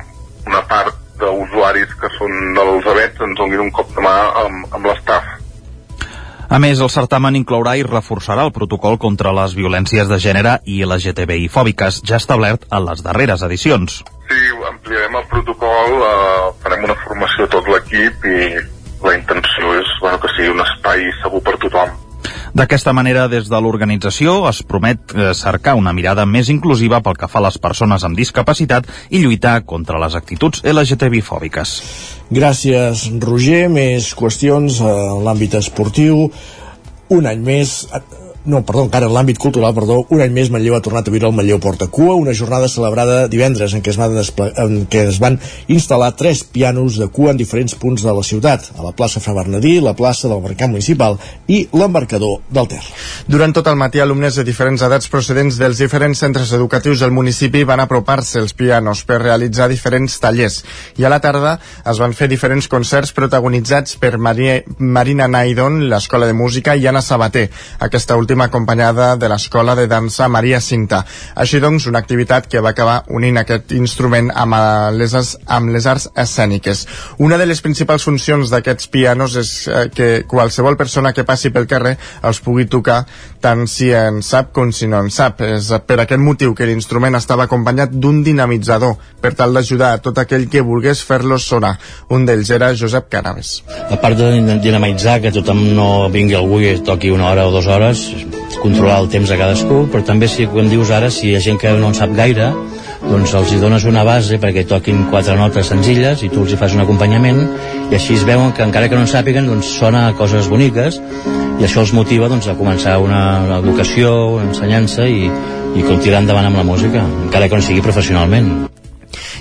una 0.47 0.63
part 0.71 0.95
d'usuaris 1.19 1.99
que 2.05 2.13
són 2.21 2.55
dels 2.61 2.87
events 2.95 3.27
ens 3.27 3.43
donin 3.43 3.67
un 3.67 3.75
cop 3.81 3.91
de 3.99 4.07
mà 4.07 4.15
amb, 4.45 4.79
amb 4.79 4.93
l'estaf 4.93 5.35
a 6.49 6.59
més, 6.63 6.81
el 6.81 6.91
certamen 6.93 7.37
inclourà 7.39 7.77
i 7.79 7.85
reforçarà 7.87 8.45
el 8.47 8.55
protocol 8.55 8.99
contra 9.03 9.35
les 9.35 9.57
violències 9.59 10.09
de 10.09 10.19
gènere 10.23 10.59
i 10.65 10.83
LGTBI 10.87 11.49
fòbiques, 11.51 12.01
ja 12.07 12.21
establert 12.23 12.69
en 12.71 12.87
les 12.87 13.03
darreres 13.03 13.43
edicions. 13.43 14.01
Sí, 14.31 14.41
ampliarem 14.71 15.21
el 15.21 15.29
protocol, 15.33 16.01
eh, 16.07 16.49
farem 16.63 16.89
una 16.89 16.99
formació 17.05 17.47
a 17.47 17.53
tot 17.57 17.69
l'equip 17.71 18.27
i 18.31 18.39
la 19.03 19.15
intenció 19.19 19.75
és 19.81 19.95
bueno, 20.01 20.21
que 20.23 20.33
sigui 20.37 20.55
un 20.55 20.63
espai 20.65 21.07
segur 21.23 21.43
per 21.43 21.59
tothom. 21.63 22.06
D'aquesta 22.57 22.95
manera, 22.97 23.27
des 23.29 23.51
de 23.53 23.59
l'organització 23.61 24.47
es 24.49 24.63
promet 24.65 25.13
eh, 25.13 25.33
cercar 25.37 25.75
una 25.77 25.93
mirada 25.93 26.25
més 26.25 26.49
inclusiva 26.49 27.03
pel 27.05 27.19
que 27.21 27.29
fa 27.29 27.43
a 27.43 27.45
les 27.51 27.59
persones 27.61 28.07
amb 28.07 28.17
discapacitat 28.17 28.89
i 29.13 29.21
lluitar 29.21 29.59
contra 29.69 30.01
les 30.01 30.17
actituds 30.17 30.63
LGTBI 30.65 31.21
fòbiques. 31.27 31.75
Gràcies, 32.33 33.11
Roger. 33.21 33.67
Més 33.69 34.09
qüestions 34.17 34.81
a 34.81 34.95
l'àmbit 35.27 35.59
esportiu. 35.61 36.31
Un 37.13 37.29
any 37.29 37.45
més 37.45 37.75
no, 38.47 38.63
perdó, 38.67 38.87
encara 38.87 39.09
en 39.09 39.15
l'àmbit 39.15 39.39
cultural, 39.43 39.75
perdó, 39.75 39.99
un 40.15 40.23
any 40.23 40.33
més 40.35 40.51
Manlleu 40.55 40.77
ha 40.77 40.83
tornat 40.85 41.09
a 41.09 41.13
viure 41.13 41.29
el 41.29 41.35
Manlleu 41.37 41.59
Porta 41.63 41.89
Cua, 41.93 42.15
una 42.15 42.35
jornada 42.35 42.69
celebrada 42.71 43.27
divendres 43.29 43.75
en 43.75 43.83
què 43.83 43.91
es, 43.93 43.99
van 43.99 44.15
en 44.17 44.77
què 44.91 45.03
es 45.11 45.19
van 45.23 45.39
instal·lar 45.73 46.13
tres 46.17 46.45
pianos 46.45 46.99
de 47.01 47.09
cua 47.13 47.33
en 47.35 47.41
diferents 47.41 47.75
punts 47.75 48.05
de 48.07 48.15
la 48.15 48.25
ciutat, 48.27 48.71
a 48.79 48.87
la 48.87 48.93
plaça 48.97 49.21
Fra 49.21 49.35
Bernadí, 49.37 49.77
la 49.83 49.97
plaça 49.99 50.31
del 50.31 50.43
Mercat 50.45 50.71
Municipal 50.71 51.19
i 51.51 51.65
l'embarcador 51.75 52.41
del 52.51 52.71
Ter. 52.71 52.83
Durant 53.27 53.55
tot 53.57 53.67
el 53.67 53.79
matí, 53.81 54.01
alumnes 54.01 54.39
de 54.39 54.47
diferents 54.47 54.85
edats 54.87 55.11
procedents 55.11 55.59
dels 55.59 55.83
diferents 55.83 56.23
centres 56.23 56.53
educatius 56.55 57.03
del 57.03 57.15
municipi 57.15 57.65
van 57.67 57.83
apropar-se 57.83 58.39
els 58.43 58.55
pianos 58.55 59.03
per 59.09 59.21
realitzar 59.25 59.69
diferents 59.73 60.21
tallers 60.23 60.63
i 60.97 61.05
a 61.05 61.11
la 61.13 61.21
tarda 61.21 61.57
es 61.87 61.99
van 62.03 62.15
fer 62.15 62.29
diferents 62.31 62.69
concerts 62.71 63.13
protagonitzats 63.17 63.99
per 64.01 64.17
Maria, 64.23 64.61
Marina 64.79 65.27
Naidon, 65.29 65.83
l'Escola 65.91 66.29
de 66.29 66.37
Música 66.37 66.77
i 66.77 66.87
Anna 66.87 67.03
Sabater, 67.03 67.49
aquesta 67.83 68.17
última 68.17 68.36
última 68.37 68.53
acompanyada 68.53 69.17
de 69.17 69.29
l'Escola 69.31 69.75
de 69.75 69.87
Dansa 69.89 70.27
Maria 70.29 70.59
Cinta. 70.61 70.99
Així 71.41 71.57
doncs, 71.57 71.87
una 71.89 72.03
activitat 72.03 72.45
que 72.53 72.61
va 72.61 72.75
acabar 72.75 72.99
unint 73.09 73.39
aquest 73.41 73.73
instrument 73.73 74.29
amb 74.29 74.53
les, 74.99 75.15
amb 75.49 75.73
les 75.73 75.87
arts 75.89 76.11
escèniques. 76.13 76.83
Una 77.25 77.39
de 77.41 77.47
les 77.49 77.63
principals 77.65 78.05
funcions 78.05 78.53
d'aquests 78.53 78.91
pianos 78.93 79.39
és 79.41 79.53
eh, 79.69 79.87
que 79.89 80.09
qualsevol 80.29 80.77
persona 80.77 81.15
que 81.17 81.25
passi 81.25 81.49
pel 81.49 81.65
carrer 81.71 81.95
els 82.29 82.43
pugui 82.45 82.67
tocar 82.69 83.07
tant 83.41 83.65
si 83.71 83.89
en 83.97 84.21
sap 84.21 84.53
com 84.53 84.69
si 84.69 84.85
no 84.85 85.01
en 85.01 85.09
sap. 85.09 85.41
És 85.41 85.73
per 85.89 86.03
aquest 86.03 86.21
motiu 86.21 86.53
que 86.53 86.69
l'instrument 86.69 87.17
estava 87.17 87.49
acompanyat 87.49 87.97
d'un 87.97 88.21
dinamitzador 88.27 88.99
per 89.23 89.33
tal 89.39 89.57
d'ajudar 89.57 89.95
a 89.95 90.03
tot 90.05 90.21
aquell 90.21 90.45
que 90.53 90.61
volgués 90.61 91.01
fer-los 91.01 91.49
sonar. 91.49 91.79
Un 92.13 92.29
d'ells 92.29 92.53
era 92.53 92.75
Josep 92.77 93.09
Canaves. 93.09 93.63
A 93.89 93.97
part 93.97 94.21
de 94.21 94.61
dinamitzar, 94.61 95.23
que 95.25 95.33
tothom 95.33 95.65
no 95.73 96.11
vingui 96.13 96.37
algú 96.37 96.61
i 96.61 96.77
toqui 96.85 97.15
una 97.15 97.31
hora 97.31 97.49
o 97.49 97.55
dues 97.55 97.73
hores, 97.73 98.07
controlar 98.63 99.01
el 99.03 99.11
temps 99.13 99.31
de 99.31 99.39
cadascú, 99.39 99.85
però 99.93 100.05
també 100.07 100.29
si, 100.31 100.47
com 100.51 100.69
dius 100.71 100.91
ara, 100.95 101.11
si 101.13 101.31
hi 101.31 101.37
ha 101.37 101.43
gent 101.45 101.61
que 101.63 101.73
no 101.79 101.91
en 101.93 101.99
sap 101.99 102.15
gaire, 102.17 102.51
doncs 103.07 103.35
els 103.39 103.53
hi 103.53 103.59
dones 103.63 103.85
una 103.87 104.05
base 104.07 104.39
perquè 104.43 104.65
toquin 104.69 105.05
quatre 105.11 105.37
notes 105.39 105.71
senzilles 105.71 106.23
i 106.27 106.31
tu 106.33 106.43
els 106.43 106.53
hi 106.53 106.59
fas 106.61 106.75
un 106.75 106.83
acompanyament 106.85 107.43
i 107.91 107.99
així 107.99 108.17
es 108.17 108.25
veuen 108.27 108.55
que 108.57 108.65
encara 108.67 108.89
que 108.91 108.99
no 108.99 109.05
en 109.07 109.11
sàpiguen 109.11 109.47
doncs 109.51 109.71
sona 109.79 110.09
coses 110.19 110.49
boniques 110.51 110.99
i 111.57 111.65
això 111.65 111.85
els 111.85 111.95
motiva 111.97 112.29
doncs, 112.33 112.49
a 112.49 112.57
començar 112.59 112.99
una, 113.01 113.23
una 113.45 113.61
educació, 113.63 114.13
una 114.39 114.49
ensenyança 114.51 115.07
i, 115.09 115.29
i 115.29 115.87
continuar 115.87 116.25
endavant 116.25 116.51
amb 116.51 116.63
la 116.63 116.67
música 116.67 117.05
encara 117.29 117.49
que 117.49 117.61
no 117.61 117.69
sigui 117.69 117.85
professionalment 117.85 118.53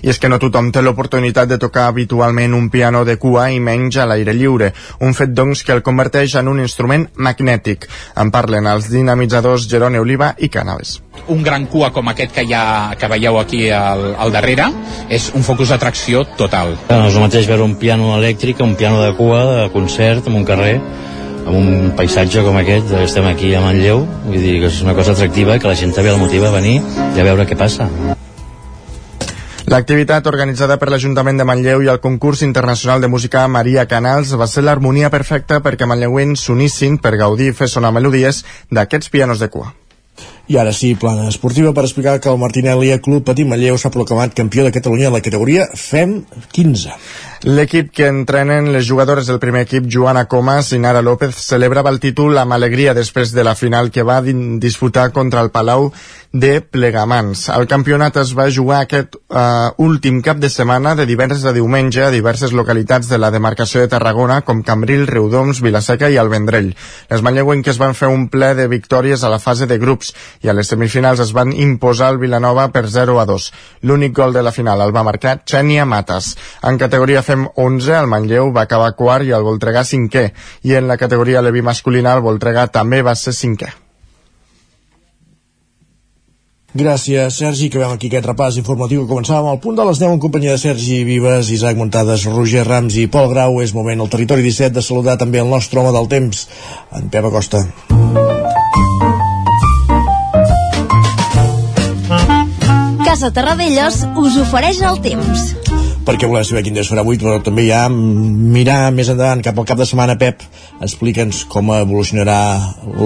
i 0.04 0.12
és 0.12 0.20
que 0.20 0.30
no 0.32 0.40
tothom 0.42 0.72
té 0.72 0.84
l'oportunitat 0.84 1.50
de 1.50 1.60
tocar 1.62 1.88
habitualment 1.90 2.54
un 2.58 2.70
piano 2.70 3.04
de 3.06 3.18
cua 3.22 3.48
i 3.54 3.60
menys 3.60 3.98
a 3.98 4.08
l'aire 4.10 4.36
lliure, 4.36 4.72
un 5.02 5.16
fet 5.18 5.34
doncs 5.36 5.64
que 5.64 5.74
el 5.76 5.84
converteix 5.86 6.36
en 6.40 6.52
un 6.52 6.62
instrument 6.64 7.08
magnètic. 7.16 7.88
En 8.18 8.32
parlen 8.32 8.68
els 8.68 8.90
dinamitzadors 8.92 9.70
Gerone 9.72 10.00
Oliva 10.00 10.34
i 10.38 10.50
Canales. 10.50 11.00
Un 11.32 11.44
gran 11.44 11.66
cua 11.72 11.92
com 11.96 12.08
aquest 12.12 12.36
que, 12.36 12.46
ha, 12.54 12.94
que 13.00 13.10
veieu 13.12 13.40
aquí 13.40 13.70
al, 13.72 14.12
al 14.20 14.34
darrere 14.36 14.68
és 15.10 15.32
un 15.36 15.46
focus 15.48 15.72
d'atracció 15.74 16.26
total. 16.38 16.76
No 16.90 17.08
és 17.08 17.16
el 17.16 17.24
mateix 17.24 17.50
veure 17.50 17.66
un 17.66 17.78
piano 17.80 18.16
elèctric 18.20 18.62
un 18.66 18.76
piano 18.76 19.02
de 19.04 19.14
cua 19.18 19.44
de 19.46 19.70
concert 19.74 20.28
en 20.28 20.40
un 20.40 20.46
carrer 20.48 20.80
amb 21.46 21.56
un 21.56 21.92
paisatge 21.98 22.42
com 22.46 22.58
aquest, 22.58 22.92
estem 23.06 23.30
aquí 23.30 23.54
a 23.54 23.62
Manlleu, 23.62 24.04
vull 24.26 24.42
dir 24.42 24.60
que 24.64 24.72
és 24.74 24.82
una 24.82 24.98
cosa 24.98 25.14
atractiva 25.14 25.60
que 25.62 25.70
la 25.70 25.78
gent 25.78 25.94
també 25.94 26.14
el 26.14 26.22
motiva 26.22 26.50
a 26.50 26.58
venir 26.58 26.80
i 26.82 27.20
a 27.22 27.28
veure 27.30 27.46
què 27.46 27.58
passa. 27.60 27.90
L'activitat 29.66 30.28
organitzada 30.30 30.76
per 30.78 30.92
l'Ajuntament 30.94 31.40
de 31.42 31.46
Manlleu 31.50 31.82
i 31.82 31.88
el 31.90 31.98
concurs 32.04 32.44
internacional 32.46 33.02
de 33.02 33.08
música 33.10 33.48
Maria 33.50 33.88
Canals 33.90 34.36
va 34.38 34.46
ser 34.52 34.62
l'harmonia 34.62 35.10
perfecta 35.10 35.58
perquè 35.66 35.88
manlleuens 35.90 36.44
s'unissin 36.46 37.00
per 37.02 37.16
gaudir 37.18 37.50
i 37.50 37.56
fer 37.62 37.72
sonar 37.74 37.92
melodies 37.96 38.44
d'aquests 38.70 39.10
pianos 39.10 39.42
de 39.42 39.50
cua. 39.50 39.74
I 40.48 40.60
ara 40.62 40.72
sí, 40.78 40.94
plana 40.94 41.26
esportiva 41.28 41.72
per 41.74 41.88
explicar 41.88 42.20
que 42.22 42.30
el 42.30 42.38
Martinelli 42.38 42.92
Club 43.02 43.24
Petit 43.26 43.48
Manlleu 43.50 43.80
s'ha 43.82 43.90
proclamat 43.90 44.36
campió 44.38 44.64
de 44.64 44.72
Catalunya 44.72 45.10
en 45.10 45.16
la 45.18 45.24
categoria 45.26 45.66
FEM 45.74 46.20
15. 46.54 46.94
L'equip 47.50 47.90
que 47.94 48.06
entrenen 48.10 48.70
les 48.74 48.86
jugadores 48.86 49.26
del 49.26 49.42
primer 49.42 49.66
equip, 49.66 49.90
Joana 49.90 50.28
Comas 50.30 50.70
i 50.74 50.80
Nara 50.80 51.02
López, 51.02 51.34
celebrava 51.42 51.90
el 51.90 52.00
títol 52.00 52.38
amb 52.38 52.54
alegria 52.54 52.94
després 52.94 53.34
de 53.34 53.44
la 53.44 53.56
final 53.58 53.90
que 53.90 54.06
va 54.06 54.22
disputar 54.22 55.10
contra 55.18 55.42
el 55.42 55.50
Palau 55.50 55.92
de 56.32 56.62
Plegamans. 56.62 57.48
El 57.54 57.68
campionat 57.68 58.18
es 58.22 58.34
va 58.38 58.48
jugar 58.52 58.82
aquest 58.84 59.16
uh, 59.16 59.72
últim 59.82 60.22
cap 60.26 60.40
de 60.42 60.50
setmana 60.50 60.96
de 60.96 61.06
divendres 61.10 61.46
a 61.46 61.54
diumenge 61.56 62.04
a 62.04 62.12
diverses 62.14 62.52
localitats 62.52 63.10
de 63.12 63.20
la 63.22 63.32
demarcació 63.32 63.82
de 63.82 63.92
Tarragona 63.92 64.42
com 64.48 64.64
Cambril, 64.64 65.06
Riudoms, 65.08 65.62
Vilaseca 65.64 66.10
i 66.10 66.18
el 66.22 66.32
Vendrell. 66.34 66.74
Les 67.12 67.24
manlleuenques 67.26 67.80
van 67.82 67.96
fer 67.96 68.10
un 68.12 68.28
ple 68.34 68.54
de 68.58 68.68
victòries 68.72 69.24
a 69.24 69.32
la 69.32 69.40
fase 69.40 69.70
de 69.70 69.80
grups 69.80 70.14
i 70.44 70.52
a 70.52 70.58
les 70.58 70.74
semifinals 70.74 71.24
es 71.24 71.32
van 71.36 71.54
imposar 71.54 72.12
el 72.14 72.20
Vilanova 72.24 72.68
per 72.74 72.88
0 72.90 73.20
a 73.22 73.26
2. 73.30 73.52
L'únic 73.84 74.18
gol 74.18 74.34
de 74.34 74.44
la 74.44 74.56
final 74.56 74.82
el 74.82 74.96
va 74.96 75.06
marcar 75.08 75.40
Xènia 75.46 75.86
Matas. 75.86 76.34
En 76.64 76.78
categoria 76.82 77.24
FEM 77.24 77.48
11 77.56 77.96
el 78.02 78.12
Manlleu 78.12 78.52
va 78.56 78.66
acabar 78.68 78.96
quart 79.00 79.26
i 79.26 79.34
el 79.36 79.48
Voltregà 79.48 79.86
cinquè 79.88 80.30
i 80.64 80.76
en 80.76 80.88
la 80.92 80.98
categoria 80.98 81.46
Levi 81.46 81.62
masculina 81.62 82.18
el 82.18 82.26
Voltregà 82.26 82.68
també 82.68 83.02
va 83.06 83.16
ser 83.16 83.34
cinquè. 83.34 83.85
Gràcies, 86.76 87.38
Sergi, 87.40 87.70
veiem 87.72 87.94
aquí 87.96 88.10
aquest 88.10 88.26
repàs 88.28 88.58
informatiu 88.60 89.06
que 89.06 89.08
començàvem 89.08 89.48
al 89.48 89.62
punt 89.64 89.78
de 89.80 89.84
les 89.88 90.02
10 90.02 90.18
en 90.18 90.20
companyia 90.20 90.58
de 90.58 90.60
Sergi 90.60 90.98
Vives, 91.08 91.48
Isaac 91.56 91.80
Montades, 91.80 92.26
Roger 92.28 92.66
Rams 92.68 92.98
i 93.00 93.06
Pol 93.08 93.30
Grau. 93.32 93.62
És 93.64 93.72
moment 93.72 94.04
al 94.04 94.12
territori 94.12 94.44
17 94.44 94.76
de 94.76 94.84
saludar 94.84 95.16
també 95.16 95.40
el 95.40 95.48
nostre 95.48 95.80
home 95.80 95.96
del 95.96 96.12
temps, 96.12 96.50
en 97.00 97.08
Pep 97.08 97.30
Acosta. 97.32 97.64
Casa 103.06 103.32
Terradellos 103.32 104.04
us 104.20 104.36
ofereix 104.44 104.84
el 104.84 105.00
temps 105.00 105.85
perquè 106.06 106.28
volem 106.30 106.46
saber 106.46 106.62
quin 106.66 106.76
dia 106.76 106.84
es 106.86 106.90
farà 106.92 107.02
avui, 107.02 107.18
però 107.20 107.40
també 107.44 107.66
ja 107.66 107.86
mirar 107.90 108.92
més 108.94 109.10
endavant 109.10 109.42
cap 109.46 109.58
al 109.58 109.68
cap 109.68 109.80
de 109.80 109.88
setmana, 109.90 110.18
Pep, 110.22 110.44
explica'ns 110.86 111.44
com 111.50 111.72
evolucionarà 111.74 112.40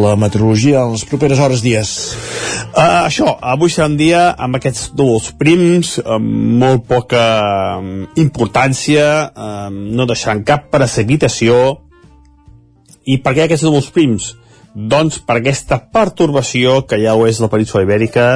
la 0.03 0.15
meteorologia 0.19 0.83
en 0.83 0.95
les 0.97 1.05
properes 1.07 1.39
hores, 1.39 1.63
dies. 1.63 1.93
Uh, 2.69 3.07
això, 3.07 3.31
avui 3.39 3.71
serà 3.71 3.87
un 3.89 3.95
dia 3.99 4.25
amb 4.35 4.59
aquests 4.59 4.91
núvols 4.99 5.31
prims, 5.39 5.95
amb 6.03 6.59
molt 6.63 6.83
poca 6.89 7.23
importància, 8.19 9.05
uh, 9.31 9.69
no 9.71 10.07
deixaran 10.09 10.43
cap 10.47 10.67
precipitació. 10.73 11.79
I 13.07 13.21
per 13.23 13.33
què 13.37 13.47
aquests 13.47 13.65
núvols 13.65 13.89
prims? 13.95 14.33
Doncs 14.75 15.17
per 15.25 15.39
aquesta 15.39 15.79
pertorbació 15.91 16.83
que 16.87 16.99
ja 17.01 17.15
ho 17.15 17.23
és 17.27 17.39
la 17.41 17.49
península 17.49 17.85
ibèrica, 17.87 18.27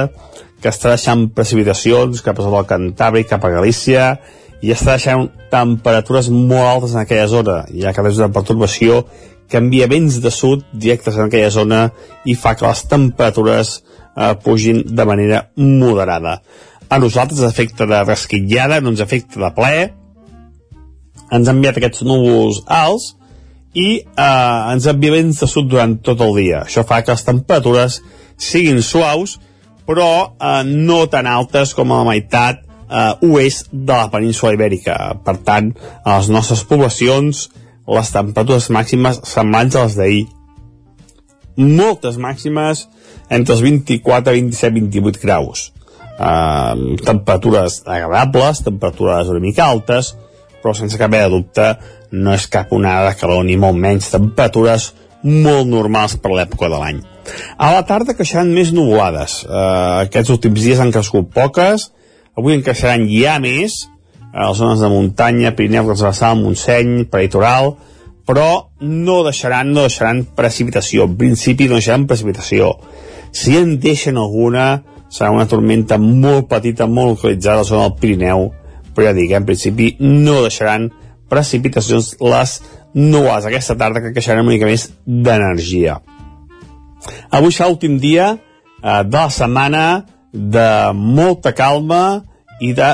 que 0.64 0.72
està 0.72 0.94
deixant 0.94 1.28
precipitacions 1.36 2.24
cap 2.24 2.40
al 2.40 2.64
Cantàbric, 2.64 3.28
cap 3.28 3.44
a 3.44 3.52
Galícia, 3.52 4.14
i 4.64 4.72
està 4.72 4.94
deixant 4.94 5.26
temperatures 5.52 6.30
molt 6.32 6.64
altes 6.64 6.94
en 6.94 7.02
aquella 7.02 7.28
zona, 7.28 7.56
ja 7.68 7.92
que 7.92 8.04
des 8.06 8.20
de 8.20 8.30
perturbació 8.32 9.02
canvia 9.52 9.88
vents 9.90 10.16
de 10.24 10.32
sud 10.32 10.64
directes 10.72 11.18
en 11.18 11.26
aquella 11.26 11.50
zona 11.52 11.80
i 12.24 12.36
fa 12.38 12.54
que 12.56 12.64
les 12.64 12.84
temperatures 12.88 13.74
eh, 14.16 14.32
pugin 14.44 14.80
de 14.88 15.04
manera 15.04 15.42
moderada. 15.56 16.38
A 16.88 16.98
nosaltres 16.98 17.42
ens 17.42 17.50
afecta 17.50 17.86
de 17.90 18.00
resquitllada, 18.04 18.80
no 18.80 18.94
ens 18.94 19.04
afecta 19.04 19.42
de 19.42 19.52
ple, 19.56 19.76
ens 21.34 21.48
ha 21.48 21.54
enviat 21.54 21.80
aquests 21.80 22.04
núvols 22.08 22.62
alts 22.64 23.12
i 23.74 23.88
eh, 24.00 24.72
ens 24.72 24.88
envia 24.88 25.16
vents 25.18 25.44
de 25.44 25.50
sud 25.50 25.68
durant 25.68 25.98
tot 26.08 26.24
el 26.24 26.36
dia. 26.40 26.64
Això 26.64 26.86
fa 26.88 27.02
que 27.02 27.12
les 27.12 27.26
temperatures 27.26 28.00
siguin 28.40 28.80
suaus, 28.82 29.38
però 29.84 30.10
eh, 30.24 30.62
no 30.64 31.04
tan 31.12 31.28
altes 31.28 31.76
com 31.76 31.92
a 31.92 32.00
la 32.00 32.14
meitat 32.14 32.64
eh, 32.90 33.12
oest 33.28 33.70
de 33.72 33.92
la 33.92 34.10
península 34.12 34.54
ibèrica. 34.56 34.96
Per 35.24 35.36
tant, 35.46 35.72
a 36.04 36.18
les 36.18 36.30
nostres 36.32 36.64
poblacions, 36.68 37.46
les 37.98 38.10
temperatures 38.14 38.70
màximes 38.72 39.20
semblants 39.28 39.76
a 39.76 39.86
les 39.86 39.96
d'ahir. 40.00 40.24
Moltes 41.56 42.18
màximes 42.18 42.86
entre 43.30 43.54
els 43.54 43.62
24, 43.62 44.34
27, 44.34 44.74
28 44.80 45.22
graus. 45.22 45.70
Eh, 46.14 46.96
temperatures 47.04 47.82
agradables, 47.86 48.62
temperatures 48.64 49.32
una 49.32 49.42
mica 49.42 49.68
altes, 49.68 50.14
però 50.62 50.74
sense 50.74 50.98
cap 50.98 51.12
de 51.12 51.24
dubte 51.28 51.74
no 52.14 52.32
és 52.32 52.46
cap 52.48 52.70
onada 52.72 53.10
de 53.10 53.18
calor 53.18 53.42
ni 53.44 53.56
molt 53.60 53.76
menys 53.76 54.12
temperatures 54.12 54.92
molt 55.24 55.66
normals 55.68 56.16
per 56.20 56.32
l'època 56.32 56.70
de 56.70 56.78
l'any. 56.78 57.02
A 57.56 57.72
la 57.72 57.82
tarda 57.88 58.14
queixaran 58.16 58.52
més 58.52 58.72
nuvolades. 58.76 59.42
Eh, 59.44 60.06
aquests 60.06 60.32
últims 60.36 60.64
dies 60.64 60.80
han 60.80 60.92
crescut 60.92 61.30
poques, 61.34 61.90
Avui 62.34 62.56
encaixaran 62.56 63.06
ja 63.10 63.38
més 63.42 63.84
a 64.34 64.48
les 64.48 64.58
zones 64.58 64.80
de 64.82 64.90
muntanya, 64.90 65.54
Pirineu, 65.54 65.86
Transversal, 65.86 66.40
Montseny, 66.40 67.04
Peritoral, 67.10 67.76
però 68.26 68.48
no 68.80 69.20
deixaran, 69.26 69.70
no 69.70 69.84
deixaran 69.86 70.24
precipitació. 70.36 71.06
En 71.06 71.14
principi 71.20 71.68
no 71.68 71.78
deixaran 71.78 72.08
precipitació. 72.10 72.72
Si 73.34 73.54
en 73.58 73.76
deixen 73.82 74.18
alguna, 74.18 74.82
serà 75.12 75.30
una 75.30 75.46
tormenta 75.50 75.98
molt 76.02 76.48
petita, 76.50 76.88
molt 76.90 77.14
localitzada 77.14 77.60
a 77.60 77.62
la 77.62 77.68
zona 77.68 77.88
del 77.88 77.98
Pirineu, 78.00 78.48
però 78.94 79.10
ja 79.10 79.14
dic, 79.14 79.34
en 79.34 79.46
principi 79.46 79.92
no 80.00 80.40
deixaran 80.42 80.88
precipitacions 81.30 82.14
les 82.22 82.56
nuades 82.94 83.46
aquesta 83.46 83.76
tarda 83.78 84.02
que 84.02 84.12
queixaran 84.14 84.44
una 84.44 84.54
mica 84.54 84.66
més 84.70 84.88
d'energia. 85.06 86.00
Avui 87.34 87.52
serà 87.52 87.68
l'últim 87.68 87.98
dia 88.02 88.32
eh, 88.34 89.02
de 89.06 89.18
la 89.18 89.30
setmana 89.30 89.84
de 90.34 90.68
molta 90.98 91.54
calma 91.54 92.24
i 92.60 92.74
de 92.74 92.90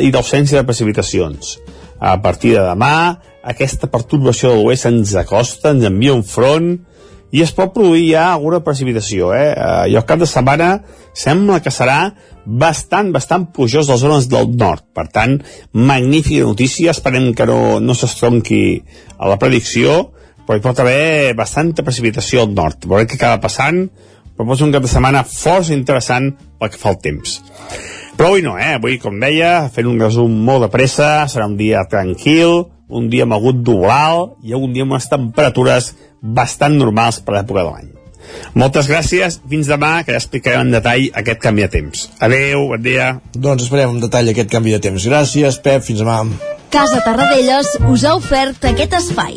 i 0.00 0.10
d'absència 0.12 0.60
de 0.60 0.68
precipitacions. 0.68 1.58
A 2.00 2.16
partir 2.22 2.54
de 2.56 2.62
demà, 2.64 3.20
aquesta 3.44 3.90
perturbació 3.92 4.52
de 4.52 4.62
l'oest 4.62 4.88
ens 4.88 5.12
acosta, 5.20 5.74
ens 5.74 5.84
envia 5.88 6.16
un 6.16 6.24
front 6.24 6.72
i 7.30 7.44
es 7.44 7.52
pot 7.54 7.72
produir 7.74 8.08
ja 8.10 8.30
alguna 8.32 8.62
precipitació. 8.64 9.30
Eh? 9.36 9.52
I 9.92 9.96
el 9.96 10.06
cap 10.08 10.20
de 10.20 10.28
setmana 10.28 10.70
sembla 11.16 11.60
que 11.62 11.72
serà 11.72 12.12
bastant, 12.44 13.12
bastant 13.14 13.46
plujós 13.54 13.90
les 13.90 14.00
zones 14.02 14.28
del 14.32 14.50
nord. 14.56 14.86
Per 14.96 15.06
tant, 15.12 15.38
magnífica 15.72 16.48
notícia, 16.48 16.94
esperem 16.94 17.30
que 17.36 17.46
no, 17.46 17.78
no 17.84 17.94
s'estronqui 17.94 18.80
a 19.18 19.30
la 19.30 19.38
predicció, 19.38 20.10
però 20.46 20.58
hi 20.58 20.64
pot 20.64 20.80
haver 20.82 21.36
bastanta 21.38 21.84
precipitació 21.86 22.42
al 22.42 22.56
nord. 22.56 22.88
Veurem 22.88 23.06
què 23.06 23.20
acaba 23.20 23.44
passant, 23.44 23.84
però 24.40 24.48
pot 24.48 24.56
ser 24.56 24.70
un 24.70 24.72
cap 24.72 24.80
de 24.80 24.88
setmana 24.88 25.20
força 25.28 25.74
interessant 25.76 26.30
pel 26.56 26.70
que 26.72 26.78
fa 26.80 26.94
el 26.94 27.00
temps. 27.04 27.34
Però 28.16 28.30
avui 28.30 28.40
no, 28.40 28.54
eh? 28.56 28.70
Avui, 28.78 28.94
com 28.96 29.18
deia, 29.20 29.66
fent 29.68 29.90
un 29.90 30.00
resum 30.00 30.32
molt 30.46 30.64
de 30.64 30.70
pressa, 30.72 31.26
serà 31.28 31.44
un 31.44 31.58
dia 31.58 31.82
tranquil, 31.92 32.62
un 32.88 33.10
dia 33.12 33.26
amb 33.28 33.36
agut 33.36 33.60
d'oval 33.60 34.30
i 34.40 34.56
un 34.56 34.72
dia 34.72 34.88
amb 34.88 34.96
unes 34.96 35.10
temperatures 35.12 35.90
bastant 36.22 36.80
normals 36.80 37.20
per 37.20 37.36
l'època 37.36 37.60
de 37.60 37.66
l'any. 37.68 37.92
Moltes 38.56 38.88
gràcies, 38.88 39.36
fins 39.52 39.68
demà, 39.68 39.92
que 40.06 40.16
ja 40.16 40.22
explicarem 40.22 40.64
en 40.64 40.72
detall 40.78 41.10
aquest 41.20 41.44
canvi 41.44 41.66
de 41.66 41.72
temps. 41.76 42.08
Adeu, 42.24 42.64
bon 42.72 42.88
dia. 42.88 43.12
Doncs 43.36 43.68
esperem 43.68 43.92
en 43.92 44.00
detall 44.08 44.32
aquest 44.32 44.48
canvi 44.56 44.72
de 44.72 44.80
temps. 44.88 45.04
Gràcies, 45.12 45.60
Pep, 45.60 45.84
fins 45.84 46.00
demà. 46.00 46.22
Casa 46.72 47.04
Tarradellas 47.04 47.76
us 47.92 48.08
ha 48.08 48.16
ofert 48.16 48.72
aquest 48.72 48.96
espai. 49.04 49.36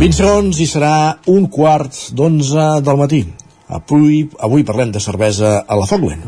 Vint 0.00 0.14
segons 0.16 0.56
i 0.64 0.64
serà 0.64 0.92
un 1.28 1.44
quart 1.52 1.92
d'onze 2.16 2.62
del 2.86 3.00
matí. 3.02 3.20
Avui, 3.68 4.22
avui 4.48 4.64
parlem 4.64 4.96
de 4.96 5.04
cervesa 5.04 5.58
a 5.60 5.76
la 5.76 5.90
Foglen. 5.90 6.24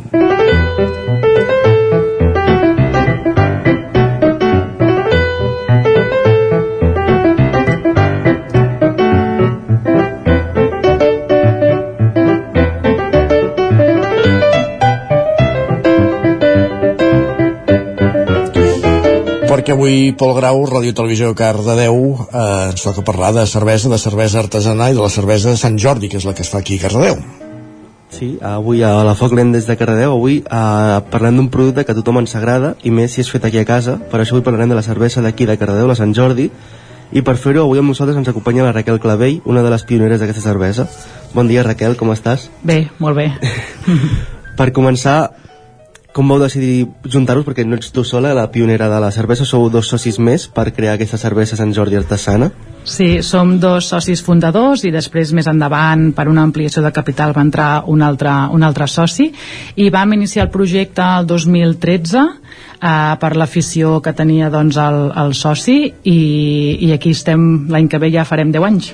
Perquè 19.62 19.76
avui 19.78 20.10
Pol 20.18 20.32
Grau, 20.34 20.64
Ràdio 20.66 20.90
Televisió 20.90 21.28
Cardedeu, 21.38 21.94
eh, 22.34 22.70
ens 22.72 22.82
toca 22.82 23.04
parlar 23.06 23.28
de 23.36 23.44
cervesa, 23.46 23.86
de 23.88 23.98
cervesa 23.98 24.40
artesanal 24.40 24.90
i 24.90 24.96
de 24.96 25.02
la 25.04 25.08
cervesa 25.08 25.52
de 25.52 25.56
Sant 25.60 25.76
Jordi, 25.78 26.08
que 26.10 26.18
és 26.18 26.24
la 26.26 26.32
que 26.34 26.42
es 26.42 26.50
fa 26.50 26.58
aquí 26.58 26.80
a 26.80 26.82
Cardedeu. 26.82 27.20
Sí, 28.10 28.40
avui 28.42 28.82
a 28.82 28.90
la 29.06 29.14
Fogland 29.14 29.54
des 29.54 29.68
de 29.70 29.76
Cardedeu, 29.78 30.16
avui 30.16 30.40
eh, 30.42 30.98
parlem 31.12 31.36
d'un 31.38 31.48
producte 31.48 31.84
que 31.84 31.94
a 31.94 31.94
tothom 31.94 32.18
ens 32.18 32.34
agrada, 32.34 32.74
i 32.82 32.90
més 32.90 33.14
si 33.14 33.22
és 33.22 33.30
fet 33.30 33.44
aquí 33.44 33.60
a 33.60 33.64
casa, 33.64 34.00
per 34.10 34.18
això 34.18 34.34
avui 34.34 34.42
parlarem 34.42 34.74
de 34.74 34.80
la 34.80 34.82
cervesa 34.82 35.22
d'aquí 35.22 35.46
de 35.46 35.56
Cardedeu, 35.56 35.86
la 35.86 35.94
Sant 35.94 36.10
Jordi, 36.10 36.48
i 37.12 37.22
per 37.22 37.36
fer-ho 37.38 37.62
avui 37.62 37.78
amb 37.78 37.94
nosaltres 37.94 38.18
ens 38.18 38.32
acompanya 38.34 38.66
la 38.66 38.72
Raquel 38.74 38.98
Clavell, 38.98 39.44
una 39.44 39.62
de 39.62 39.70
les 39.70 39.86
pioneres 39.86 40.18
d'aquesta 40.18 40.42
cervesa. 40.42 40.88
Bon 41.38 41.46
dia, 41.46 41.62
Raquel, 41.62 41.94
com 41.94 42.10
estàs? 42.10 42.50
Bé, 42.64 42.88
molt 42.98 43.14
bé. 43.14 43.30
per 44.58 44.72
començar, 44.74 45.36
com 46.12 46.28
vau 46.28 46.38
decidir 46.40 46.86
juntar-vos? 47.08 47.46
Perquè 47.46 47.64
no 47.66 47.78
ets 47.78 47.92
tu 47.92 48.04
sola, 48.04 48.34
la 48.36 48.50
pionera 48.52 48.88
de 48.92 49.00
la 49.00 49.10
cervesa, 49.14 49.46
sou 49.48 49.68
dos 49.72 49.88
socis 49.88 50.18
més 50.20 50.46
per 50.46 50.70
crear 50.76 50.98
aquesta 50.98 51.20
cervesa 51.20 51.56
Sant 51.56 51.72
Jordi 51.74 51.96
artesana. 51.96 52.50
Sí, 52.84 53.22
som 53.22 53.54
dos 53.62 53.86
socis 53.92 54.20
fundadors 54.26 54.82
i 54.84 54.90
després 54.90 55.30
més 55.32 55.46
endavant 55.46 56.10
per 56.16 56.26
una 56.28 56.42
ampliació 56.42 56.82
de 56.82 56.90
capital 56.92 57.34
va 57.36 57.44
entrar 57.46 57.70
un 57.86 58.02
altre, 58.02 58.32
un 58.50 58.66
altre 58.66 58.88
soci 58.90 59.28
i 59.76 59.88
vam 59.94 60.16
iniciar 60.18 60.48
el 60.48 60.50
projecte 60.50 61.04
el 61.20 61.28
2013 61.30 62.24
eh, 62.24 63.14
per 63.22 63.32
l'afició 63.38 64.00
que 64.02 64.12
tenia 64.18 64.50
doncs, 64.50 64.80
el, 64.82 65.00
el 65.14 65.38
soci 65.38 65.78
i, 65.86 66.18
i 66.88 66.90
aquí 66.92 67.14
estem 67.14 67.70
l'any 67.70 67.86
que 67.86 68.02
ve 68.02 68.10
ja 68.10 68.26
farem 68.26 68.50
10 68.50 68.70
anys 68.72 68.92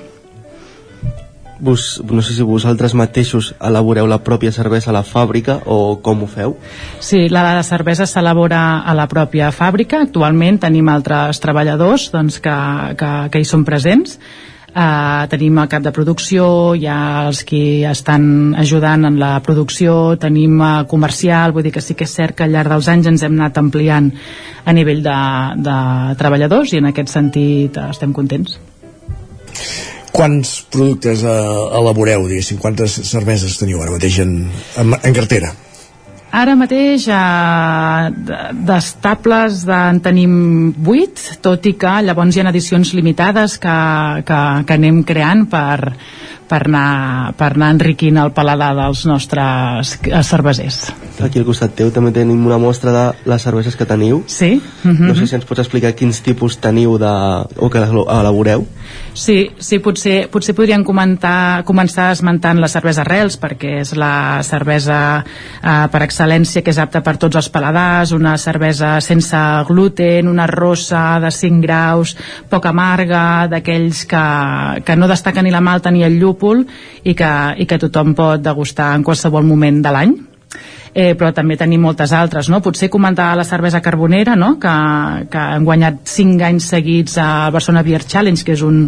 vos, 1.59 2.01
no 2.09 2.21
sé 2.21 2.33
si 2.33 2.43
vosaltres 2.43 2.95
mateixos 2.95 3.53
elaboreu 3.59 4.07
la 4.07 4.21
pròpia 4.23 4.51
cervesa 4.55 4.91
a 4.91 4.95
la 4.95 5.05
fàbrica 5.05 5.59
o 5.65 5.99
com 6.03 6.23
ho 6.23 6.27
feu? 6.27 6.55
Sí, 6.99 7.27
la, 7.29 7.61
cervesa 7.63 8.07
s'elabora 8.07 8.81
a 8.81 8.95
la 8.95 9.07
pròpia 9.11 9.51
fàbrica. 9.55 10.03
Actualment 10.07 10.59
tenim 10.63 10.89
altres 10.89 11.41
treballadors 11.43 12.09
doncs, 12.13 12.39
que, 12.43 12.55
que, 12.99 13.11
que 13.31 13.41
hi 13.41 13.47
són 13.47 13.65
presents. 13.67 14.19
Uh, 14.69 15.25
tenim 15.31 15.57
el 15.57 15.65
cap 15.65 15.81
de 15.81 15.89
producció, 15.89 16.43
hi 16.77 16.85
ha 16.85 17.25
els 17.25 17.41
que 17.41 17.81
estan 17.89 18.53
ajudant 18.53 19.07
en 19.09 19.17
la 19.17 19.31
producció, 19.41 20.13
tenim 20.21 20.59
uh, 20.61 20.83
comercial, 20.87 21.55
vull 21.55 21.65
dir 21.65 21.73
que 21.73 21.81
sí 21.81 21.97
que 21.97 22.05
és 22.05 22.13
cert 22.13 22.37
que 22.37 22.45
al 22.45 22.53
llarg 22.53 22.69
dels 22.75 22.91
anys 22.93 23.09
ens 23.09 23.25
hem 23.25 23.33
anat 23.39 23.57
ampliant 23.57 24.11
a 24.69 24.77
nivell 24.77 25.01
de, 25.01 25.19
de 25.65 25.77
treballadors 26.21 26.75
i 26.75 26.83
en 26.83 26.91
aquest 26.91 27.17
sentit 27.17 27.81
estem 27.89 28.13
contents 28.13 28.59
quants 30.15 30.59
productes 30.71 31.23
eh, 31.23 31.39
elaboreu, 31.79 32.27
diguéssim, 32.29 32.59
quantes 32.61 32.99
cerveses 33.09 33.57
teniu 33.59 33.81
ara 33.83 33.95
mateix 33.95 34.21
en, 34.25 34.37
en, 34.81 34.95
en 34.99 35.17
cartera? 35.17 35.53
Ara 36.29 36.53
mateix 36.53 37.07
eh, 37.09 38.09
d'estables 38.67 39.63
de, 39.65 39.77
en 39.93 40.01
tenim 40.05 40.33
8, 40.85 41.39
tot 41.45 41.65
i 41.65 41.73
que 41.81 41.93
llavors 42.05 42.37
hi 42.37 42.43
ha 42.43 42.49
edicions 42.51 42.93
limitades 42.93 43.57
que, 43.61 43.77
que, 44.27 44.41
que 44.65 44.77
anem 44.77 45.01
creant 45.09 45.47
per, 45.49 45.95
per, 46.49 46.63
anar, 46.67 47.33
per 47.39 47.51
anar 47.53 47.71
enriquint 47.75 48.17
el 48.21 48.33
paladar 48.35 48.73
dels 48.77 49.05
nostres 49.09 49.95
cervesers. 50.27 50.81
Aquí 51.23 51.41
al 51.41 51.47
costat 51.47 51.75
teu 51.75 51.91
també 51.93 52.13
tenim 52.15 52.45
una 52.47 52.57
mostra 52.61 52.93
de 52.95 53.05
les 53.29 53.43
cerveses 53.43 53.75
que 53.75 53.85
teniu. 53.85 54.23
Sí. 54.27 54.61
Mm 54.83 54.91
-hmm. 54.91 55.07
No 55.07 55.15
sé 55.15 55.27
si 55.27 55.35
ens 55.35 55.45
pots 55.45 55.59
explicar 55.59 55.93
quins 55.93 56.21
tipus 56.21 56.57
teniu 56.57 56.97
de, 56.97 57.13
o 57.57 57.69
que 57.69 57.79
elaboreu. 57.79 58.65
Sí, 59.13 59.51
sí 59.59 59.79
potser, 59.79 60.29
potser 60.31 60.55
podríem 60.55 60.83
comentar, 60.83 61.63
començar 61.65 62.11
esmentant 62.11 62.59
la 62.59 62.67
cervesa 62.67 63.03
Rels, 63.03 63.39
perquè 63.41 63.79
és 63.81 63.95
la 63.95 64.41
cervesa 64.43 65.23
eh, 65.63 65.87
per 65.91 66.01
excel·lència 66.05 66.63
que 66.63 66.71
és 66.71 66.77
apta 66.77 67.01
per 67.01 67.17
tots 67.17 67.35
els 67.35 67.49
paladars, 67.49 68.11
una 68.11 68.37
cervesa 68.37 68.99
sense 69.01 69.37
gluten, 69.67 70.27
una 70.27 70.47
rossa 70.47 71.19
de 71.19 71.31
5 71.31 71.61
graus, 71.61 72.15
poc 72.49 72.65
amarga, 72.65 73.47
d'aquells 73.51 74.05
que, 74.05 74.23
que 74.85 74.95
no 74.95 75.07
destaquen 75.07 75.43
ni 75.43 75.51
la 75.51 75.61
malta 75.61 75.91
ni 75.91 76.03
el 76.03 76.19
llúpol 76.39 76.65
i 77.03 77.15
que, 77.15 77.31
i 77.59 77.65
que 77.67 77.79
tothom 77.79 78.15
pot 78.15 78.41
degustar 78.41 78.95
en 78.95 79.03
qualsevol 79.03 79.43
moment 79.43 79.81
de 79.83 79.91
l'any 79.91 80.15
eh, 80.93 81.13
però 81.15 81.31
també 81.35 81.57
tenim 81.57 81.81
moltes 81.83 82.11
altres, 82.15 82.49
no? 82.49 82.61
Potser 82.65 82.89
comentar 82.89 83.31
la 83.37 83.45
cervesa 83.47 83.81
carbonera, 83.81 84.35
no? 84.35 84.55
Que, 84.59 84.73
que 85.31 85.39
han 85.39 85.65
guanyat 85.67 86.01
5 86.09 86.45
anys 86.45 86.69
seguits 86.73 87.17
a 87.21 87.49
Barcelona 87.53 87.83
Beer 87.85 88.01
Challenge, 88.03 88.43
que 88.45 88.55
és 88.55 88.63
un, 88.65 88.81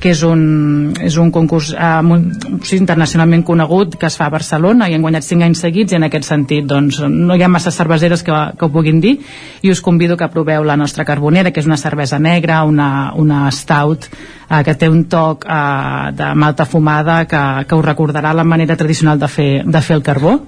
que 0.00 0.12
és 0.14 0.22
un, 0.26 0.92
és 1.04 1.18
un 1.20 1.30
concurs 1.34 1.72
eh, 1.74 2.76
internacionalment 2.76 3.44
conegut 3.46 3.98
que 4.00 4.08
es 4.10 4.18
fa 4.18 4.28
a 4.28 4.34
Barcelona 4.34 4.88
i 4.88 4.96
han 4.96 5.04
guanyat 5.04 5.26
5 5.26 5.46
anys 5.46 5.64
seguits 5.66 5.94
i 5.94 5.98
en 5.98 6.08
aquest 6.08 6.28
sentit 6.28 6.66
doncs, 6.68 7.00
no 7.08 7.36
hi 7.36 7.44
ha 7.44 7.50
massa 7.52 7.72
cerveseres 7.74 8.24
que, 8.26 8.34
que 8.58 8.66
ho 8.66 8.72
puguin 8.72 9.00
dir 9.04 9.18
i 9.62 9.72
us 9.72 9.82
convido 9.84 10.16
que 10.16 10.30
proveu 10.32 10.64
la 10.64 10.76
nostra 10.76 11.04
carbonera, 11.04 11.52
que 11.52 11.62
és 11.62 11.70
una 11.70 11.80
cervesa 11.80 12.18
negra, 12.18 12.62
una, 12.64 13.12
una 13.16 13.46
stout 13.54 14.08
eh, 14.08 14.62
que 14.64 14.74
té 14.74 14.88
un 14.90 15.04
toc 15.10 15.46
eh, 15.46 16.10
de 16.16 16.32
malta 16.34 16.66
fumada 16.66 17.24
que, 17.30 17.44
que 17.68 17.78
us 17.78 17.86
recordarà 17.86 18.34
la 18.34 18.44
manera 18.44 18.76
tradicional 18.76 19.18
de 19.18 19.28
fer, 19.28 19.52
de 19.64 19.84
fer 19.84 20.00
el 20.00 20.02
carbó 20.02 20.40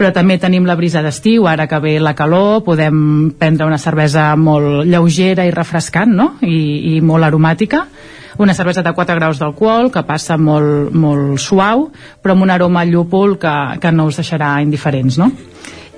però 0.00 0.14
també 0.16 0.29
tenim 0.38 0.66
la 0.68 0.76
brisa 0.78 1.02
d'estiu, 1.02 1.46
ara 1.48 1.66
que 1.66 1.78
ve 1.82 1.98
la 2.00 2.14
calor 2.14 2.62
podem 2.64 3.30
prendre 3.38 3.66
una 3.66 3.78
cervesa 3.78 4.34
molt 4.36 4.86
lleugera 4.86 5.46
i 5.46 5.52
refrescant 5.54 6.14
no? 6.14 6.34
I, 6.42 6.96
i 6.96 7.00
molt 7.00 7.26
aromàtica 7.26 7.86
una 8.40 8.54
cervesa 8.54 8.82
de 8.82 8.92
4 8.96 9.16
graus 9.18 9.40
d'alcohol 9.40 9.90
que 9.92 10.04
passa 10.06 10.38
molt, 10.38 10.94
molt 10.94 11.40
suau 11.42 11.88
però 12.22 12.36
amb 12.36 12.46
un 12.46 12.54
aroma 12.54 12.86
llúpol 12.88 13.36
que, 13.38 13.54
que 13.80 13.92
no 13.92 14.06
us 14.08 14.20
deixarà 14.20 14.54
indiferents 14.62 15.18
no? 15.20 15.30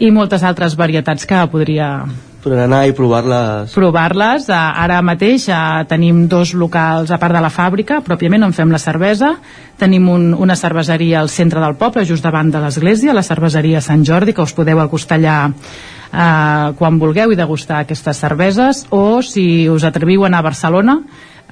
i 0.01 0.11
moltes 0.11 0.43
altres 0.43 0.75
varietats 0.79 1.29
que 1.29 1.47
podria 1.53 1.93
per 2.43 2.57
anar 2.59 2.83
i 2.91 2.95
provar-les 2.97 3.73
provar-les. 3.77 4.49
Uh, 4.51 4.59
ara 4.85 4.99
mateix 5.05 5.47
uh, 5.49 5.85
tenim 5.89 6.27
dos 6.31 6.55
locals 6.59 7.13
a 7.15 7.19
part 7.23 7.37
de 7.37 7.43
la 7.45 7.53
fàbrica, 7.53 8.01
pròpiament 8.05 8.47
on 8.49 8.55
fem 8.57 8.73
la 8.75 8.81
cervesa. 8.83 9.37
Tenim 9.79 10.09
un, 10.11 10.31
una 10.35 10.57
cerveseria 10.59 11.21
al 11.21 11.31
centre 11.33 11.63
del 11.63 11.79
poble, 11.81 12.07
just 12.09 12.25
davant 12.25 12.51
de 12.53 12.63
l'església, 12.63 13.15
la 13.15 13.25
cerveseria 13.27 13.83
Sant 13.85 14.05
Jordi, 14.07 14.35
que 14.35 14.45
us 14.45 14.55
podeu 14.57 14.83
acostar 14.83 15.21
allà 15.21 15.37
uh, 15.49 16.73
quan 16.79 16.99
vulgueu 17.03 17.33
i 17.33 17.39
degustar 17.39 17.83
aquestes 17.83 18.23
cerveses, 18.27 18.87
o 18.91 19.23
si 19.23 19.69
us 19.71 19.87
atreviu 19.87 20.25
a 20.25 20.33
anar 20.33 20.43
a 20.43 20.51
Barcelona, 20.51 20.99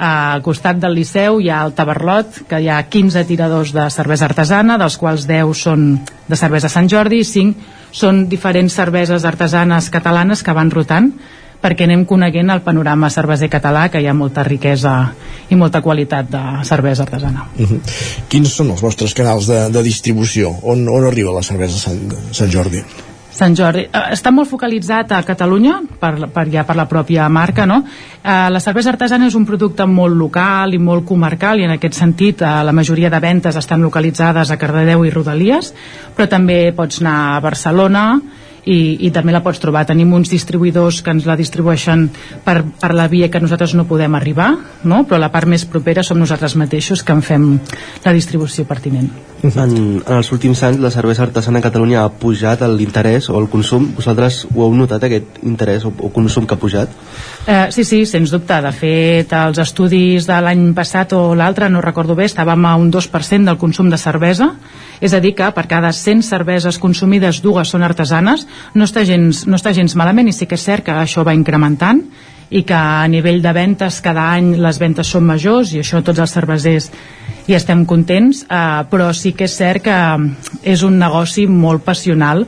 al 0.01 0.41
costat 0.41 0.79
del 0.81 0.95
Liceu 0.97 1.43
hi 1.43 1.51
ha 1.53 1.59
el 1.67 1.75
Tabarlot, 1.77 2.47
que 2.49 2.63
hi 2.63 2.71
ha 2.73 2.79
15 2.89 3.27
tiradors 3.29 3.75
de 3.77 3.85
cervesa 3.93 4.31
artesana, 4.31 4.79
dels 4.81 4.97
quals 4.97 5.27
10 5.29 5.53
són 5.61 5.91
de 6.31 6.39
cervesa 6.41 6.71
Sant 6.73 6.89
Jordi 6.89 7.21
i 7.21 7.27
5 7.29 7.80
són 7.93 8.27
diferents 8.29 8.75
cerveses 8.75 9.25
artesanes 9.25 9.91
catalanes 9.91 10.43
que 10.43 10.57
van 10.57 10.71
rotant 10.71 11.13
perquè 11.61 11.85
anem 11.85 12.07
coneguent 12.09 12.51
el 12.55 12.63
panorama 12.65 13.11
cerveser 13.13 13.51
català 13.53 13.89
que 13.93 14.01
hi 14.01 14.09
ha 14.09 14.17
molta 14.17 14.45
riquesa 14.47 14.95
i 15.53 15.59
molta 15.61 15.83
qualitat 15.85 16.31
de 16.33 16.43
cervesa 16.65 17.05
artesana. 17.05 17.47
Uh 17.59 17.69
-huh. 17.69 17.81
Quins 18.29 18.55
són 18.55 18.71
els 18.71 18.81
vostres 18.81 19.15
canals 19.15 19.47
de, 19.47 19.69
de 19.69 19.83
distribució? 19.83 20.57
On, 20.63 20.89
on 20.89 21.05
arriba 21.05 21.33
la 21.33 21.43
cervesa 21.43 21.79
Sant, 21.79 22.01
Sant 22.33 22.51
Jordi? 22.51 22.83
Sant 23.41 23.55
Jordi. 23.57 23.87
Eh, 23.89 24.01
està 24.13 24.33
molt 24.35 24.51
focalitzat 24.51 25.15
a 25.17 25.23
Catalunya, 25.25 25.79
per, 26.01 26.13
per, 26.35 26.45
ja 26.53 26.67
per 26.69 26.77
la 26.77 26.85
pròpia 26.91 27.29
marca, 27.33 27.65
no? 27.65 27.79
Eh, 28.21 28.49
la 28.53 28.61
cervesa 28.61 28.93
artesana 28.93 29.31
és 29.31 29.37
un 29.39 29.47
producte 29.49 29.87
molt 29.89 30.19
local 30.19 30.77
i 30.77 30.83
molt 30.83 31.07
comarcal 31.09 31.61
i 31.61 31.65
en 31.65 31.73
aquest 31.79 31.97
sentit 31.97 32.45
eh, 32.45 32.51
la 32.67 32.77
majoria 32.77 33.09
de 33.09 33.23
ventes 33.23 33.57
estan 33.57 33.81
localitzades 33.81 34.53
a 34.53 34.59
Cardedeu 34.61 35.07
i 35.07 35.15
Rodalies, 35.15 35.73
però 36.17 36.29
també 36.29 36.61
pots 36.77 37.01
anar 37.01 37.17
a 37.31 37.41
Barcelona, 37.41 38.05
i, 38.61 39.07
i 39.07 39.11
també 39.15 39.33
la 39.33 39.41
pots 39.41 39.63
trobar. 39.63 39.87
Tenim 39.89 40.13
uns 40.13 40.29
distribuïdors 40.29 41.01
que 41.01 41.15
ens 41.15 41.25
la 41.25 41.39
distribueixen 41.41 42.09
per, 42.45 42.61
per 42.77 42.93
la 42.93 43.09
via 43.09 43.31
que 43.33 43.41
nosaltres 43.41 43.73
no 43.73 43.89
podem 43.89 44.21
arribar, 44.21 44.53
no? 44.85 45.07
però 45.09 45.17
la 45.17 45.33
part 45.33 45.49
més 45.49 45.65
propera 45.65 46.05
som 46.05 46.21
nosaltres 46.21 46.59
mateixos 46.61 47.01
que 47.01 47.17
en 47.17 47.25
fem 47.25 47.51
la 48.05 48.17
distribució 48.17 48.69
pertinent. 48.69 49.30
En, 49.43 49.73
en 50.05 50.17
els 50.19 50.29
últims 50.35 50.61
anys 50.67 50.81
la 50.83 50.91
cervesa 50.93 51.23
artesana 51.25 51.63
a 51.63 51.65
Catalunya 51.65 52.03
ha 52.03 52.11
pujat 52.13 52.61
l'interès 52.69 53.31
o 53.33 53.39
el 53.41 53.49
consum. 53.53 53.87
Vosaltres 53.97 54.43
ho 54.51 54.67
heu 54.67 54.75
notat, 54.77 55.07
aquest 55.07 55.41
interès 55.49 55.87
o, 55.89 55.93
o 55.93 56.11
consum 56.13 56.47
que 56.47 56.57
ha 56.57 56.61
pujat? 56.61 56.93
Eh, 57.47 57.69
sí, 57.73 57.85
sí, 57.89 58.03
sens 58.07 58.35
dubte. 58.35 58.61
De 58.61 58.73
fet, 58.77 59.33
els 59.33 59.63
estudis 59.63 60.29
de 60.29 60.41
l'any 60.45 60.71
passat 60.77 61.17
o 61.17 61.23
l'altre, 61.35 61.71
no 61.73 61.81
recordo 61.85 62.19
bé, 62.19 62.29
estàvem 62.29 62.69
a 62.69 62.77
un 62.77 62.93
2% 62.93 63.49
del 63.49 63.61
consum 63.61 63.89
de 63.91 64.01
cervesa 64.01 64.53
és 65.01 65.15
a 65.17 65.21
dir 65.21 65.33
que 65.35 65.49
per 65.57 65.65
cada 65.69 65.93
100 65.97 66.23
cerveses 66.29 66.79
consumides 66.79 67.41
dues 67.41 67.73
són 67.73 67.83
artesanes 67.87 68.47
no 68.77 68.85
està 68.85 69.05
gens, 69.09 69.47
no 69.49 69.57
està 69.57 69.73
gens 69.77 69.97
malament 69.97 70.29
i 70.29 70.37
sí 70.37 70.47
que 70.47 70.59
és 70.61 70.67
cert 70.67 70.85
que 70.87 70.93
això 70.93 71.25
va 71.25 71.35
incrementant 71.37 72.05
i 72.51 72.65
que 72.67 72.75
a 72.75 73.07
nivell 73.09 73.43
de 73.43 73.53
ventes 73.55 74.01
cada 74.03 74.27
any 74.35 74.57
les 74.59 74.79
ventes 74.83 75.11
són 75.15 75.27
majors 75.27 75.75
i 75.75 75.83
això 75.83 76.03
tots 76.03 76.19
els 76.19 76.35
cervesers 76.35 76.91
hi 77.47 77.55
estem 77.55 77.85
contents 77.87 78.43
eh, 78.45 78.83
però 78.91 79.13
sí 79.15 79.33
que 79.33 79.47
és 79.47 79.57
cert 79.57 79.85
que 79.87 79.99
és 80.75 80.83
un 80.87 80.99
negoci 80.99 81.47
molt 81.47 81.85
passional 81.87 82.45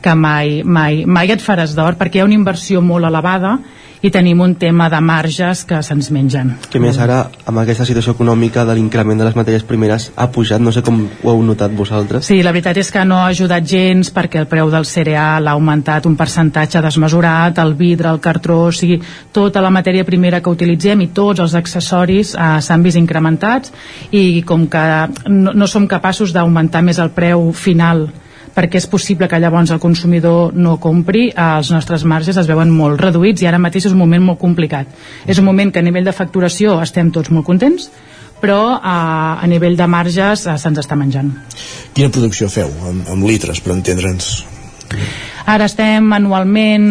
que 0.00 0.14
mai, 0.14 0.62
mai, 0.62 1.02
mai 1.06 1.32
et 1.34 1.42
faràs 1.42 1.74
d'or 1.74 1.96
perquè 1.98 2.20
hi 2.20 2.22
ha 2.22 2.28
una 2.28 2.36
inversió 2.38 2.82
molt 2.84 3.08
elevada 3.08 3.56
i 4.02 4.10
tenim 4.14 4.40
un 4.40 4.54
tema 4.54 4.88
de 4.90 5.00
marges 5.00 5.64
que 5.66 5.80
se'ns 5.82 6.10
mengen. 6.14 6.54
Que 6.70 6.80
més 6.82 6.98
ara, 7.02 7.24
amb 7.48 7.62
aquesta 7.62 7.86
situació 7.88 8.14
econòmica 8.14 8.64
de 8.68 8.76
l'increment 8.78 9.18
de 9.18 9.26
les 9.26 9.36
matèries 9.38 9.64
primeres, 9.66 10.10
ha 10.16 10.28
pujat, 10.34 10.62
no 10.62 10.72
sé 10.74 10.82
com 10.86 11.00
ho 11.08 11.32
heu 11.32 11.42
notat 11.42 11.74
vosaltres. 11.74 12.28
Sí, 12.28 12.40
la 12.46 12.52
veritat 12.54 12.78
és 12.78 12.92
que 12.94 13.04
no 13.08 13.18
ha 13.22 13.30
ajudat 13.32 13.66
gens 13.66 14.12
perquè 14.14 14.42
el 14.42 14.50
preu 14.50 14.70
del 14.70 14.86
cereal 14.88 15.48
ha 15.48 15.56
augmentat 15.56 16.06
un 16.06 16.16
percentatge 16.18 16.82
desmesurat, 16.84 17.58
el 17.58 17.74
vidre, 17.78 18.12
el 18.12 18.22
cartró, 18.22 18.60
o 18.68 18.72
sigui, 18.72 19.00
tota 19.32 19.62
la 19.64 19.72
matèria 19.74 20.06
primera 20.06 20.42
que 20.42 20.54
utilitzem 20.54 21.02
i 21.02 21.10
tots 21.14 21.42
els 21.44 21.56
accessoris 21.58 22.34
eh, 22.34 22.52
s'han 22.62 22.86
vist 22.86 23.00
incrementats 23.00 23.74
i 24.12 24.42
com 24.46 24.68
que 24.70 24.86
no, 25.28 25.54
no 25.54 25.66
som 25.66 25.88
capaços 25.90 26.32
d'augmentar 26.34 26.84
més 26.86 27.02
el 27.02 27.12
preu 27.16 27.50
final 27.52 28.08
perquè 28.58 28.80
és 28.80 28.88
possible 28.90 29.28
que 29.30 29.38
llavors 29.38 29.70
el 29.70 29.78
consumidor 29.78 30.54
no 30.58 30.78
compri, 30.82 31.28
els 31.30 31.70
nostres 31.70 32.02
marges 32.02 32.40
es 32.40 32.48
veuen 32.50 32.72
molt 32.74 32.98
reduïts 32.98 33.44
i 33.44 33.46
ara 33.46 33.60
mateix 33.62 33.86
és 33.86 33.94
un 33.94 34.02
moment 34.02 34.24
molt 34.32 34.40
complicat. 34.42 34.90
És 35.30 35.38
un 35.38 35.46
moment 35.46 35.70
que 35.70 35.78
a 35.78 35.86
nivell 35.86 36.08
de 36.08 36.16
facturació 36.16 36.80
estem 36.82 37.12
tots 37.14 37.30
molt 37.30 37.46
contents, 37.46 37.86
però 38.42 38.74
a, 38.74 38.98
a 39.38 39.46
nivell 39.50 39.78
de 39.78 39.86
marges 39.90 40.46
se'ns 40.48 40.82
està 40.82 40.98
menjant. 40.98 41.30
Quina 41.94 42.10
producció 42.14 42.50
feu, 42.50 42.72
amb, 42.90 43.06
amb 43.14 43.30
litres, 43.30 43.62
per 43.62 43.76
entendre'ns? 43.76 44.32
Ara 45.48 45.64
estem 45.64 46.10
anualment, 46.12 46.88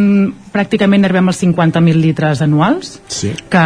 pràcticament 0.50 1.06
arribem 1.06 1.28
als 1.30 1.44
50.000 1.44 2.02
litres 2.02 2.40
anuals, 2.42 2.96
sí. 3.14 3.30
que, 3.54 3.66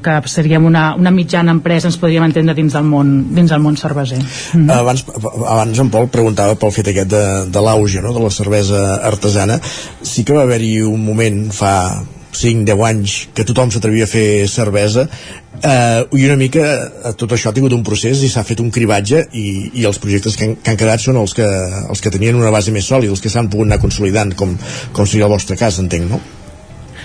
que 0.00 0.14
seríem 0.32 0.64
una, 0.64 0.94
una 0.96 1.12
mitjana 1.12 1.52
empresa, 1.52 1.90
ens 1.90 1.98
podríem 2.00 2.24
entendre 2.24 2.54
dins 2.56 2.72
del 2.72 2.86
món, 2.88 3.10
dins 3.36 3.52
del 3.52 3.60
món 3.60 3.76
cerveser. 3.76 4.22
Mm 4.22 4.62
-hmm. 4.62 4.78
abans, 4.78 5.04
abans 5.46 5.78
en 5.84 5.90
Pol 5.90 6.08
preguntava 6.08 6.56
pel 6.56 6.72
fet 6.72 6.88
aquest 6.88 7.10
de, 7.10 7.24
de 7.52 7.60
l'auge 7.60 8.00
no? 8.00 8.14
de 8.16 8.20
la 8.20 8.30
cervesa 8.30 8.80
artesana. 9.04 9.60
Sí 10.02 10.24
que 10.24 10.32
va 10.32 10.42
haver-hi 10.48 10.80
un 10.82 11.04
moment 11.04 11.52
fa 11.52 12.00
5-10 12.32 12.84
anys 12.86 13.16
que 13.34 13.44
tothom 13.46 13.72
s'atrevia 13.74 14.06
a 14.06 14.10
fer 14.10 14.46
cervesa 14.48 15.06
eh, 15.06 16.02
i 16.16 16.26
una 16.26 16.38
mica 16.40 16.64
eh, 16.64 17.14
tot 17.18 17.34
això 17.34 17.50
ha 17.50 17.56
tingut 17.56 17.74
un 17.76 17.84
procés 17.86 18.22
i 18.22 18.30
s'ha 18.30 18.44
fet 18.46 18.62
un 18.62 18.70
cribatge 18.74 19.24
i, 19.32 19.46
i 19.82 19.86
els 19.88 19.98
projectes 20.02 20.36
que 20.38 20.48
han, 20.48 20.58
que 20.62 20.72
han 20.72 20.80
quedat 20.80 21.02
són 21.02 21.20
els 21.20 21.34
que, 21.36 21.46
els 21.90 22.02
que 22.02 22.12
tenien 22.14 22.38
una 22.38 22.52
base 22.54 22.74
més 22.74 22.86
sòlida, 22.86 23.12
els 23.12 23.22
que 23.22 23.32
s'han 23.32 23.50
pogut 23.50 23.68
anar 23.68 23.80
consolidant 23.82 24.34
com, 24.38 24.54
com 24.92 25.06
seria 25.08 25.26
el 25.26 25.34
vostre 25.34 25.58
cas, 25.58 25.80
entenc, 25.82 26.10
no? 26.10 26.20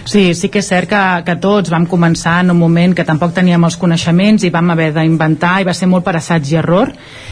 Sí, 0.06 0.36
sí 0.38 0.52
que 0.54 0.62
és 0.62 0.68
cert 0.70 0.86
que, 0.92 1.02
que 1.26 1.34
tots 1.42 1.72
vam 1.74 1.88
començar 1.90 2.36
en 2.44 2.54
un 2.54 2.60
moment 2.60 2.92
que 2.94 3.08
tampoc 3.08 3.32
teníem 3.34 3.64
els 3.66 3.78
coneixements 3.82 4.44
i 4.46 4.52
vam 4.54 4.70
haver 4.70 4.92
d'inventar 4.94 5.56
i 5.62 5.66
va 5.66 5.74
ser 5.74 5.90
molt 5.90 6.06
per 6.06 6.14
assaig 6.20 6.52
i 6.52 6.60
error 6.62 6.92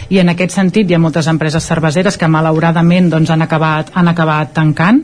i 0.10 0.18
en 0.18 0.34
aquest 0.34 0.56
sentit 0.58 0.90
hi 0.90 0.98
ha 0.98 1.02
moltes 1.04 1.30
empreses 1.30 1.70
cerveseres 1.70 2.18
que 2.18 2.32
malauradament 2.32 3.12
doncs, 3.14 3.30
han, 3.30 3.46
acabat, 3.46 3.94
han 3.94 4.10
acabat 4.10 4.56
tancant 4.58 5.04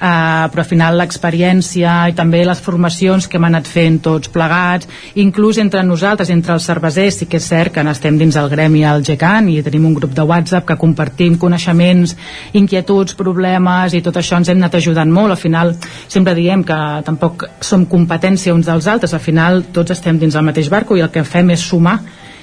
eh, 0.00 0.48
però 0.50 0.62
al 0.62 0.68
final 0.68 0.98
l'experiència 0.98 1.94
i 2.10 2.14
també 2.16 2.44
les 2.46 2.60
formacions 2.62 3.26
que 3.28 3.38
hem 3.38 3.46
anat 3.48 3.68
fent 3.70 3.98
tots 4.04 4.30
plegats, 4.32 4.88
inclús 5.18 5.58
entre 5.58 5.82
nosaltres, 5.82 6.30
entre 6.30 6.54
els 6.54 6.68
cervesers, 6.70 7.20
sí 7.20 7.26
que 7.26 7.40
és 7.40 7.48
cert 7.48 7.74
que 7.74 7.84
estem 7.90 8.18
dins 8.18 8.36
el 8.36 8.48
gremi 8.52 8.84
al 8.84 9.02
GECAN 9.04 9.48
i 9.50 9.62
tenim 9.62 9.86
un 9.90 9.96
grup 9.98 10.14
de 10.14 10.22
WhatsApp 10.22 10.66
que 10.68 10.78
compartim 10.78 11.38
coneixements, 11.38 12.16
inquietuds, 12.52 13.16
problemes 13.18 13.94
i 13.94 14.02
tot 14.04 14.16
això 14.16 14.38
ens 14.38 14.48
hem 14.48 14.62
anat 14.62 14.78
ajudant 14.78 15.10
molt. 15.10 15.34
Al 15.34 15.40
final 15.40 15.74
sempre 16.06 16.36
diem 16.38 16.62
que 16.64 16.78
tampoc 17.04 17.48
som 17.60 17.86
competència 17.86 18.54
uns 18.54 18.68
dels 18.70 18.86
altres, 18.86 19.14
al 19.14 19.24
final 19.24 19.64
tots 19.72 19.96
estem 19.96 20.18
dins 20.18 20.36
el 20.38 20.46
mateix 20.46 20.70
barco 20.70 20.96
i 20.96 21.02
el 21.04 21.10
que 21.10 21.24
fem 21.24 21.50
és 21.50 21.64
sumar 21.64 21.98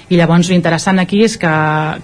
i 0.08 0.18
llavors 0.20 0.50
l'interessant 0.52 1.00
aquí 1.02 1.24
és 1.26 1.34
que, 1.40 1.52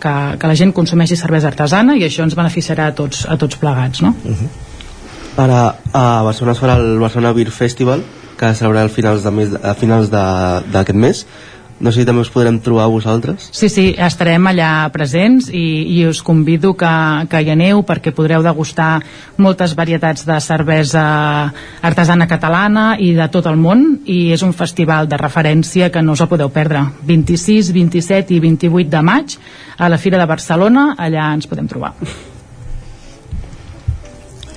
que, 0.03 0.13
que 0.39 0.51
la 0.51 0.59
gent 0.59 0.73
consumeixi 0.75 1.19
cervesa 1.19 1.53
artesana 1.53 1.95
i 1.99 2.03
això 2.07 2.25
ens 2.27 2.35
beneficiarà 2.39 2.89
a 2.91 2.95
tots, 2.99 3.27
a 3.31 3.39
tots 3.39 3.61
plegats 3.61 4.03
no? 4.03 4.15
Uh 4.25 4.33
-huh. 4.33 4.72
Ara 5.37 5.77
a 5.93 6.23
Barcelona 6.23 6.53
es 6.53 6.61
farà 6.61 6.77
el 6.77 6.99
Barcelona 7.01 7.33
Beer 7.33 7.51
Festival 7.51 8.03
que 8.43 8.51
es 8.51 8.59
celebrarà 8.59 8.89
a 8.89 8.93
finals 8.93 9.23
de 9.23 9.31
mes, 9.31 9.51
a 9.55 9.75
finals 9.79 10.11
d'aquest 10.11 10.99
mes. 10.99 11.27
No 11.83 11.91
sé 11.91 12.03
si 12.03 12.07
també 12.07 12.23
us 12.23 12.31
podrem 12.31 12.61
trobar 12.63 12.85
vosaltres. 12.91 13.49
Sí, 13.55 13.67
sí, 13.71 13.85
estarem 13.99 14.45
allà 14.47 14.87
presents 14.95 15.49
i, 15.51 15.63
i 15.97 16.05
us 16.07 16.21
convido 16.23 16.75
que, 16.79 16.91
que 17.31 17.41
hi 17.43 17.51
aneu 17.55 17.83
perquè 17.87 18.13
podreu 18.15 18.43
degustar 18.43 19.01
moltes 19.43 19.75
varietats 19.79 20.27
de 20.27 20.39
cervesa 20.43 21.05
artesana 21.83 22.29
catalana 22.31 22.97
i 22.99 23.13
de 23.19 23.27
tot 23.35 23.51
el 23.51 23.59
món 23.59 23.87
i 24.07 24.33
és 24.35 24.47
un 24.47 24.55
festival 24.55 25.11
de 25.11 25.19
referència 25.19 25.91
que 25.91 26.03
no 26.03 26.15
us 26.15 26.23
el 26.23 26.31
podeu 26.31 26.51
perdre. 26.55 26.85
26, 27.07 27.73
27 27.75 28.39
i 28.39 28.43
28 28.43 28.91
de 28.91 29.07
maig 29.07 29.39
a 29.79 29.91
la 29.91 29.99
Fira 29.99 30.23
de 30.23 30.31
Barcelona 30.31 30.93
allà 30.99 31.33
ens 31.35 31.51
podem 31.51 31.71
trobar 31.71 31.97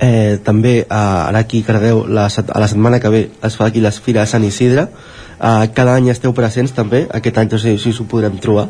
eh, 0.00 0.38
també 0.44 0.78
eh, 0.80 0.86
ara 0.90 1.44
aquí 1.44 1.62
a 1.62 1.66
Cardeu 1.66 2.06
la, 2.08 2.26
a 2.26 2.60
la 2.60 2.68
setmana 2.68 3.00
que 3.00 3.12
ve 3.12 3.22
es 3.42 3.56
fa 3.56 3.66
aquí 3.66 3.80
les 3.80 4.00
Fira 4.00 4.22
de 4.22 4.30
Sant 4.30 4.44
Isidre. 4.44 4.88
Eh, 5.36 5.68
cada 5.74 5.96
any 5.96 6.10
esteu 6.10 6.34
presents 6.34 6.72
també. 6.72 7.06
Aquest 7.12 7.38
any 7.38 7.52
no 7.52 7.58
sé 7.60 7.76
si 7.78 7.92
us 7.92 8.00
ho 8.00 8.08
podrem 8.08 8.38
trobar. 8.42 8.68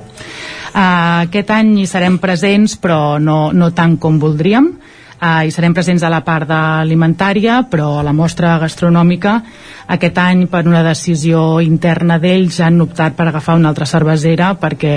Uh, 0.76 1.24
aquest 1.24 1.48
any 1.56 1.70
hi 1.80 1.86
serem 1.88 2.18
presents 2.20 2.74
però 2.76 3.16
no, 3.22 3.50
no 3.56 3.70
tant 3.72 3.96
com 3.96 4.18
voldríem. 4.20 4.74
Uh, 5.16 5.46
hi 5.48 5.52
serem 5.54 5.72
presents 5.72 6.02
a 6.04 6.10
la 6.12 6.20
part 6.20 6.50
alimentària 6.52 7.62
però 7.70 7.94
a 8.00 8.02
la 8.04 8.12
mostra 8.12 8.58
gastronòmica. 8.60 9.38
Aquest 9.96 10.18
any 10.20 10.44
per 10.52 10.66
una 10.68 10.82
decisió 10.84 11.62
interna 11.64 12.18
d'ells 12.20 12.60
han 12.60 12.82
optat 12.84 13.16
per 13.16 13.30
agafar 13.30 13.56
una 13.56 13.72
altra 13.72 13.88
cervesera 13.88 14.52
perquè, 14.60 14.96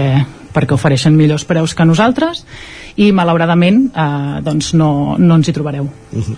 perquè 0.51 0.75
ofereixen 0.75 1.15
millors 1.15 1.47
preus 1.47 1.77
que 1.77 1.87
nosaltres 1.87 2.43
i 2.97 3.11
malauradament 3.11 3.85
eh, 3.93 4.41
doncs 4.45 4.73
no, 4.73 5.17
no 5.17 5.39
ens 5.39 5.47
hi 5.47 5.53
trobareu 5.53 5.85
uh. 5.85 6.19
-huh. 6.19 6.37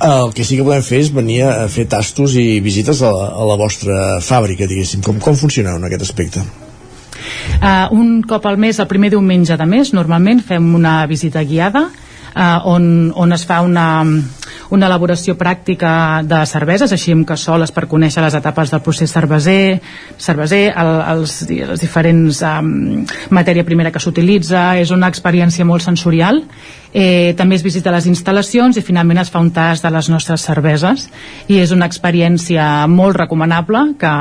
El 0.00 0.32
que 0.32 0.44
sí 0.44 0.56
que 0.56 0.64
podem 0.64 0.80
fer 0.80 0.98
és 1.04 1.10
venir 1.12 1.42
a 1.44 1.68
fer 1.68 1.84
tastos 1.84 2.32
i 2.34 2.60
visites 2.64 3.02
a 3.02 3.10
la, 3.12 3.26
a 3.36 3.44
la 3.44 3.56
vostra 3.60 4.20
fàbrica, 4.24 4.64
diguéssim. 4.66 5.02
Com, 5.04 5.18
com 5.20 5.36
funcioneu 5.36 5.76
en 5.76 5.84
aquest 5.84 6.06
aspecte? 6.06 6.40
Uh, 7.60 7.92
un 7.92 8.22
cop 8.22 8.46
al 8.48 8.56
mes, 8.56 8.78
el 8.80 8.88
primer 8.88 9.10
diumenge 9.12 9.58
de 9.60 9.66
mes, 9.68 9.92
normalment 9.92 10.40
fem 10.40 10.74
una 10.74 11.04
visita 11.06 11.42
guiada 11.44 11.90
uh, 11.90 12.64
on, 12.64 13.12
on 13.12 13.36
es 13.36 13.44
fa 13.44 13.60
una, 13.60 14.04
una 14.70 14.86
elaboració 14.86 15.36
pràctica 15.38 16.22
de 16.26 16.40
cerveses, 16.46 16.92
així 16.94 17.14
amb 17.14 17.26
cassoles 17.28 17.72
per 17.74 17.88
conèixer 17.90 18.22
les 18.24 18.36
etapes 18.38 18.70
del 18.72 18.82
procés 18.86 19.12
cerveser, 19.12 19.80
cerveser 20.18 20.62
el, 20.70 20.92
els, 21.14 21.36
els 21.50 21.82
diferents 21.82 22.42
um, 22.46 22.70
matèria 23.34 23.66
primera 23.66 23.90
que 23.90 24.02
s'utilitza, 24.02 24.76
és 24.80 24.94
una 24.94 25.10
experiència 25.10 25.66
molt 25.66 25.86
sensorial 25.86 26.44
eh, 26.92 27.34
també 27.38 27.54
es 27.56 27.62
visita 27.62 27.92
les 27.94 28.06
instal·lacions 28.10 28.76
i 28.78 28.82
finalment 28.84 29.18
es 29.22 29.30
fa 29.30 29.38
un 29.42 29.50
tast 29.54 29.84
de 29.86 29.90
les 29.94 30.08
nostres 30.10 30.42
cerveses 30.46 31.08
i 31.48 31.58
és 31.62 31.70
una 31.74 31.86
experiència 31.90 32.86
molt 32.90 33.16
recomanable 33.18 33.78
que, 34.00 34.14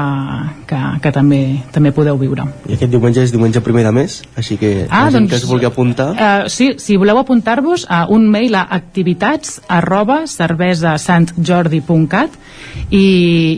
que, 0.70 0.80
que 1.04 1.12
també, 1.16 1.41
també 1.74 1.91
podeu 1.96 2.18
viure. 2.22 2.44
I 2.70 2.74
aquest 2.78 2.91
diumenge 2.94 3.20
és 3.26 3.32
diumenge 3.34 3.60
primer 3.66 3.84
de 3.88 3.94
mes, 3.96 4.12
així 4.40 4.56
que 4.62 4.70
ah, 4.88 5.06
la 5.06 5.12
gent 5.14 5.26
doncs, 5.26 5.32
que 5.32 5.38
es 5.41 5.48
vulgui 5.50 5.68
apuntar... 5.70 6.10
Uh, 6.14 6.18
sí, 6.52 6.66
si 6.82 6.94
voleu 7.00 7.18
apuntar-vos 7.22 7.82
a 7.90 8.06
un 8.12 8.24
mail 8.32 8.56
a 8.56 8.68
activitats 8.78 9.48
arroba 9.68 10.18
cervesasantjordi.cat 10.30 12.30
i, 12.90 13.06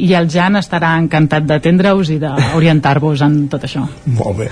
i 0.07 0.13
el 0.17 0.29
Jan 0.31 0.55
estarà 0.59 0.93
encantat 0.99 1.45
d'atendre-us 1.47 2.09
i 2.15 2.17
d'orientar-vos 2.21 3.23
en 3.25 3.37
tot 3.51 3.63
això. 3.67 3.83
Molt 4.17 4.43
bé. 4.43 4.47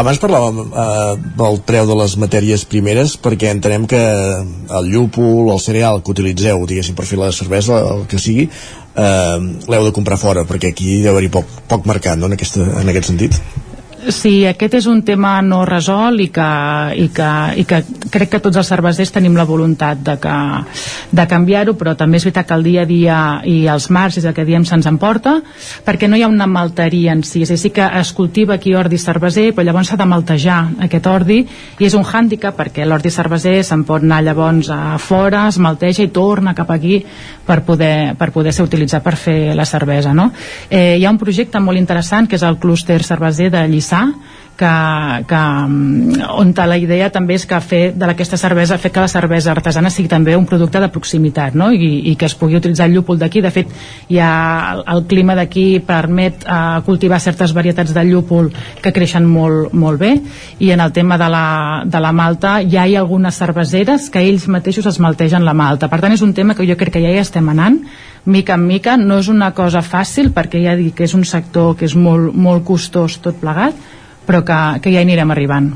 Abans 0.00 0.20
parlàvem 0.22 0.56
uh, 0.64 1.14
del 1.40 1.56
preu 1.66 1.84
de 1.88 1.96
les 2.00 2.16
matèries 2.20 2.64
primeres 2.68 3.16
perquè 3.20 3.50
entenem 3.52 3.88
que 3.90 4.02
el 4.78 4.90
llúpol, 4.92 5.50
el 5.52 5.62
cereal 5.62 5.98
que 6.04 6.14
utilitzeu, 6.14 6.62
diguéssim, 6.68 6.94
per 6.98 7.08
fer 7.08 7.18
la 7.18 7.32
cervesa, 7.34 7.80
el 7.94 8.06
que 8.10 8.20
sigui, 8.22 8.46
eh, 8.94 9.38
l'heu 9.66 9.88
de 9.88 9.94
comprar 9.96 10.20
fora, 10.20 10.46
perquè 10.46 10.70
aquí 10.70 11.00
deu 11.02 11.14
haver-hi 11.14 11.32
poc, 11.34 11.50
poc 11.70 11.90
mercat, 11.90 12.20
no?, 12.20 12.30
en, 12.30 12.38
aquesta, 12.38 12.66
en 12.82 12.92
aquest 12.92 13.10
sentit. 13.10 13.40
Sí, 14.08 14.46
aquest 14.48 14.78
és 14.78 14.86
un 14.88 15.02
tema 15.04 15.34
no 15.44 15.58
resol 15.68 16.22
i 16.24 16.30
que, 16.32 16.48
i 16.96 17.08
que, 17.12 17.30
i 17.60 17.64
que 17.68 17.80
crec 18.08 18.30
que 18.32 18.38
tots 18.40 18.56
els 18.56 18.68
cervesers 18.72 19.12
tenim 19.12 19.34
la 19.36 19.44
voluntat 19.44 20.00
de, 20.00 20.14
que, 20.22 20.36
de 21.12 21.26
canviar-ho, 21.28 21.74
però 21.76 21.92
també 21.98 22.16
és 22.16 22.24
veritat 22.24 22.48
que 22.48 22.56
el 22.56 22.64
dia 22.64 22.86
a 22.86 22.88
dia 22.88 23.18
i 23.44 23.56
els 23.68 23.90
marcs, 23.92 24.16
és 24.22 24.28
el 24.28 24.32
que 24.36 24.46
diem, 24.48 24.64
se'ns 24.64 24.88
emporta, 24.88 25.34
perquè 25.84 26.08
no 26.08 26.16
hi 26.16 26.24
ha 26.24 26.30
una 26.32 26.48
malteria 26.48 27.12
en 27.12 27.20
si. 27.28 27.42
És 27.44 27.52
a 27.52 27.58
dir, 27.58 27.60
sí 27.60 27.72
que 27.76 27.84
es 28.00 28.14
cultiva 28.16 28.56
aquí 28.56 28.72
ordi 28.74 28.96
cerveser, 28.98 29.50
però 29.52 29.68
llavors 29.68 29.92
s'ha 29.92 30.00
de 30.00 30.08
maltejar 30.08 30.60
aquest 30.88 31.10
ordi, 31.10 31.42
i 31.78 31.90
és 31.90 31.98
un 31.98 32.06
hàndicap 32.06 32.56
perquè 32.56 32.88
l'ordi 32.88 33.12
cerveser 33.12 33.58
se'n 33.66 33.84
pot 33.84 34.06
anar 34.06 34.22
llavors 34.24 34.72
a 34.72 34.96
fora, 34.96 35.44
es 35.52 35.60
malteja 35.60 36.06
i 36.06 36.12
torna 36.14 36.56
cap 36.56 36.72
aquí 36.72 37.02
per 37.44 37.60
poder, 37.68 38.16
per 38.16 38.30
poder 38.32 38.56
ser 38.56 38.64
utilitzat 38.64 39.04
per 39.04 39.16
fer 39.20 39.38
la 39.58 39.68
cervesa. 39.68 40.14
No? 40.16 40.30
Eh, 40.70 40.96
hi 40.96 41.04
ha 41.04 41.12
un 41.12 41.20
projecte 41.20 41.60
molt 41.60 41.76
interessant 41.76 42.30
que 42.30 42.40
és 42.40 42.48
el 42.48 42.56
clúster 42.62 43.02
cerveser 43.04 43.50
de 43.52 43.66
Lliçà 43.68 43.89
pensar 43.90 44.14
que, 44.60 45.24
que, 45.26 45.40
mm, 45.40 46.20
on 46.36 46.52
la 46.68 46.76
idea 46.76 47.08
també 47.10 47.38
és 47.38 47.46
que 47.48 47.60
fer 47.64 47.80
de 47.96 48.10
aquesta 48.10 48.36
cervesa, 48.36 48.76
fer 48.78 48.90
que 48.92 49.00
la 49.00 49.08
cervesa 49.08 49.54
artesana 49.54 49.90
sigui 49.90 50.10
també 50.12 50.36
un 50.36 50.44
producte 50.46 50.80
de 50.82 50.90
proximitat 50.92 51.56
no? 51.56 51.70
I, 51.72 52.10
i 52.10 52.16
que 52.20 52.28
es 52.28 52.34
pugui 52.36 52.58
utilitzar 52.58 52.88
el 52.90 52.98
llúpol 52.98 53.18
d'aquí. 53.18 53.40
De 53.40 53.50
fet 53.54 53.70
ja 54.10 54.30
el, 54.74 54.84
el 54.94 55.04
clima 55.08 55.36
d'aquí 55.38 55.80
permet 55.86 56.44
uh, 56.44 56.82
cultivar 56.84 57.20
certes 57.24 57.54
varietats 57.56 57.94
de 57.96 58.04
llúpol 58.04 58.50
que 58.82 58.92
creixen 58.92 59.24
molt, 59.24 59.72
molt 59.72 60.00
bé. 60.00 60.12
I 60.60 60.74
en 60.76 60.84
el 60.84 60.92
tema 60.92 61.16
de 61.18 61.30
la, 61.32 61.46
de 61.86 62.04
la 62.04 62.12
malta 62.12 62.58
ja 62.60 62.84
hi 62.84 62.96
ha 62.96 63.00
algunes 63.00 63.40
cerveseres 63.40 64.10
que 64.12 64.20
ells 64.20 64.48
mateixos 64.48 64.86
es 64.90 65.00
maltegen 65.00 65.46
la 65.48 65.56
malta. 65.56 65.88
Per 65.88 66.02
tant 66.04 66.12
és 66.12 66.26
un 66.26 66.34
tema 66.36 66.54
que 66.54 66.68
jo 66.68 66.76
crec 66.76 66.98
que 66.98 67.04
ja 67.04 67.14
hi 67.14 67.22
estem 67.22 67.48
anant 67.48 67.80
mica 68.26 68.58
en 68.58 68.66
mica, 68.66 68.98
no 69.00 69.16
és 69.22 69.30
una 69.32 69.54
cosa 69.56 69.80
fàcil 69.80 70.28
perquè 70.36 70.60
ja 70.60 70.76
dic 70.76 70.98
que 70.98 71.08
és 71.08 71.16
un 71.16 71.24
sector 71.24 71.72
que 71.78 71.88
és 71.88 71.96
molt, 71.96 72.36
molt 72.36 72.66
costós 72.68 73.16
tot 73.24 73.40
plegat 73.40 73.72
però 74.26 74.42
que, 74.46 74.58
que 74.84 74.92
ja 74.92 75.00
hi 75.00 75.08
anirem 75.08 75.30
arribant. 75.34 75.70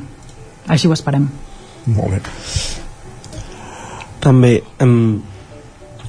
Així 0.69 0.89
ho 0.89 0.97
esperem. 0.97 1.29
Molt 1.87 2.17
bé. 2.17 2.21
També 4.25 4.55
em, 4.81 4.95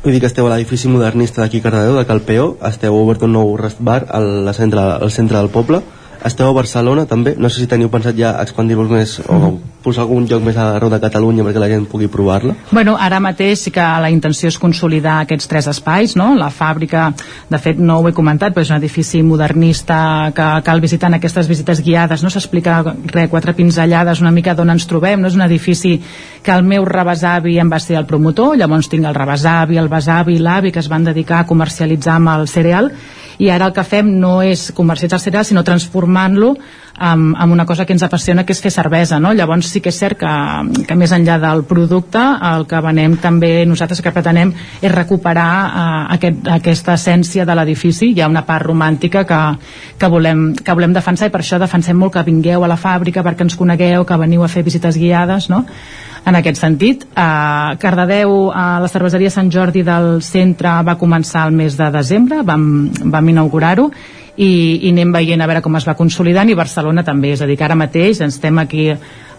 vull 0.03 0.13
dir 0.15 0.21
que 0.23 0.29
esteu 0.29 0.47
a 0.47 0.53
l'edifici 0.53 0.87
modernista 0.91 1.41
d'aquí 1.41 1.59
a 1.59 1.65
Cardedeu, 1.65 1.97
de 1.99 2.05
Calpeo 2.07 2.47
esteu 2.69 2.95
obert 2.95 3.25
un 3.27 3.35
nou 3.35 3.55
restaurant 3.59 4.07
al, 4.13 4.53
centre, 4.55 4.83
al 5.01 5.11
centre 5.11 5.41
del 5.41 5.51
poble 5.51 5.81
esteu 6.25 6.49
a 6.49 6.55
Barcelona 6.55 7.05
també, 7.05 7.35
no 7.37 7.49
sé 7.49 7.61
si 7.61 7.69
teniu 7.69 7.89
pensat 7.93 8.17
ja 8.17 8.33
expandir-vos 8.41 8.89
més 8.89 9.15
o 9.25 9.35
mm. 9.35 9.57
posar 9.85 10.05
algun 10.05 10.25
lloc 10.29 10.41
més 10.45 10.57
arreu 10.57 10.89
de 10.89 10.99
Catalunya 11.01 11.45
perquè 11.45 11.61
la 11.61 11.69
gent 11.69 11.85
pugui 11.89 12.09
provar-la? 12.11 12.55
Bueno, 12.71 12.95
ara 12.99 13.19
mateix 13.21 13.65
sí 13.67 13.73
que 13.73 13.85
la 14.01 14.09
intenció 14.13 14.49
és 14.49 14.57
consolidar 14.61 15.19
aquests 15.21 15.49
tres 15.51 15.69
espais, 15.69 16.15
no? 16.17 16.31
La 16.39 16.49
fàbrica, 16.49 17.07
de 17.51 17.59
fet 17.61 17.81
no 17.81 17.99
ho 17.99 18.07
he 18.09 18.15
comentat, 18.17 18.55
però 18.55 18.65
és 18.65 18.71
un 18.73 18.79
edifici 18.79 19.21
modernista 19.23 19.99
que 20.35 20.47
cal 20.65 20.81
visitar 20.81 21.11
en 21.11 21.19
aquestes 21.19 21.49
visites 21.51 21.83
guiades, 21.85 22.23
no 22.25 22.33
s'explica 22.33 22.81
res, 23.13 23.29
quatre 23.29 23.53
pinzellades 23.57 24.23
una 24.23 24.33
mica 24.33 24.55
d'on 24.57 24.73
ens 24.73 24.87
trobem, 24.89 25.21
no 25.21 25.29
és 25.29 25.37
un 25.37 25.45
edifici 25.45 25.99
que 26.41 26.55
el 26.55 26.65
meu 26.65 26.85
rebesavi 26.89 27.59
em 27.61 27.69
va 27.71 27.79
ser 27.79 27.99
el 27.99 28.09
promotor, 28.09 28.57
llavors 28.57 28.89
tinc 28.89 29.05
el 29.05 29.17
rebesavi, 29.17 29.77
el 29.77 29.91
besavi 29.91 30.39
i 30.39 30.41
l'avi 30.41 30.73
que 30.73 30.81
es 30.81 30.89
van 30.89 31.05
dedicar 31.05 31.43
a 31.43 31.49
comercialitzar 31.49 32.17
amb 32.17 32.33
el 32.33 32.49
cereal 32.49 32.91
i 33.39 33.49
ara 33.49 33.69
el 33.69 33.75
que 33.75 33.83
fem 33.83 34.15
no 34.19 34.39
és 34.45 34.71
comercialitzar 34.75 35.19
el 35.19 35.23
cereal 35.23 35.45
sinó 35.47 35.63
transformant-lo 35.67 36.55
amb, 36.95 37.35
amb 37.37 37.53
una 37.53 37.65
cosa 37.65 37.85
que 37.85 37.93
ens 37.93 38.03
apassiona 38.03 38.45
que 38.45 38.53
és 38.55 38.61
fer 38.63 38.71
cervesa 38.71 39.19
no? 39.19 39.33
llavors 39.33 39.67
sí 39.71 39.81
que 39.83 39.91
és 39.91 39.99
cert 39.99 40.19
que, 40.19 40.31
que 40.87 40.95
més 40.95 41.11
enllà 41.15 41.37
del 41.41 41.65
producte 41.67 42.21
el 42.51 42.65
que 42.69 42.81
venem 42.85 43.17
també 43.21 43.51
nosaltres 43.67 44.01
que 44.01 44.13
pretenem 44.15 44.53
és 44.81 44.93
recuperar 44.93 45.49
uh, 45.65 46.13
aquest, 46.15 46.47
aquesta 46.55 46.95
essència 46.95 47.45
de 47.45 47.57
l'edifici 47.57 48.13
hi 48.13 48.23
ha 48.23 48.31
una 48.31 48.45
part 48.47 48.65
romàntica 48.65 49.25
que, 49.27 49.41
que, 49.99 50.11
volem, 50.11 50.47
que 50.55 50.77
volem 50.77 50.95
defensar 50.95 51.27
i 51.29 51.35
per 51.35 51.43
això 51.43 51.59
defensem 51.59 51.99
molt 51.99 52.15
que 52.15 52.25
vingueu 52.27 52.63
a 52.63 52.71
la 52.71 52.79
fàbrica 52.79 53.23
perquè 53.25 53.47
ens 53.47 53.59
conegueu, 53.59 54.07
que 54.07 54.21
veniu 54.21 54.43
a 54.43 54.51
fer 54.51 54.63
visites 54.63 54.99
guiades 54.99 55.49
no? 55.51 55.65
En 56.25 56.35
aquest 56.35 56.59
sentit. 56.59 57.05
A 57.15 57.75
Cardedeu, 57.79 58.49
a 58.53 58.79
la 58.81 58.89
cerveseria 58.91 59.31
Sant 59.33 59.51
Jordi 59.53 59.85
del 59.85 60.21
centre 60.25 60.73
va 60.85 60.97
començar 60.99 61.45
el 61.47 61.55
mes 61.55 61.77
de 61.77 61.89
desembre, 61.93 62.41
vam, 62.43 62.65
vam 63.13 63.33
inaugurar-ho, 63.33 63.89
i, 64.35 64.49
i 64.83 64.91
anem 64.91 65.13
veient 65.15 65.41
a 65.41 65.47
veure 65.47 65.63
com 65.63 65.77
es 65.79 65.85
va 65.87 65.95
consolidant 65.95 66.49
i 66.51 66.57
Barcelona 66.57 67.05
també, 67.07 67.31
és 67.35 67.41
a 67.41 67.47
dir, 67.47 67.55
que 67.55 67.67
ara 67.67 67.77
mateix 67.79 68.19
ens 68.19 68.35
estem 68.35 68.59
aquí 68.59 68.89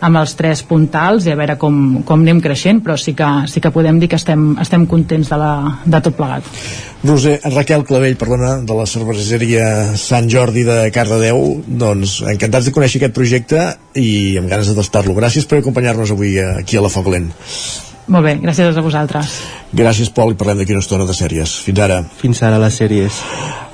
amb 0.01 0.21
els 0.21 0.35
tres 0.37 0.63
puntals 0.67 1.27
i 1.27 1.33
a 1.33 1.39
veure 1.39 1.57
com, 1.61 2.03
com 2.07 2.25
anem 2.25 2.41
creixent, 2.45 2.83
però 2.85 2.97
sí 3.01 3.15
que, 3.17 3.29
sí 3.51 3.63
que 3.63 3.73
podem 3.75 4.01
dir 4.03 4.11
que 4.13 4.19
estem, 4.21 4.53
estem 4.63 4.87
contents 4.91 5.31
de, 5.33 5.39
la, 5.41 5.53
de 5.85 6.03
tot 6.05 6.17
plegat. 6.19 6.49
Roser, 7.07 7.37
Raquel 7.55 7.85
Clavell, 7.87 8.19
perdona, 8.19 8.57
de 8.67 8.77
la 8.77 8.87
cerveseria 8.91 9.67
Sant 10.01 10.31
Jordi 10.33 10.65
de 10.67 10.79
Cardedeu, 10.95 11.43
doncs 11.67 12.19
encantats 12.27 12.69
de 12.69 12.75
conèixer 12.77 13.01
aquest 13.03 13.17
projecte 13.17 13.67
i 13.97 14.37
amb 14.41 14.51
ganes 14.51 14.71
de 14.71 14.79
tastar-lo. 14.79 15.17
Gràcies 15.17 15.47
per 15.49 15.61
acompanyar-nos 15.63 16.15
avui 16.17 16.39
aquí 16.41 16.81
a 16.81 16.85
la 16.85 16.93
Foc 16.93 17.13
Lent. 17.13 17.31
Molt 18.07 18.23
bé, 18.23 18.37
gràcies 18.39 18.77
a 18.77 18.83
vosaltres. 18.85 19.39
Gràcies, 19.75 20.13
Pol, 20.15 20.35
i 20.35 20.39
parlem 20.39 20.61
d'aquí 20.63 20.77
una 20.77 20.85
estona 20.85 21.07
de 21.09 21.15
sèries. 21.17 21.59
Fins 21.67 21.83
ara. 21.83 22.03
Fins 22.21 22.43
ara, 22.47 22.61
les 22.63 22.79
sèries. 22.79 23.23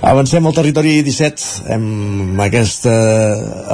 Avancem 0.03 0.43
al 0.43 0.55
territori 0.57 0.97
17 1.07 1.71
amb 1.77 2.41
aquesta, 2.43 2.93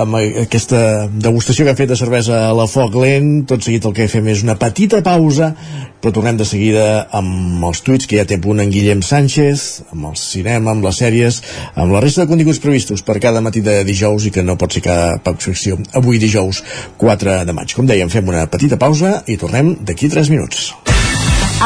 amb 0.03 0.19
aquesta 0.43 0.81
degustació 1.09 1.65
que 1.65 1.73
ha 1.73 1.79
fet 1.79 1.89
de 1.89 1.97
cervesa 1.97 2.43
a 2.51 2.53
la 2.53 2.67
foc 2.69 2.99
lent. 3.01 3.47
Tot 3.49 3.65
seguit 3.65 3.87
el 3.89 3.95
que 3.97 4.11
fem 4.13 4.29
és 4.29 4.43
una 4.45 4.59
petita 4.61 5.01
pausa, 5.01 5.55
però 6.03 6.13
tornem 6.13 6.37
de 6.37 6.45
seguida 6.45 6.85
amb 7.17 7.65
els 7.71 7.81
tuits 7.87 8.05
que 8.05 8.21
ja 8.21 8.29
té 8.29 8.37
punt 8.45 8.61
en 8.61 8.69
Guillem 8.69 9.01
Sánchez, 9.01 9.65
amb 9.89 10.11
el 10.11 10.21
cinema, 10.21 10.77
amb 10.77 10.85
les 10.85 11.01
sèries, 11.01 11.41
amb 11.73 11.97
la 11.97 12.05
resta 12.05 12.27
de 12.27 12.33
continguts 12.35 12.61
previstos 12.61 13.01
per 13.01 13.17
cada 13.25 13.41
matí 13.41 13.65
de 13.65 13.81
dijous 13.89 14.29
i 14.29 14.35
que 14.35 14.45
no 14.45 14.61
pot 14.61 14.77
ser 14.77 14.85
cap 14.85 15.33
excepció. 15.33 15.81
Avui 15.97 16.21
dijous 16.21 16.61
4 17.01 17.41
de 17.49 17.57
maig. 17.57 17.73
Com 17.73 17.89
dèiem, 17.89 18.13
fem 18.13 18.29
una 18.29 18.45
petita 18.53 18.77
pausa 18.77 19.23
i 19.25 19.41
tornem 19.41 19.79
d'aquí 19.81 20.13
3 20.13 20.29
minuts. 20.37 20.75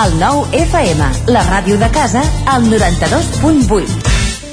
El 0.06 0.20
nou 0.22 0.46
FM, 0.54 1.12
la 1.34 1.48
ràdio 1.50 1.82
de 1.82 1.90
casa, 1.98 2.22
al 2.46 2.70
92.8. 2.70 4.21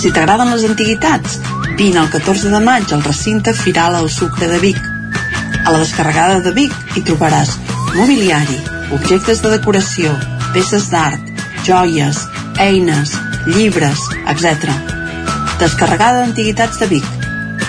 Si 0.00 0.10
t'agraden 0.12 0.48
les 0.54 0.64
antiguitats, 0.64 1.40
Vine 1.80 1.96
el 1.98 2.10
14 2.12 2.50
de 2.52 2.58
maig 2.60 2.90
al 2.92 3.00
recinte 3.02 3.54
Firal 3.56 3.94
al 3.96 4.10
Sucre 4.12 4.48
de 4.50 4.58
Vic. 4.60 4.76
A 5.64 5.72
la 5.72 5.78
descarregada 5.78 6.42
de 6.44 6.50
Vic 6.52 6.74
hi 6.92 7.00
trobaràs 7.08 7.54
mobiliari, 7.94 8.58
objectes 8.92 9.40
de 9.40 9.54
decoració, 9.54 10.12
peces 10.52 10.90
d'art, 10.92 11.30
joies, 11.64 12.20
eines, 12.60 13.14
llibres, 13.46 14.02
etc. 14.28 14.68
Descarregada 15.62 16.20
d'Antiguitats 16.20 16.82
de 16.82 16.90
Vic. 16.92 17.06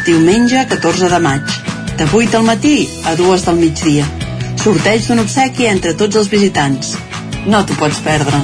Diumenge 0.03 0.65
14 0.73 1.07
de 1.07 1.19
maig. 1.23 1.59
De 1.95 2.09
8 2.11 2.41
al 2.41 2.49
matí 2.49 2.89
a 3.07 3.15
2 3.15 3.45
del 3.47 3.63
migdia. 3.63 4.09
Sorteig 4.59 5.07
d'un 5.07 5.23
obsequi 5.23 5.71
entre 5.71 5.95
tots 5.95 6.19
els 6.19 6.27
visitants. 6.35 6.97
No 7.47 7.63
t'ho 7.63 7.79
pots 7.79 8.03
perdre. 8.03 8.43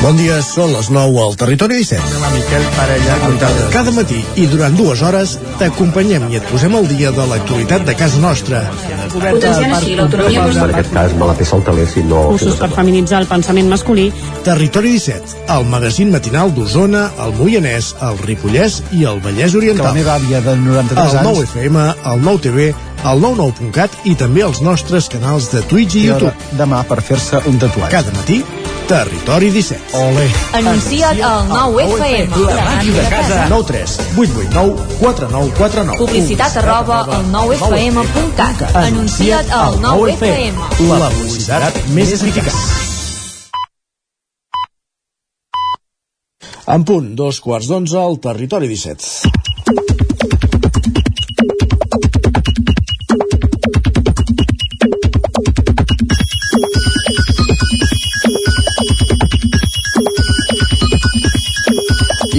Bon 0.00 0.16
dia, 0.18 0.40
són 0.42 0.72
les 0.74 0.88
9 0.90 1.18
al 1.22 1.34
Territori 1.38 1.76
17. 1.78 2.20
La 2.22 2.30
Miquel 2.32 2.64
Parella. 2.74 3.16
Cada 3.70 3.92
matí 3.94 4.18
i 4.40 4.46
durant 4.50 4.74
dues 4.78 5.02
hores 5.04 5.36
t'acompanyem 5.60 6.24
i 6.32 6.38
et 6.40 6.46
posem 6.50 6.74
al 6.74 6.88
dia 6.90 7.12
de 7.14 7.26
l'actualitat 7.30 7.84
de 7.86 7.94
casa 7.98 8.18
nostra. 8.22 8.64
Potenciant 9.12 9.74
així 9.76 9.94
l'autonomia 9.98 10.46
En 10.48 10.72
aquest 10.72 10.90
cas 10.96 11.14
me 11.18 11.28
la 11.28 11.36
té 11.38 11.46
saltaler 11.46 11.86
si 11.90 12.02
no... 12.08 12.24
cursos 12.32 12.58
per 12.58 12.70
feminitzar 12.74 13.20
el 13.22 13.28
pensament 13.30 13.70
masculí. 13.70 14.08
Territori 14.46 14.94
17, 14.96 15.44
el 15.54 15.68
magazín 15.70 16.10
matinal 16.14 16.50
d'Osona, 16.56 17.04
el 17.22 17.36
Moianès, 17.38 17.92
el 18.08 18.18
Ripollès 18.26 18.80
i 18.98 19.04
el 19.06 19.20
Vallès 19.22 19.54
Oriental. 19.58 19.86
Que 19.86 19.92
la 19.92 19.98
meva 20.00 20.16
àvia 20.18 20.40
de 20.42 20.56
93 20.64 20.98
el 20.98 21.20
anys... 21.20 21.28
9 21.30 21.46
FM, 21.52 21.86
el 22.14 22.26
9 22.26 22.42
TV, 22.48 22.72
el 23.02 23.22
99.cat 23.22 24.02
i 24.10 24.16
també 24.18 24.42
els 24.46 24.60
nostres 24.62 25.08
canals 25.12 25.50
de 25.54 25.62
Twitch 25.70 25.94
i 25.98 26.04
I 26.04 26.10
YouTube. 26.10 26.34
demà 26.58 26.82
per 26.90 27.00
fer-se 27.02 27.40
un 27.50 27.58
tatuatge. 27.62 27.90
Cada 27.94 28.14
matí, 28.18 28.42
Territori 28.86 29.50
17. 29.50 29.96
Ole. 29.96 30.26
Anuncia't 30.52 31.20
al 31.22 31.48
9FM. 31.48 32.36
La 32.46 32.64
màquina 32.64 33.02
de 33.02 33.08
casa. 33.08 33.46
9 33.48 33.66
3 33.66 33.98
8 34.16 34.32
8 34.38 34.50
9 34.52 34.76
4 35.00 35.28
9 35.30 35.52
4 35.58 35.84
9 35.84 35.98
Publicitat 35.98 36.56
arroba 36.62 37.02
al 37.04 37.26
9FM.cat. 37.32 38.76
Anuncia't 38.76 39.50
al 39.50 39.78
9FM. 39.82 40.88
La 40.88 41.10
publicitat 41.10 41.82
més 41.96 42.14
eficaç. 42.18 42.56
En 46.72 46.84
punt, 46.86 47.14
dos 47.18 47.40
quarts 47.42 47.66
d'onze 47.68 47.98
al 47.98 48.20
Territori 48.22 48.68
17. 48.70 49.41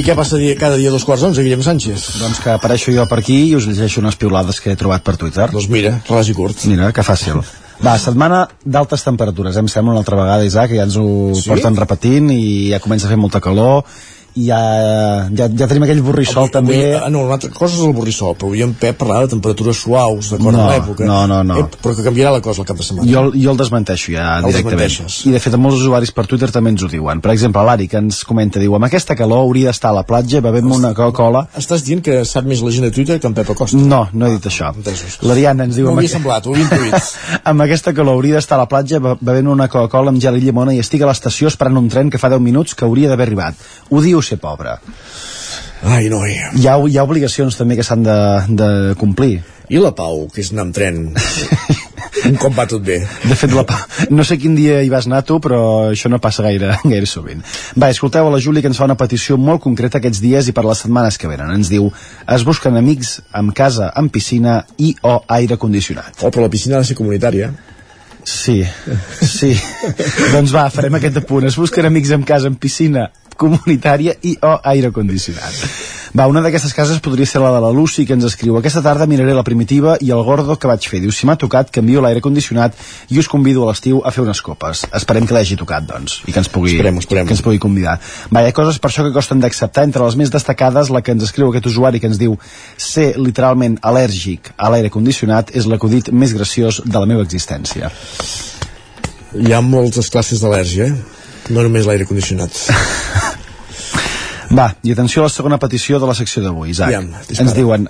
I 0.03 0.05
què 0.09 0.17
passa 0.19 0.35
dia, 0.35 0.51
cada 0.59 0.75
dia 0.75 0.89
a 0.91 0.91
dos 0.91 1.05
quarts 1.07 1.21
d'onze, 1.23 1.39
Guillem 1.45 1.61
Sánchez? 1.63 2.01
Doncs 2.19 2.41
que 2.43 2.49
apareixo 2.51 2.91
jo 2.91 3.05
per 3.07 3.21
aquí 3.21 3.37
i 3.47 3.53
us 3.55 3.63
llegeixo 3.69 4.01
unes 4.01 4.17
piulades 4.19 4.57
que 4.59 4.73
he 4.73 4.75
trobat 4.75 4.99
per 4.99 5.13
Twitter. 5.15 5.45
Doncs 5.47 5.69
mira, 5.71 5.93
ras 6.09 6.27
i 6.27 6.35
curt. 6.35 6.65
Mira, 6.67 6.89
que 6.91 7.05
fàcil. 7.07 7.39
Va, 7.79 7.93
setmana 7.95 8.41
d'altes 8.67 9.05
temperatures, 9.07 9.55
em 9.55 9.69
sembla 9.71 9.93
una 9.95 10.01
altra 10.03 10.19
vegada, 10.19 10.43
Isaac, 10.43 10.73
que 10.73 10.81
ja 10.81 10.89
ens 10.89 10.97
ho 10.99 11.05
sí? 11.39 11.47
porten 11.47 11.79
repetint 11.79 12.27
i 12.35 12.43
ja 12.73 12.81
comença 12.83 13.07
a 13.07 13.13
fer 13.13 13.19
molta 13.21 13.39
calor 13.39 13.85
i 14.35 14.47
ja, 14.47 14.57
ja, 15.29 15.45
ja 15.53 15.67
tenim 15.69 15.83
aquell 15.85 16.01
borrissol 16.01 16.47
també 16.53 16.73
Avui, 16.79 16.95
ah, 17.05 17.09
no, 17.13 17.21
una 17.27 17.35
altra 17.37 17.51
cosa 17.53 17.75
és 17.77 17.83
el 17.85 17.93
borrissol, 17.93 18.33
però 18.33 18.47
avui 18.49 18.63
en 18.65 18.71
Pep 18.79 18.97
parlava 18.97 19.27
de 19.27 19.33
temperatures 19.35 19.77
suaus, 19.83 20.31
d'acord 20.33 20.55
No, 20.55 20.63
amb 20.63 20.71
l'època. 20.73 21.05
no, 21.05 21.19
no, 21.29 21.41
no. 21.45 21.57
Eh, 21.61 21.65
però 21.83 21.93
que 21.95 22.05
canviarà 22.05 22.31
la 22.33 22.41
cosa 22.41 22.61
al 22.63 22.67
cap 22.67 22.77
de 22.79 22.83
setmana. 22.87 23.09
Jo, 23.11 23.27
jo 23.35 23.51
el 23.51 23.57
desmenteixo 23.59 24.11
ja 24.15 24.39
El 24.39 24.47
directament. 24.49 25.11
I 25.29 25.31
de 25.35 25.39
fet, 25.43 25.55
molts 25.61 25.77
usuaris 25.83 26.11
per 26.11 26.25
Twitter 26.27 26.49
també 26.51 26.71
ens 26.73 26.81
ho 26.83 26.89
diuen. 26.89 27.21
Per 27.21 27.31
exemple, 27.31 27.61
l'Ari, 27.67 27.87
que 27.87 27.97
ens 28.01 28.23
comenta, 28.25 28.59
diu, 28.59 28.73
amb 28.75 28.85
aquesta 28.89 29.15
calor 29.15 29.43
hauria 29.45 29.69
d'estar 29.69 29.91
a 29.91 29.97
la 29.99 30.03
platja 30.09 30.41
bevent 30.41 30.71
una 30.71 30.93
Coca-Cola. 30.97 31.45
Estàs 31.57 31.83
dient 31.85 32.01
que 32.01 32.23
sap 32.25 32.45
més 32.49 32.61
la 32.65 32.71
gent 32.73 32.87
de 32.87 32.91
Twitter 32.91 33.19
que 33.19 33.27
en 33.29 33.33
Pep 33.37 33.51
Acosta? 33.53 33.77
No, 33.77 34.07
no 34.13 34.27
he 34.27 34.31
dit 34.39 34.49
això. 34.49 34.73
L'Ariana 35.21 35.65
ens 35.69 35.75
diu... 35.77 35.85
No 35.85 35.91
amb 35.93 35.99
havia 36.01 36.09
aqu- 36.09 36.17
semblat, 36.17 36.47
ho 36.49 36.53
havia 36.55 36.65
intuït. 36.65 37.13
amb 37.53 37.61
aquesta 37.67 37.93
calor 37.93 38.17
hauria 38.17 38.39
d'estar 38.39 38.57
a 38.57 38.63
la 38.63 38.67
platja 38.71 38.99
be- 39.03 39.15
bevent 39.21 39.47
una 39.53 39.67
Coca-Cola 39.69 40.09
amb 40.13 40.21
gel 40.23 40.37
i 40.41 40.43
llimona 40.47 40.73
i 40.73 40.79
estic 40.81 41.03
a 41.05 41.11
l'estació 41.11 41.51
esperant 41.53 41.77
un 41.77 41.87
tren 41.93 42.09
que 42.09 42.17
fa 42.17 42.29
10 42.33 42.41
minuts 42.41 42.73
que 42.73 42.85
hauria 42.87 43.09
d'haver 43.11 43.27
arribat. 43.29 43.61
Ho 43.91 44.01
diu 44.01 44.22
ser 44.25 44.39
pobre. 44.41 44.77
Ai, 45.83 46.07
noi. 46.11 46.37
Hi 46.55 46.67
ha, 46.67 46.77
hi 46.79 46.97
ha 46.97 47.03
obligacions 47.03 47.57
també 47.59 47.75
que 47.75 47.83
s'han 47.83 48.05
de, 48.05 48.19
de 48.55 48.69
complir. 48.99 49.41
I 49.73 49.79
la 49.81 49.93
Pau, 49.95 50.27
que 50.31 50.43
és 50.43 50.51
anar 50.53 50.67
amb 50.67 50.75
tren? 50.75 51.01
un 52.29 52.35
cop 52.39 52.55
va 52.55 52.65
tot 52.69 52.83
bé. 52.85 52.99
De 53.25 53.35
fet, 53.35 53.51
la, 53.55 53.63
Pa- 53.67 54.07
no 54.13 54.23
sé 54.27 54.37
quin 54.39 54.55
dia 54.55 54.81
hi 54.83 54.91
vas 54.91 55.07
anar 55.09 55.23
tu, 55.27 55.39
però 55.43 55.59
això 55.89 56.11
no 56.11 56.21
passa 56.23 56.45
gaire, 56.45 56.75
gaire 56.91 57.09
sovint. 57.09 57.43
Va, 57.79 57.89
escolteu 57.91 58.27
a 58.27 58.33
la 58.33 58.41
Júlia 58.43 58.63
que 58.63 58.71
ens 58.71 58.79
fa 58.79 58.87
una 58.87 58.97
petició 58.99 59.37
molt 59.39 59.63
concreta 59.63 59.99
aquests 59.99 60.21
dies 60.23 60.47
i 60.49 60.55
per 60.55 60.65
les 60.67 60.83
setmanes 60.85 61.19
que 61.19 61.31
venen. 61.31 61.51
Ens 61.57 61.71
diu, 61.73 61.89
es 62.37 62.47
busquen 62.47 62.79
amics 62.79 63.17
amb 63.31 63.55
casa, 63.57 63.91
amb 63.95 64.13
piscina 64.13 64.61
i 64.77 64.93
o 65.03 65.19
aire 65.39 65.59
condicionat. 65.59 66.15
Oh, 66.21 66.31
però 66.31 66.47
la 66.47 66.53
piscina 66.53 66.77
ha 66.77 66.83
de 66.83 66.91
ser 66.91 66.99
comunitària. 66.99 67.51
Sí, 68.23 68.61
sí. 69.19 69.51
doncs 70.35 70.53
va, 70.55 70.69
farem 70.71 70.95
aquest 70.99 71.19
apunt. 71.23 71.49
Es 71.49 71.59
busquen 71.59 71.89
amics 71.89 72.13
amb 72.15 72.27
casa, 72.27 72.47
amb 72.51 72.59
piscina 72.61 73.09
comunitària 73.39 74.15
i 74.21 74.37
o 74.41 74.55
aire 74.73 74.91
condicionat. 74.95 75.57
Va, 76.13 76.27
una 76.29 76.43
d'aquestes 76.45 76.75
cases 76.77 76.99
podria 77.01 77.25
ser 77.25 77.39
la 77.41 77.49
de 77.55 77.59
la 77.63 77.71
Lucy, 77.73 78.03
que 78.05 78.13
ens 78.13 78.25
escriu 78.27 78.59
Aquesta 78.59 78.83
tarda 78.85 79.07
miraré 79.09 79.33
la 79.33 79.41
primitiva 79.41 79.95
i 79.97 80.11
el 80.13 80.21
gordo 80.21 80.53
que 80.61 80.69
vaig 80.69 80.85
fer. 80.85 80.99
Diu, 81.01 81.09
si 81.09 81.25
m'ha 81.25 81.33
tocat, 81.41 81.71
canvio 81.73 82.03
l'aire 82.05 82.21
condicionat 82.21 82.77
i 83.09 83.17
us 83.17 83.29
convido 83.31 83.63
a 83.63 83.71
l'estiu 83.71 84.03
a 84.05 84.11
fer 84.13 84.21
unes 84.21 84.43
copes. 84.45 84.83
Esperem 84.93 85.25
que 85.25 85.33
l'hagi 85.33 85.57
tocat, 85.57 85.87
doncs, 85.89 86.19
i 86.27 86.35
que 86.35 86.37
ens 86.43 86.51
pugui, 86.53 86.75
Esperem, 86.75 86.99
esperem. 87.01 87.25
Que 87.25 87.33
ens 87.33 87.41
pugui 87.41 87.57
convidar. 87.63 87.95
Va, 88.29 88.43
hi 88.43 88.51
ha 88.51 88.53
coses 88.53 88.77
per 88.77 88.91
això 88.91 89.07
que 89.07 89.13
costen 89.15 89.41
d'acceptar. 89.41 89.87
Entre 89.89 90.05
les 90.05 90.19
més 90.21 90.29
destacades, 90.29 90.93
la 90.93 91.01
que 91.01 91.17
ens 91.17 91.25
escriu 91.25 91.49
aquest 91.49 91.71
usuari 91.73 92.03
que 92.03 92.11
ens 92.11 92.21
diu 92.21 92.37
ser 92.77 93.15
literalment 93.17 93.79
al·lèrgic 93.81 94.53
a 94.53 94.69
l'aire 94.69 94.93
condicionat 94.93 95.49
és 95.57 95.65
l'acudit 95.65 96.13
més 96.13 96.37
graciós 96.37 96.83
de 96.85 96.99
la 96.99 97.09
meva 97.09 97.25
existència. 97.25 97.89
Hi 99.33 99.49
ha 99.49 99.65
moltes 99.65 100.13
classes 100.13 100.45
d'al·lèrgia, 100.45 100.93
eh? 100.93 101.22
No 101.49 101.65
només 101.65 101.89
l'aire 101.89 102.07
condicionat. 102.07 102.57
Va, 104.57 104.69
i 104.85 104.93
atenció 104.93 105.23
a 105.23 105.27
la 105.27 105.33
segona 105.33 105.57
petició 105.59 105.99
de 105.99 106.07
la 106.07 106.15
secció 106.15 106.43
d'avui, 106.43 106.71
Isaac. 106.71 106.93
Aviam, 106.93 107.09
dispara. 107.27 107.47
Ens 107.47 107.55
diuen, 107.57 107.87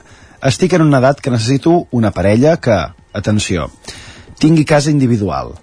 estic 0.48 0.78
en 0.78 0.86
una 0.86 1.02
edat 1.04 1.22
que 1.22 1.34
necessito 1.34 1.76
una 1.92 2.14
parella 2.16 2.56
que, 2.58 2.78
atenció, 3.14 3.70
tingui 4.40 4.66
casa 4.66 4.92
individual, 4.92 5.54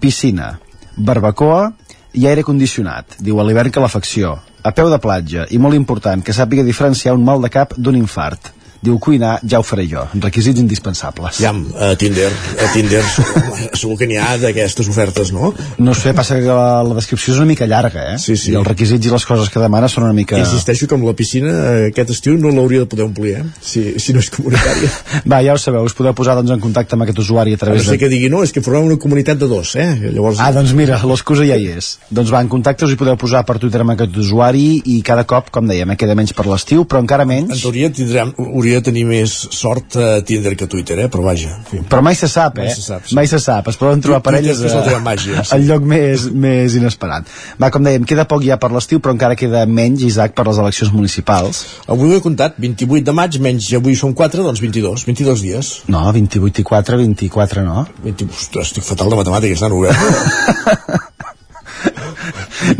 piscina, 0.00 0.54
barbacoa 0.96 1.70
i 2.16 2.26
aire 2.26 2.44
condicionat. 2.46 3.18
Diu 3.20 3.40
a 3.40 3.46
l'hivern 3.46 3.72
calefacció, 3.74 4.38
a 4.62 4.72
peu 4.76 4.90
de 4.92 5.00
platja 5.00 5.46
i 5.50 5.58
molt 5.58 5.76
important 5.76 6.24
que 6.24 6.36
sàpiga 6.36 6.66
diferenciar 6.66 7.14
un 7.16 7.24
mal 7.24 7.42
de 7.44 7.52
cap 7.52 7.76
d'un 7.76 7.96
infart. 7.96 8.52
Diu 8.80 8.96
cuinar, 8.96 9.34
ja 9.44 9.58
ho 9.60 9.64
faré 9.66 9.84
jo. 9.84 10.06
Requisits 10.16 10.60
indispensables. 10.62 11.36
Ja, 11.42 11.50
a 11.52 11.90
Tinder, 12.00 12.30
a 12.56 12.68
Tinder 12.72 13.02
segur 13.80 13.98
que 14.00 14.06
n'hi 14.08 14.16
ha 14.16 14.38
d'aquestes 14.40 14.88
ofertes, 14.88 15.32
no? 15.36 15.50
No 15.78 15.92
sé, 15.96 16.14
passa 16.16 16.38
que 16.40 16.48
la, 16.48 16.80
la 16.86 16.96
descripció 16.96 17.34
és 17.34 17.40
una 17.42 17.48
mica 17.50 17.68
llarga, 17.68 18.06
eh? 18.14 18.18
Sí, 18.22 18.38
sí. 18.40 18.54
I 18.54 18.56
els 18.60 18.66
requisits 18.66 19.04
i 19.04 19.12
les 19.12 19.26
coses 19.28 19.50
que 19.52 19.60
demana 19.60 19.90
són 19.92 20.06
una 20.06 20.16
mica... 20.16 20.38
Insisteixo 20.40 20.88
que 20.88 20.96
amb 20.96 21.04
la 21.04 21.12
piscina 21.18 21.52
eh, 21.52 21.90
aquest 21.90 22.14
estiu 22.16 22.38
no 22.40 22.54
l'hauria 22.56 22.86
de 22.86 22.88
poder 22.88 23.04
omplir, 23.04 23.34
eh? 23.42 23.44
Si, 23.60 23.84
si 24.00 24.16
no 24.16 24.24
és 24.24 24.30
comunitària. 24.32 24.90
Va, 25.30 25.42
ja 25.44 25.56
ho 25.56 25.60
sabeu, 25.60 25.84
us 25.84 25.96
podeu 25.98 26.16
posar 26.16 26.38
doncs, 26.40 26.54
en 26.56 26.64
contacte 26.64 26.96
amb 26.96 27.04
aquest 27.04 27.20
usuari 27.20 27.52
a 27.56 27.60
A 27.60 27.60
no 27.60 27.64
través 27.66 27.84
ser 27.84 27.98
de... 27.98 28.00
que 28.04 28.10
digui, 28.12 28.32
no, 28.32 28.40
és 28.46 28.56
que 28.56 28.64
formem 28.64 28.88
una 28.88 28.98
comunitat 29.02 29.40
de 29.40 29.50
dos, 29.50 29.74
eh? 29.76 29.90
Llavors... 30.08 30.40
Ah, 30.40 30.48
doncs 30.56 30.72
mira, 30.78 30.96
l'excusa 31.10 31.44
ja 31.44 31.60
hi 31.60 31.68
és. 31.76 31.92
Doncs 32.08 32.32
va, 32.32 32.40
en 32.40 32.48
contacte 32.48 32.88
us 32.88 32.96
hi 32.96 33.00
podeu 33.00 33.20
posar 33.20 33.44
per 33.44 33.58
Twitter 33.60 33.84
amb 33.84 33.92
aquest 33.98 34.16
usuari 34.24 34.66
i 34.96 35.00
cada 35.04 35.28
cop, 35.28 35.52
com 35.52 35.68
dèiem, 35.68 35.92
eh, 35.92 36.00
queda 36.00 36.16
menys 36.16 36.32
per 36.36 36.48
l'estiu, 36.48 36.88
però 36.88 37.04
encara 37.04 37.28
En 37.28 37.34
menys... 37.34 37.60
teoria 37.60 37.92
tindrem, 37.92 38.32
hauria 38.40 38.69
de 38.78 38.84
tenir 38.86 39.04
més 39.08 39.32
sort 39.56 39.96
a 40.00 40.08
Tinder 40.26 40.54
que 40.58 40.66
a 40.68 40.70
Twitter, 40.70 40.98
eh? 41.04 41.08
però 41.12 41.24
vaja. 41.24 41.52
En 41.56 41.66
fi. 41.68 41.80
Però 41.90 42.02
mai 42.04 42.18
se 42.18 42.28
sap, 42.30 42.58
eh? 42.58 42.68
Mai 42.68 42.74
se 42.76 42.84
sap, 42.84 43.06
sí. 43.08 43.16
Mai 43.18 43.30
se 43.30 43.40
sap. 43.42 43.70
Es 43.72 43.78
poden 43.80 44.02
trobar 44.04 44.20
parelles 44.26 44.60
la 44.62 44.82
teva 44.86 44.98
eh, 44.98 45.04
màgia, 45.04 45.44
sí. 45.44 45.54
al 45.56 45.66
lloc 45.68 45.86
més, 45.92 46.26
més 46.30 46.76
inesperat. 46.78 47.28
Va, 47.60 47.70
com 47.74 47.86
dèiem, 47.86 48.06
queda 48.08 48.26
poc 48.30 48.44
ja 48.46 48.58
per 48.60 48.72
l'estiu, 48.74 49.02
però 49.02 49.14
encara 49.16 49.38
queda 49.38 49.64
menys, 49.66 50.04
Isaac, 50.06 50.36
per 50.36 50.46
les 50.50 50.60
eleccions 50.62 50.92
municipals. 50.94 51.64
Avui 51.90 52.12
ho 52.12 52.20
he 52.20 52.24
comptat, 52.24 52.58
28 52.60 53.06
de 53.08 53.16
maig, 53.16 53.40
menys 53.42 53.70
avui 53.78 53.96
són 53.98 54.14
4, 54.18 54.44
doncs 54.46 54.62
22, 54.64 55.06
22 55.08 55.46
dies. 55.46 55.72
No, 55.90 56.04
28 56.16 56.64
i 56.64 56.68
4, 56.70 57.00
24 57.04 57.66
no. 57.66 57.86
20, 58.04 58.30
ostres, 58.30 58.70
estic 58.70 58.86
fatal 58.86 59.12
de 59.12 59.22
matemàtiques, 59.22 59.64
nano, 59.64 59.84
eh? 59.88 59.94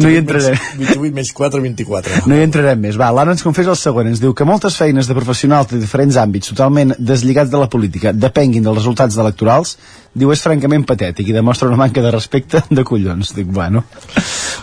No 0.01 0.11
hi 0.11 0.19
entrarem. 0.21 0.57
28 0.79 1.15
menys 1.17 1.33
4, 1.37 1.63
24. 1.65 2.23
No 2.31 2.37
hi 2.37 2.45
entrarem 2.45 2.81
més. 2.83 2.99
Va, 3.01 3.11
l'Anna 3.15 3.35
ens 3.37 3.45
confessa 3.47 3.73
el 3.75 3.79
següent. 3.81 4.11
Ens 4.11 4.23
diu 4.23 4.35
que 4.37 4.47
moltes 4.49 4.77
feines 4.81 5.09
de 5.09 5.17
professionals 5.17 5.71
de 5.73 5.81
diferents 5.83 6.19
àmbits 6.21 6.53
totalment 6.53 6.95
deslligats 6.99 7.53
de 7.53 7.61
la 7.61 7.69
política 7.73 8.13
depenguin 8.13 8.67
dels 8.67 8.81
resultats 8.81 9.19
electorals, 9.21 9.77
diu 10.15 10.33
és 10.35 10.43
francament 10.43 10.85
patètic 10.89 11.29
i 11.31 11.37
demostra 11.37 11.69
una 11.71 11.79
manca 11.81 12.03
de 12.03 12.11
respecte 12.11 12.63
de 12.71 12.85
collons. 12.87 13.35
Dic, 13.37 13.47
bueno, 13.47 13.85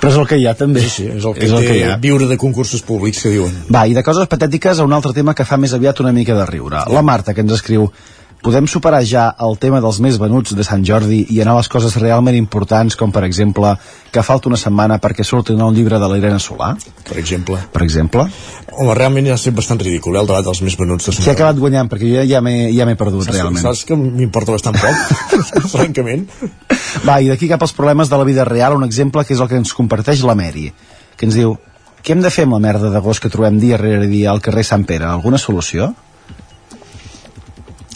però 0.02 0.12
és 0.12 0.20
el 0.20 0.28
que 0.28 0.40
hi 0.42 0.48
ha 0.48 0.56
també. 0.60 0.84
Sí, 0.84 0.94
sí, 0.94 1.08
és 1.16 1.24
el 1.24 1.38
que 1.38 1.48
és 1.48 1.56
el 1.56 1.66
que 1.66 1.78
hi 1.80 1.86
ha. 1.88 1.96
viure 2.04 2.28
de 2.30 2.38
concursos 2.40 2.84
públics 2.86 3.24
que 3.24 3.34
diuen. 3.34 3.64
Va, 3.74 3.86
i 3.88 3.96
de 3.98 4.04
coses 4.06 4.30
patètiques 4.30 4.80
a 4.80 4.88
un 4.88 4.94
altre 4.98 5.14
tema 5.16 5.36
que 5.38 5.48
fa 5.48 5.60
més 5.62 5.74
aviat 5.78 6.04
una 6.04 6.14
mica 6.16 6.36
de 6.38 6.46
riure. 6.50 6.84
La 6.94 7.06
Marta, 7.06 7.34
que 7.34 7.46
ens 7.46 7.56
escriu 7.60 7.88
Podem 8.44 8.68
superar 8.70 9.02
ja 9.04 9.32
el 9.44 9.58
tema 9.58 9.80
dels 9.82 9.98
més 10.04 10.18
venuts 10.22 10.54
de 10.56 10.64
Sant 10.64 10.84
Jordi 10.86 11.24
i 11.34 11.40
anar 11.42 11.56
a 11.56 11.60
les 11.60 11.70
coses 11.74 11.96
realment 11.98 12.36
importants, 12.38 12.96
com 12.96 13.12
per 13.12 13.24
exemple 13.26 13.72
que 14.14 14.24
falta 14.24 14.48
una 14.52 14.60
setmana 14.62 15.00
perquè 15.04 15.26
surti 15.26 15.56
un 15.56 15.64
nou 15.64 15.74
llibre 15.74 15.98
de 16.00 16.10
l'Irene 16.12 16.40
Solà? 16.40 16.76
Per 17.08 17.18
exemple. 17.18 17.58
Per 17.74 17.82
exemple? 17.84 18.28
Home, 18.78 18.94
realment 18.94 19.32
ha 19.32 19.40
estat 19.40 19.58
bastant 19.58 19.82
ridícul, 19.82 20.16
eh, 20.16 20.22
el 20.22 20.30
debat 20.30 20.46
dels 20.46 20.62
més 20.62 20.78
venuts 20.78 21.10
de 21.10 21.16
Sant 21.16 21.26
Qui 21.26 21.32
ha 21.34 21.36
acabat 21.36 21.58
guanyant? 21.58 21.90
Perquè 21.90 22.12
jo 22.14 22.26
ja 22.30 22.42
m'he 22.46 22.70
ja 22.78 22.86
perdut, 22.96 23.26
Saps, 23.26 23.36
realment. 23.36 23.64
saps 23.66 23.84
que 23.90 23.98
m'importa 23.98 24.54
bastant 24.54 24.78
poc, 24.78 25.34
francament. 25.76 26.28
Va, 27.08 27.20
i 27.20 27.32
d'aquí 27.34 27.50
cap 27.50 27.66
als 27.66 27.74
problemes 27.74 28.10
de 28.10 28.22
la 28.22 28.28
vida 28.28 28.46
real, 28.46 28.78
un 28.78 28.86
exemple 28.86 29.26
que 29.26 29.34
és 29.34 29.42
el 29.42 29.50
que 29.50 29.58
ens 29.58 29.74
comparteix 29.74 30.22
la 30.24 30.38
Mary, 30.38 30.70
que 31.18 31.26
ens 31.26 31.36
diu 31.36 31.58
què 32.06 32.14
hem 32.14 32.22
de 32.24 32.30
fer 32.32 32.46
amb 32.46 32.56
la 32.56 32.64
merda 32.64 32.94
d'agost 32.94 33.20
que 33.20 33.34
trobem 33.34 33.58
dia 33.60 33.76
rere 33.82 34.06
dia 34.08 34.30
al 34.32 34.40
carrer 34.46 34.64
Sant 34.64 34.86
Pere? 34.88 35.10
Alguna 35.10 35.42
solució? 35.42 35.90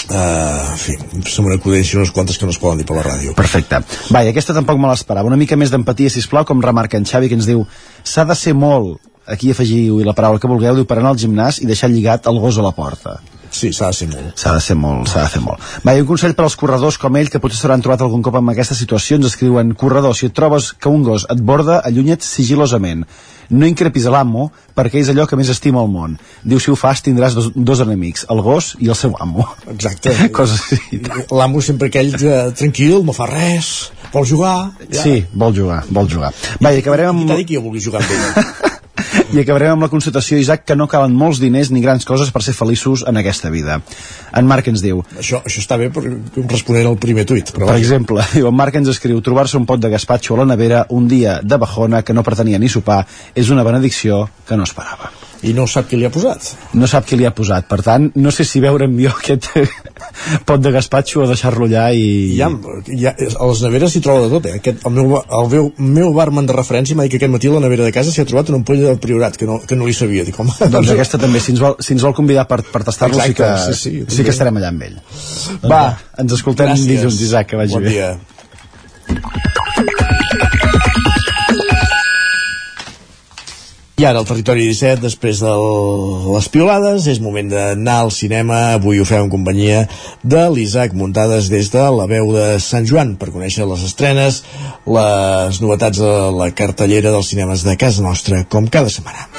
Uh, 0.09 0.71
en 0.71 0.79
fi, 0.81 0.95
se 1.29 1.43
me 1.43 1.51
n'acudeixen 1.51 2.01
unes 2.01 2.13
quantes 2.15 2.39
que 2.39 2.47
no 2.47 2.55
es 2.55 2.59
poden 2.61 2.81
dir 2.81 2.87
per 2.89 2.97
la 2.97 3.05
ràdio. 3.05 3.35
Perfecte. 3.37 3.81
Va, 4.09 4.23
i 4.25 4.31
aquesta 4.31 4.55
tampoc 4.57 4.79
me 4.81 4.89
l'esperava. 4.89 5.29
Una 5.29 5.39
mica 5.39 5.59
més 5.59 5.73
d'empatia, 5.73 6.09
si 6.09 6.23
plau, 6.31 6.47
com 6.47 6.63
remarca 6.63 6.97
en 6.97 7.05
Xavi, 7.07 7.29
que 7.29 7.37
ens 7.39 7.49
diu 7.49 7.65
s'ha 8.03 8.25
de 8.25 8.37
ser 8.37 8.55
molt, 8.57 8.99
aquí 9.27 9.51
afegiu 9.51 10.01
la 10.05 10.15
paraula 10.17 10.41
que 10.41 10.49
vulgueu, 10.49 10.75
diu 10.79 10.87
per 10.89 10.99
anar 10.99 11.13
al 11.13 11.21
gimnàs 11.21 11.61
i 11.61 11.69
deixar 11.69 11.91
lligat 11.91 12.27
el 12.31 12.41
gos 12.41 12.57
a 12.57 12.65
la 12.65 12.73
porta. 12.75 13.19
Sí, 13.51 13.73
s'ha 13.75 13.89
de 13.91 13.97
ser 13.97 14.07
molt. 14.07 14.31
S'ha 14.39 14.53
de 14.55 14.61
ser 14.63 14.77
molt, 14.79 15.09
s'ha 15.11 15.25
de 15.25 15.31
fer 15.33 15.41
molt. 15.43 15.63
Va, 15.83 15.93
i 15.93 16.01
un 16.01 16.07
consell 16.07 16.33
per 16.37 16.45
als 16.47 16.55
corredors 16.59 16.97
com 17.01 17.17
ell, 17.19 17.29
que 17.29 17.41
potser 17.43 17.59
s'hauran 17.59 17.83
trobat 17.83 18.05
algun 18.05 18.23
cop 18.23 18.37
amb 18.39 18.53
aquesta 18.53 18.77
situació, 18.79 19.19
ens 19.19 19.27
escriuen, 19.33 19.73
corredor, 19.75 20.15
si 20.15 20.29
et 20.29 20.35
trobes 20.35 20.71
que 20.71 20.89
un 20.89 21.03
gos 21.03 21.27
et 21.29 21.43
borda, 21.43 21.81
allunya't 21.83 22.23
sigilosament. 22.23 23.03
No 23.51 23.67
increpis 23.67 24.07
a 24.07 24.13
l'amo, 24.13 24.49
perquè 24.77 25.01
és 25.01 25.11
allò 25.11 25.27
que 25.27 25.37
més 25.39 25.51
estima 25.51 25.81
al 25.81 25.89
món. 25.91 26.17
Diu, 26.47 26.61
si 26.63 26.71
ho 26.71 26.77
fas, 26.79 27.03
tindràs 27.03 27.35
dos, 27.37 27.51
dos 27.55 27.83
enemics, 27.83 28.25
el 28.31 28.41
gos 28.45 28.73
i 28.79 28.89
el 28.91 28.97
seu 28.99 29.15
amo. 29.19 29.47
Exacte. 29.73 30.15
Coses 30.37 30.63
així. 30.71 31.01
L'amo 31.35 31.61
sempre 31.65 31.91
aquell 31.91 32.15
eh, 32.15 32.41
tranquil, 32.57 33.01
no 33.07 33.15
fa 33.15 33.27
res, 33.31 33.91
vol 34.13 34.27
jugar... 34.27 34.55
Ja. 34.87 35.03
Sí, 35.03 35.21
vol 35.35 35.55
jugar, 35.57 35.83
vol 35.91 36.09
jugar. 36.11 36.33
Va, 36.63 36.73
i 36.73 36.83
acabarem 36.83 37.13
amb... 37.13 37.25
Qui 37.25 37.33
t'ha 37.33 37.41
dit 37.43 37.51
que 37.51 37.59
jo 37.59 37.65
vulgui 37.67 37.83
jugar 37.83 38.03
amb 38.05 38.17
ell? 38.17 38.69
I 39.31 39.39
acabarem 39.39 39.77
amb 39.77 39.85
la 39.85 39.87
constatació, 39.87 40.35
Isaac, 40.41 40.65
que 40.67 40.75
no 40.75 40.89
calen 40.91 41.13
molts 41.15 41.39
diners 41.39 41.69
ni 41.71 41.79
grans 41.83 42.03
coses 42.07 42.33
per 42.35 42.41
ser 42.43 42.51
feliços 42.57 43.05
en 43.07 43.19
aquesta 43.21 43.51
vida. 43.53 43.77
En 44.35 44.49
Marc 44.49 44.67
ens 44.67 44.83
diu... 44.83 44.99
Això, 45.15 45.39
això 45.47 45.63
està 45.63 45.77
bé 45.79 45.87
per, 45.93 46.03
responent 46.41 46.91
al 46.91 46.99
primer 46.99 47.23
tuit. 47.29 47.53
Però 47.55 47.71
Per 47.71 47.79
exemple, 47.79 48.25
diu, 48.35 48.49
en 48.51 48.59
Marc 48.59 48.75
ens 48.81 48.91
escriu 48.91 49.23
trobar-se 49.23 49.55
un 49.61 49.69
pot 49.69 49.79
de 49.79 49.93
gaspatxo 49.95 50.35
a 50.35 50.41
la 50.43 50.49
nevera 50.51 50.83
un 50.91 51.07
dia 51.07 51.39
de 51.39 51.63
bajona 51.63 52.03
que 52.03 52.17
no 52.17 52.27
pretenia 52.27 52.59
ni 52.59 52.67
sopar 52.67 53.05
és 53.31 53.55
una 53.55 53.63
benedicció 53.63 54.25
que 54.47 54.59
no 54.59 54.67
esperava. 54.67 55.13
I 55.41 55.55
no 55.57 55.65
sap 55.65 55.87
qui 55.89 55.97
li 55.97 56.05
ha 56.05 56.11
posat. 56.13 56.51
No 56.77 56.87
sap 56.89 57.07
qui 57.09 57.17
li 57.17 57.25
ha 57.25 57.31
posat, 57.33 57.65
per 57.69 57.79
tant, 57.85 58.11
no 58.21 58.31
sé 58.33 58.45
si 58.45 58.61
veure 58.61 58.85
millor 58.89 59.17
aquest 59.21 59.47
pot 60.45 60.61
de 60.61 60.71
gaspatxo 60.73 61.23
o 61.23 61.27
deixar-lo 61.29 61.65
allà 61.65 61.87
i... 61.97 62.03
Hi 62.35 62.41
ha, 62.43 62.49
a 63.13 63.47
les 63.49 63.63
neveres 63.65 63.95
s'hi 63.95 64.03
troba 64.05 64.25
de 64.25 64.29
tot, 64.33 64.49
eh? 64.51 64.59
Aquest, 64.59 64.83
el, 64.85 64.93
meu, 64.97 65.15
el 65.17 65.49
meu, 65.53 65.71
meu 65.97 66.13
barman 66.17 66.49
de 66.49 66.57
referència 66.57 66.97
m'ha 66.97 67.07
dit 67.07 67.15
que 67.15 67.21
aquest 67.21 67.33
matí 67.33 67.49
a 67.49 67.55
la 67.55 67.63
nevera 67.65 67.87
de 67.87 67.95
casa 67.95 68.13
s'hi 68.13 68.21
ha 68.23 68.27
trobat 68.29 68.51
una 68.53 68.61
ampolla 68.61 68.91
de 68.91 69.01
priorat, 69.01 69.39
que 69.39 69.49
no, 69.49 69.57
que 69.65 69.77
no 69.79 69.89
li 69.89 69.95
sabia. 69.97 70.25
Dic, 70.27 70.37
home, 70.41 70.53
Doncs 70.75 70.93
aquesta 70.93 71.21
també, 71.21 71.41
si 71.41 71.55
ens 71.55 71.63
vol, 71.63 71.79
si 71.81 71.95
ens 71.97 72.05
vol 72.05 72.13
convidar 72.17 72.45
per, 72.49 72.61
per 72.67 72.83
tastar-lo, 72.87 73.17
sí 73.21 73.37
que, 73.37 73.49
sí, 73.65 73.77
sí, 73.79 73.95
sí 74.17 74.27
que 74.27 74.35
estarem 74.35 74.61
allà 74.61 74.69
amb 74.75 74.85
ell. 74.89 74.99
Va, 75.65 75.83
ens 76.21 76.37
escoltem 76.37 76.69
Gràcies. 76.73 76.91
dilluns, 76.93 77.21
Isaac, 77.29 77.49
que 77.53 77.61
vagi 77.63 77.79
bon 77.79 77.89
bé. 77.89 77.97
Dia. 77.97 78.13
I 84.01 84.05
ara 84.09 84.17
al 84.17 84.25
territori 84.25 84.63
17, 84.65 84.97
després 85.03 85.43
de 85.43 85.51
les 86.33 86.47
piolades, 86.49 87.05
és 87.11 87.19
moment 87.21 87.51
d'anar 87.51 87.99
al 88.01 88.09
cinema. 88.15 88.57
Avui 88.79 88.97
ho 88.97 89.05
fem 89.05 89.27
en 89.27 89.29
companyia 89.29 89.83
de 90.25 90.47
l'Isaac 90.55 90.97
Muntades 90.97 91.51
des 91.53 91.69
de 91.69 91.85
la 91.99 92.09
veu 92.09 92.33
de 92.33 92.47
Sant 92.65 92.89
Joan 92.89 93.13
per 93.21 93.29
conèixer 93.29 93.69
les 93.69 93.85
estrenes, 93.85 94.41
les 94.89 95.61
novetats 95.61 96.01
de 96.01 96.13
la 96.41 96.49
cartellera 96.49 97.13
dels 97.13 97.29
cinemes 97.29 97.69
de 97.69 97.77
casa 97.77 98.01
nostra, 98.01 98.41
com 98.49 98.73
cada 98.73 98.89
setmana. 98.89 99.29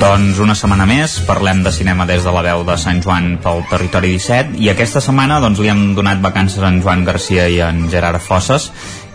Doncs 0.00 0.38
una 0.40 0.54
setmana 0.56 0.86
més 0.88 1.18
parlem 1.28 1.58
de 1.60 1.70
cinema 1.76 2.06
des 2.08 2.24
de 2.24 2.32
la 2.32 2.40
veu 2.46 2.62
de 2.64 2.76
Sant 2.80 3.02
Joan 3.04 3.34
pel 3.44 3.58
territori 3.68 4.14
17 4.14 4.56
i 4.64 4.70
aquesta 4.72 5.02
setmana 5.04 5.36
doncs, 5.44 5.60
li 5.60 5.68
hem 5.68 5.90
donat 5.98 6.22
vacances 6.24 6.62
a 6.62 6.70
en 6.72 6.78
Joan 6.80 7.04
Garcia 7.04 7.44
i 7.52 7.58
en 7.60 7.82
Gerard 7.92 8.24
Fosses 8.24 8.70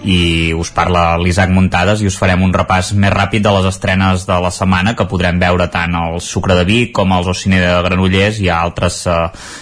i 0.05 0.53
us 0.53 0.69
parla 0.69 1.17
l'Isaac 1.17 1.49
Muntades 1.49 2.01
i 2.03 2.07
us 2.09 2.17
farem 2.19 2.43
un 2.45 2.53
repàs 2.53 2.91
més 2.93 3.13
ràpid 3.13 3.41
de 3.43 3.51
les 3.55 3.65
estrenes 3.71 4.25
de 4.29 4.37
la 4.41 4.51
setmana 4.53 4.93
que 4.95 5.07
podrem 5.09 5.39
veure 5.41 5.65
tant 5.73 5.95
al 5.97 6.19
Sucre 6.21 6.57
de 6.59 6.65
Vic 6.67 6.91
com 6.95 7.11
als 7.11 7.29
Ocine 7.31 7.57
de 7.63 7.71
Granollers 7.87 8.37
i 8.43 8.49
a 8.49 8.59
altres 8.61 9.01
eh, 9.09 9.15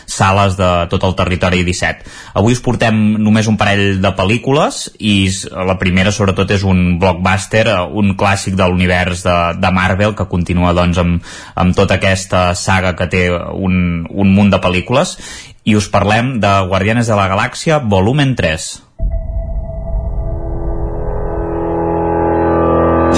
sales 0.06 0.58
de 0.60 0.70
tot 0.92 1.08
el 1.08 1.16
territori 1.16 1.64
17. 1.64 2.12
Avui 2.42 2.58
us 2.58 2.64
portem 2.66 3.00
només 3.24 3.48
un 3.48 3.58
parell 3.58 4.02
de 4.04 4.14
pel·lícules 4.18 4.84
i 5.00 5.16
la 5.54 5.78
primera 5.80 6.12
sobretot 6.12 6.52
és 6.52 6.68
un 6.68 7.00
blockbuster, 7.00 7.66
eh, 7.72 7.80
un 8.04 8.14
clàssic 8.20 8.60
de 8.60 8.68
l'univers 8.68 9.24
de, 9.24 9.38
de 9.64 9.74
Marvel 9.74 10.18
que 10.20 10.28
continua 10.28 10.76
doncs 10.76 11.00
amb, 11.00 11.34
amb 11.56 11.78
tota 11.78 12.02
aquesta 12.02 12.50
saga 12.60 12.98
que 13.00 13.08
té 13.08 13.26
un, 13.32 14.04
un 14.12 14.36
munt 14.36 14.52
de 14.52 14.60
pel·lícules 14.60 15.18
i 15.64 15.78
us 15.80 15.88
parlem 15.88 16.40
de 16.44 16.52
Guardianes 16.68 17.08
de 17.08 17.16
la 17.16 17.30
Galàxia 17.32 17.80
volumen 17.80 18.36
3. 18.36 18.72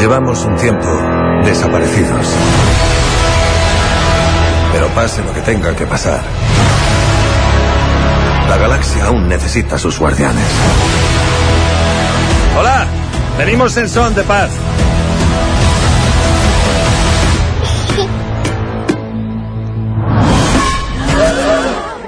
Llevamos 0.05 0.45
un 0.45 0.55
tiempo 0.57 0.87
desaparecidos. 1.43 2.27
Pero 4.71 4.87
pase 4.89 5.23
lo 5.23 5.33
que 5.33 5.41
tenga 5.41 5.75
que 5.75 5.87
pasar. 5.87 6.21
La 8.47 8.55
galaxia 8.55 9.05
aún 9.05 9.27
necesita 9.27 9.79
sus 9.79 9.97
guardianes. 9.97 10.45
Hola, 12.55 12.85
venimos 13.39 13.75
en 13.77 13.89
son 13.89 14.13
de 14.13 14.21
paz. 14.21 14.51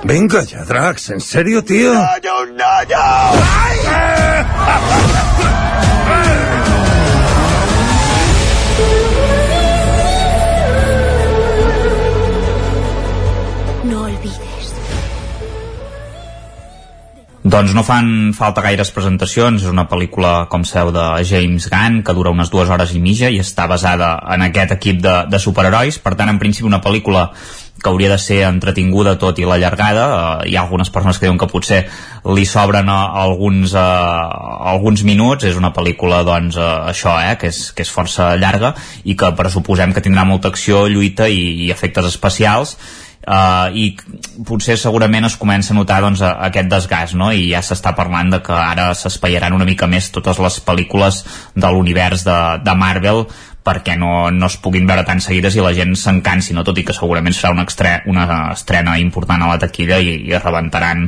Venga 0.03 0.43
ya, 0.43 0.63
Drax, 0.65 1.09
¿en 1.09 1.19
serio, 1.19 1.63
tío? 1.63 1.95
no, 1.95 2.19
no, 2.21 2.45
no! 2.53 3.31
No 5.01 5.06
Doncs 17.47 17.71
no 17.71 17.79
fan 17.85 18.33
falta 18.35 18.59
gaires 18.59 18.89
presentacions, 18.91 19.61
és 19.63 19.71
una 19.71 19.85
pel·lícula, 19.87 20.49
com 20.51 20.65
seu, 20.67 20.89
de 20.91 21.03
James 21.29 21.69
Gunn, 21.71 22.01
que 22.03 22.15
dura 22.17 22.33
unes 22.33 22.49
dues 22.51 22.67
hores 22.67 22.91
i 22.91 22.99
mitja 22.99 23.29
i 23.31 23.37
està 23.39 23.69
basada 23.71 24.17
en 24.33 24.43
aquest 24.49 24.73
equip 24.75 24.99
de, 25.05 25.13
de 25.31 25.39
superherois, 25.39 25.95
per 26.03 26.17
tant, 26.19 26.27
en 26.33 26.41
principi 26.41 26.67
una 26.67 26.81
pel·lícula 26.83 27.29
que 27.77 27.87
hauria 27.87 28.09
de 28.11 28.17
ser 28.19 28.41
entretinguda 28.49 29.15
tot 29.21 29.39
i 29.39 29.47
la 29.47 29.59
llargada, 29.61 30.09
eh, 30.09 30.49
hi 30.49 30.57
ha 30.57 30.65
algunes 30.65 30.91
persones 30.91 31.21
que 31.21 31.29
diuen 31.29 31.39
que 31.39 31.47
potser 31.47 31.85
li 32.35 32.43
sobren 32.43 32.91
eh, 32.91 32.99
alguns, 33.23 33.77
eh, 33.79 33.87
alguns 34.75 35.07
minuts, 35.07 35.47
és 35.47 35.55
una 35.55 35.71
pel·lícula 35.71 36.25
doncs 36.27 36.59
eh, 36.59 36.69
això, 36.91 37.15
eh, 37.23 37.37
que, 37.39 37.53
és, 37.53 37.69
que 37.71 37.87
és 37.87 37.93
força 37.93 38.33
llarga 38.35 38.75
i 39.07 39.15
que 39.15 39.31
pressuposem 39.39 39.95
que 39.95 40.03
tindrà 40.03 40.27
molta 40.27 40.51
acció, 40.51 40.87
lluita 40.91 41.31
i, 41.31 41.67
i 41.67 41.71
efectes 41.71 42.11
especials 42.11 42.75
uh, 43.27 43.67
i 43.75 43.91
potser 44.47 44.77
segurament 44.79 45.27
es 45.27 45.37
comença 45.39 45.73
a 45.73 45.77
notar 45.77 45.99
doncs, 46.05 46.23
aquest 46.23 46.71
desgast 46.71 47.17
no? 47.19 47.31
i 47.35 47.49
ja 47.51 47.61
s'està 47.65 47.93
parlant 47.97 48.31
de 48.33 48.41
que 48.45 48.55
ara 48.55 48.89
s'espaiaran 48.95 49.55
una 49.57 49.67
mica 49.67 49.89
més 49.91 50.09
totes 50.15 50.39
les 50.43 50.61
pel·lícules 50.63 51.23
de 51.55 51.73
l'univers 51.73 52.25
de, 52.27 52.39
de 52.63 52.77
Marvel 52.79 53.25
perquè 53.67 53.97
no, 53.99 54.29
no 54.31 54.47
es 54.47 54.55
puguin 54.63 54.87
veure 54.87 55.03
tan 55.07 55.19
seguides 55.23 55.57
i 55.57 55.63
la 55.63 55.73
gent 55.75 55.91
s'encansi, 55.99 56.55
no? 56.55 56.63
tot 56.67 56.77
i 56.79 56.85
que 56.87 56.95
segurament 56.95 57.35
serà 57.35 57.51
una, 57.51 57.65
extre 57.67 57.97
una 58.07 58.27
estrena 58.53 58.95
important 59.01 59.43
a 59.43 59.51
la 59.51 59.59
taquilla 59.59 59.99
i, 59.99 60.15
i 60.29 60.39
rebentaran 60.39 61.07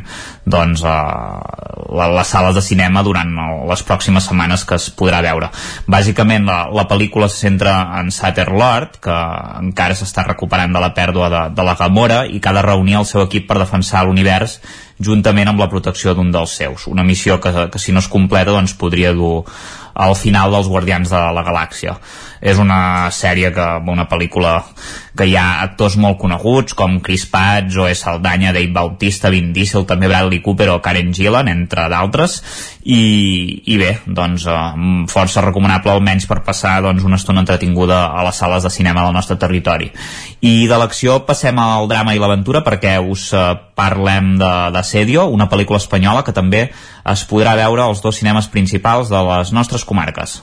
doncs, 0.49 0.83
uh, 0.83 2.09
les 2.19 2.27
sales 2.27 2.57
de 2.57 2.63
cinema 2.65 3.03
durant 3.05 3.31
les 3.69 3.83
pròximes 3.87 4.27
setmanes 4.27 4.65
que 4.67 4.77
es 4.79 4.89
podrà 4.91 5.21
veure. 5.25 5.49
Bàsicament 5.87 6.47
la, 6.49 6.59
la 6.75 6.85
pel·lícula 6.89 7.29
se 7.31 7.45
centra 7.47 7.77
en 8.01 8.11
Satter-Lord, 8.13 8.99
que 9.03 9.15
encara 9.61 9.97
s'està 9.97 10.25
recuperant 10.27 10.75
de 10.75 10.83
la 10.83 10.91
pèrdua 10.97 11.31
de, 11.31 11.43
de 11.55 11.65
la 11.65 11.77
Gamora 11.79 12.25
i 12.27 12.41
que 12.41 12.51
ha 12.51 12.57
de 12.57 12.65
reunir 12.65 12.99
el 12.99 13.07
seu 13.09 13.23
equip 13.23 13.47
per 13.49 13.61
defensar 13.61 14.05
l'univers 14.05 14.59
juntament 14.99 15.47
amb 15.47 15.61
la 15.63 15.69
protecció 15.71 16.13
d'un 16.13 16.31
dels 16.31 16.53
seus. 16.59 16.85
Una 16.91 17.05
missió 17.07 17.39
que, 17.39 17.53
que 17.71 17.79
si 17.79 17.95
no 17.95 18.03
es 18.03 18.09
completa 18.11 18.51
doncs, 18.51 18.75
podria 18.75 19.13
dur 19.15 19.45
al 19.99 20.15
final 20.15 20.53
dels 20.55 20.69
Guardians 20.71 21.11
de 21.11 21.21
la 21.35 21.43
Galàxia. 21.43 21.97
És 22.39 22.59
una 22.61 23.11
sèrie 23.11 23.51
que, 23.51 23.65
una 23.91 24.07
pel·lícula 24.07 24.53
que 25.19 25.27
hi 25.27 25.35
ha 25.35 25.59
actors 25.65 25.97
molt 25.99 26.15
coneguts 26.21 26.75
com 26.79 26.99
Chris 27.03 27.25
Pratt, 27.27 27.67
Zoe 27.75 27.91
Saldanya, 27.97 28.53
Dave 28.55 28.71
Bautista, 28.71 29.31
Vin 29.33 29.51
Diesel, 29.55 29.83
també 29.89 30.07
Bradley 30.07 30.39
Cooper 30.45 30.69
o 30.71 30.77
Karen 30.83 31.11
Gillan, 31.15 31.49
entre 31.51 31.89
d'altres. 31.91 32.37
I, 32.87 33.01
i 33.67 33.75
bé, 33.81 33.91
doncs 34.07 34.47
eh, 34.47 34.59
força 35.11 35.43
recomanable 35.43 35.91
almenys 35.91 36.29
per 36.29 36.39
passar 36.47 36.77
doncs, 36.85 37.03
una 37.03 37.19
estona 37.19 37.43
entretinguda 37.43 38.05
a 38.15 38.23
les 38.29 38.39
sales 38.39 38.63
de 38.63 38.71
cinema 38.71 39.03
del 39.03 39.17
nostre 39.17 39.35
territori. 39.41 39.91
I 40.39 40.69
de 40.71 40.79
l'acció 40.79 41.19
passem 41.27 41.59
al 41.59 41.91
drama 41.91 42.15
i 42.15 42.23
l'aventura 42.23 42.63
perquè 42.63 42.95
us 43.03 43.29
eh, 43.35 43.45
parlem 43.75 44.37
de, 44.39 44.53
de 44.75 44.85
Sedio, 44.87 45.27
una 45.27 45.49
pel·lícula 45.51 45.83
espanyola 45.83 46.23
que 46.23 46.35
també 46.35 46.69
es 46.69 47.27
podrà 47.27 47.59
veure 47.59 47.83
als 47.89 47.99
dos 48.05 48.23
cinemes 48.23 48.47
principals 48.47 49.11
de 49.11 49.27
les 49.33 49.51
nostres 49.51 49.83
comarques. 49.83 50.39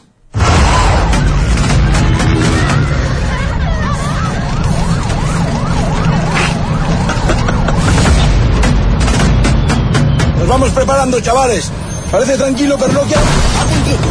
vamos 10.59 10.73
preparando, 10.73 11.21
chavales. 11.21 11.71
Parece 12.11 12.39
tranquilo, 12.39 12.77
pero 12.79 12.93
no 12.95 13.03
que... 13.03 13.15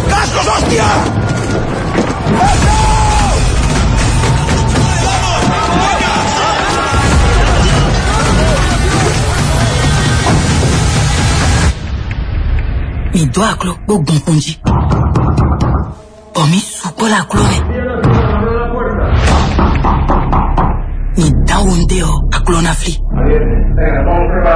¡Cascos, 0.10 0.48
hostia! 0.48 0.84
¡Cascos! 2.40 2.86
mi 13.14 13.26
do 13.28 13.42
a 13.44 13.56
klo 13.56 13.74
gbogbo 13.88 14.12
nǹkan 14.14 14.40
jí 14.44 14.54
omi 16.42 16.60
sùn 16.60 16.92
kọ́lá 17.00 17.20
kúrò 17.30 17.46
rẹ̀. 17.52 17.64
ni 21.18 21.32
daunde 21.48 22.04
o 22.04 22.28
a 22.32 22.40
kulɔna 22.40 22.74
fili 22.74 23.00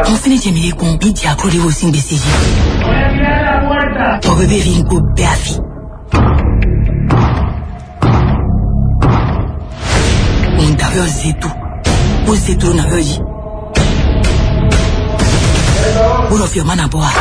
mufini 0.09 0.51
mi 0.51 0.71
kun 0.71 0.97
ni 1.01 1.11
diakulu 1.13 1.53
le 1.53 1.59
wo 1.63 1.71
sin 1.71 1.91
be 1.91 1.99
seji 1.99 2.29
tɔbɛ 4.21 4.43
be 4.49 4.57
fin 4.61 4.83
ko 4.89 4.95
bɛɛ 5.15 5.25
a 5.33 5.35
fi. 5.43 5.53
Un 10.59 10.75
davɛ 10.79 11.01
zetu 11.19 11.49
o 12.27 12.35
zetu 12.35 12.73
na 12.73 12.83
vɛ 12.91 12.99
yi. 13.07 13.15
O 16.31 16.37
dɔ 16.39 16.45
fiyɛ 16.51 16.65
mana 16.65 16.87
bɔ 16.87 16.99
a 16.99 17.11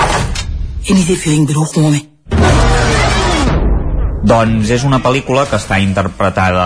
i 0.88 0.92
ni 0.94 1.02
se 1.02 1.14
feere 1.16 1.38
n 1.38 1.46
gbɛrɛ 1.46 1.60
o 1.62 1.66
kungo 1.72 1.90
mɛn 1.90 2.04
Doncs 4.18 4.66
és 4.74 4.82
una 4.82 4.98
pel·lícula 4.98 5.44
que 5.46 5.54
està 5.60 5.76
interpretada, 5.78 6.64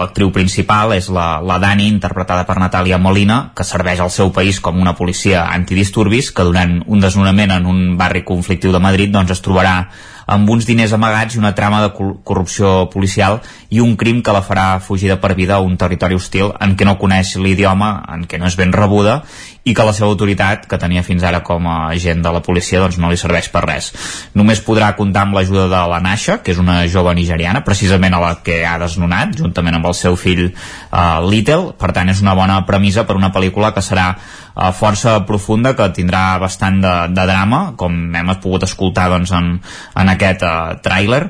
l'actriu 0.00 0.30
la, 0.30 0.32
principal 0.32 0.94
és 0.96 1.10
la, 1.12 1.42
la 1.44 1.58
Dani, 1.60 1.90
interpretada 1.92 2.46
per 2.48 2.56
Natàlia 2.56 2.96
Molina, 2.96 3.50
que 3.54 3.66
serveix 3.68 4.00
al 4.00 4.10
seu 4.10 4.32
país 4.32 4.62
com 4.64 4.80
una 4.80 4.94
policia 4.96 5.44
antidisturbis, 5.52 6.32
que 6.32 6.46
durant 6.48 6.78
un 6.86 7.04
desnonament 7.04 7.52
en 7.52 7.68
un 7.68 7.84
barri 8.00 8.24
conflictiu 8.24 8.72
de 8.72 8.80
Madrid 8.80 9.12
doncs 9.12 9.36
es 9.36 9.44
trobarà 9.44 9.76
amb 10.24 10.48
uns 10.48 10.64
diners 10.64 10.94
amagats 10.96 11.36
i 11.36 11.38
una 11.42 11.52
trama 11.54 11.82
de 11.82 11.90
corrupció 11.92 12.88
policial 12.88 13.42
i 13.68 13.82
un 13.84 13.92
crim 14.00 14.22
que 14.24 14.32
la 14.32 14.40
farà 14.40 14.80
fugir 14.80 15.10
de 15.12 15.18
per 15.20 15.34
vida 15.36 15.58
a 15.58 15.64
un 15.64 15.76
territori 15.76 16.16
hostil 16.16 16.54
en 16.64 16.78
què 16.78 16.88
no 16.88 16.96
coneix 16.96 17.34
l'idioma, 17.36 17.98
en 18.08 18.24
què 18.24 18.40
no 18.40 18.48
és 18.48 18.56
ben 18.56 18.72
rebuda 18.72 19.20
i 19.64 19.72
que 19.72 19.84
la 19.86 19.94
seva 19.96 20.10
autoritat, 20.12 20.66
que 20.68 20.78
tenia 20.80 21.02
fins 21.04 21.24
ara 21.24 21.40
com 21.44 21.66
a 21.68 21.76
agent 21.94 22.20
de 22.24 22.32
la 22.32 22.42
policia, 22.44 22.82
doncs 22.82 22.98
no 23.00 23.08
li 23.08 23.16
serveix 23.20 23.48
per 23.52 23.64
res. 23.64 23.90
Només 24.36 24.60
podrà 24.64 24.90
comptar 24.98 25.24
amb 25.24 25.38
l'ajuda 25.38 25.66
de 25.72 25.80
la 25.88 26.00
Nasha, 26.04 26.38
que 26.44 26.52
és 26.52 26.60
una 26.60 26.82
jove 26.92 27.14
nigeriana, 27.16 27.64
precisament 27.64 28.14
a 28.14 28.20
la 28.20 28.32
que 28.44 28.60
ha 28.68 28.76
desnonat, 28.82 29.32
juntament 29.40 29.78
amb 29.78 29.88
el 29.88 29.96
seu 29.96 30.18
fill 30.20 30.50
uh, 30.50 31.22
Little, 31.24 31.72
per 31.80 31.94
tant 31.96 32.12
és 32.12 32.20
una 32.20 32.36
bona 32.36 32.60
premissa 32.68 33.06
per 33.08 33.16
una 33.16 33.32
pel·lícula 33.32 33.72
que 33.72 33.84
serà 33.84 34.10
uh, 34.12 34.68
força 34.76 35.16
profunda, 35.24 35.72
que 35.78 35.88
tindrà 35.96 36.26
bastant 36.42 36.82
de, 36.84 36.94
de 37.16 37.26
drama, 37.30 37.64
com 37.80 37.96
hem 38.12 38.34
pogut 38.44 38.68
escoltar 38.68 39.08
doncs, 39.14 39.32
en, 39.32 39.56
en 39.96 40.12
aquest 40.12 40.44
uh, 40.44 40.76
tràiler, 40.84 41.24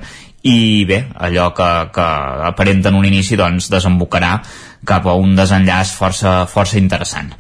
i 0.45 0.85
bé, 0.85 0.99
allò 1.25 1.53
que, 1.57 1.69
que 1.95 2.09
aparenta 2.51 2.91
en 2.91 2.99
un 2.99 3.07
inici 3.09 3.39
doncs 3.41 3.71
desembocarà 3.73 4.35
cap 4.85 5.07
a 5.09 5.15
un 5.17 5.33
desenllaç 5.39 5.95
força, 5.97 6.43
força 6.51 6.77
interessant 6.77 7.33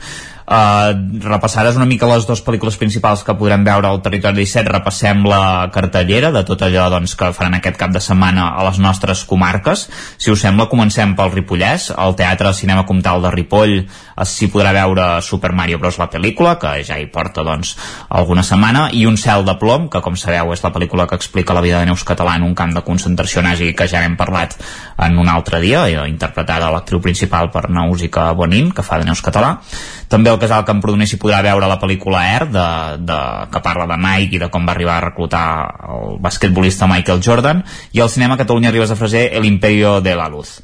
Uh, 0.44 0.92
repassades 1.24 1.78
una 1.78 1.86
mica 1.88 2.04
les 2.10 2.26
dues 2.28 2.42
pel·lícules 2.44 2.76
principals 2.76 3.22
que 3.24 3.32
podrem 3.38 3.62
veure 3.64 3.88
al 3.88 4.02
Territori 4.04 4.42
17 4.42 4.68
repassem 4.68 5.22
la 5.24 5.70
cartellera 5.72 6.28
de 6.34 6.42
tot 6.44 6.60
allò 6.66 6.90
doncs, 6.92 7.14
que 7.16 7.30
faran 7.32 7.56
aquest 7.56 7.78
cap 7.80 7.94
de 7.94 8.02
setmana 8.04 8.50
a 8.52 8.66
les 8.68 8.80
nostres 8.82 9.24
comarques. 9.24 9.86
Si 10.20 10.32
us 10.34 10.44
sembla 10.44 10.68
comencem 10.68 11.16
pel 11.16 11.32
Ripollès 11.32 11.88
al 11.96 12.12
Teatre 12.18 12.52
Cinema 12.52 12.84
Comtal 12.84 13.24
de 13.24 13.32
Ripoll 13.32 13.78
s'hi 14.22 14.48
podrà 14.52 14.72
veure 14.76 15.20
Super 15.22 15.52
Mario 15.52 15.78
Bros. 15.78 15.98
la 15.98 16.10
pel·lícula 16.10 16.54
que 16.60 16.76
ja 16.86 16.98
hi 16.98 17.06
porta 17.10 17.42
doncs, 17.42 17.74
alguna 18.08 18.42
setmana 18.42 18.88
i 18.92 19.04
Un 19.06 19.16
cel 19.20 19.44
de 19.44 19.54
plom 19.60 19.88
que 19.88 20.00
com 20.00 20.16
sabeu 20.16 20.52
és 20.52 20.62
la 20.62 20.72
pel·lícula 20.72 21.06
que 21.06 21.14
explica 21.14 21.54
la 21.54 21.60
vida 21.60 21.80
de 21.80 21.86
Neus 21.86 22.04
Català 22.04 22.36
en 22.36 22.42
un 22.42 22.54
camp 22.54 22.72
de 22.74 22.82
concentració 22.82 23.42
nazi 23.42 23.74
que 23.74 23.88
ja 23.88 24.04
hem 24.04 24.16
parlat 24.16 24.56
en 24.98 25.18
un 25.18 25.28
altre 25.28 25.60
dia 25.60 25.88
eh, 25.88 26.08
interpretada 26.08 26.70
l'actriu 26.70 27.00
principal 27.00 27.50
per 27.50 27.68
Nausica 27.70 28.32
Bonin 28.32 28.70
que 28.72 28.82
fa 28.82 28.98
de 28.98 29.04
Neus 29.04 29.22
Català 29.22 29.58
també 30.08 30.30
al 30.30 30.38
Casal 30.38 30.64
Camprodonès 30.68 31.10
s'hi 31.10 31.18
podrà 31.20 31.40
veure 31.42 31.68
la 31.68 31.78
pel·lícula 31.80 32.20
Air, 32.28 32.48
de, 32.54 32.66
de, 33.08 33.20
que 33.50 33.62
parla 33.64 33.88
de 33.90 33.98
Nike 34.00 34.36
i 34.36 34.42
de 34.44 34.50
com 34.52 34.66
va 34.68 34.74
arribar 34.76 34.98
a 34.98 35.06
reclutar 35.08 35.46
el 35.96 36.18
basquetbolista 36.22 36.88
Michael 36.90 37.22
Jordan, 37.24 37.64
i 37.92 38.02
al 38.04 38.12
cinema 38.12 38.38
Catalunya 38.40 38.70
Ribes 38.70 38.92
de 38.92 38.98
Freser, 39.00 39.24
El 39.34 39.48
Imperio 39.48 40.00
de 40.04 40.14
la 40.14 40.28
Luz. 40.28 40.60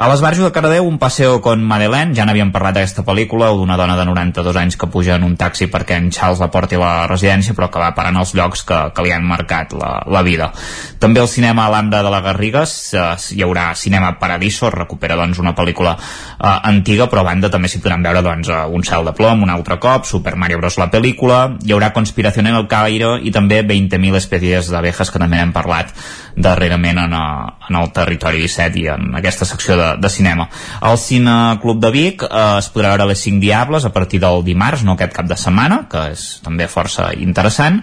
A 0.00 0.06
l'Esbarjo 0.08 0.46
de 0.46 0.50
Cardeu, 0.50 0.86
un 0.88 0.96
paseo 0.96 1.42
con 1.44 1.60
Madeleine, 1.60 2.14
ja 2.16 2.24
n'havíem 2.24 2.48
parlat 2.54 2.72
d'aquesta 2.72 3.02
pel·lícula, 3.04 3.50
d'una 3.52 3.74
dona 3.76 3.98
de 3.98 4.06
92 4.08 4.56
anys 4.56 4.78
que 4.80 4.86
puja 4.88 5.18
en 5.18 5.26
un 5.26 5.34
taxi 5.36 5.66
perquè 5.68 5.98
en 6.00 6.06
Charles 6.08 6.40
la 6.40 6.46
porti 6.48 6.78
a 6.78 6.80
la 6.80 6.92
residència, 7.04 7.52
però 7.52 7.68
que 7.68 7.82
va 7.82 7.90
parant 7.92 8.16
els 8.16 8.32
llocs 8.32 8.62
que, 8.64 8.78
que 8.96 9.04
li 9.04 9.12
han 9.12 9.26
marcat 9.28 9.74
la, 9.76 9.90
la 10.08 10.22
vida. 10.24 10.46
També 11.04 11.20
al 11.20 11.28
cinema 11.28 11.66
a 11.66 11.72
l'Ambra 11.74 12.00
de 12.00 12.12
la 12.14 12.22
Garrigues 12.24 12.72
eh, 12.94 13.02
hi 13.36 13.44
haurà 13.44 13.74
Cinema 13.76 14.14
Paradiso, 14.16 14.70
recupera 14.72 15.18
doncs, 15.20 15.42
una 15.44 15.52
pel·lícula 15.52 15.92
eh, 15.98 16.48
antiga, 16.48 17.04
però 17.12 17.20
a 17.20 17.28
banda 17.28 17.52
també 17.52 17.68
s'hi 17.68 17.82
podran 17.84 18.08
veure 18.08 18.24
doncs, 18.24 18.48
eh, 18.48 18.62
Un 18.72 18.88
cel 18.88 19.04
de 19.04 19.12
plom, 19.12 19.44
un 19.44 19.52
altre 19.52 19.76
cop, 19.84 20.08
Super 20.08 20.32
Mario 20.40 20.62
Bros. 20.64 20.80
la 20.80 20.88
pel·lícula, 20.88 21.42
hi 21.60 21.76
haurà 21.76 21.92
Conspiració 21.92 22.40
en 22.40 22.54
el 22.54 22.70
Cairo 22.72 23.18
i 23.20 23.36
també 23.36 23.60
20.000 23.68 24.16
espècies 24.16 24.72
d'abejas 24.72 25.12
que 25.12 25.20
també 25.20 25.44
hem 25.44 25.52
parlat 25.52 25.92
darrerament 26.40 27.04
en, 27.04 27.12
a, 27.12 27.24
en 27.68 27.76
el 27.76 27.92
territori 27.92 28.40
17 28.48 28.80
i 28.80 28.88
en 28.96 29.10
aquesta 29.20 29.44
secció 29.44 29.76
de, 29.76 29.89
de 29.98 30.10
cinema. 30.12 30.48
Al 30.80 30.98
Cine 30.98 31.58
Club 31.62 31.80
de 31.82 31.90
Vic 31.94 32.24
eh, 32.26 32.30
es 32.58 32.70
podrà 32.72 32.94
veure 32.94 33.10
les 33.10 33.22
5 33.26 33.40
Diables 33.42 33.84
a 33.84 33.92
partir 33.94 34.20
del 34.22 34.44
dimarts, 34.44 34.84
no 34.84 34.96
aquest 34.96 35.14
cap 35.16 35.28
de 35.30 35.38
setmana, 35.40 35.84
que 35.90 36.10
és 36.14 36.26
també 36.44 36.68
força 36.70 37.10
interessant, 37.16 37.80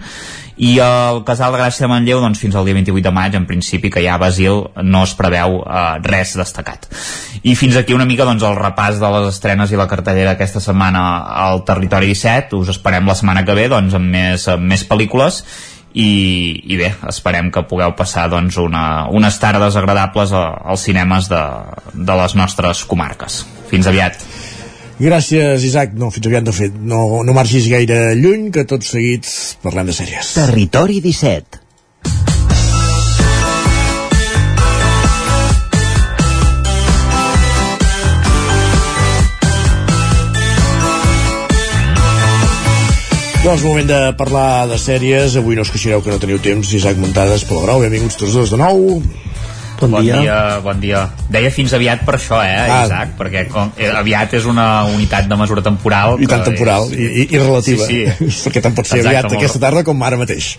i 0.58 0.74
el 0.82 1.22
Casal 1.22 1.54
de 1.54 1.60
Gràcia 1.60 1.84
de 1.84 1.90
Manlleu 1.92 2.18
doncs, 2.20 2.40
fins 2.42 2.56
al 2.58 2.66
dia 2.66 2.74
28 2.74 3.04
de 3.06 3.12
maig 3.14 3.36
en 3.38 3.46
principi 3.46 3.92
que 3.94 4.02
ja 4.02 4.16
a 4.16 4.22
Basil 4.22 4.64
no 4.82 5.04
es 5.06 5.14
preveu 5.18 5.60
eh, 5.62 5.84
res 6.02 6.34
destacat. 6.38 6.88
I 7.46 7.54
fins 7.54 7.78
aquí 7.78 7.94
una 7.94 8.08
mica 8.08 8.26
doncs, 8.26 8.42
el 8.42 8.58
repàs 8.58 8.98
de 8.98 9.12
les 9.14 9.30
estrenes 9.30 9.70
i 9.70 9.78
la 9.78 9.86
cartellera 9.90 10.34
aquesta 10.34 10.62
setmana 10.64 11.04
al 11.46 11.62
Territori 11.68 12.10
17 12.10 12.58
us 12.58 12.74
esperem 12.74 13.06
la 13.06 13.16
setmana 13.18 13.46
que 13.46 13.54
ve 13.54 13.68
doncs, 13.70 13.94
amb, 13.94 14.10
més, 14.10 14.48
amb 14.50 14.66
més 14.66 14.82
pel·lícules 14.88 15.44
i, 15.94 16.10
i 16.68 16.78
bé, 16.80 16.92
esperem 17.08 17.52
que 17.54 17.64
pugueu 17.68 17.94
passar 17.98 18.28
doncs, 18.32 18.58
una, 18.60 19.08
unes 19.14 19.38
tardes 19.40 19.78
agradables 19.80 20.34
a, 20.36 20.44
als 20.72 20.84
cinemes 20.88 21.30
de, 21.32 21.42
de 21.94 22.18
les 22.22 22.36
nostres 22.38 22.84
comarques. 22.88 23.44
Fins 23.70 23.88
aviat. 23.90 24.20
Gràcies, 24.98 25.62
Isaac. 25.62 25.94
No, 25.94 26.10
fins 26.10 26.26
aviat 26.26 26.44
no, 26.46 26.54
fet. 26.56 26.74
no, 26.74 27.22
no 27.24 27.36
marxis 27.36 27.70
gaire 27.70 28.16
lluny, 28.18 28.50
que 28.54 28.66
tot 28.68 28.84
seguit 28.86 29.28
parlem 29.62 29.88
de 29.88 29.96
sèries. 29.96 30.34
Territori 30.40 31.00
17 31.04 31.67
Doncs 43.48 43.62
moment 43.64 43.86
de 43.88 43.98
parlar 44.12 44.68
de 44.68 44.76
sèries. 44.76 45.32
Avui 45.40 45.56
no 45.56 45.62
us 45.64 45.70
queixareu 45.72 46.02
que 46.04 46.12
no 46.12 46.18
teniu 46.20 46.36
temps. 46.44 46.68
Isaac 46.76 46.98
Muntades, 47.00 47.46
Pol 47.48 47.62
Grau, 47.62 47.80
benvinguts 47.80 48.18
tots 48.20 48.34
dos 48.36 48.50
de 48.52 48.58
nou. 48.60 48.98
Bon, 49.78 49.94
bon 49.94 50.04
dia. 50.04 50.18
dia. 50.20 50.34
Bon 50.60 50.82
dia, 50.82 51.06
Deia 51.32 51.48
fins 51.54 51.72
aviat 51.72 52.02
per 52.04 52.18
això, 52.18 52.42
eh, 52.44 52.58
ah. 52.58 52.82
Isaac? 52.84 53.14
Perquè 53.16 53.46
com, 53.48 53.72
eh, 53.80 53.88
aviat 53.88 54.36
és 54.36 54.44
una 54.44 54.84
unitat 54.92 55.30
de 55.32 55.40
mesura 55.40 55.64
temporal. 55.64 56.20
I 56.20 56.28
tant 56.28 56.44
temporal, 56.44 56.92
és... 56.92 57.00
i, 57.00 57.24
i, 57.24 57.40
relativa. 57.40 57.88
Sí, 57.88 58.04
sí. 58.04 58.28
perquè 58.50 58.64
tant 58.68 58.76
pot 58.76 58.84
ser 58.84 59.00
Exacte, 59.00 59.14
aviat 59.14 59.30
molt... 59.30 59.40
aquesta 59.40 59.64
tarda 59.64 59.86
com 59.88 60.04
ara 60.04 60.20
mateix. 60.20 60.50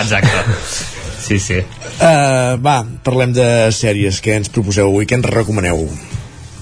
Exacte. 0.00 0.64
Sí, 1.28 1.36
sí. 1.36 1.60
Uh, 1.98 2.56
va, 2.64 2.78
parlem 3.04 3.36
de 3.36 3.50
sèries. 3.68 4.24
Què 4.24 4.40
ens 4.40 4.48
proposeu 4.48 4.88
avui? 4.88 5.04
Què 5.04 5.20
ens 5.20 5.28
recomaneu? 5.28 5.84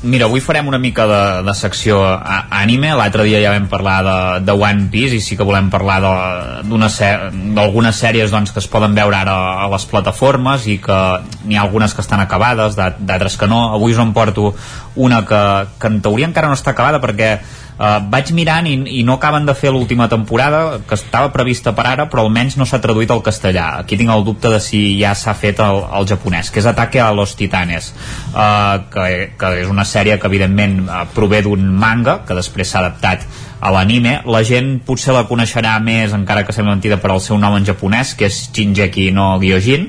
Mira, 0.03 0.27
avui 0.27 0.41
farem 0.43 0.67
una 0.67 0.81
mica 0.83 1.05
de, 1.07 1.21
de 1.47 1.53
secció 1.55 2.01
ànime. 2.03 2.91
L'altre 2.99 3.23
dia 3.23 3.39
ja 3.39 3.53
vam 3.55 3.69
parlar 3.71 4.01
de, 4.03 4.17
de 4.43 4.57
One 4.59 4.89
Piece 4.91 5.15
i 5.15 5.23
sí 5.23 5.37
que 5.39 5.47
volem 5.47 5.69
parlar 5.71 6.01
d'algunes 6.03 8.01
sèries 8.01 8.35
doncs, 8.35 8.51
que 8.51 8.59
es 8.59 8.67
poden 8.67 8.97
veure 8.99 9.21
ara 9.21 9.37
a 9.63 9.69
les 9.71 9.87
plataformes 9.87 10.67
i 10.67 10.81
que 10.83 10.99
n'hi 11.47 11.55
ha 11.55 11.63
algunes 11.63 11.95
que 11.95 12.03
estan 12.03 12.19
acabades, 12.19 12.75
d'altres 12.75 13.39
que 13.39 13.47
no. 13.47 13.69
Avui 13.77 13.95
us 13.95 14.03
en 14.03 14.11
porto 14.17 14.57
una 14.99 15.23
que, 15.23 15.43
que 15.79 15.93
en 15.95 16.03
teoria 16.03 16.27
encara 16.27 16.51
no 16.51 16.59
està 16.59 16.75
acabada 16.75 16.99
perquè 16.99 17.37
Uh, 17.73 17.97
vaig 18.13 18.29
mirant 18.37 18.67
i, 18.69 18.75
i 18.99 19.03
no 19.03 19.15
acaben 19.17 19.47
de 19.49 19.55
fer 19.57 19.71
l'última 19.73 20.05
temporada, 20.09 20.83
que 20.87 20.95
estava 20.99 21.31
prevista 21.33 21.73
per 21.73 21.87
ara, 21.89 22.05
però 22.13 22.27
almenys 22.27 22.59
no 22.61 22.67
s'ha 22.69 22.83
traduït 22.85 23.11
al 23.11 23.23
castellà. 23.25 23.65
Aquí 23.81 23.97
tinc 23.97 24.13
el 24.13 24.27
dubte 24.27 24.53
de 24.53 24.61
si 24.61 24.83
ja 25.01 25.15
s'ha 25.17 25.33
fet 25.35 25.63
el, 25.65 25.81
el 25.99 26.09
japonès, 26.11 26.53
que 26.53 26.61
és 26.61 26.69
Ataque 26.69 27.01
a 27.01 27.09
los 27.17 27.33
Titanes, 27.39 27.89
uh, 28.35 28.85
que, 28.93 29.07
que 29.41 29.55
és 29.65 29.73
una 29.73 29.87
sèrie 29.89 30.19
que 30.21 30.29
evidentment 30.29 30.83
uh, 30.85 31.01
prové 31.17 31.41
d'un 31.43 31.65
manga, 31.73 32.21
que 32.29 32.37
després 32.37 32.69
s'ha 32.69 32.85
adaptat 32.85 33.25
a 33.63 33.73
l'anime. 33.73 34.19
La 34.29 34.45
gent 34.45 34.77
potser 34.85 35.17
la 35.17 35.25
coneixerà 35.31 35.79
més, 35.81 36.13
encara 36.13 36.45
que 36.45 36.53
sembla 36.53 36.77
mentida, 36.77 37.01
per 37.01 37.15
al 37.15 37.25
seu 37.25 37.41
nom 37.41 37.57
en 37.57 37.67
japonès, 37.67 38.13
que 38.19 38.29
és 38.29 38.45
Shinjeki 38.53 39.09
no 39.17 39.33
Gyojin, 39.41 39.89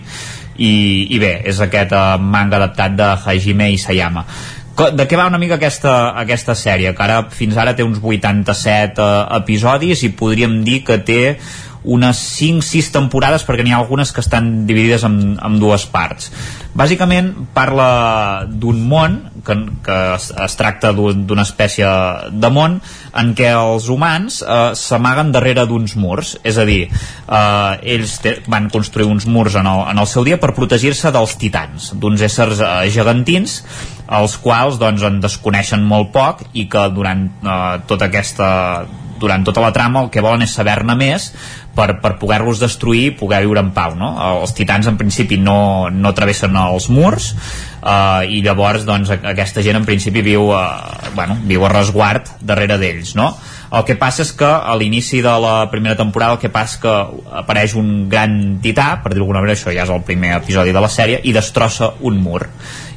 i, 0.56 0.74
i 1.12 1.20
bé, 1.20 1.36
és 1.50 1.60
aquest 1.60 1.92
uh, 1.98 2.16
manga 2.22 2.62
adaptat 2.62 2.96
de 2.96 3.14
Hajime 3.26 3.74
Isayama 3.74 4.24
de 4.74 5.06
què 5.06 5.18
va 5.20 5.28
una 5.30 5.38
mica 5.42 5.60
aquesta, 5.60 6.14
aquesta 6.18 6.56
sèrie? 6.58 6.96
Que 6.98 7.06
ara 7.06 7.20
fins 7.34 7.58
ara 7.62 7.76
té 7.78 7.86
uns 7.86 8.00
87 8.02 8.98
uh, 8.98 9.06
eh, 9.06 9.38
episodis 9.42 10.02
i 10.04 10.14
podríem 10.18 10.64
dir 10.66 10.82
que 10.88 10.98
té 11.06 11.22
unes 11.84 12.20
5-6 12.40 12.94
temporades 12.96 13.44
perquè 13.44 13.66
n'hi 13.66 13.74
ha 13.76 13.82
algunes 13.82 14.14
que 14.16 14.24
estan 14.24 14.66
dividides 14.66 15.04
en, 15.04 15.18
en 15.36 15.58
dues 15.60 15.84
parts 15.92 16.30
bàsicament 16.80 17.34
parla 17.54 18.48
d'un 18.48 18.80
món 18.88 19.18
que, 19.46 19.56
que 19.86 19.98
es, 20.16 20.30
es 20.46 20.58
tracta 20.60 20.94
d'una 20.96 21.46
espècie 21.46 21.90
de 22.32 22.52
món 22.54 22.80
en 23.20 23.34
què 23.38 23.52
els 23.54 23.90
humans 23.94 24.42
eh, 24.42 24.72
s'amaguen 24.80 25.34
darrere 25.36 25.68
d'uns 25.70 25.96
murs. 26.00 26.36
És 26.44 26.58
a 26.58 26.66
dir, 26.70 26.82
eh, 26.88 27.96
ells 27.96 28.18
te, 28.24 28.38
van 28.48 28.70
construir 28.74 29.10
uns 29.10 29.28
murs 29.28 29.58
en 29.60 29.70
el, 29.70 29.86
en 29.92 30.04
el 30.04 30.10
seu 30.10 30.26
dia 30.28 30.40
per 30.42 30.54
protegir-se 30.58 31.14
dels 31.14 31.38
titans 31.42 31.92
d'uns 32.00 32.24
éssers 32.26 32.64
eh, 32.64 32.74
gegantins 32.94 33.62
els 34.14 34.36
quals 34.44 34.80
doncs, 34.82 35.04
en 35.08 35.22
desconeixen 35.24 35.84
molt 35.88 36.12
poc 36.16 36.44
i 36.54 36.68
que 36.72 36.88
durant 36.94 37.28
eh, 37.42 37.80
tota 37.90 38.10
aquesta 38.12 38.50
durant 39.20 39.46
tota 39.46 39.62
la 39.64 39.74
trama 39.76 40.04
el 40.04 40.10
que 40.14 40.24
volen 40.24 40.46
és 40.46 40.54
saber-ne 40.56 40.96
més 41.00 41.30
per, 41.76 41.98
per 42.02 42.16
poder-los 42.22 42.62
destruir 42.62 43.04
i 43.08 43.14
poder 43.18 43.42
viure 43.46 43.62
en 43.64 43.72
pau 43.76 43.96
no? 43.98 44.12
els 44.44 44.54
titans 44.58 44.88
en 44.90 44.98
principi 45.00 45.40
no, 45.42 45.90
no 45.90 46.14
travessen 46.14 46.56
els 46.60 46.90
murs 46.94 47.32
eh, 47.34 48.30
i 48.30 48.44
llavors 48.46 48.86
doncs, 48.88 49.14
aquesta 49.16 49.64
gent 49.66 49.82
en 49.82 49.88
principi 49.88 50.24
viu 50.26 50.52
a, 50.56 50.64
bueno, 51.18 51.38
viu 51.50 51.66
a 51.66 51.74
resguard 51.74 52.36
darrere 52.42 52.78
d'ells 52.82 53.16
no? 53.20 53.32
el 53.74 53.86
que 53.88 53.98
passa 53.98 54.22
és 54.26 54.34
que 54.38 54.48
a 54.48 54.78
l'inici 54.78 55.24
de 55.26 55.34
la 55.42 55.56
primera 55.72 55.98
temporada 55.98 56.38
el 56.38 56.44
que 56.44 56.54
passa 56.54 56.82
que 56.84 56.96
apareix 57.42 57.78
un 57.80 58.08
gran 58.10 58.60
tità 58.62 58.96
per 59.02 59.14
dir-ho 59.14 59.24
d'alguna 59.24 59.42
manera 59.42 59.58
això 59.58 59.74
ja 59.74 59.88
és 59.88 59.94
el 59.94 60.06
primer 60.06 60.36
episodi 60.38 60.76
de 60.76 60.84
la 60.84 60.92
sèrie 60.94 61.22
i 61.24 61.34
destrossa 61.34 61.94
un 62.02 62.22
mur 62.22 62.44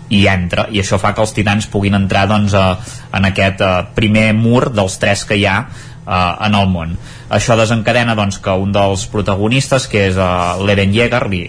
i 0.09 0.26
entra, 0.30 0.68
i 0.70 0.78
això 0.82 1.01
fa 1.02 1.12
que 1.14 1.22
els 1.24 1.34
titans 1.34 1.66
puguin 1.70 1.97
entrar 1.98 2.26
doncs, 2.30 2.55
a, 2.55 2.76
en 3.16 3.26
aquest 3.26 3.62
a, 3.64 3.72
eh, 3.80 3.93
primer 3.97 4.28
mur 4.38 4.68
dels 4.70 4.98
tres 5.02 5.24
que 5.26 5.38
hi 5.38 5.47
ha 5.51 5.59
eh, 6.06 6.46
en 6.46 6.54
el 6.54 6.68
món. 6.72 6.96
Això 7.28 7.58
desencadena 7.58 8.16
doncs, 8.18 8.38
que 8.42 8.54
un 8.54 8.72
dels 8.74 9.06
protagonistes, 9.12 9.88
que 9.90 10.06
és 10.10 10.18
uh, 10.18 10.62
l'Eren 10.62 10.94
Yeager, 10.94 11.24
li, 11.32 11.42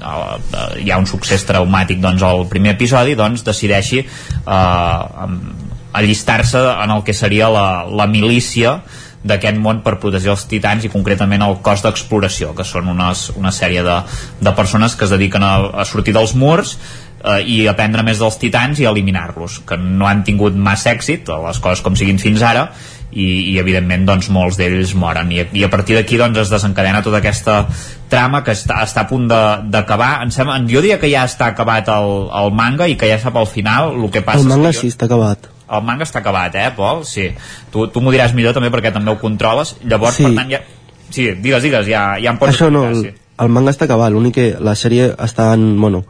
uh, 0.00 0.38
hi 0.80 0.90
ha 0.90 1.00
un 1.00 1.08
succés 1.10 1.44
traumàtic 1.48 2.00
doncs, 2.00 2.24
al 2.24 2.46
primer 2.48 2.76
episodi, 2.76 3.16
doncs 3.18 3.44
decideixi 3.44 4.04
uh, 4.04 5.36
allistar-se 5.92 6.62
en 6.84 6.96
el 6.96 7.04
que 7.04 7.14
seria 7.14 7.50
la, 7.52 7.68
la 7.88 8.06
milícia 8.08 8.78
d'aquest 9.28 9.58
món 9.58 9.82
per 9.82 9.96
protegir 9.98 10.30
els 10.32 10.44
titans 10.48 10.84
i 10.86 10.92
concretament 10.92 11.42
el 11.42 11.58
cos 11.64 11.82
d'exploració 11.84 12.52
que 12.56 12.66
són 12.66 12.90
unes, 12.92 13.28
una 13.36 13.50
sèrie 13.54 13.82
de, 13.82 13.98
de 14.40 14.52
persones 14.56 14.94
que 14.94 15.08
es 15.08 15.14
dediquen 15.14 15.42
a, 15.42 15.54
a 15.82 15.86
sortir 15.88 16.14
dels 16.14 16.36
murs 16.38 16.76
eh, 16.76 17.40
i 17.42 17.58
aprendre 17.70 18.04
més 18.06 18.22
dels 18.22 18.38
titans 18.38 18.78
i 18.78 18.86
eliminar-los 18.88 19.60
que 19.68 19.80
no 19.80 20.06
han 20.06 20.22
tingut 20.28 20.54
massa 20.54 20.92
èxit 20.94 21.32
les 21.48 21.58
coses 21.64 21.82
com 21.82 21.98
siguin 21.98 22.22
fins 22.22 22.46
ara 22.46 22.68
i, 23.10 23.26
i 23.52 23.58
evidentment 23.60 24.06
doncs, 24.08 24.28
molts 24.34 24.58
d'ells 24.60 24.94
moren 24.98 25.30
i, 25.32 25.42
i 25.56 25.64
a 25.64 25.70
partir 25.72 25.96
d'aquí 25.96 26.18
doncs, 26.20 26.38
es 26.44 26.52
desencadena 26.52 27.02
tota 27.04 27.22
aquesta 27.22 27.60
trama 28.08 28.42
que 28.44 28.52
està, 28.56 28.82
està 28.84 29.04
a 29.04 29.08
punt 29.10 29.28
d'acabar 29.28 30.26
jo 30.28 30.82
diria 30.82 30.98
que 31.00 31.10
ja 31.12 31.24
està 31.28 31.52
acabat 31.52 31.88
el, 31.92 32.28
el 32.42 32.52
manga 32.52 32.88
i 32.88 32.96
que 33.00 33.08
ja 33.10 33.20
sap 33.20 33.36
al 33.36 33.48
final 33.48 33.94
el 33.94 34.10
que 34.10 34.24
passa 34.24 34.44
el 34.44 34.52
manga 34.52 34.72
jo, 34.72 34.82
sí 34.82 34.92
està 34.92 35.08
acabat 35.08 35.48
el 35.68 35.84
manga 35.84 36.06
està 36.06 36.22
acabat, 36.22 36.54
eh, 36.56 36.70
Pol? 36.76 37.02
Sí. 37.04 37.26
Tu, 37.72 37.86
tu 37.92 38.00
m'ho 38.00 38.12
diràs 38.14 38.34
millor 38.36 38.54
també 38.56 38.70
perquè 38.72 38.92
també 38.94 39.12
ho 39.12 39.18
controles. 39.20 39.74
Llavors, 39.84 40.16
sí. 40.16 40.24
per 40.24 40.32
tant, 40.38 40.52
ja... 40.54 40.62
Sí, 41.08 41.26
digues, 41.40 41.60
digues, 41.64 41.86
ja, 41.88 42.04
ja 42.20 42.32
em 42.32 42.38
pots 42.40 42.54
Això 42.54 42.70
no, 42.72 42.86
el, 42.88 43.02
sí. 43.04 43.12
el 43.44 43.52
manga 43.52 43.72
està 43.72 43.84
acabat, 43.88 44.12
l'únic 44.12 44.38
que 44.38 44.48
la 44.64 44.72
sèrie 44.76 45.10
està 45.24 45.50
en... 45.56 45.70
Bueno, 45.80 46.06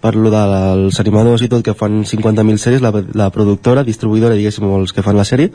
per 0.00 0.14
lo 0.14 0.30
dels 0.30 1.00
animadors 1.02 1.42
i 1.42 1.50
tot, 1.50 1.64
que 1.66 1.74
fan 1.76 2.02
50.000 2.06 2.62
sèries, 2.62 2.84
la, 2.84 2.92
la 3.18 3.28
productora, 3.34 3.84
distribuïdora, 3.84 4.36
diguéssim, 4.38 4.68
els 4.78 4.94
que 4.94 5.04
fan 5.04 5.18
la 5.18 5.26
sèrie, 5.28 5.50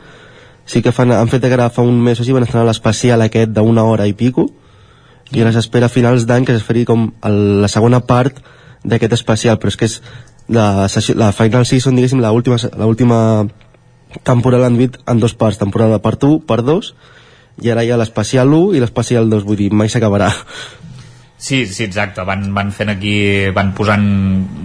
sí 0.66 0.82
que 0.82 0.92
fan, 0.92 1.12
han 1.12 1.28
fet 1.28 1.42
que 1.44 1.52
ara 1.56 1.70
fa 1.70 1.84
un 1.84 2.00
mes 2.00 2.18
o 2.18 2.24
així 2.24 2.34
van 2.36 2.46
estrenar 2.46 2.66
l'especial 2.68 3.24
aquest 3.24 3.52
d'una 3.52 3.84
hora 3.84 4.06
i 4.08 4.14
pico 4.16 4.48
i 5.32 5.42
ara 5.42 5.52
s'espera 5.52 5.86
a 5.86 5.92
finals 5.92 6.26
d'any 6.28 6.44
que 6.44 6.54
es 6.56 6.64
feri 6.64 6.84
com 6.88 7.10
el, 7.22 7.40
la 7.64 7.68
segona 7.68 8.00
part 8.00 8.40
d'aquest 8.84 9.16
especial 9.16 9.58
però 9.60 9.72
és 9.72 9.76
que 9.80 9.88
és 9.90 9.98
la, 10.48 10.86
la 11.16 11.32
final 11.32 11.66
season 11.66 11.96
diguéssim 11.96 12.20
l'última 12.20 13.18
temporada 14.22 14.68
l'han 14.68 14.78
dit 14.78 14.96
en 15.08 15.20
dos 15.20 15.34
parts 15.34 15.58
temporada 15.58 16.00
part 16.00 16.22
1, 16.22 16.44
part 16.46 16.64
2 16.64 16.94
i 17.64 17.70
ara 17.70 17.84
hi 17.84 17.92
ha 17.92 18.00
l'especial 18.00 18.52
1 18.52 18.74
i 18.76 18.82
l'especial 18.82 19.30
2 19.30 19.44
vull 19.44 19.60
dir, 19.60 19.70
mai 19.72 19.88
s'acabarà 19.88 20.32
Sí, 21.44 21.66
sí, 21.66 21.82
exacte, 21.84 22.22
van, 22.24 22.46
van 22.56 22.70
fent 22.72 22.88
aquí 22.88 23.50
van 23.52 23.74
posant, 23.76 24.04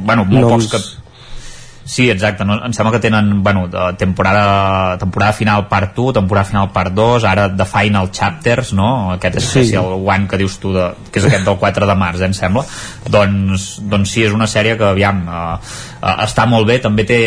bueno, 0.05 0.23
molt 0.23 0.45
Noms. 0.45 0.67
pocs 0.69 0.69
que 0.71 1.08
Sí, 1.89 2.05
exacte, 2.13 2.45
no, 2.45 2.53
em 2.61 2.73
sembla 2.75 2.91
que 2.93 2.99
tenen 3.01 3.39
bueno, 3.41 3.63
temporada, 3.97 4.95
temporada 5.01 5.33
final 5.33 5.63
part 5.71 5.97
1, 5.97 6.13
temporada 6.19 6.45
final 6.45 6.67
part 6.69 6.93
2, 6.93 7.23
ara 7.25 7.47
The 7.49 7.65
Final 7.65 8.11
Chapters, 8.13 8.75
no? 8.77 8.89
aquest 9.15 9.39
especial 9.41 9.89
sí. 9.95 10.03
one 10.05 10.27
que 10.29 10.37
dius 10.37 10.59
tu, 10.61 10.69
de, 10.75 10.85
que 11.09 11.17
és 11.17 11.25
aquest 11.25 11.47
del 11.49 11.57
4 11.57 11.87
de 11.89 11.95
març, 11.97 12.21
eh, 12.21 12.29
em 12.29 12.35
sembla, 12.37 12.61
doncs, 13.09 13.65
doncs 13.89 14.13
sí, 14.13 14.21
és 14.27 14.37
una 14.37 14.45
sèrie 14.45 14.77
que, 14.77 14.85
aviam, 14.85 15.23
eh, 15.25 15.98
eh, 16.01 16.15
està 16.25 16.45
molt 16.49 16.67
bé, 16.67 16.79
també 16.83 17.05
té, 17.07 17.19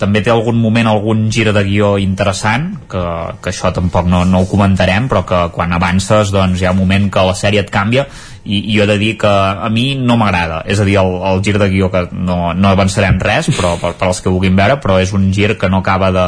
també 0.00 0.22
té 0.24 0.32
algun 0.32 0.58
moment, 0.60 0.88
algun 0.90 1.26
gir 1.32 1.50
de 1.52 1.64
guió 1.66 1.94
interessant, 2.02 2.70
que, 2.90 3.04
que 3.42 3.52
això 3.52 3.72
tampoc 3.74 4.08
no, 4.10 4.24
no 4.28 4.42
ho 4.42 4.50
comentarem, 4.50 5.08
però 5.10 5.24
que 5.28 5.40
quan 5.54 5.72
avances 5.76 6.32
doncs 6.34 6.62
hi 6.62 6.68
ha 6.68 6.74
un 6.74 6.82
moment 6.82 7.10
que 7.12 7.26
la 7.26 7.36
sèrie 7.38 7.64
et 7.64 7.72
canvia 7.72 8.06
i, 8.44 8.58
i 8.58 8.76
jo 8.76 8.84
he 8.84 8.88
de 8.90 8.98
dir 9.00 9.14
que 9.20 9.30
a 9.30 9.70
mi 9.72 9.94
no 9.96 10.18
m'agrada. 10.20 10.62
És 10.68 10.80
a 10.80 10.86
dir, 10.88 10.98
el, 11.00 11.16
el 11.30 11.42
gir 11.44 11.56
de 11.58 11.68
guió 11.72 11.90
que 11.92 12.06
no, 12.12 12.52
no 12.52 12.70
avançarem 12.70 13.20
res 13.22 13.50
però 13.56 13.74
per, 13.80 13.94
per 13.98 14.10
als 14.10 14.20
que 14.24 14.32
vulguin 14.32 14.56
veure 14.56 14.78
però 14.82 15.00
és 15.02 15.14
un 15.16 15.30
gir 15.32 15.54
que 15.60 15.70
no 15.72 15.80
acaba 15.84 16.10
de, 16.14 16.26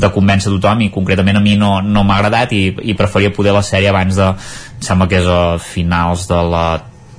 de 0.00 0.12
convèncer 0.14 0.52
tothom 0.54 0.84
i 0.86 0.90
concretament 0.94 1.40
a 1.40 1.44
mi 1.44 1.56
no, 1.58 1.78
no 1.82 2.04
m'ha 2.06 2.20
agradat 2.20 2.54
i, 2.54 2.64
i 2.92 2.96
preferia 2.98 3.34
poder 3.34 3.54
la 3.56 3.66
sèrie 3.66 3.90
abans 3.90 4.18
de 4.18 4.30
sembla 4.80 5.08
que 5.10 5.20
és 5.20 5.28
a 5.28 5.58
finals 5.62 6.28
de 6.30 6.40
la 6.54 6.66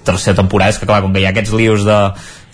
tercera 0.06 0.40
temporada 0.40 0.74
és 0.74 0.80
que 0.82 0.88
clar, 0.90 1.02
com 1.04 1.14
que 1.14 1.22
hi 1.22 1.28
ha 1.28 1.34
aquests 1.36 1.54
lius 1.54 1.84
de, 1.86 2.00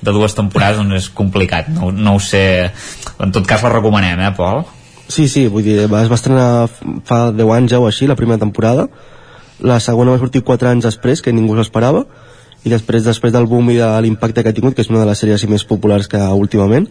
de 0.01 0.13
dues 0.13 0.35
temporades 0.37 0.77
doncs 0.77 1.01
és 1.01 1.09
complicat 1.09 1.69
no, 1.73 1.91
no 1.91 2.15
ho 2.17 2.23
sé, 2.23 2.71
en 3.19 3.33
tot 3.33 3.47
cas 3.49 3.63
la 3.65 3.73
recomanem 3.73 4.19
eh 4.19 4.33
Pol? 4.37 4.65
Sí, 5.07 5.29
sí, 5.31 5.47
vull 5.47 5.63
dir, 5.63 5.79
es 5.85 6.09
va 6.11 6.17
estrenar 6.19 6.67
fa 7.07 7.31
10 7.31 7.53
anys 7.55 7.71
ja 7.71 7.79
o 7.79 7.87
així, 7.87 8.07
la 8.07 8.19
primera 8.19 8.39
temporada 8.39 8.89
la 9.59 9.79
segona 9.79 10.13
va 10.13 10.21
sortir 10.21 10.43
4 10.45 10.69
anys 10.69 10.85
després, 10.85 11.21
que 11.21 11.33
ningú 11.33 11.55
s'esperava, 11.57 12.05
i 12.63 12.69
després 12.69 13.05
després 13.05 13.33
del 13.33 13.47
boom 13.49 13.71
i 13.71 13.77
de 13.79 13.89
l'impacte 14.03 14.43
que 14.43 14.51
ha 14.51 14.55
tingut, 14.55 14.75
que 14.75 14.83
és 14.85 14.91
una 14.91 15.01
de 15.01 15.09
les 15.09 15.19
sèries 15.19 15.47
més 15.49 15.65
populars 15.65 16.09
que 16.11 16.19
últimament, 16.19 16.87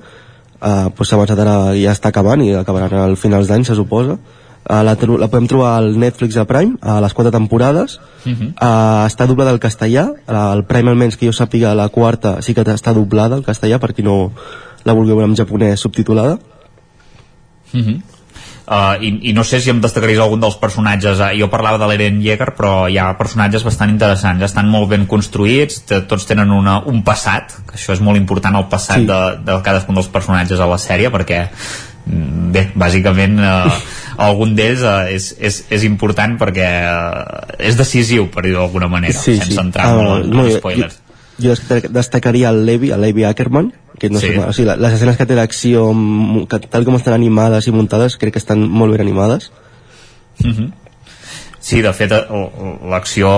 eh, 0.61 0.89
doncs 0.89 1.09
s'ha 1.09 1.19
avançat 1.19 1.43
ara, 1.43 1.57
ja 1.78 1.95
està 1.95 2.11
acabant 2.11 2.43
i 2.43 2.53
acabarà 2.55 3.05
al 3.05 3.16
finals 3.16 3.49
d'any, 3.49 3.65
se 3.65 3.77
suposa. 3.78 4.19
Uh, 4.66 4.82
la, 4.82 4.97
la 4.98 5.28
podem 5.30 5.44
trobar 5.47 5.76
al 5.78 5.93
Netflix 5.94 6.34
a 6.34 6.43
Prime 6.43 6.74
a 6.82 6.97
les 6.98 7.12
quatre 7.14 7.30
temporades 7.30 8.01
uh 8.24 8.32
-huh. 8.32 8.48
uh, 8.51 9.06
està 9.06 9.26
doblada 9.26 9.52
al 9.52 9.60
castellà 9.60 10.10
al 10.26 10.64
Prime 10.66 10.90
almenys 10.90 11.16
que 11.16 11.26
jo 11.26 11.32
sàpiga 11.32 11.72
la 11.74 11.88
quarta 11.88 12.43
sí 12.43 12.52
que 12.52 12.62
està 12.62 12.93
doblada 12.93 13.36
al 13.36 13.44
castellà 13.44 13.78
per 13.78 13.94
qui 13.94 14.02
no 14.02 14.32
la 14.82 14.93
vulgui 14.93 15.12
veure 15.12 15.26
en 15.26 15.36
japonès 15.36 15.78
subtitulada 15.78 16.38
uh 17.74 17.80
-huh. 17.80 18.01
uh, 18.66 19.05
i, 19.05 19.30
i 19.30 19.32
no 19.32 19.44
sé 19.44 19.60
si 19.60 19.70
em 19.70 19.80
destacaries 19.80 20.18
algun 20.18 20.40
dels 20.40 20.56
personatges 20.56 21.20
uh, 21.20 21.30
jo 21.38 21.48
parlava 21.48 21.78
de 21.78 21.86
l'Eren 21.86 22.20
Yeager 22.20 22.52
però 22.56 22.90
hi 22.90 22.98
ha 22.98 23.16
personatges 23.16 23.62
bastant 23.62 23.90
interessants 23.90 24.43
estan 24.43 24.68
molt 24.68 24.88
ben 24.88 25.06
construïts, 25.06 25.84
tots 26.09 26.26
tenen 26.26 26.51
una, 26.51 26.82
un 26.84 27.05
passat, 27.05 27.52
que 27.66 27.74
això 27.74 27.93
és 27.93 28.01
molt 28.01 28.16
important 28.16 28.56
el 28.56 28.66
passat 28.66 28.98
sí. 28.98 29.06
de, 29.06 29.38
de 29.44 29.62
cadascun 29.62 29.94
dels 29.94 30.09
personatges 30.09 30.60
a 30.60 30.66
la 30.66 30.78
sèrie 30.78 31.10
perquè 31.10 31.48
mm, 32.06 32.52
bé, 32.52 32.70
bàsicament 32.74 33.38
eh, 33.38 33.70
algun 34.16 34.55
d'ells 34.56 34.82
eh, 34.82 35.14
és, 35.16 35.30
és, 35.38 35.59
és 35.70 35.84
important 35.88 36.36
perquè 36.40 36.68
eh, 36.88 37.66
és 37.70 37.76
decisiu 37.78 38.28
per 38.32 38.47
dir 38.47 38.55
d'alguna 38.56 38.88
manera 38.88 39.16
sí, 39.16 39.36
sense 39.36 39.52
sí. 39.52 39.60
entrar 39.60 39.90
uh, 39.93 39.98
molt 40.02 40.24
en, 40.24 40.30
no, 40.30 40.47
en 40.47 40.56
spoilers 40.59 41.01
jo, 41.43 41.52
jo 41.52 41.80
destacaria 41.93 42.48
el 42.51 42.64
Levi, 42.66 42.90
el 42.94 43.05
Levi 43.05 43.26
Ackerman 43.28 43.72
que 43.98 44.10
no 44.10 44.20
Sí. 44.20 44.28
sé, 44.28 44.40
o 44.40 44.52
sigui, 44.52 44.74
les 44.76 44.93
escenes 44.93 45.16
que 45.16 45.24
té 45.28 45.36
d'acció 45.36 45.86
mm, 45.93 46.68
tal 46.68 46.84
com 46.84 46.97
estan 46.97 47.16
animades 47.16 47.68
i 47.68 47.72
muntades 47.72 48.18
crec 48.20 48.36
que 48.36 48.43
estan 48.43 48.64
molt 48.68 48.97
ben 48.97 49.05
animades 49.05 49.52
Mhm. 50.44 50.86
Sí, 51.66 51.80
de 51.82 51.90
fet, 51.98 52.12
el- 52.14 52.76
l'acció, 52.93 53.28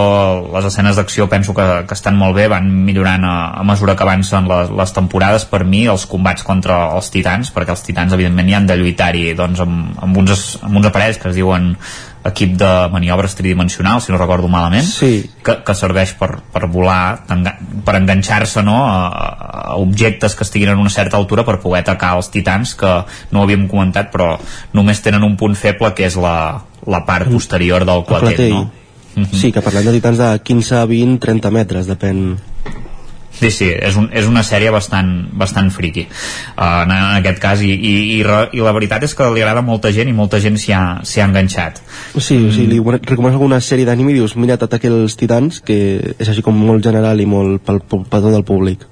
les 0.52 0.66
escenes 0.68 0.98
d'acció 1.00 1.30
penso 1.32 1.54
que, 1.56 1.64
que 1.88 1.96
estan 1.96 2.18
molt 2.20 2.36
bé, 2.36 2.44
van 2.52 2.66
millorant 2.84 3.24
a, 3.24 3.36
a 3.56 3.62
mesura 3.64 3.94
que 3.96 4.04
avancen 4.04 4.44
les, 4.50 4.68
les 4.76 4.92
temporades. 4.92 5.46
Per 5.48 5.62
mi, 5.64 5.86
els 5.88 6.04
combats 6.10 6.44
contra 6.44 6.76
els 6.98 7.08
titans, 7.14 7.48
perquè 7.54 7.72
els 7.72 7.86
titans, 7.86 8.12
evidentment, 8.12 8.50
hi 8.50 8.58
han 8.58 8.68
de 8.68 8.76
lluitar-hi 8.76 9.32
doncs, 9.38 9.64
amb, 9.64 9.96
amb, 10.04 10.20
uns, 10.20 10.44
amb 10.60 10.76
uns 10.76 10.90
aparells 10.90 11.22
que 11.22 11.32
es 11.32 11.38
diuen 11.40 11.72
equip 12.28 12.58
de 12.60 12.70
maniobres 12.92 13.32
tridimensionals, 13.38 14.04
si 14.04 14.12
no 14.12 14.20
recordo 14.20 14.52
malament, 14.52 14.84
sí. 14.84 15.22
que, 15.40 15.62
que 15.64 15.74
serveix 15.78 16.12
per, 16.18 16.34
per 16.52 16.66
volar, 16.68 17.22
per 17.24 17.96
enganxar-se 17.96 18.60
no, 18.66 18.76
a, 18.84 19.22
a 19.72 19.76
objectes 19.80 20.36
que 20.36 20.44
estiguin 20.44 20.74
en 20.74 20.84
una 20.84 20.92
certa 20.92 21.16
altura 21.16 21.48
per 21.48 21.62
poder 21.62 21.86
atacar 21.86 22.18
els 22.20 22.28
titans, 22.34 22.76
que 22.76 22.92
no 23.32 23.40
ho 23.40 23.48
havíem 23.48 23.64
comentat, 23.72 24.12
però 24.12 24.34
només 24.76 25.00
tenen 25.00 25.24
un 25.24 25.38
punt 25.40 25.56
feble, 25.56 25.94
que 25.96 26.04
és 26.10 26.20
la, 26.20 26.34
la 26.88 27.04
part 27.06 27.30
posterior 27.30 27.84
del 27.84 28.02
El 28.02 28.06
clatell, 28.08 28.36
clatell. 28.36 28.52
no? 29.22 29.28
sí, 29.32 29.52
que 29.52 29.62
parlem 29.64 29.88
de 29.88 29.96
titans 29.98 30.18
de 30.20 30.30
15, 30.44 30.84
20, 30.86 31.18
30 31.24 31.50
metres 31.54 31.90
depèn 31.90 32.38
Sí, 33.38 33.52
sí, 33.54 33.68
és, 33.70 33.94
un, 33.94 34.08
és 34.10 34.26
una 34.26 34.42
sèrie 34.42 34.70
bastant, 34.74 35.10
bastant 35.38 35.68
friqui 35.70 36.02
uh, 36.08 36.82
en, 36.82 36.90
en 36.90 37.18
aquest 37.20 37.38
cas 37.42 37.60
i, 37.62 37.70
i, 37.70 37.92
i, 38.16 38.22
re, 38.26 38.40
i 38.56 38.64
la 38.64 38.72
veritat 38.74 39.04
és 39.06 39.14
que 39.14 39.28
li 39.30 39.44
agrada 39.44 39.62
molta 39.62 39.92
gent 39.94 40.10
i 40.10 40.16
molta 40.16 40.40
gent 40.42 40.58
s'hi 40.58 40.74
ha, 40.74 40.82
ha 40.98 41.26
enganxat 41.28 41.78
Sí, 42.16 42.34
o 42.48 42.50
sigui, 42.50 42.66
li 42.72 42.80
recomanes 42.82 43.36
alguna 43.38 43.60
sèrie 43.62 43.86
d'anime 43.86 44.10
i 44.10 44.18
dius, 44.18 44.34
mira, 44.34 44.58
t'ataque 44.58 44.90
els 44.90 45.14
titans, 45.20 45.60
que 45.62 45.78
és 46.18 46.32
així 46.32 46.42
com 46.42 46.56
molt 46.58 46.82
general 46.82 47.20
i 47.22 47.28
molt 47.30 47.62
pel, 47.62 47.78
pel 47.86 48.08
tot 48.10 48.32
del 48.32 48.46
públic. 48.48 48.82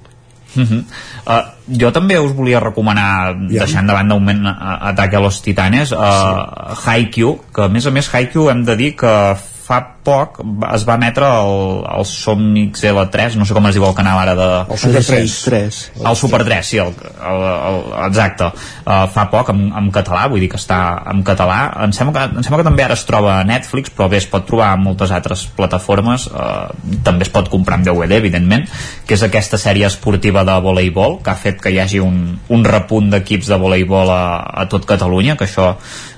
Uh 0.57 0.69
-huh. 0.69 0.83
uh, 1.27 1.43
jo 1.81 1.91
també 1.91 2.19
us 2.19 2.33
volia 2.33 2.59
recomanar 2.59 3.35
yeah. 3.35 3.65
deixant 3.65 3.87
de 3.87 3.93
banda 3.93 4.15
un 4.15 4.23
moment 4.23 4.45
uh, 4.45 4.87
Ataque 4.89 5.15
a 5.15 5.19
los 5.19 5.41
Titanes 5.41 5.91
uh, 5.91 5.97
sí. 5.97 6.89
Haikyuu, 6.89 7.39
que 7.53 7.61
a 7.63 7.67
més 7.67 7.85
a 7.85 7.91
més 7.91 8.09
Haikyuu 8.13 8.49
hem 8.49 8.65
de 8.65 8.75
dir 8.75 8.95
que 8.95 9.35
fa 9.67 9.81
poc 10.07 10.39
es 10.71 10.85
va 10.87 10.95
emetre 10.95 11.27
el, 11.27 11.81
el 11.91 12.05
Somnix 12.07 12.85
L3 12.87 13.35
no 13.39 13.47
sé 13.47 13.55
com 13.57 13.67
es 13.67 13.75
diu 13.75 13.83
el 13.83 13.95
canal 13.97 14.21
ara 14.21 14.35
de... 14.37 14.47
El 14.71 14.79
Super 14.79 15.03
3. 15.03 15.35
3. 15.49 15.79
El 16.07 16.15
Super 16.19 16.41
3, 16.47 16.69
sí, 16.69 16.79
el, 16.79 16.93
el, 17.31 17.43
el, 17.69 17.79
exacte. 18.07 18.47
Uh, 18.85 19.03
fa 19.11 19.27
poc 19.31 19.51
en, 19.51 19.65
en 19.75 19.89
català, 19.95 20.25
vull 20.31 20.43
dir 20.43 20.49
que 20.53 20.59
està 20.59 20.79
en 21.11 21.23
català. 21.27 21.59
Em 21.83 21.95
sembla, 21.95 22.15
que, 22.15 22.39
em 22.39 22.47
sembla 22.47 22.61
que 22.63 22.69
també 22.69 22.85
ara 22.87 22.95
es 22.95 23.03
troba 23.09 23.35
a 23.41 23.45
Netflix, 23.47 23.91
però 23.93 24.07
bé, 24.11 24.21
es 24.23 24.29
pot 24.31 24.47
trobar 24.47 24.71
a 24.71 24.79
moltes 24.79 25.11
altres 25.15 25.43
plataformes. 25.57 26.29
Uh, 26.31 26.99
també 27.07 27.27
es 27.27 27.33
pot 27.33 27.51
comprar 27.51 27.81
en 27.81 27.87
DVD, 27.87 28.21
evidentment, 28.21 28.67
que 29.07 29.17
és 29.19 29.25
aquesta 29.27 29.59
sèrie 29.61 29.87
esportiva 29.89 30.45
de 30.47 30.59
voleibol, 30.63 31.19
que 31.23 31.33
ha 31.33 31.39
fet 31.39 31.59
que 31.63 31.73
hi 31.73 31.81
hagi 31.83 32.03
un, 32.03 32.37
un 32.53 32.67
repunt 32.67 33.11
d'equips 33.11 33.51
de 33.51 33.59
voleibol 33.59 34.13
a, 34.13 34.23
a 34.63 34.69
tot 34.71 34.87
Catalunya, 34.87 35.35
que 35.35 35.49
això 35.49 35.73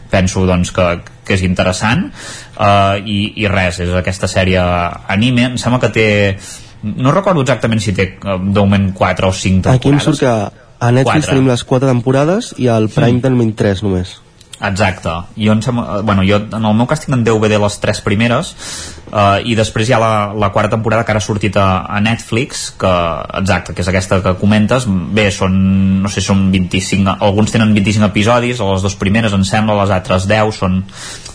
penso 0.09 0.45
doncs, 0.49 0.73
que, 0.73 0.91
que 1.30 1.38
és 1.38 1.45
interessant 1.45 2.07
uh, 2.10 2.97
i, 2.99 3.19
i 3.43 3.51
res, 3.51 3.84
és 3.85 3.93
aquesta 4.01 4.30
sèrie 4.31 4.64
anime, 5.14 5.51
em 5.53 5.61
sembla 5.61 5.81
que 5.85 5.93
té 5.93 6.07
no 6.84 7.11
recordo 7.11 7.43
exactament 7.43 7.81
si 7.84 7.91
té 7.95 8.06
eh, 8.15 8.38
de 8.39 8.61
moment 8.61 8.89
4 8.95 9.27
o 9.27 9.35
5 9.35 9.68
temporades 9.68 9.81
Aquí 9.81 9.91
em 9.91 9.99
surt 9.99 10.22
que 10.23 10.31
a 10.80 10.91
Netflix 10.95 11.26
Quatre. 11.26 11.35
tenim 11.35 11.49
les 11.51 11.64
4 11.68 11.91
temporades 11.91 12.53
i 12.57 12.69
al 12.72 12.88
Prime 12.93 13.19
tenim 13.23 13.51
3 13.51 13.84
només. 13.84 14.15
Exacte. 14.60 15.10
Jo, 15.38 15.53
em 15.53 15.61
sembla, 15.64 16.02
bueno, 16.03 16.23
jo 16.27 16.36
en 16.44 16.65
el 16.65 16.76
meu 16.76 16.88
cas 16.88 16.99
tinc 16.99 17.15
en 17.15 17.23
DVD 17.23 17.56
les 17.61 17.77
tres 17.80 18.02
primeres 18.03 18.52
uh, 19.14 19.40
i 19.40 19.56
després 19.56 19.88
hi 19.88 19.95
ha 19.95 19.99
la, 20.03 20.11
la 20.36 20.49
quarta 20.52 20.73
temporada 20.76 21.06
que 21.07 21.14
ara 21.14 21.22
ha 21.23 21.23
sortit 21.23 21.56
a, 21.56 21.86
a 21.88 22.02
Netflix 22.03 22.65
que, 22.80 22.91
exacte, 23.40 23.73
que 23.73 23.86
és 23.86 23.91
aquesta 23.91 24.19
que 24.26 24.36
comentes 24.41 24.84
bé, 25.15 25.30
són, 25.31 25.56
no 26.03 26.11
sé, 26.11 26.23
són 26.26 26.49
25 26.52 27.15
alguns 27.23 27.56
tenen 27.56 27.72
25 27.77 28.11
episodis, 28.11 28.60
les 28.60 28.86
dues 28.86 28.99
primeres 28.99 29.36
em 29.36 29.48
sembla, 29.48 29.80
les 29.80 29.95
altres 29.95 30.27
10 30.27 30.60
són, 30.60 30.81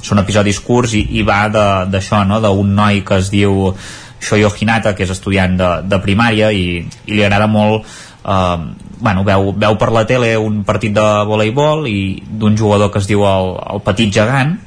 són 0.05 0.21
episodis 0.21 0.61
curts 0.61 0.93
i, 1.01 1.07
i 1.17 1.25
va 1.25 1.47
d'això, 1.49 2.27
no? 2.29 2.43
d'un 2.45 2.77
noi 2.77 3.01
que 3.09 3.23
es 3.25 3.33
diu 3.33 3.73
Shoyo 4.21 4.51
Hinata, 4.61 4.95
que 4.95 5.05
és 5.05 5.13
estudiant 5.13 5.57
de, 5.59 5.71
de 5.89 6.01
primària 6.03 6.51
i, 6.53 6.83
i 7.07 7.13
li 7.13 7.25
agrada 7.25 7.49
molt 7.51 7.85
eh, 7.85 8.59
bueno, 8.99 9.25
veu, 9.25 9.53
veu 9.53 9.79
per 9.81 9.91
la 9.93 10.05
tele 10.09 10.35
un 10.41 10.63
partit 10.65 10.95
de 10.97 11.07
voleibol 11.29 11.89
i 11.91 12.23
d'un 12.25 12.57
jugador 12.57 12.93
que 12.93 13.03
es 13.03 13.09
diu 13.11 13.25
el, 13.29 13.55
el 13.75 13.85
Petit 13.85 14.13
Gegant 14.15 14.59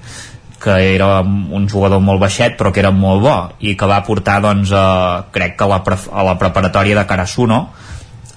que 0.62 0.74
era 0.96 1.22
un 1.22 1.68
jugador 1.70 2.02
molt 2.02 2.22
baixet 2.22 2.58
però 2.58 2.72
que 2.74 2.82
era 2.82 2.92
molt 2.92 3.22
bo 3.24 3.36
i 3.60 3.76
que 3.78 3.90
va 3.90 4.04
portar 4.06 4.40
doncs, 4.42 4.74
a, 4.74 5.28
crec 5.32 5.58
que 5.58 5.66
a 5.66 5.72
la, 5.74 5.84
a 5.84 6.26
la 6.32 6.38
preparatòria 6.40 6.98
de 6.98 7.06
Karasuno 7.10 7.62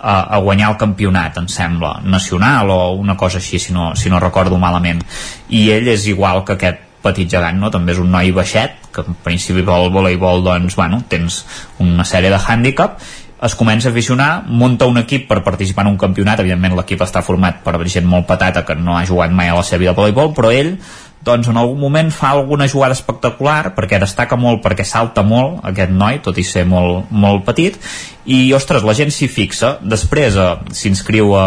a, 0.00 0.36
a 0.36 0.38
guanyar 0.40 0.70
el 0.72 0.78
campionat, 0.80 1.36
em 1.36 1.48
sembla, 1.48 2.00
nacional 2.04 2.70
o 2.72 2.78
una 2.96 3.16
cosa 3.20 3.38
així, 3.38 3.58
si 3.60 3.74
no, 3.76 3.92
si 3.96 4.08
no 4.08 4.20
recordo 4.20 4.58
malament. 4.58 5.02
I 5.52 5.68
ell 5.76 5.90
és 5.92 6.06
igual 6.08 6.40
que 6.44 6.56
aquest 6.56 6.86
petit 7.04 7.30
gegant, 7.30 7.58
no? 7.60 7.70
també 7.72 7.94
és 7.94 8.02
un 8.02 8.10
noi 8.12 8.32
baixet, 8.36 8.76
que 8.92 9.04
en 9.06 9.16
principi 9.24 9.64
pel 9.66 9.90
voleibol 9.94 10.44
doncs, 10.44 10.76
bueno, 10.76 11.02
tens 11.08 11.44
una 11.80 12.04
sèrie 12.04 12.32
de 12.32 12.40
hàndicap, 12.40 13.00
es 13.40 13.54
comença 13.56 13.88
a 13.88 13.92
aficionar, 13.92 14.44
munta 14.46 14.88
un 14.90 15.00
equip 15.00 15.24
per 15.28 15.40
participar 15.44 15.86
en 15.86 15.94
un 15.94 16.00
campionat, 16.00 16.42
evidentment 16.42 16.76
l'equip 16.76 17.00
està 17.00 17.22
format 17.24 17.62
per 17.64 17.78
gent 17.88 18.04
molt 18.08 18.26
patata 18.28 18.66
que 18.68 18.76
no 18.76 18.98
ha 18.98 19.06
jugat 19.08 19.32
mai 19.32 19.48
a 19.48 19.56
la 19.56 19.64
seva 19.64 19.80
vida 19.80 19.94
de 19.94 20.00
voleibol, 20.02 20.34
però 20.36 20.52
ell 20.52 20.74
doncs 21.24 21.50
en 21.52 21.58
algun 21.60 21.76
moment 21.80 22.08
fa 22.14 22.30
alguna 22.32 22.68
jugada 22.68 22.96
espectacular 22.96 23.74
perquè 23.76 23.98
destaca 24.00 24.38
molt, 24.40 24.62
perquè 24.64 24.86
salta 24.88 25.22
molt 25.26 25.60
aquest 25.68 25.92
noi, 25.92 26.22
tot 26.24 26.38
i 26.40 26.44
ser 26.46 26.64
molt, 26.68 27.10
molt 27.10 27.44
petit 27.44 27.76
i 28.30 28.40
ostres, 28.54 28.84
la 28.86 28.94
gent 28.96 29.12
s'hi 29.12 29.28
fixa. 29.32 29.76
Després 29.82 30.36
eh, 30.38 30.50
s'inscriu 30.76 31.34
eh, 31.36 31.44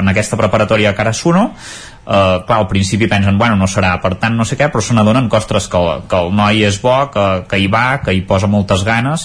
en 0.00 0.14
aquesta 0.14 0.38
preparatòria 0.40 0.94
Karasuno. 0.96 1.50
Uh, 2.06 2.44
clar, 2.46 2.60
al 2.60 2.68
principi 2.70 3.08
pensen, 3.10 3.34
bueno, 3.34 3.56
no 3.58 3.66
serà 3.66 3.96
per 3.98 4.12
tant 4.22 4.36
no 4.38 4.44
sé 4.46 4.54
què, 4.54 4.68
però 4.70 4.78
se 4.78 4.94
n'adonen 4.94 5.26
que, 5.26 5.40
que, 5.42 5.80
que 6.06 6.18
el 6.20 6.28
noi 6.38 6.60
és 6.62 6.76
bo, 6.78 6.92
que, 7.10 7.24
que 7.50 7.58
hi 7.58 7.66
va 7.66 7.98
que 7.98 8.14
hi 8.14 8.20
posa 8.22 8.46
moltes 8.46 8.84
ganes 8.86 9.24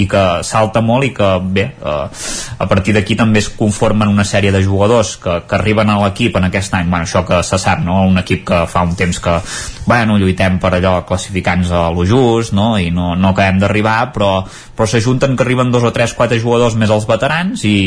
i 0.00 0.06
que 0.08 0.22
salta 0.40 0.80
molt 0.80 1.04
i 1.04 1.10
que, 1.12 1.28
bé 1.44 1.66
uh, 1.84 2.08
a 2.56 2.68
partir 2.70 2.94
d'aquí 2.96 3.18
també 3.20 3.42
es 3.44 3.50
conformen 3.52 4.08
una 4.08 4.24
sèrie 4.24 4.48
de 4.48 4.64
jugadors 4.64 5.18
que, 5.20 5.42
que 5.44 5.58
arriben 5.58 5.92
a 5.92 5.98
l'equip 6.06 6.40
en 6.40 6.48
aquest 6.48 6.72
any, 6.80 6.88
bueno, 6.88 7.04
això 7.04 7.20
que 7.28 7.42
se 7.44 7.60
sap 7.60 7.84
no? 7.84 8.00
un 8.08 8.16
equip 8.24 8.46
que 8.48 8.64
fa 8.64 8.86
un 8.88 8.96
temps 8.96 9.20
que 9.20 9.36
bueno, 9.86 10.18
lluitem 10.18 10.58
per 10.62 10.74
allò 10.78 10.98
classificants 11.08 11.72
a 11.74 11.88
lo 11.94 12.06
just 12.08 12.54
no? 12.56 12.74
i 12.78 12.90
no, 12.90 13.14
no 13.16 13.32
acabem 13.32 13.62
d'arribar 13.62 14.12
però, 14.14 14.34
però 14.76 14.88
s'ajunten 14.88 15.36
que 15.36 15.46
arriben 15.46 15.72
dos 15.72 15.86
o 15.86 15.94
tres, 15.94 16.16
quatre 16.18 16.40
jugadors 16.40 16.76
més 16.78 16.92
els 16.92 17.08
veterans 17.08 17.64
i 17.68 17.78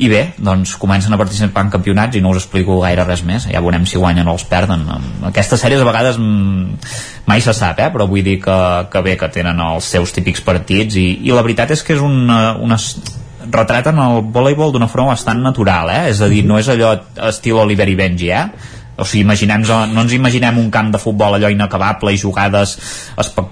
i 0.00 0.08
bé, 0.08 0.20
doncs 0.40 0.78
comencen 0.80 1.12
a 1.12 1.18
participar 1.20 1.66
en 1.66 1.70
campionats 1.74 2.16
i 2.16 2.22
no 2.24 2.30
us 2.32 2.38
explico 2.40 2.78
gaire 2.80 3.04
res 3.04 3.20
més, 3.28 3.44
ja 3.52 3.60
veurem 3.60 3.84
si 3.84 4.00
guanyen 4.00 4.30
o 4.30 4.32
els 4.32 4.46
perden. 4.48 4.86
Aquestes 5.28 5.60
sèries 5.60 5.82
a 5.82 5.84
vegades 5.84 6.16
mm, 6.16 6.94
mai 7.28 7.44
se 7.44 7.52
sap, 7.56 7.82
eh? 7.84 7.90
però 7.92 8.06
vull 8.08 8.24
dir 8.24 8.38
que, 8.40 8.56
que 8.88 9.02
bé, 9.04 9.18
que 9.20 9.28
tenen 9.28 9.60
els 9.60 9.90
seus 9.92 10.16
típics 10.16 10.40
partits 10.46 10.96
i, 10.96 11.04
i 11.28 11.36
la 11.36 11.44
veritat 11.44 11.74
és 11.76 11.84
que 11.84 11.98
és 11.98 12.00
una, 12.00 12.54
una 12.56 12.80
retraten 13.50 14.00
el 14.00 14.22
voleibol 14.32 14.72
d'una 14.72 14.88
forma 14.88 15.12
bastant 15.12 15.44
natural, 15.44 15.92
eh? 15.92 16.08
és 16.14 16.24
a 16.24 16.30
dir, 16.32 16.46
no 16.48 16.56
és 16.56 16.72
allò 16.72 16.94
estil 17.28 17.60
Oliver 17.60 17.90
i 17.92 17.98
Benji, 18.00 18.32
eh? 18.32 18.46
O 19.00 19.06
sigui, 19.06 19.24
imaginem 19.24 19.64
no 19.64 20.04
ens 20.04 20.12
imaginem 20.12 20.58
un 20.60 20.68
camp 20.70 20.92
de 20.92 21.00
futbol 21.00 21.36
allò 21.36 21.50
inacabable 21.50 22.12
i 22.12 22.20
jugades 22.20 22.76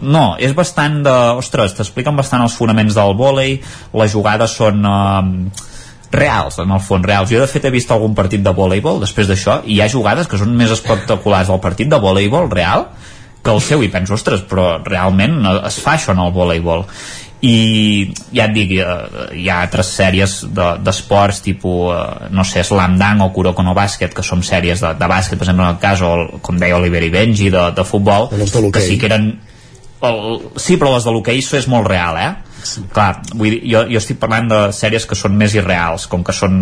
no, 0.01 0.37
és 0.39 0.55
bastant 0.57 1.01
de, 1.07 1.16
ostres, 1.41 1.75
t'expliquen 1.79 2.16
bastant 2.19 2.45
els 2.45 2.57
fonaments 2.59 2.95
del 2.99 3.16
vòlei 3.16 3.59
les 3.97 4.12
jugades 4.12 4.55
són 4.61 4.85
eh, 4.85 5.66
reals, 6.12 6.59
en 6.62 6.70
el 6.73 6.81
fons, 6.81 7.05
reals. 7.05 7.29
Jo, 7.31 7.41
de 7.43 7.51
fet, 7.51 7.66
he 7.69 7.73
vist 7.73 7.91
algun 7.93 8.15
partit 8.16 8.41
de 8.45 8.53
voleibol 8.57 9.01
després 9.03 9.29
d'això 9.29 9.61
i 9.66 9.77
hi 9.77 9.83
ha 9.85 9.91
jugades 9.93 10.29
que 10.29 10.41
són 10.41 10.55
més 10.57 10.73
espectaculars 10.73 11.51
del 11.53 11.61
partit 11.65 11.91
de 11.93 12.01
voleibol 12.01 12.49
real 12.53 12.89
que 13.43 13.51
el 13.55 13.60
seu, 13.62 13.82
i 13.82 13.89
penso, 13.89 14.15
ostres, 14.15 14.43
però 14.48 14.78
realment 14.85 15.40
es 15.66 15.78
fa 15.81 15.94
això 15.97 16.12
en 16.12 16.19
el 16.24 16.32
voleibol 16.35 16.85
i 17.40 18.10
ja 18.35 18.48
et 18.48 18.55
dic 18.56 18.73
eh, 18.82 18.86
hi 19.39 19.44
ha 19.48 19.60
altres 19.62 19.93
sèries 19.94 20.32
de- 20.51 20.73
d'esports 20.82 21.39
tipus, 21.44 21.93
eh, 21.94 22.28
no 22.35 22.43
sé, 22.44 22.65
Slam 22.66 22.97
Dunk 22.98 23.23
o 23.23 23.32
Kuroko 23.32 23.62
no 23.62 23.74
Bàsquet, 23.78 24.10
que 24.12 24.24
són 24.27 24.43
sèries 24.43 24.82
de, 24.82 24.90
de 24.98 25.06
bàsquet, 25.06 25.39
per 25.39 25.47
exemple, 25.47 25.65
en 25.69 25.77
el 25.77 25.78
cas, 25.78 26.02
o 26.02 26.10
el, 26.16 26.24
com 26.43 26.59
deia 26.59 26.77
Oliver 26.81 27.02
i 27.06 27.10
Benji, 27.15 27.48
de, 27.55 27.69
de 27.77 27.85
futbol, 27.86 28.27
que 28.74 28.81
sí 28.89 28.98
que 28.98 29.06
eren 29.06 29.28
el, 30.02 30.19
sí, 30.59 30.77
però 30.78 30.97
les 30.97 31.06
de 31.06 31.15
l'hoquei 31.15 31.39
és 31.39 31.69
molt 31.70 31.86
real, 31.86 32.19
eh? 32.19 32.35
Sí. 32.63 32.85
clar, 32.95 33.23
vull 33.35 33.53
dir, 33.55 33.61
jo, 33.71 33.85
jo 33.91 34.01
estic 34.01 34.19
parlant 34.21 34.49
de 34.51 34.61
sèries 34.77 35.07
que 35.09 35.19
són 35.19 35.37
més 35.39 35.55
irreals 35.59 36.07
com 36.11 36.25
que 36.27 36.35
són, 36.37 36.59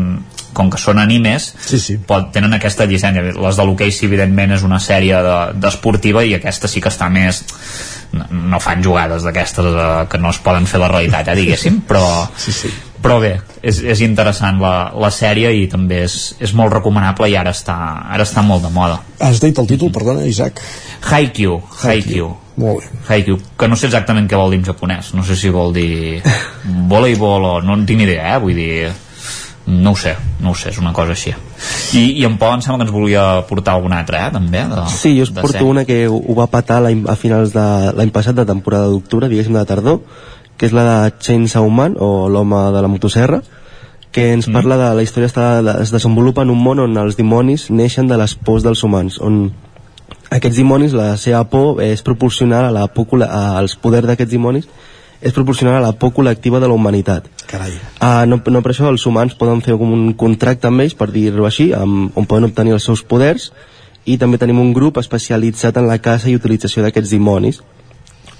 com 0.56 0.70
que 0.72 0.80
són 0.80 1.00
animes 1.02 1.50
sí, 1.66 1.80
sí. 1.82 1.98
pot, 1.98 2.30
tenen 2.34 2.56
aquesta 2.56 2.86
llicència 2.88 3.24
les 3.36 3.60
de 3.60 3.66
l'hoquei 3.66 3.92
sí, 3.94 4.06
evidentment 4.08 4.56
és 4.56 4.66
una 4.66 4.80
sèrie 4.82 5.20
d'esportiva 5.56 6.24
de, 6.24 6.32
i 6.32 6.36
aquesta 6.38 6.70
sí 6.70 6.82
que 6.84 6.92
està 6.92 7.10
més 7.12 7.42
no, 8.16 8.26
no 8.56 8.62
fan 8.62 8.84
jugades 8.84 9.26
d'aquestes 9.26 9.70
eh, 9.72 9.88
que 10.10 10.20
no 10.22 10.32
es 10.34 10.40
poden 10.44 10.68
fer 10.70 10.80
la 10.82 10.90
realitat, 10.92 11.28
eh, 11.32 11.38
diguéssim 11.38 11.82
però, 11.88 12.06
sí, 12.38 12.54
sí. 12.54 12.72
però 13.02 13.18
bé, 13.22 13.34
és, 13.62 13.82
és 13.82 14.02
interessant 14.06 14.60
la, 14.62 14.74
la 14.94 15.12
sèrie 15.14 15.52
i 15.58 15.66
també 15.72 16.04
és, 16.06 16.36
és 16.40 16.56
molt 16.56 16.74
recomanable 16.78 17.30
i 17.32 17.36
ara 17.38 17.54
està, 17.56 17.76
ara 18.06 18.26
està 18.26 18.44
molt 18.46 18.66
de 18.66 18.72
moda 18.72 19.02
Has 19.20 19.40
dit 19.42 19.58
el 19.58 19.68
títol, 19.68 19.92
perdona, 19.94 20.26
Isaac? 20.28 20.60
Haikyuu, 21.06 21.60
Haikyuu. 21.82 22.34
Molt 22.56 22.80
bé. 22.80 22.90
Haikyuu, 23.08 23.38
que 23.58 23.68
no 23.68 23.76
sé 23.76 23.86
exactament 23.90 24.28
què 24.30 24.36
vol 24.40 24.50
dir 24.54 24.60
en 24.62 24.68
japonès. 24.68 25.12
No 25.14 25.24
sé 25.24 25.36
si 25.36 25.50
vol 25.52 25.74
dir 25.76 26.22
voleibol 26.92 27.44
o 27.44 27.56
no 27.62 27.74
en 27.76 27.84
tinc 27.86 28.00
ni 28.00 28.06
idea, 28.08 28.36
eh? 28.36 28.38
Vull 28.40 28.56
dir, 28.56 28.92
no 29.66 29.92
ho 29.92 29.96
sé, 29.98 30.14
no 30.40 30.52
ho 30.52 30.54
sé, 30.54 30.70
és 30.70 30.78
una 30.78 30.92
cosa 30.96 31.12
així. 31.12 31.34
I, 31.98 32.04
i 32.20 32.24
en 32.24 32.36
Pol 32.38 32.54
em 32.54 32.62
sembla 32.64 32.78
que 32.84 32.88
ens 32.88 32.94
volia 32.94 33.26
portar 33.48 33.74
alguna 33.74 33.98
altra, 34.00 34.26
eh, 34.28 34.32
també? 34.32 34.62
De, 34.70 34.86
Sí, 34.94 35.16
jo 35.18 35.26
us 35.26 35.34
de 35.34 35.42
porto 35.42 35.58
sèrie. 35.58 35.68
una 35.68 35.84
que 35.84 36.06
ho 36.08 36.34
va 36.38 36.46
patar 36.46 36.80
a 36.86 37.16
finals 37.18 37.52
de 37.52 37.66
l'any 37.98 38.14
passat, 38.14 38.36
de 38.38 38.46
temporada 38.46 38.88
d'octubre, 38.92 39.28
diguéssim 39.28 39.58
de 39.58 39.64
tardor, 39.66 40.00
que 40.56 40.66
és 40.70 40.72
la 40.72 40.86
de 40.86 41.12
Chainsaw 41.20 41.68
Man, 41.68 41.96
o 41.98 42.28
l'home 42.32 42.62
de 42.72 42.80
la 42.80 42.88
motosserra, 42.88 43.42
que 44.12 44.30
ens 44.32 44.46
parla 44.48 44.78
de 44.80 44.94
la 44.96 45.02
història 45.04 45.28
està, 45.28 45.60
es 45.82 45.90
desenvolupa 45.92 46.46
en 46.46 46.54
un 46.54 46.62
món 46.62 46.78
on 46.80 46.96
els 46.96 47.18
dimonis 47.18 47.66
neixen 47.68 48.06
de 48.08 48.16
les 48.16 48.32
pors 48.38 48.62
dels 48.64 48.80
humans, 48.86 49.18
on 49.20 49.50
aquests 50.30 50.58
dimonis, 50.58 50.94
la 50.96 51.14
seva 51.20 51.44
por 51.50 51.82
és 51.84 52.02
proporcional 52.02 52.68
a 52.68 52.74
la 52.74 52.86
por, 52.92 53.22
als 53.22 53.76
poders 53.78 54.08
d'aquests 54.08 54.32
dimonis 54.32 54.68
és 55.20 55.32
proporcional 55.32 55.78
a 55.78 55.84
la 55.86 55.92
por 55.96 56.12
col·lectiva 56.12 56.60
de 56.60 56.68
la 56.68 56.74
humanitat. 56.74 57.28
Carai. 57.48 57.72
Uh, 58.00 58.26
no, 58.28 58.38
no 58.38 58.62
per 58.62 58.72
això 58.72 58.90
els 58.90 59.06
humans 59.08 59.36
poden 59.38 59.62
fer 59.64 59.74
un 59.74 60.12
contracte 60.18 60.68
amb 60.68 60.84
ells, 60.84 60.96
per 60.98 61.08
dir-ho 61.14 61.46
així, 61.48 61.70
amb, 61.74 62.10
on 62.18 62.28
poden 62.28 62.50
obtenir 62.50 62.76
els 62.76 62.84
seus 62.84 63.02
poders, 63.02 63.50
i 64.06 64.18
també 64.20 64.38
tenim 64.38 64.60
un 64.62 64.74
grup 64.76 65.00
especialitzat 65.00 65.80
en 65.80 65.88
la 65.88 65.98
caça 65.98 66.30
i 66.30 66.36
utilització 66.36 66.84
d'aquests 66.84 67.14
dimonis, 67.16 67.62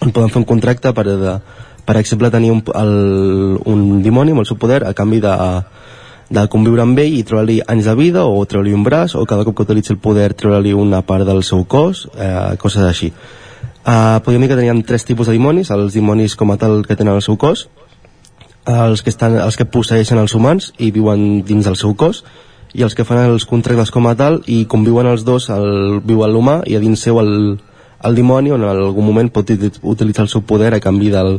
on 0.05 0.13
poden 0.13 0.31
fer 0.31 0.43
un 0.43 0.49
contracte 0.49 0.93
per, 0.95 1.07
de, 1.09 1.39
per 1.89 1.97
exemple, 1.99 2.31
tenir 2.31 2.53
un, 2.53 2.63
el, 2.77 2.95
un 3.65 3.87
dimoni 4.05 4.37
amb 4.37 4.45
el 4.45 4.49
seu 4.49 4.61
poder 4.61 4.83
a 4.85 4.93
canvi 4.95 5.23
de, 5.25 5.35
de 6.31 6.43
conviure 6.51 6.83
amb 6.83 6.99
ell 6.99 7.15
i 7.15 7.23
treure-li 7.23 7.61
anys 7.71 7.85
de 7.87 7.95
vida 7.95 8.25
o 8.27 8.45
treure-li 8.45 8.75
un 8.75 8.83
braç 8.85 9.15
o 9.15 9.25
cada 9.27 9.45
cop 9.47 9.55
que 9.57 9.63
utilitzi 9.63 9.93
el 9.95 9.99
poder 10.03 10.33
treure-li 10.35 10.73
una 10.75 11.03
part 11.07 11.25
del 11.29 11.43
seu 11.47 11.65
cos, 11.65 12.09
eh, 12.19 12.57
coses 12.59 12.83
així. 12.83 13.13
Uh, 13.87 14.19
podríem 14.25 14.43
dir 14.43 14.49
que 14.51 14.57
teníem 14.59 14.83
tres 14.83 15.05
tipus 15.07 15.29
de 15.29 15.33
dimonis, 15.37 15.71
els 15.71 15.93
dimonis 15.95 16.35
com 16.35 16.51
a 16.51 16.57
tal 16.59 16.81
que 16.85 16.97
tenen 16.99 17.15
el 17.15 17.23
seu 17.23 17.37
cos, 17.39 17.69
els 18.67 19.03
que, 19.03 19.11
estan, 19.15 19.37
els 19.39 19.55
que 19.57 19.65
posseeixen 19.71 20.19
els 20.19 20.35
humans 20.35 20.73
i 20.83 20.91
viuen 20.91 21.45
dins 21.47 21.65
del 21.69 21.77
seu 21.79 21.95
cos, 21.95 22.25
i 22.75 22.83
els 22.83 22.97
que 22.99 23.05
fan 23.07 23.23
els 23.31 23.47
contractes 23.47 23.93
com 23.95 24.09
a 24.11 24.17
tal 24.19 24.41
i 24.51 24.65
conviuen 24.67 25.07
els 25.07 25.23
dos, 25.25 25.47
el, 25.55 26.01
viu 26.05 26.27
l'humà 26.27 26.59
i 26.67 26.75
a 26.75 26.81
dins 26.83 26.99
seu 27.07 27.21
el, 27.23 27.61
el 28.03 28.19
dimoni 28.19 28.51
on 28.51 28.67
en 28.67 28.69
algun 28.75 29.07
moment 29.07 29.31
pot 29.31 29.49
uti- 29.55 29.71
utilitzar 29.87 30.27
el 30.27 30.33
seu 30.35 30.43
poder 30.43 30.75
a 30.75 30.81
canvi 30.83 31.13
del- 31.15 31.39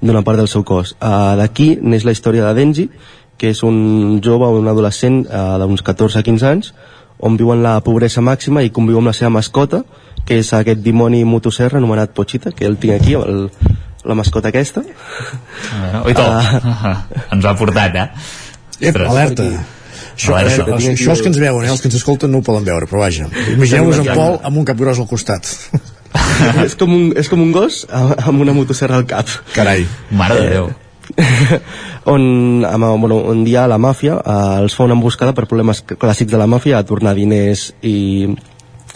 d'una 0.00 0.22
part 0.24 0.38
del 0.38 0.48
seu 0.48 0.62
cos. 0.64 0.94
Uh, 1.02 1.34
D'aquí 1.36 1.74
neix 1.82 2.06
la 2.06 2.14
història 2.14 2.46
de 2.46 2.54
Denji, 2.54 2.86
que 3.40 3.54
és 3.54 3.62
un 3.64 4.20
jove 4.24 4.44
o 4.44 4.58
un 4.60 4.68
adolescent 4.68 5.22
uh, 5.24 5.56
d'uns 5.62 5.82
14-15 5.86 6.48
anys, 6.50 6.72
on 7.24 7.36
viu 7.40 7.52
en 7.54 7.64
la 7.64 7.78
pobresa 7.84 8.20
màxima 8.24 8.64
i 8.64 8.72
conviu 8.72 9.00
amb 9.00 9.08
la 9.10 9.16
seva 9.16 9.32
mascota, 9.32 9.82
que 10.28 10.40
és 10.40 10.52
aquest 10.56 10.82
dimoni 10.84 11.22
motosserra 11.24 11.80
anomenat 11.80 12.12
Pochita, 12.16 12.52
que 12.52 12.68
el 12.68 12.76
tinc 12.80 12.98
aquí, 12.98 13.16
el, 13.16 13.48
la 14.04 14.16
mascota 14.16 14.52
aquesta. 14.52 14.84
A 14.84 15.82
veure, 15.82 16.02
oi, 16.04 16.16
tot. 16.16 16.26
Ah. 16.28 17.04
ens 17.34 17.48
ha 17.48 17.54
portat, 17.56 17.96
eh? 17.96 18.08
Ep, 18.80 18.92
Ostres. 18.92 19.08
alerta. 19.08 19.48
Això, 20.20 20.34
Alerta. 20.36 20.52
això, 20.52 20.76
això, 20.76 20.92
això 20.92 21.14
els 21.14 21.22
que 21.24 21.30
ens 21.32 21.40
veuen, 21.40 21.64
eh? 21.64 21.72
els 21.72 21.80
que 21.80 21.88
ens 21.88 21.96
escolten 21.96 22.32
no 22.32 22.40
ho 22.40 22.44
poden 22.44 22.66
veure, 22.66 22.88
però 22.88 23.00
vaja. 23.06 23.28
Imagineu-vos 23.54 24.02
en 24.02 24.12
Pol 24.12 24.38
amb 24.44 24.60
un 24.60 24.68
capgròs 24.68 25.00
al 25.00 25.08
costat. 25.08 25.48
és, 26.66 26.76
com 26.76 26.92
un, 26.92 27.08
és 27.16 27.32
com 27.32 27.40
un 27.40 27.52
gos 27.56 27.82
amb 27.88 28.36
una 28.44 28.56
motosserra 28.56 29.00
al 29.00 29.08
cap. 29.08 29.32
Carai. 29.56 29.86
Mare 30.12 30.40
de 30.40 30.48
Déu. 30.58 30.70
On, 32.14 32.64
amb, 32.66 32.86
bueno, 33.00 33.20
un 33.32 33.44
dia 33.44 33.66
la 33.70 33.78
màfia 33.78 34.18
eh, 34.20 34.60
els 34.62 34.76
fa 34.76 34.86
una 34.86 34.96
emboscada 34.98 35.34
per 35.36 35.48
problemes 35.50 35.82
clàssics 35.86 36.32
de 36.32 36.40
la 36.40 36.48
màfia 36.50 36.78
a 36.78 36.86
tornar 36.86 37.16
diners 37.18 37.70
i 37.82 38.28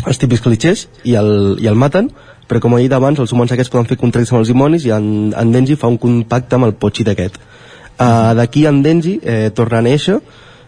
els 0.05 0.21
típics 0.21 0.43
clichés 0.45 0.87
i 1.05 1.17
el, 1.19 1.59
i 1.63 1.71
el 1.71 1.79
maten 1.79 2.11
però 2.49 2.61
com 2.61 2.77
he 2.77 2.85
dit 2.85 2.93
abans, 2.93 3.19
els 3.19 3.33
humans 3.33 3.53
aquests 3.55 3.73
poden 3.73 3.89
fer 3.89 3.97
contractes 3.97 4.33
amb 4.33 4.43
els 4.43 4.51
dimonis 4.53 4.85
i 4.85 4.93
en, 4.93 5.33
en 5.33 5.53
Denji 5.53 5.79
fa 5.81 5.89
un 5.89 5.97
compacte 5.99 6.59
amb 6.59 6.69
el 6.69 6.75
potxi 6.77 7.07
d'aquest. 7.07 7.39
Uh, 7.95 8.35
d'aquí 8.37 8.67
en 8.69 8.83
Denji 8.85 9.15
eh, 9.23 9.49
torna 9.55 9.79
a 9.79 9.87
néixer 9.87 10.19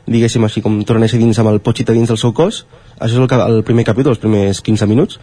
diguéssim 0.06 0.44
així 0.47 0.62
com 0.62 0.78
torna 0.86 1.02
a 1.02 1.05
néixer 1.05 1.18
dins 1.20 1.39
amb 1.43 1.51
el 1.51 1.60
potxita 1.60 1.94
dins 1.97 2.09
del 2.09 2.20
seu 2.20 2.32
cos. 2.32 2.64
Això 2.97 3.18
és 3.18 3.20
el, 3.20 3.43
el 3.59 3.64
primer 3.66 3.85
capítol, 3.85 4.14
els 4.14 4.23
primers 4.23 4.62
15 4.62 4.89
minuts. 4.89 5.18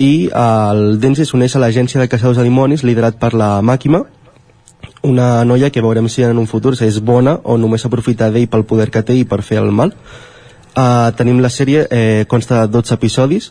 I 0.00 0.12
eh, 0.26 0.46
el 0.72 0.98
Denji 1.02 1.28
s'uneix 1.28 1.56
a 1.56 1.62
l'agència 1.62 2.00
de 2.00 2.08
caçadors 2.10 2.40
de 2.40 2.48
dimonis 2.48 2.84
liderat 2.88 3.20
per 3.20 3.34
la 3.36 3.54
Màquima 3.62 4.02
una 5.02 5.44
noia 5.44 5.70
que 5.70 5.82
veurem 5.82 6.08
si 6.08 6.22
en 6.22 6.38
un 6.38 6.46
futur 6.46 6.74
és 6.80 7.00
bona 7.02 7.38
o 7.42 7.56
només 7.58 7.82
s'aprofita 7.82 8.30
d'ell 8.30 8.48
pel 8.48 8.64
poder 8.64 8.90
que 8.90 9.02
té 9.02 9.16
i 9.18 9.24
per 9.24 9.42
fer 9.42 9.58
el 9.58 9.70
mal 9.72 9.92
uh, 10.76 11.10
tenim 11.16 11.40
la 11.42 11.50
sèrie 11.50 11.86
eh, 11.90 12.24
consta 12.28 12.66
de 12.66 12.72
12 12.78 12.94
episodis 12.94 13.50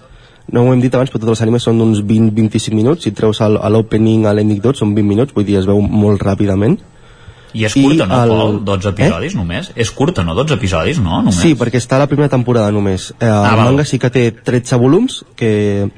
no 0.51 0.63
ho 0.65 0.73
hem 0.73 0.81
dit 0.81 0.93
abans 0.95 1.11
però 1.11 1.19
tots 1.21 1.35
els 1.35 1.41
animes 1.45 1.63
són 1.67 1.77
d'uns 1.79 1.99
20-25 2.03 2.73
minuts 2.75 3.03
si 3.03 3.11
treus 3.11 3.41
a 3.41 3.49
l'opening 3.69 4.25
a 4.25 4.33
l'ending 4.33 4.61
tot 4.63 4.75
són 4.79 4.95
20 4.95 5.07
minuts 5.07 5.35
vull 5.35 5.45
dir 5.45 5.59
es 5.59 5.67
veu 5.69 5.81
molt 5.81 6.23
ràpidament 6.23 6.79
I 7.53 7.65
és 7.67 7.73
curta, 7.75 8.05
I 8.05 8.07
no, 8.07 8.17
el- 8.23 8.29
Pol? 8.31 8.59
12 8.63 8.89
episodis 8.93 9.33
només? 9.35 9.71
És 9.75 9.89
curta, 9.91 10.23
no? 10.23 10.31
12 10.37 10.53
episodis, 10.55 10.99
no? 11.03 11.17
Només? 11.19 11.35
Sí, 11.35 11.49
perquè 11.59 11.81
està 11.81 11.97
la 11.99 12.05
primera 12.07 12.29
temporada 12.31 12.71
només. 12.71 13.09
Eh, 13.19 13.25
Ah, 13.27 13.49
el 13.51 13.57
val. 13.57 13.65
manga 13.65 13.83
sí 13.83 13.99
que 13.99 14.09
té 14.09 14.31
13 14.31 14.77
volums, 14.79 15.25
que 15.35 15.89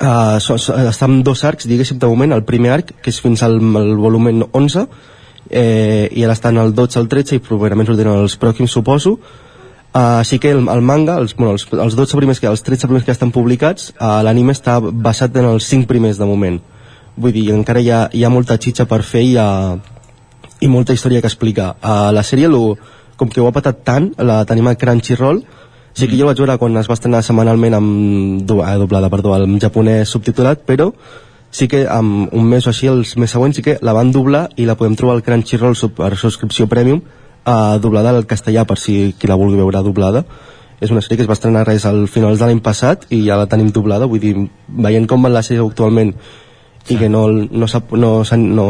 eh, 0.00 0.40
so, 0.40 0.56
so, 0.58 0.74
està 0.90 1.08
en 1.08 1.20
dos 1.26 1.44
arcs, 1.44 1.68
diguéssim, 1.68 1.98
de 2.00 2.08
moment. 2.10 2.32
El 2.36 2.46
primer 2.48 2.72
arc, 2.78 2.94
que 3.02 3.12
és 3.12 3.20
fins 3.20 3.44
al, 3.46 3.60
al 3.60 3.94
volumen 4.00 4.42
11, 4.50 4.86
eh, 5.50 6.08
i 6.10 6.24
ara 6.24 6.36
estan 6.36 6.58
el 6.62 6.74
12 6.74 6.98
al 7.00 7.08
13 7.12 7.38
i 7.38 7.44
properament 7.44 7.88
sortiran 7.88 8.24
els 8.24 8.36
pròxims, 8.40 8.72
suposo. 8.72 9.18
Uh, 9.90 10.20
així 10.20 10.36
que 10.38 10.52
el, 10.54 10.60
el 10.70 10.84
manga, 10.86 11.16
els, 11.18 11.32
bueno, 11.34 11.56
els, 11.56 11.64
els 11.66 11.96
12 11.98 12.14
primers 12.14 12.38
que 12.38 12.46
els 12.46 12.60
13 12.62 12.86
primers 12.86 13.02
que 13.02 13.10
estan 13.10 13.32
publicats, 13.34 13.88
uh, 13.96 14.20
l'anime 14.22 14.54
està 14.54 14.76
basat 14.78 15.34
en 15.40 15.48
els 15.48 15.66
5 15.66 15.88
primers 15.90 16.20
de 16.20 16.28
moment. 16.30 16.60
Vull 17.18 17.34
dir, 17.34 17.48
encara 17.50 17.82
hi 17.82 17.90
ha, 17.90 18.04
hi 18.14 18.22
ha 18.22 18.30
molta 18.30 18.54
xitxa 18.54 18.86
per 18.86 19.00
fer 19.02 19.24
i, 19.26 19.32
uh, 19.34 19.80
i 20.62 20.70
molta 20.70 20.94
història 20.94 21.18
que 21.18 21.26
explicar. 21.26 21.72
Uh, 21.82 22.12
la 22.14 22.22
sèrie, 22.22 22.46
lo, 22.46 22.76
com 23.18 23.32
que 23.34 23.42
ho 23.42 23.48
ha 23.50 23.56
patat 23.56 23.82
tant, 23.82 24.12
la 24.22 24.44
tenim 24.46 24.70
a 24.70 24.76
Crunchyroll, 24.78 25.42
sí 25.94 26.08
que 26.08 26.18
jo 26.18 26.26
vaig 26.28 26.38
veure 26.38 26.58
quan 26.58 26.76
es 26.80 26.88
va 26.88 26.96
estrenar 26.96 27.22
setmanalment 27.22 27.74
amb, 27.74 28.50
eh, 28.50 28.76
doblada, 28.78 29.10
perdó, 29.10 29.34
en 29.36 29.58
japonès 29.60 30.08
subtitulat, 30.08 30.64
però 30.66 30.92
sí 31.50 31.66
que 31.68 31.86
amb 31.88 32.32
un 32.32 32.44
mes 32.46 32.66
o 32.66 32.70
així, 32.70 32.86
els 32.86 33.16
més 33.16 33.30
següents, 33.30 33.56
sí 33.56 33.62
que 33.62 33.78
la 33.82 33.92
van 33.92 34.12
doblar 34.12 34.48
i 34.56 34.66
la 34.66 34.76
podem 34.76 34.96
trobar 34.96 35.16
al 35.16 35.22
Crunchyroll 35.22 35.74
sub- 35.74 35.96
per 35.96 36.16
subscripció 36.16 36.68
premium 36.68 37.02
uh, 37.46 37.78
doblada 37.80 38.10
al 38.10 38.26
castellà 38.26 38.64
per 38.64 38.78
si 38.78 39.14
qui 39.18 39.26
la 39.26 39.36
vulgui 39.36 39.58
veure 39.58 39.82
doblada. 39.82 40.24
És 40.80 40.90
una 40.90 41.02
sèrie 41.02 41.18
que 41.18 41.22
es 41.26 41.28
va 41.28 41.36
estrenar 41.36 41.66
res 41.66 41.84
al 41.84 42.06
finals 42.08 42.38
de 42.38 42.46
l'any 42.46 42.60
passat 42.64 43.04
i 43.10 43.24
ja 43.26 43.36
la 43.36 43.46
tenim 43.46 43.70
doblada, 43.70 44.06
vull 44.06 44.20
dir 44.20 44.34
veient 44.68 45.06
com 45.06 45.24
va 45.24 45.28
la 45.28 45.42
sèrie 45.42 45.60
actualment 45.60 46.14
i 46.88 46.96
que 46.96 47.08
no, 47.08 47.26
no, 47.28 47.66
sap, 47.68 47.92
no, 47.92 48.22
no 48.24 48.66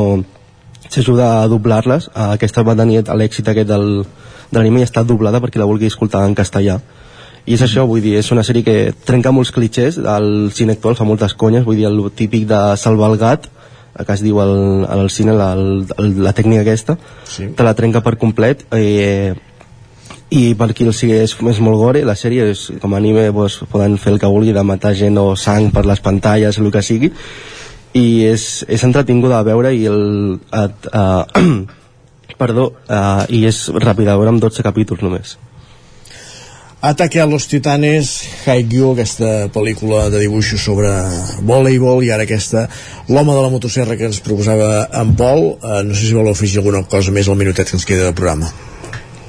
s'ajuda 0.88 1.28
a 1.42 1.48
doblar-les 1.48 2.08
eh, 2.08 2.24
aquesta 2.34 2.64
va 2.66 2.74
tenir 2.74 3.04
l'èxit 3.06 3.48
aquest 3.52 3.68
del, 3.68 4.02
de 4.50 4.58
l'anime 4.58 4.82
i 4.82 4.88
està 4.88 5.04
doblada 5.06 5.38
perquè 5.40 5.60
la 5.62 5.68
vulgui 5.70 5.86
escoltar 5.86 6.24
en 6.26 6.34
castellà 6.34 6.80
i 7.50 7.56
és 7.56 7.62
això, 7.66 7.82
vull 7.88 8.02
dir, 8.04 8.14
és 8.20 8.28
una 8.30 8.44
sèrie 8.46 8.62
que 8.62 8.74
trenca 9.06 9.32
molts 9.34 9.50
clichés 9.50 9.96
del 9.98 10.52
cine 10.54 10.76
actual, 10.76 10.94
fa 10.94 11.06
moltes 11.08 11.34
conyes 11.34 11.64
vull 11.66 11.80
dir, 11.80 11.88
el 11.88 11.98
típic 12.14 12.46
de 12.50 12.60
salvar 12.78 13.10
el 13.10 13.18
gat 13.18 13.48
el 13.98 14.06
que 14.06 14.14
es 14.14 14.22
diu 14.22 14.38
al, 14.38 14.52
al 14.86 15.08
cine 15.10 15.34
la, 15.34 15.52
el, 15.58 16.12
la 16.22 16.34
tècnica 16.36 16.62
aquesta 16.62 16.98
Sí. 17.26 17.48
te 17.56 17.66
la 17.66 17.74
trenca 17.74 18.04
per 18.06 18.16
complet 18.22 18.62
eh, 18.74 19.34
i 20.30 20.54
per 20.54 20.70
qui 20.74 20.86
el 20.86 20.94
sigui 20.94 21.18
és, 21.18 21.34
és 21.34 21.60
molt 21.64 21.80
gore 21.80 22.04
la 22.06 22.14
sèrie 22.14 22.46
és, 22.52 22.68
com 22.82 22.94
a 22.94 23.02
anime 23.02 23.26
doncs, 23.34 23.60
poden 23.72 23.98
fer 23.98 24.14
el 24.14 24.22
que 24.22 24.30
vulgui 24.30 24.54
de 24.54 24.62
matar 24.62 24.94
gent 24.94 25.18
o 25.18 25.34
sang 25.34 25.72
per 25.74 25.84
les 25.90 26.02
pantalles 26.06 26.58
el 26.62 26.70
que 26.70 26.86
sigui 26.86 27.10
i 27.98 28.06
és, 28.30 28.64
és 28.70 28.86
entretinguda 28.86 29.40
a 29.40 29.46
veure 29.46 29.74
i 29.74 29.86
el 29.90 30.38
et, 30.54 30.90
uh, 31.02 32.34
perdó 32.38 32.70
uh, 32.86 33.26
i 33.26 33.42
és 33.50 33.66
ràpida 33.74 34.14
a 34.14 34.20
veure 34.20 34.36
amb 34.36 34.42
12 34.46 34.62
capítols 34.62 35.02
només 35.02 35.34
Ataque 36.82 37.20
a 37.20 37.26
los 37.26 37.44
titanes, 37.44 38.24
Haikyuu, 38.46 38.94
aquesta 38.94 39.50
pel·lícula 39.52 40.06
de 40.08 40.22
dibuixos 40.22 40.62
sobre 40.64 40.88
voleibol, 41.44 42.00
i 42.00 42.08
ara 42.08 42.24
aquesta, 42.24 42.62
l'home 43.12 43.34
de 43.36 43.42
la 43.44 43.50
motosserra 43.52 43.98
que 44.00 44.08
ens 44.08 44.22
proposava 44.24 44.86
en 45.02 45.12
Pol. 45.12 45.44
Eh, 45.60 45.82
no 45.84 45.92
sé 45.92 46.06
si 46.06 46.16
voleu 46.16 46.32
afegir 46.32 46.62
alguna 46.62 46.80
cosa 46.88 47.12
més 47.12 47.28
al 47.28 47.36
minutet 47.36 47.68
que 47.68 47.76
ens 47.76 47.84
queda 47.84 48.08
de 48.08 48.16
programa. 48.16 48.48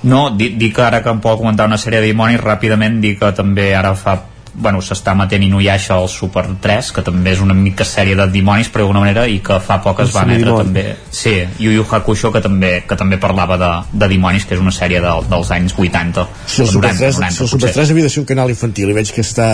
No, 0.08 0.30
dic, 0.40 0.56
dic 0.62 0.80
ara 0.80 1.04
que 1.04 1.12
em 1.12 1.20
pot 1.20 1.42
comentar 1.44 1.68
una 1.68 1.82
sèrie 1.82 2.00
de 2.00 2.14
dimonis, 2.14 2.40
ràpidament 2.40 3.02
dic 3.04 3.20
que 3.20 3.36
també 3.36 3.74
ara 3.76 3.98
fa 4.00 4.16
bueno, 4.54 4.82
s'està 4.84 5.14
matent 5.16 5.44
Inuyasha 5.46 5.96
al 5.96 6.10
Super 6.12 6.44
3 6.62 6.92
que 6.96 7.04
també 7.06 7.32
és 7.36 7.42
una 7.44 7.56
mica 7.56 7.86
sèrie 7.88 8.18
de 8.20 8.28
dimonis 8.32 8.70
per 8.72 8.82
d'alguna 8.82 9.04
manera 9.04 9.26
i 9.28 9.40
que 9.44 9.60
fa 9.64 9.80
poc 9.84 10.02
es 10.04 10.12
va 10.16 10.26
emetre 10.28 10.56
també. 10.58 10.86
Sí, 11.12 11.36
Yu 11.60 11.72
Yu 11.78 11.86
Hakusho 11.88 12.32
que 12.34 12.42
també, 12.44 12.72
que 12.88 12.98
també 13.00 13.20
parlava 13.22 13.58
de, 13.62 13.72
de 14.04 14.10
dimonis 14.12 14.46
que 14.46 14.56
és 14.58 14.64
una 14.64 14.74
sèrie 14.76 15.02
de, 15.04 15.14
dels 15.32 15.54
anys 15.56 15.76
80 15.78 16.28
si 16.46 16.66
el 16.66 16.72
Super 16.74 16.94
3, 16.98 17.22
90, 17.22 17.32
si 17.38 17.44
el 17.46 17.52
Super 17.54 17.72
3 17.78 17.94
havia 17.96 18.08
de 18.08 18.14
ser 18.14 18.24
un 18.24 18.30
canal 18.34 18.54
infantil 18.54 18.92
i 18.92 18.98
veig 18.98 19.14
que 19.16 19.24
està, 19.24 19.48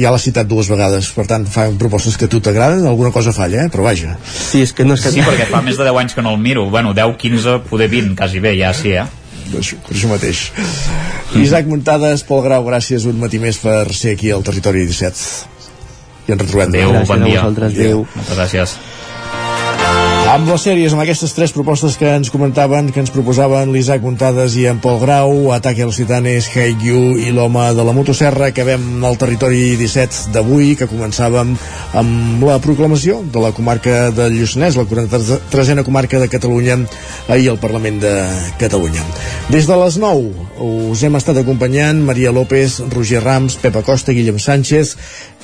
ja 0.00 0.12
l'ha 0.14 0.22
citat 0.22 0.48
dues 0.48 0.70
vegades 0.72 1.12
per 1.16 1.28
tant 1.30 1.46
fa 1.48 1.68
propostes 1.78 2.16
que 2.16 2.28
a 2.28 2.32
tu 2.32 2.40
t'agraden 2.44 2.86
alguna 2.88 3.12
cosa 3.14 3.34
falla, 3.36 3.66
eh? 3.66 3.72
però 3.72 3.86
vaja. 3.86 4.16
Sí, 4.24 4.62
és 4.64 4.72
que 4.72 4.86
no 4.88 4.96
és 4.96 5.04
que... 5.04 5.12
sí, 5.12 5.24
perquè 5.24 5.48
fa 5.52 5.62
més 5.64 5.78
de 5.78 5.86
10 5.86 6.02
anys 6.02 6.16
que 6.16 6.24
no 6.24 6.34
el 6.34 6.42
miro. 6.42 6.68
Bueno, 6.72 6.94
10, 6.96 7.16
15, 7.20 7.58
poder 7.68 7.88
20, 7.92 8.16
quasi 8.18 8.40
bé 8.40 8.56
ja 8.58 8.72
sí, 8.76 8.96
eh? 8.96 9.06
Per 9.52 9.62
això, 9.62 9.80
per 9.86 9.96
això 9.96 10.12
mateix. 10.12 10.44
Mm. 10.56 11.42
Isaac 11.44 11.70
Muntades, 11.70 12.24
Pol 12.28 12.44
Grau, 12.44 12.66
gràcies 12.68 13.08
un 13.08 13.18
matí 13.20 13.40
més 13.42 13.60
per 13.62 13.86
ser 13.96 14.16
aquí 14.18 14.32
al 14.34 14.46
Territori 14.46 14.86
17 14.88 15.58
i 16.28 16.36
ens 16.36 16.44
retrobem 16.44 16.72
Adéu, 16.74 16.94
bon 17.08 17.24
dia. 17.24 17.44
Adéu. 17.48 18.06
moltes 18.14 18.36
gràcies 18.36 18.78
amb 20.28 20.44
les 20.50 20.60
sèries, 20.60 20.92
amb 20.92 21.00
aquestes 21.00 21.32
tres 21.32 21.54
propostes 21.56 21.94
que 21.96 22.08
ens 22.18 22.28
comentaven, 22.28 22.90
que 22.92 23.00
ens 23.00 23.12
proposaven 23.12 23.70
l'Isaac 23.72 24.02
Montades 24.04 24.58
i 24.60 24.66
en 24.68 24.76
Pol 24.82 24.98
Grau, 25.00 25.54
Ataque 25.54 25.80
a 25.82 25.86
los 25.88 25.96
Titanes, 25.96 26.50
Hey 26.52 26.74
i 26.84 27.30
l'home 27.32 27.62
de 27.72 27.84
la 27.86 27.94
motosserra, 27.96 28.50
que 28.52 28.66
vam 28.66 29.06
al 29.08 29.16
territori 29.16 29.78
17 29.80 30.34
d'avui, 30.34 30.74
que 30.76 30.88
començàvem 30.90 31.54
amb 31.96 32.44
la 32.44 32.58
proclamació 32.60 33.22
de 33.24 33.40
la 33.40 33.54
comarca 33.56 34.10
del 34.12 34.36
Lluçanès, 34.36 34.76
la 34.76 34.84
43a 34.90 35.86
comarca 35.86 36.20
de 36.20 36.28
Catalunya, 36.28 36.76
ahir 37.28 37.48
al 37.54 37.62
Parlament 37.62 38.02
de 38.04 38.12
Catalunya. 38.60 39.06
Des 39.48 39.64
de 39.64 39.80
les 39.80 39.96
9 39.96 40.48
us 40.92 41.02
hem 41.06 41.16
estat 41.16 41.40
acompanyant 41.40 42.04
Maria 42.04 42.34
López, 42.36 42.82
Roger 42.92 43.22
Rams, 43.24 43.56
Pepa 43.62 43.80
Costa, 43.86 44.12
Guillem 44.12 44.36
Sánchez, 44.42 44.96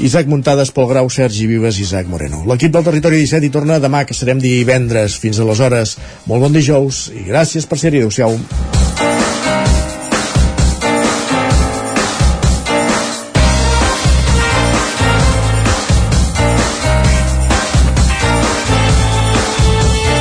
Isaac 0.05 0.29
Muntades, 0.29 0.75
Pol 0.75 0.91
Grau, 0.91 1.09
Sergi 1.09 1.47
Vives 1.49 1.79
i 1.79 1.87
Isaac 1.87 2.11
Moreno. 2.11 2.43
L'equip 2.45 2.75
del 2.75 2.85
territori 2.85 3.23
17 3.23 3.49
hi 3.49 3.55
torna 3.55 3.81
demà, 3.81 4.05
que 4.05 4.17
serem 4.17 4.43
divendres 4.43 4.74
divendres. 4.75 5.19
Fins 5.19 5.39
aleshores, 5.41 5.97
molt 6.27 6.43
bon 6.43 6.53
dijous 6.53 7.11
i 7.15 7.25
gràcies 7.29 7.67
per 7.67 7.79
ser-hi. 7.79 8.03
Adéu-siau. 8.05 8.39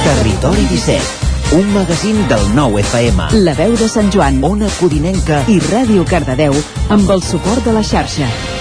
Territori 0.04 0.66
17, 0.70 1.58
un 1.58 1.70
magazín 1.74 2.20
del 2.28 2.50
nou 2.56 2.78
FM. 2.80 3.32
La 3.44 3.56
veu 3.58 3.76
de 3.80 3.90
Sant 3.90 4.12
Joan, 4.14 4.44
Ona 4.44 4.70
Codinenca 4.80 5.44
i 5.50 5.60
Ràdio 5.72 6.06
Cardedeu 6.06 6.58
amb 6.94 7.10
el 7.10 7.24
suport 7.24 7.64
de 7.66 7.74
la 7.74 7.84
xarxa. 7.84 8.53